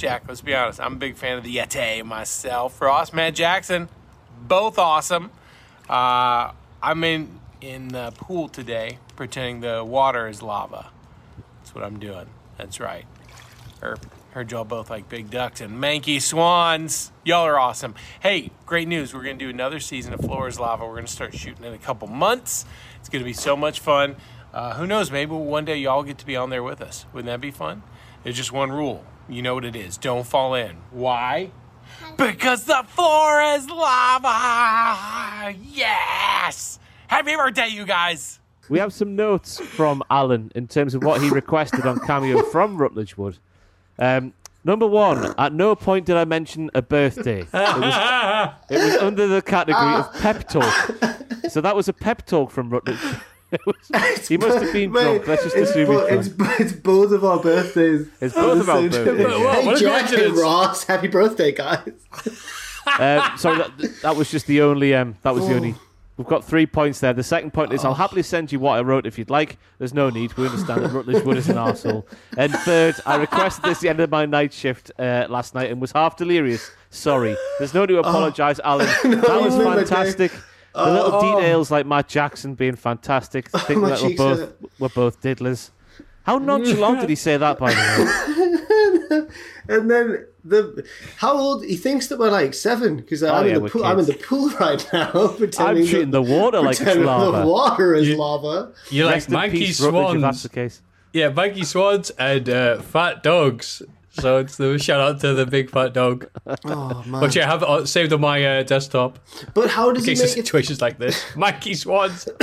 [0.00, 0.80] Jack, let's be honest.
[0.80, 2.80] I'm a big fan of the Yeti myself.
[2.80, 3.90] Ross, Matt Jackson,
[4.40, 5.30] both awesome.
[5.90, 10.88] Uh, I'm in in the pool today, pretending the water is lava.
[11.58, 12.28] That's what I'm doing.
[12.56, 13.04] That's right.
[13.82, 13.98] Or
[14.30, 17.12] heard y'all both like big ducks and manky swans.
[17.22, 17.94] Y'all are awesome.
[18.20, 19.12] Hey, great news.
[19.12, 20.86] We're going to do another season of Floor's Lava.
[20.86, 22.64] We're going to start shooting in a couple months.
[23.00, 24.16] It's going to be so much fun.
[24.54, 25.10] Uh, who knows?
[25.10, 27.04] Maybe one day y'all get to be on there with us.
[27.12, 27.82] Wouldn't that be fun?
[28.22, 29.04] There's just one rule.
[29.30, 29.96] You know what it is.
[29.96, 30.76] Don't fall in.
[30.90, 31.52] Why?
[32.16, 35.54] Because the floor is lava.
[35.62, 36.80] Yes.
[37.06, 38.40] Happy birthday, you guys.
[38.68, 42.76] We have some notes from Alan in terms of what he requested on Cameo from
[42.76, 43.38] Rutledge Wood.
[44.00, 44.32] Um,
[44.64, 47.42] number one, at no point did I mention a birthday.
[47.42, 50.74] It was, it was under the category of pep talk.
[51.50, 52.98] So that was a pep talk from Rutledge.
[53.52, 55.26] It was- he must have been Mate, drunk.
[55.26, 56.58] Let's just it's assume bo- he's it's, drunk.
[56.58, 58.06] bo- it's both of our birthdays.
[58.20, 59.54] It's both of our birthdays, yeah.
[59.54, 60.36] Hey, What Jack and.
[60.36, 61.90] Ross, happy birthday, guys.
[62.86, 64.94] Uh, sorry, that, that was just the only.
[64.94, 65.74] Um, that was the only.
[66.16, 67.12] We've got three points there.
[67.12, 69.58] The second point is I'll happily send you what I wrote if you'd like.
[69.78, 70.32] There's no need.
[70.36, 72.04] We understand that Rutledge Wood is an arsehole.
[72.38, 75.70] And third, I requested this at the end of my night shift uh, last night
[75.70, 76.70] and was half delirious.
[76.88, 77.36] Sorry.
[77.58, 78.86] There's no need to apologise, Alan.
[79.04, 80.32] that was fantastic.
[80.74, 83.48] The little details like Matt Jackson being fantastic.
[83.50, 84.58] Thinking my that we're both, hurt.
[84.78, 85.70] we're both diddlers.
[86.22, 88.40] How nonchalant did he say that, by the
[89.10, 89.26] way?
[89.68, 90.84] And then the
[91.18, 93.84] how old he thinks that we're like seven because I'm Oh, yeah, in the pool.
[93.84, 95.28] I'm in the pool right now.
[95.28, 97.38] Pretending I'm treating that, the water like it's pretending lava.
[97.38, 98.72] The water is lava.
[98.90, 100.82] You're like Rest in monkey peace, Rutledge, that's the case.
[101.12, 103.82] Yeah, monkey swans and uh, fat dogs.
[104.20, 106.28] So it's the shout out to the big fat dog,
[106.64, 107.22] Oh man!
[107.22, 109.18] which I have uh, saved on my uh, desktop
[109.54, 110.44] But how in does he case of make it?
[110.46, 111.24] situations like this.
[111.36, 112.28] Monkey swans.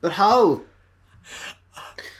[0.00, 0.60] But how?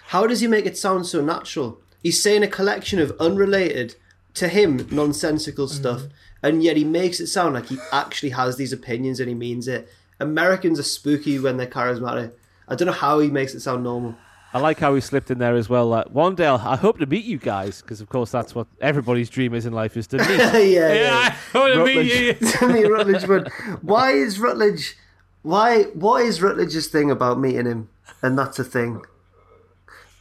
[0.09, 1.81] How does he make it sound so natural?
[2.03, 3.97] He's saying a collection of unrelated
[4.35, 6.03] to him nonsensical stuff,
[6.43, 9.67] and yet he makes it sound like he actually has these opinions and he means
[9.69, 9.89] it.
[10.21, 12.33] Americans are spooky when they're charismatic.
[12.69, 14.15] I don't know how he makes it sound normal.
[14.55, 15.93] I like how he slipped in there as well.
[15.93, 18.69] Uh, one day I'll, I hope to meet you guys because, of course, that's what
[18.81, 20.29] everybody's dream is in life is to meet.
[20.39, 20.93] yeah, yeah.
[20.95, 22.35] Yeah, I want to meet you.
[22.51, 23.53] Tell me, Rutledge, but
[23.83, 24.97] why is Rutledge?
[25.43, 25.83] Why?
[25.95, 27.89] What is Rutledge's thing about meeting him?
[28.23, 29.03] And that's a thing.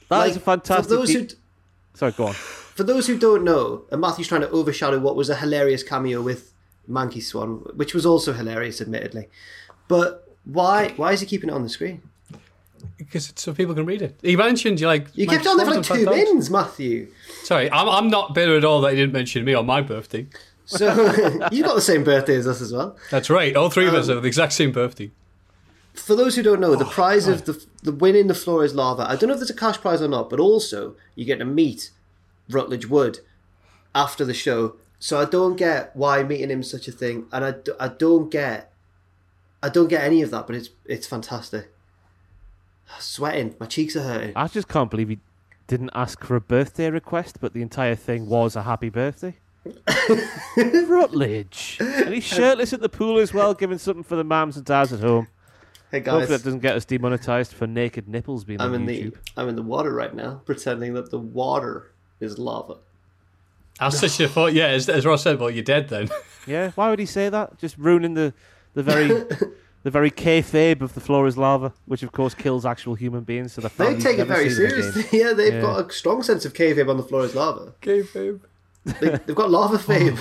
[0.09, 0.83] That is Like, a fantastic.
[0.85, 1.27] For those de- who,
[1.93, 2.33] Sorry, go on.
[2.33, 6.21] for those who don't know, and Matthew's trying to overshadow what was a hilarious cameo
[6.23, 6.53] with
[6.87, 9.29] Monkey Swan, which was also hilarious, admittedly.
[9.87, 10.89] But why?
[10.95, 12.01] Why is he keeping it on the screen?
[12.97, 14.17] Because it's so people can read it.
[14.21, 15.07] He mentioned you like.
[15.15, 17.07] You kept on there for like two minutes, Matthew.
[17.43, 20.27] Sorry, I'm, I'm not bitter at all that he didn't mention me on my birthday.
[20.65, 20.87] So
[21.51, 22.95] you got the same birthday as us as well.
[23.11, 23.55] That's right.
[23.55, 25.11] All three of Um, us have the exact same birthday.
[25.93, 28.63] For those who don't know, Oh, the prize of the the win in the floor
[28.63, 29.03] is lava.
[29.07, 31.45] I don't know if there's a cash prize or not, but also you get to
[31.45, 31.91] meet
[32.49, 33.19] Rutledge Wood
[33.93, 34.75] after the show.
[34.99, 38.29] So I don't get why meeting him is such a thing, and I, I don't
[38.31, 38.71] get
[39.61, 40.47] I don't get any of that.
[40.47, 41.72] But it's it's fantastic.
[42.99, 44.33] Sweating, my cheeks are hurting.
[44.35, 45.19] I just can't believe he
[45.67, 49.35] didn't ask for a birthday request, but the entire thing was a happy birthday.
[50.57, 51.77] Rutledge.
[51.79, 54.91] And he's shirtless at the pool as well, giving something for the mums and dads
[54.93, 55.27] at home.
[55.91, 56.11] Hey guys.
[56.13, 59.13] Hopefully that doesn't get us demonetized for naked nipples being I'm on in YouTube.
[59.13, 62.77] the I'm in the water right now, pretending that the water is lava.
[63.79, 64.53] I was such a thought.
[64.53, 66.09] Yeah, as, as Ross said, well, you're dead then.
[66.45, 67.57] Yeah, why would he say that?
[67.57, 68.33] Just ruining the,
[68.73, 69.07] the very
[69.83, 73.53] the very kayfabe of the floor is lava, which of course kills actual human beings.
[73.53, 74.91] So the They take it very see them again.
[74.93, 75.19] seriously.
[75.19, 75.61] Yeah, they've Yeah.
[75.61, 77.73] got a strong sense of cave on the floor is lava.
[77.81, 78.41] Okay, babe.
[78.85, 79.77] They, they've got lava oh.
[79.77, 80.17] fame.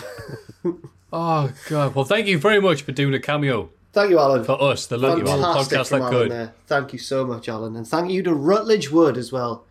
[1.15, 1.95] Oh god.
[1.95, 4.45] Well, thank you very much for doing a cameo Thank you, Alan.
[4.45, 6.31] for us, the Lucky One podcast that Alan good.
[6.31, 6.55] there.
[6.67, 9.67] Thank you so much, Alan, and thank you to Rutledge Wood as well.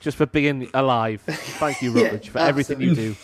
[0.00, 1.20] Just for being alive.
[1.24, 3.16] Thank you, Yeah, Rutledge, for everything you do.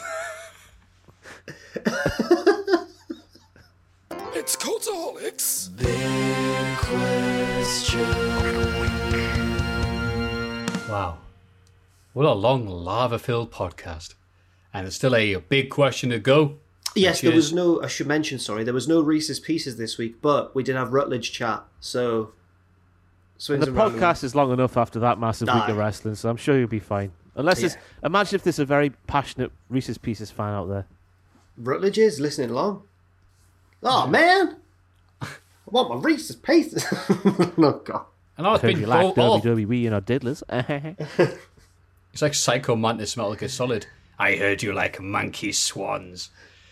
[4.48, 5.68] It's Cultaholics.
[10.88, 11.18] Wow.
[12.14, 14.14] What a long lava-filled podcast,
[14.72, 16.54] and it's still a, big question to go.
[16.94, 17.82] Yes, Which there was no.
[17.82, 20.94] I should mention, sorry, there was no Reese's Pieces this week, but we did have
[20.94, 21.64] Rutledge chat.
[21.80, 22.32] So,
[23.36, 24.20] swings The and roundabouts.
[24.20, 26.80] podcast is long enough after that massive week of wrestling, so I'm sure you'll be
[26.80, 27.12] fine.
[27.34, 27.66] Unless Yeah.
[27.66, 30.86] it's imagine if there's a very passionate Reese's Pieces fan out there.
[31.58, 32.87] Rutledge is listening along.
[33.82, 34.56] Oh man,
[35.22, 35.28] I
[35.66, 36.84] want my Reese's Pieces.
[37.56, 38.06] no God.
[38.36, 40.42] And I've Heard been you like oh, Derby Derby, you know, diddlers.
[42.18, 43.86] It's like Psycho Mantis like a Solid.
[44.18, 46.30] I heard you like monkey swans.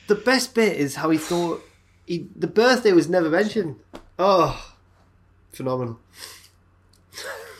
[0.08, 1.62] The best bit is how he thought
[2.04, 3.76] he, the birthday was never mentioned.
[4.18, 4.74] Oh,
[5.52, 6.00] phenomenal.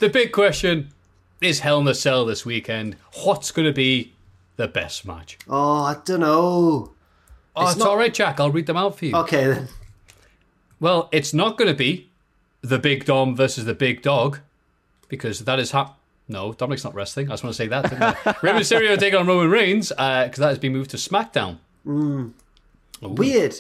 [0.01, 0.93] The big question
[1.41, 2.97] is Hell in a Cell this weekend.
[3.23, 4.15] What's going to be
[4.57, 5.39] the best match?
[5.49, 6.93] Oh, I don't know.
[7.57, 8.39] Oh, It's it's, not- all right, Jack.
[8.39, 9.17] I'll read them out for you.
[9.17, 9.69] Okay then.
[10.79, 12.11] Well, it's not going to be
[12.61, 14.41] the Big Dom versus the Big Dog
[15.09, 15.99] because that is hap.
[16.29, 17.29] No, Dominic's not wrestling.
[17.29, 17.83] I just want to say that.
[17.89, 18.11] Didn't I?
[18.43, 21.59] Rey Mysterio taking on Roman Reigns uh, because that has been moved to SmackDown.
[21.87, 22.33] Mm.
[23.05, 23.09] Ooh.
[23.09, 23.55] Weird.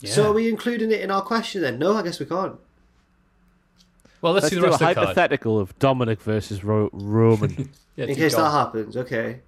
[0.00, 0.10] Yeah.
[0.10, 1.78] So are we including it in our question then?
[1.78, 2.56] No, I guess we can't.
[4.20, 4.96] well, let's, Let's see do the a of the card.
[4.98, 7.70] hypothetical of Dominic versus Ro- Roman.
[7.94, 8.44] Yeah, In case going.
[8.44, 9.40] that happens, okay.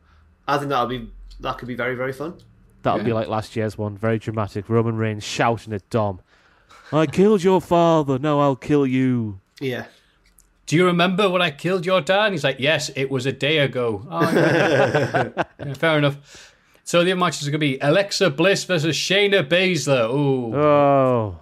[0.47, 1.09] I think that'll be
[1.41, 2.35] that could be very very fun.
[2.85, 3.97] That'll be like last year's one.
[3.97, 4.69] Very dramatic.
[4.69, 6.21] Roman Reigns shouting at Dom,
[6.93, 9.41] I killed your father, now I'll kill you.
[9.61, 9.87] Yeah.
[10.67, 12.27] Do you remember when I killed your dad?
[12.27, 14.07] And he's like, yes, it was a day ago.
[14.11, 15.45] Oh, yeah.
[15.65, 16.55] Yeah, fair enough.
[16.85, 20.11] So the other matches are going to be Alexa Bliss versus Shayna Baszler.
[20.11, 20.55] Ooh.
[20.55, 21.39] Oh,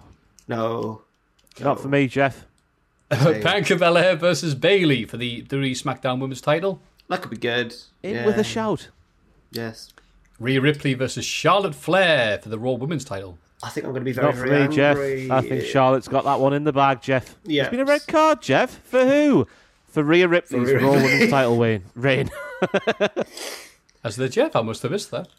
[0.47, 1.01] No.
[1.59, 2.45] not for me, Jeff.
[3.09, 6.79] Bianca Belair versus Bayley for the WWE SmackDown Women's title.
[7.09, 7.75] That could be good.
[8.01, 8.25] In yeah.
[8.25, 8.87] with a shout.
[9.51, 9.91] Yes.
[10.43, 13.37] Rhea Ripley versus Charlotte Flair for the Raw Women's title.
[13.63, 14.97] I think I'm going to be very Not for very me, Jeff.
[14.97, 15.31] angry.
[15.31, 17.37] I think Charlotte's got that one in the bag, Jeff.
[17.45, 17.63] Yeah.
[17.63, 18.77] It's been a red card, Jeff.
[18.85, 19.47] For who?
[19.87, 21.11] For Rhea Ripley's Rhea Raw Ripley.
[21.13, 21.83] Women's title win.
[21.95, 22.29] Reign.
[24.03, 25.29] As the Jeff, I must have missed that.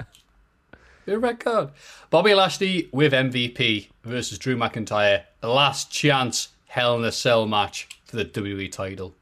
[1.07, 1.69] A red card.
[2.09, 5.25] Bobby Lashley with MVP versus Drew McIntyre.
[5.43, 9.15] Last chance Hell in a Cell match for the WWE title.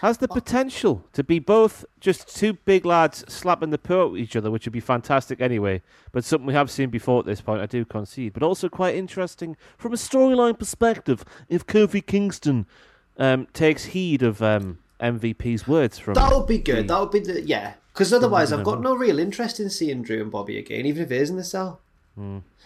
[0.00, 4.34] Has the potential to be both just two big lads slapping the poo at each
[4.34, 7.60] other, which would be fantastic anyway, but something we have seen before at this point,
[7.60, 12.66] I do concede, but also quite interesting from a storyline perspective if Kofi Kingston
[13.18, 16.14] um, takes heed of um, MVP's words from.
[16.14, 16.88] That would be good.
[16.88, 17.74] That would be the yeah.
[17.92, 18.94] Because otherwise, I've got no.
[18.94, 21.80] real interest in seeing Drew and Bobby again, even if it is in the cell.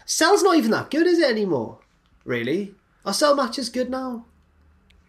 [0.05, 1.79] Cell's not even that good, is it anymore?
[2.25, 2.75] Really?
[3.05, 4.25] Are cell matches good now?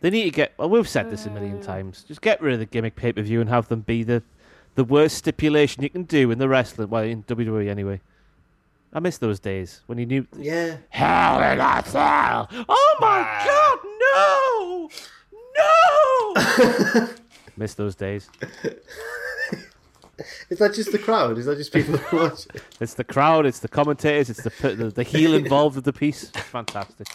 [0.05, 0.53] They need to get.
[0.59, 1.63] Well, we've said this a million uh.
[1.63, 2.05] times.
[2.07, 4.21] Just get rid of the gimmick pay per view and have them be the
[4.75, 6.91] the worst stipulation you can do in the wrestling.
[6.91, 8.01] Well, in WWE anyway.
[8.93, 10.77] I miss those days when you knew Yeah.
[10.89, 12.47] Hell in a cell.
[12.69, 13.79] Oh my God!
[14.05, 14.89] No,
[16.99, 17.09] no.
[17.57, 18.29] miss those days.
[20.51, 21.39] Is that just the crowd?
[21.39, 22.45] Is that just people who watch?
[22.53, 22.61] it?
[22.79, 23.47] It's the crowd.
[23.47, 24.29] It's the commentators.
[24.29, 26.29] It's the the, the heel involved with the piece.
[26.29, 27.07] Fantastic.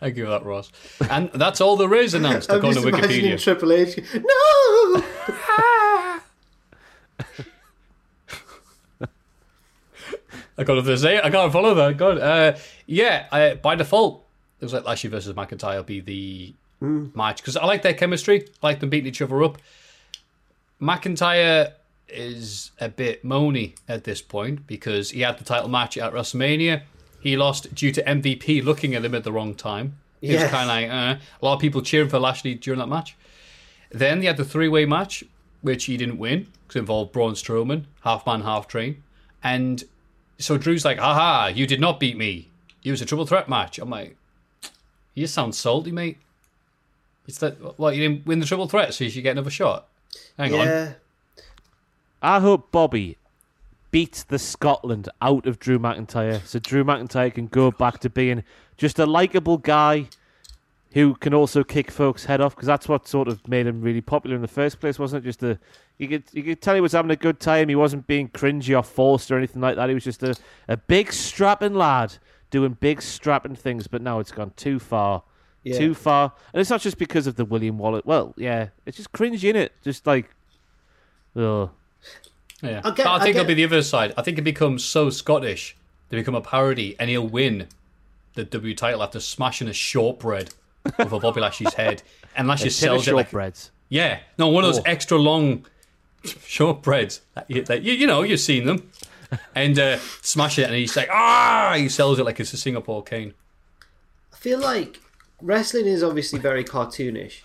[0.00, 0.70] Thank you for that, Ross.
[1.08, 3.42] And that's all there is announced I'm according to imagining Wikipedia.
[3.42, 3.98] Triple H.
[4.14, 5.04] No.
[10.56, 11.96] I got to say, I can't follow that.
[11.96, 12.56] God, uh,
[12.86, 13.26] yeah.
[13.32, 14.24] Uh, by default,
[14.60, 18.46] it was like Lashley versus McIntyre will be the match because I like their chemistry.
[18.62, 19.58] I like them beating each other up.
[20.80, 21.72] McIntyre
[22.08, 26.82] is a bit moany at this point because he had the title match at WrestleMania.
[27.24, 29.96] He lost due to MVP looking at him at the wrong time.
[30.20, 32.86] He was kind of like uh, a lot of people cheering for Lashley during that
[32.86, 33.16] match.
[33.90, 35.24] Then he had the three-way match,
[35.62, 39.02] which he didn't win because it involved Braun Strowman, half man, half train,
[39.42, 39.84] and
[40.38, 42.50] so Drew's like, "Aha, you did not beat me.
[42.82, 44.18] It was a triple threat match." I'm like,
[45.14, 46.18] "You sound salty, mate.
[47.26, 49.88] It's that what you didn't win the triple threat, so you should get another shot."
[50.36, 50.94] Hang on.
[52.20, 53.16] I hope Bobby
[53.94, 58.42] beats the Scotland out of Drew McIntyre so Drew McIntyre can go back to being
[58.76, 60.08] just a likable guy
[60.94, 64.00] who can also kick folks' head off because that's what sort of made him really
[64.00, 65.28] popular in the first place, wasn't it?
[65.28, 65.60] Just a
[65.98, 67.68] you could you could tell he was having a good time.
[67.68, 69.88] He wasn't being cringy or forced or anything like that.
[69.88, 70.36] He was just a,
[70.68, 72.14] a big strapping lad
[72.50, 73.88] doing big strapping things.
[73.88, 75.22] But now it's gone too far.
[75.62, 75.78] Yeah.
[75.78, 78.04] Too far, and it's not just because of the William Wallet.
[78.04, 79.72] Well, yeah, it's just cringy in it.
[79.82, 80.30] Just like,
[81.36, 81.70] ugh.
[82.62, 84.14] Yeah, I get- But I I think it'll be the other side.
[84.16, 85.76] I think it becomes so Scottish
[86.08, 87.66] they become a parody, and he'll win
[88.34, 90.54] the W title after smashing a shortbread
[90.98, 92.02] over Bobby Lashley's head,
[92.36, 93.70] and Lashley A tin of sells it like shortbreads.
[93.88, 94.84] yeah, no one of those Oh.
[94.86, 95.66] extra long
[96.24, 97.20] shortbreads.
[97.34, 98.90] That you, that, you, you know, you've seen them,
[99.54, 103.02] and uh, smash it, and he's like ah, he sells it like it's a Singapore
[103.02, 103.34] cane.
[104.32, 105.00] I feel like
[105.40, 107.40] wrestling is obviously very cartoonish,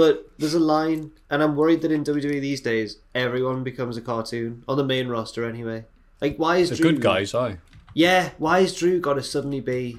[0.00, 4.00] but there's a line, and I'm worried that in WWE these days, everyone becomes a
[4.00, 5.84] cartoon on the main roster anyway.
[6.22, 6.92] Like, why is The Drew?
[6.92, 7.58] good guys, aye.
[7.92, 9.98] Yeah, why is Drew got to suddenly be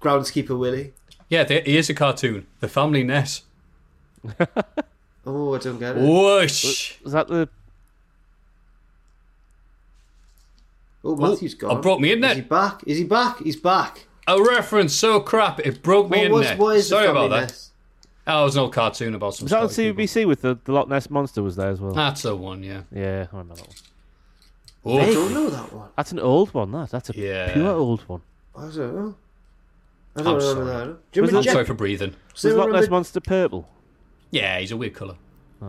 [0.00, 0.94] groundskeeper Willie?
[1.28, 2.48] Yeah, there, he is a cartoon.
[2.58, 3.42] The Family Ness.
[5.26, 6.00] Oh, I don't get it.
[6.02, 6.94] Whoosh!
[7.04, 7.48] Was that the?
[11.04, 11.76] Oh, Matthew's gone.
[11.76, 12.80] I broke me in Is he back?
[12.86, 13.38] Is he back?
[13.38, 14.06] He's back.
[14.26, 16.46] A reference so crap it broke me What in was?
[16.46, 16.56] there.
[16.56, 17.69] What is Sorry the about family that.
[18.26, 18.34] Nest?
[18.36, 20.28] Oh, it was an old cartoon about some Was that on Scottish people.
[20.28, 21.92] With the, the Loch Ness monster was there as well?
[21.92, 22.82] That's the one, yeah.
[22.94, 23.76] Yeah, I remember that one.
[24.82, 25.88] Oh, I don't know that one.
[25.96, 26.72] That's an old one.
[26.72, 27.52] That that's a Yeah.
[27.52, 28.22] pure old one.
[28.54, 28.68] Oh, oh.
[28.68, 29.14] I don't know.
[30.16, 30.40] I I'm don't remember
[30.72, 30.86] sorry.
[30.88, 31.12] that.
[31.12, 32.10] Do you Was remember, I'm Je- sorry for breathing.
[32.10, 33.68] do Was you Loch Ness monster purple?
[34.30, 35.16] Yeah, he's a weird colour.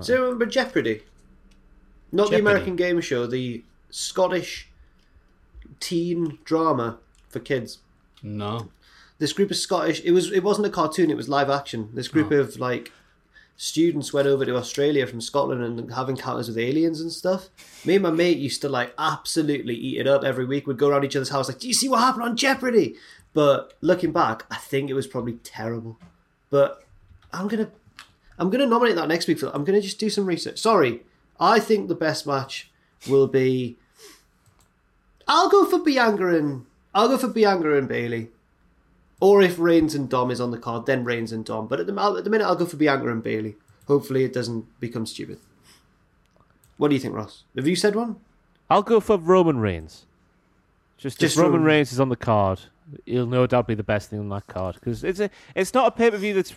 [0.02, 1.04] do you remember Jeopardy?
[2.14, 4.70] Not the American game show, the Scottish
[5.80, 7.00] teen drama
[7.30, 7.80] for kids.
[8.24, 8.70] No.
[9.22, 11.90] This group of Scottish it was it wasn't a cartoon, it was live action.
[11.94, 12.38] This group oh.
[12.38, 12.92] of like
[13.56, 17.50] students went over to Australia from Scotland and have encounters with aliens and stuff.
[17.86, 20.66] Me and my mate used to like absolutely eat it up every week.
[20.66, 22.96] We'd go around each other's house like, Do you see what happened on Jeopardy?
[23.36, 26.00] But looking back, I think it was probably terrible.
[26.50, 26.84] But
[27.32, 27.70] I'm gonna
[28.40, 30.58] I'm gonna nominate that next week for I'm gonna just do some research.
[30.58, 31.02] Sorry.
[31.40, 32.72] I think the best match
[33.08, 33.78] will be
[35.28, 38.32] I'll go for Bianca and I'll go for Bianca and Bayley.
[39.22, 41.68] Or if Reigns and Dom is on the card, then Reigns and Dom.
[41.68, 43.56] But at the, at the minute, I'll go for Bianca and Bayley.
[43.88, 45.38] Hopefully, it doesn't become stupid.
[46.78, 47.44] What do you think, Ross?
[47.56, 48.16] Have you said one?
[48.70, 50.06] I'll go for Roman Reigns.
[50.98, 51.68] Just, Just if Roman Roman.
[51.68, 52.62] Reigns is on the card,
[53.06, 55.88] he'll no doubt be the best thing on that card because it's a it's not
[55.88, 56.56] a pay per view that's.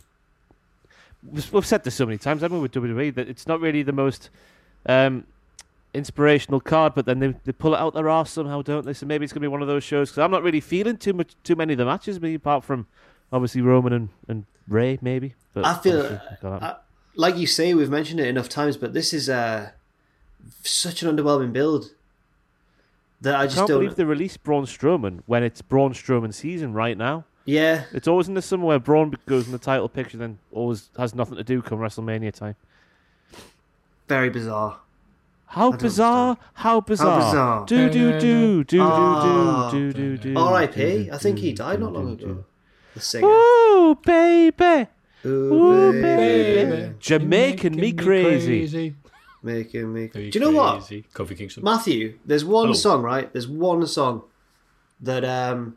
[1.22, 3.82] We've we've said this so many times, haven't we, with WWE, that it's not really
[3.82, 4.30] the most
[4.86, 5.26] um,
[5.94, 8.92] inspirational card, but then they, they pull it out their arse somehow, don't they?
[8.92, 10.96] So maybe it's going to be one of those shows because I'm not really feeling
[10.96, 12.86] too much too many of the matches, maybe apart from
[13.32, 15.34] obviously Roman and, and Rey, maybe.
[15.52, 16.76] But I feel, I
[17.14, 19.70] like you say, we've mentioned it enough times, but this is uh,
[20.64, 21.92] such an underwhelming build
[23.20, 23.80] that I I just can't don't.
[23.80, 27.24] believe they released Braun Strowman when it's Braun Strowman season right now.
[27.46, 30.88] Yeah, It's always in the summer where Braun goes in the title picture, then always
[30.96, 32.56] has nothing to do come WrestleMania time.
[34.08, 34.78] very bizarre.
[35.46, 36.36] How don't bizarre!
[36.54, 37.20] How bizarre!
[37.20, 37.66] bizarre.
[37.66, 39.70] Do do do do Ah.
[39.70, 40.38] do do do do.
[40.38, 41.10] R.I.P.
[41.12, 42.44] I think he died not long ago.
[42.94, 43.26] The singer.
[43.26, 44.88] Ooh, baby!
[45.26, 46.70] Ooh, Ooh, baby.
[46.70, 46.94] baby!
[46.98, 48.94] Jamaican me crazy.
[49.42, 50.08] Making me.
[50.08, 50.80] Do you know what?
[50.80, 51.62] Kofi Kingston.
[51.64, 52.72] Matthew, there's one Hello.
[52.74, 53.30] song, right?
[53.32, 54.22] There's one song
[55.00, 55.76] that um,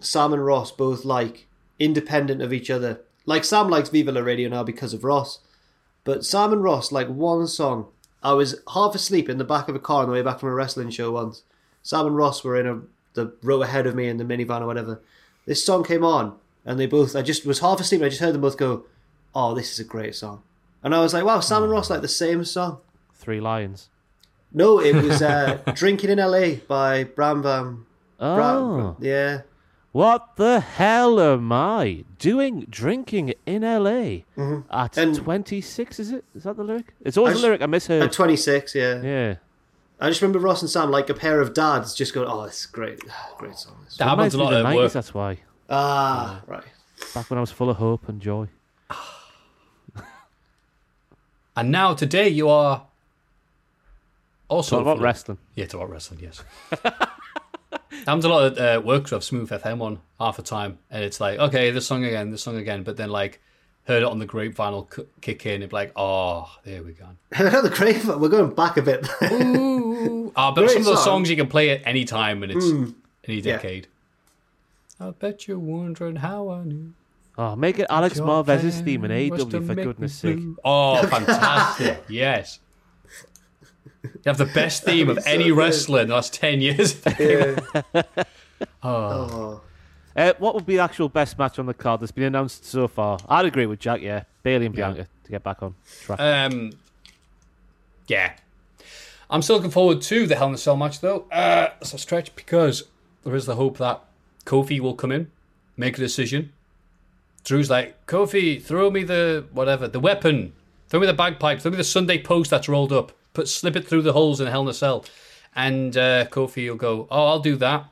[0.00, 1.46] Sam and Ross both like,
[1.78, 3.00] independent of each other.
[3.24, 5.38] Like Sam likes Viva La Radio now because of Ross,
[6.02, 7.86] but Sam and Ross like one song.
[8.24, 10.48] I was half asleep in the back of a car on the way back from
[10.48, 11.42] a wrestling show once.
[11.82, 12.80] Sam and Ross were in a
[13.12, 15.00] the row ahead of me in the minivan or whatever.
[15.46, 17.14] This song came on, and they both.
[17.14, 18.00] I just was half asleep.
[18.00, 18.86] and I just heard them both go,
[19.34, 20.42] "Oh, this is a great song,"
[20.82, 22.78] and I was like, "Wow, Sam and Ross like the same song."
[23.14, 23.88] Three Lions.
[24.52, 27.86] No, it was uh, "Drinking in L.A." by Bran Van.
[28.18, 29.42] Oh, yeah.
[29.94, 35.00] What the hell am I doing drinking in LA at Mm-hmm.
[35.00, 36.00] And- 26?
[36.00, 36.24] Is it?
[36.34, 36.92] Is that the lyric?
[37.00, 37.62] It's always I the lyric.
[37.62, 38.02] I misheard.
[38.02, 39.00] At 26, yeah.
[39.02, 39.34] yeah.
[40.00, 42.66] I just remember Ross and Sam, like a pair of dads, just going, oh, it's
[42.66, 43.00] great.
[43.38, 43.76] Great song.
[43.84, 44.92] this." That happens a lot of the 90s, work.
[44.92, 45.38] That's why.
[45.70, 46.64] Ah, right.
[47.14, 48.48] Back when I was full of hope and joy.
[51.56, 52.82] And now today you are
[54.48, 55.38] also Talk about wrestling.
[55.54, 56.18] Yeah, talk about wrestling.
[56.20, 56.42] Yes.
[58.06, 60.78] happens a lot at uh, work 'cause I have Smooth FM on half the time,
[60.90, 63.40] and it's like, okay, this song again, this song again, but then like
[63.86, 66.92] heard it on the grape vinyl c- kick in, and be like, oh, there we
[66.92, 67.04] go.
[67.60, 68.04] the great.
[68.04, 69.06] We're going back a bit.
[70.36, 71.04] Ah, but Great some of those song.
[71.04, 72.66] songs you can play at any time, and it's
[73.28, 73.56] any Yeah.
[73.56, 73.86] decade.
[75.00, 76.92] I bet you're wondering how I knew.
[77.36, 80.38] Oh, make it Alex your Marvez's theme in plan was AEW, to for goodness sake.
[80.64, 82.04] Oh, fantastic!
[82.08, 82.60] yes.
[84.04, 85.58] You have the best theme of That'd any so good.
[85.58, 87.00] wrestler in the last ten years.
[88.82, 89.60] oh.
[90.16, 92.86] Uh, what would be the actual best match on the card that's been announced so
[92.86, 93.18] far?
[93.28, 94.24] I'd agree with Jack, yeah.
[94.44, 96.20] Bayley and Bianca to get back on track.
[96.20, 96.70] Um,
[98.06, 98.34] yeah.
[99.28, 101.26] I'm still looking forward to the Hell in a Cell match, though.
[101.32, 102.84] Uh, it's a stretch because
[103.24, 104.04] there is the hope that
[104.44, 105.30] Kofi will come in,
[105.76, 106.52] make a decision.
[107.42, 110.52] Drew's like, Kofi, throw me the whatever, the weapon,
[110.88, 113.86] throw me the bagpipe, throw me the Sunday post that's rolled up, put slip it
[113.86, 115.04] through the holes in Hell in a Cell,
[115.54, 117.84] and uh, Kofi will go, oh, I'll do that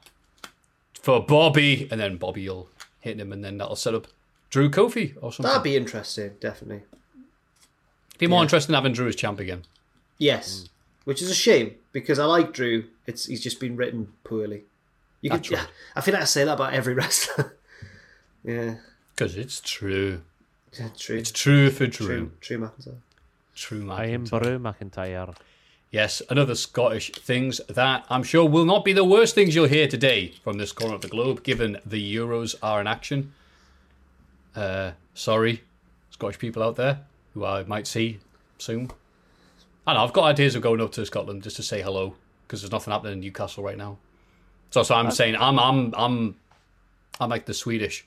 [0.94, 2.68] for Bobby, and then Bobby will
[3.00, 4.06] hit him, and then that'll set up
[4.50, 5.50] Drew Kofi or something.
[5.50, 6.82] That'd be interesting, definitely.
[8.18, 9.62] be more interesting having Drew as champ again.
[10.18, 10.68] Yes.
[11.04, 12.84] Which is a shame, because I like Drew.
[13.06, 14.62] It's He's just been written poorly.
[15.20, 15.60] You could, right.
[15.60, 17.56] yeah, I feel like I say that about every wrestler.
[18.44, 18.76] yeah.
[19.14, 20.22] Because it's true.
[20.78, 21.16] Yeah, True.
[21.18, 22.30] It's true for Drew.
[22.40, 22.56] True.
[22.58, 22.70] Drew.
[23.62, 23.98] True McIntyre.
[23.98, 24.24] I am.
[24.24, 25.36] Drew McIntyre.
[25.92, 29.86] Yes, another Scottish things that I'm sure will not be the worst things you'll hear
[29.86, 33.32] today from this corner of the globe, given the Euros are in action.
[34.56, 35.62] Uh, sorry,
[36.10, 37.02] Scottish people out there
[37.34, 38.18] who I might see
[38.58, 38.90] soon.
[39.86, 42.62] I know I've got ideas of going up to Scotland just to say hello because
[42.62, 43.98] there's nothing happening in Newcastle right now.
[44.70, 46.34] So, so I'm saying I'm I'm I'm
[47.20, 48.04] I'm like the Swedish.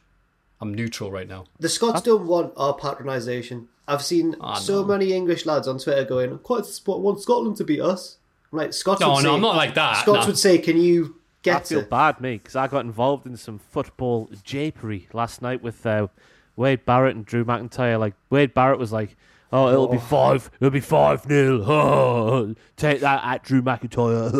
[0.61, 1.45] I'm neutral right now.
[1.59, 3.65] The Scots don't want our patronisation.
[3.87, 4.87] I've seen Ah, so no.
[4.87, 8.17] many English lads on Twitter going, "I quite sp- want Scotland to beat us."
[8.51, 10.27] I'm like, Scots No, would no, say, I'm not like that, Scots no.
[10.27, 13.37] would say, "Can you get?" I feel it?" bad, me, because I got involved in
[13.37, 16.07] some football japery last night with uh,
[16.55, 17.99] Wade Barrett and Drew McIntyre.
[17.99, 19.15] Like Wade Barrett was like,
[19.51, 22.55] "Oh, it'll be five, it'll be five nil.
[22.77, 24.31] Take that at Drew McIntyre."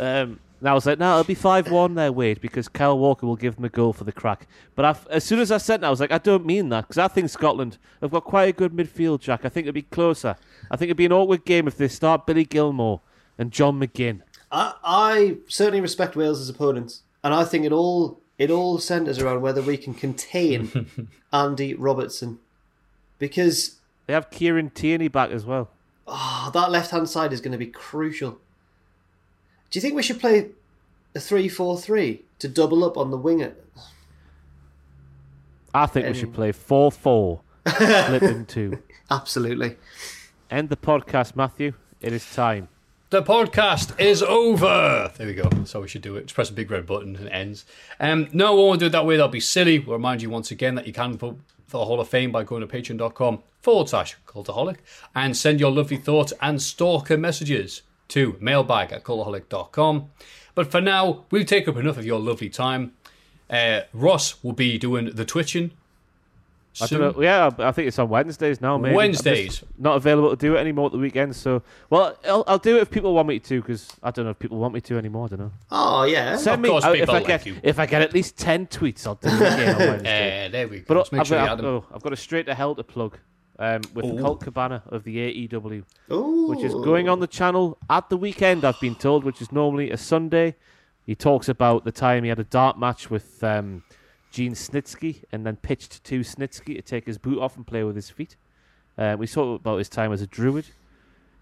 [0.00, 3.26] um, and I was like, "No, it'll be five one there, Wade, because Kyle Walker
[3.26, 5.80] will give them a goal for the crack." But i as soon as I said
[5.80, 8.48] that, I was like, "I don't mean that," because I think Scotland have got quite
[8.48, 9.44] a good midfield, Jack.
[9.44, 10.36] I think it'll be closer.
[10.70, 13.00] I think it'd be an awkward game if they start Billy Gilmour
[13.38, 14.22] and John McGinn.
[14.50, 19.18] I, I certainly respect Wales' as opponents, and I think it all it all centres
[19.18, 22.38] around whether we can contain Andy Robertson,
[23.18, 25.68] because They have Kieran Tierney back as well.
[26.06, 28.38] oh, that left hand side is going to be crucial.
[29.70, 30.50] Do you think we should play
[31.14, 33.54] a 3-4-3 to double up on the winger?
[35.74, 38.82] I think we should play 4 4, split in two.
[39.10, 39.76] Absolutely.
[40.50, 41.74] End the podcast, Matthew.
[42.00, 42.68] It is time.
[43.10, 45.12] The podcast is over.
[45.16, 45.48] There we go.
[45.48, 46.22] That's how we should do it.
[46.22, 47.64] Just press a big red button and it ends.
[48.00, 49.16] Um, no, we won't do it that way.
[49.16, 49.78] That'll be silly.
[49.78, 52.44] We'll remind you once again that you can vote for the Hall of Fame by
[52.44, 54.76] going to patreon.com forward slash cultaholic
[55.14, 60.10] and send your lovely thoughts and stalker messages to mailbag at cultaholic.com.
[60.54, 62.92] But for now, we've taken up enough of your lovely time.
[63.48, 65.70] Uh, Ross will be doing the twitching.
[66.80, 67.22] I don't know.
[67.22, 68.90] Yeah, I think it's on Wednesdays now, maybe.
[68.90, 69.64] I'm Wednesdays.
[69.78, 72.82] not available to do it anymore at the weekend, So, well, I'll, I'll do it
[72.82, 75.24] if people want me to, because I don't know if people want me to anymore.
[75.24, 75.52] I don't know.
[75.72, 76.36] Oh yeah.
[76.36, 77.56] Send me course if people I like get you.
[77.62, 80.46] if I get at least ten tweets, I'll do it again on Wednesday.
[80.46, 80.84] Uh, there we go.
[80.94, 81.66] But make I've, sure you got, add them.
[81.66, 83.18] oh, I've got a straight to hell to plug
[83.58, 84.22] um, with the Ooh.
[84.22, 85.16] Colt Cabana of the
[85.48, 85.84] AEW.
[86.10, 86.48] Ooh.
[86.48, 89.90] which is going on the channel at the weekend, I've been told, which is normally
[89.90, 90.56] a Sunday.
[91.04, 93.82] He talks about the time he had a dart match with um,
[94.30, 97.96] Gene Snitsky and then pitched to Snitsky to take his boot off and play with
[97.96, 98.36] his feet.
[98.96, 100.66] Uh, we talk about his time as a druid.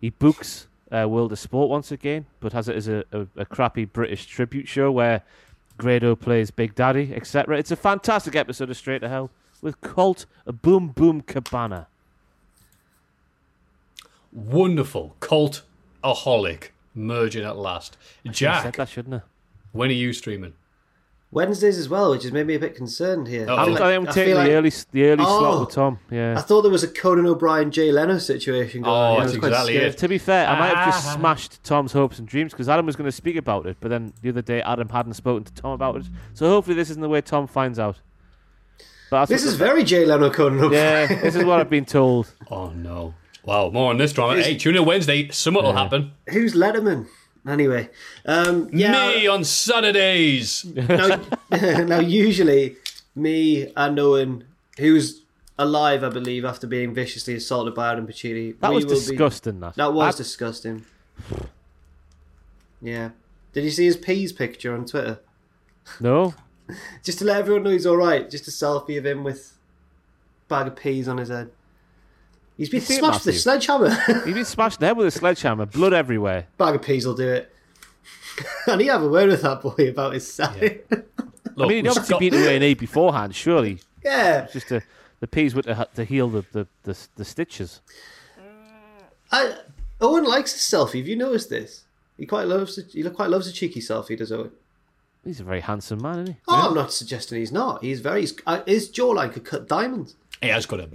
[0.00, 3.44] He books uh, World of Sport once again, but has it as a, a, a
[3.46, 5.22] crappy British tribute show where
[5.78, 7.58] Grado plays Big Daddy, etc.
[7.58, 9.30] It's a fantastic episode of Straight to Hell
[9.62, 10.26] with Colt
[10.62, 11.88] Boom Boom Cabana.
[14.36, 15.16] Wonderful.
[15.20, 15.62] Cult
[16.05, 17.97] aholic merging at last.
[18.24, 19.20] I said Jack, that, shouldn't I?
[19.73, 20.52] when are you streaming?
[21.32, 23.47] Wednesdays as well, which has made me a bit concerned here.
[23.48, 23.56] Oh.
[23.56, 25.60] I I'm, like- I'm taking feel the like- early the early slot Oh.
[25.60, 25.98] with Tom.
[26.10, 26.34] Yeah.
[26.39, 29.20] I thought there was a Conan O'Brien Jay Leno situation going Oh, on.
[29.23, 29.94] I that's quite exactly scared.
[29.94, 29.98] it.
[29.98, 31.15] To be fair, I might have just Ah.
[31.18, 34.12] smashed Tom's hopes and dreams because Adam was going to speak about it, but then
[34.23, 36.05] the other day Adam hadn't spoken to Tom about it.
[36.34, 37.97] So hopefully this isn't the way Tom finds out.
[39.10, 41.10] But This is very Jay Leno Conan O'Brien.
[41.10, 42.32] yeah, this is what I've been told.
[42.50, 43.15] Oh no.
[43.47, 44.42] Wow, more on this drama.
[44.42, 45.28] Hey, tune in Wednesday.
[45.31, 46.12] Something will happen.
[46.31, 47.07] Who's Letterman?
[47.47, 47.89] Anyway,
[48.25, 48.91] um, yeah.
[49.10, 50.65] Me on Saturdays.
[50.75, 51.20] now,
[51.84, 52.75] now, usually,
[53.15, 54.44] me and Owen,
[54.78, 55.23] who's
[55.57, 58.58] alive, I believe, after being viciously assaulted by Adam Pacitti.
[58.58, 59.60] That was will be- disgusting.
[59.60, 60.84] That That was I- disgusting.
[62.83, 63.10] Yeah.
[63.52, 65.20] Did you see his peas picture on Twitter?
[66.00, 66.34] no.
[67.05, 68.28] Just to let everyone know he's all right.
[68.28, 69.57] Just a selfie of him with
[70.47, 71.49] a bag of peas on his head.
[72.56, 73.90] He's been You see it, smashed with a sledgehammer.
[74.24, 76.46] He's been smashed in the head with a sledgehammer, blood everywhere.
[76.56, 77.52] bag of peas will do it.
[78.66, 80.82] and he have a word with that boy about his side.
[80.90, 80.98] Yeah.
[81.54, 83.80] Look, I mean, he'd we've obviously got- been to A&E beforehand, surely.
[84.04, 84.46] Yeah.
[84.52, 84.82] Just to,
[85.20, 87.80] the peas were to, to heal the, the, the, the stitches.
[89.32, 89.56] I,
[90.00, 90.98] Owen likes his selfie.
[90.98, 91.84] Have you noticed this?
[92.16, 92.78] He quite loves.
[92.92, 94.16] He quite loves a cheeky selfie.
[94.16, 94.50] Does Owen?
[95.24, 96.36] He's a very handsome man, isn't he?
[96.46, 97.82] Oh, I'm not suggesting he's not.
[97.82, 98.20] He's very.
[98.20, 100.14] He's, uh, his jawline could cut diamonds.
[100.40, 100.86] He has got a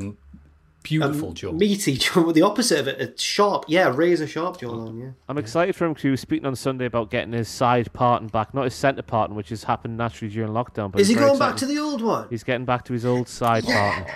[0.81, 1.51] m- beautiful um, jaw.
[1.51, 2.31] Meaty jaw.
[2.31, 3.01] The opposite of it.
[3.01, 3.65] A sharp.
[3.67, 4.89] Yeah, razor sharp jawline.
[4.99, 5.03] Oh.
[5.05, 5.11] Yeah.
[5.29, 8.27] I'm excited for him because he was speaking on Sunday about getting his side parting
[8.29, 10.91] back, not his centre parting, which has happened naturally during lockdown.
[10.91, 12.27] But Is he going back to the old one?
[12.29, 14.11] He's getting back to his old side parting.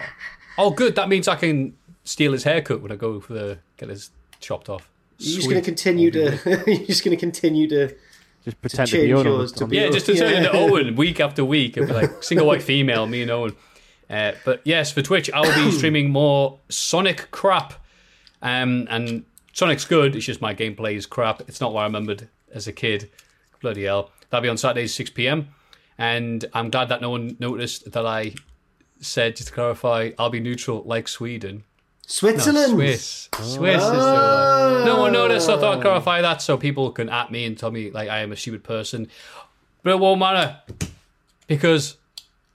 [0.57, 0.95] Oh, good.
[0.95, 4.69] That means I can steal his haircut when I go for the get his chopped
[4.69, 4.89] off.
[5.17, 6.21] You're just going to continue to.
[6.67, 7.95] you're just going to continue to.
[8.43, 9.47] Just pretend to, change be Owen.
[9.47, 10.37] to be- the- Yeah, just to turn Yeah.
[10.37, 11.77] into Owen week after week.
[11.77, 13.55] It'd be like single white female, me and Owen.
[14.09, 17.73] Uh, but yes, for Twitch, I'll be streaming more Sonic crap.
[18.41, 20.15] Um, and Sonic's good.
[20.15, 21.41] It's just my gameplay is crap.
[21.47, 23.09] It's not what I remembered as a kid.
[23.61, 24.11] Bloody hell.
[24.29, 25.49] That'll be on Saturdays, 6 p.m.
[25.97, 28.35] And I'm glad that no one noticed that I
[28.99, 31.63] said, just to clarify, I'll be neutral like Sweden.
[32.07, 32.71] Switzerland.
[32.71, 33.29] No, Swiss.
[33.33, 34.85] Swiss is the one.
[34.85, 35.49] No one noticed.
[35.49, 38.19] I thought I'd clarify that so people can at me and tell me like I
[38.19, 39.07] am a stupid person.
[39.81, 40.59] But it won't matter
[41.47, 41.97] because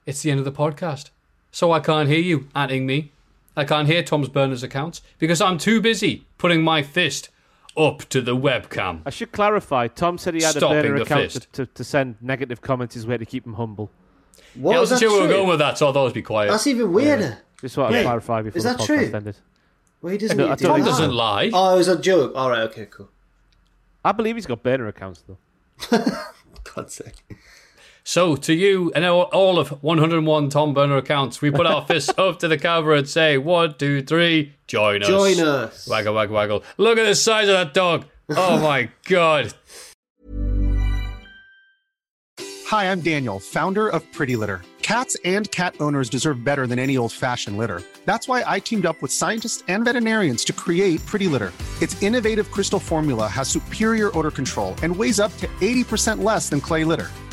[0.06, 1.10] it's the end of the podcast.
[1.50, 3.12] So I can't hear you atting me.
[3.56, 7.28] I can't hear Tom's burners accounts because I'm too busy putting my fist
[7.76, 9.02] up to the webcam.
[9.04, 9.88] I should clarify.
[9.88, 13.06] Tom said he had Stopping a burner account to, to, to send negative comments his
[13.06, 13.90] way to keep him humble.
[14.54, 15.36] What yeah, I was wasn't that sure where we were true?
[15.38, 16.50] going with that, so I thought I'd be quiet.
[16.50, 17.38] That's even weirder.
[17.60, 19.10] Just want to Wait, clarify before is the that podcast true?
[19.14, 19.36] ended.
[20.02, 21.50] Well, he doesn't No, need do Tom doesn't lie.
[21.52, 22.32] Oh, it was a joke.
[22.34, 23.10] All right, okay, cool.
[24.04, 25.38] I believe he's got burner accounts though.
[26.74, 27.22] God's sake.
[28.10, 32.10] So, to you and all- all of 101 Tom Burner accounts, we put our fists
[32.18, 35.08] up to the camera and say, one, two, three, join us.
[35.08, 35.86] Join us.
[35.86, 36.64] Waggle, waggle, waggle.
[36.76, 38.06] Look at the size of that dog.
[38.28, 39.54] Oh my god.
[42.66, 44.60] Hi, I'm Daniel, founder of Pretty Litter.
[44.82, 47.80] Cats and cat owners deserve better than any old fashioned litter.
[48.06, 51.52] That's why I teamed up with scientists and veterinarians to create Pretty Litter.
[51.80, 56.60] Its innovative crystal formula has superior odor control and weighs up to 80% less than
[56.60, 57.08] clay litter.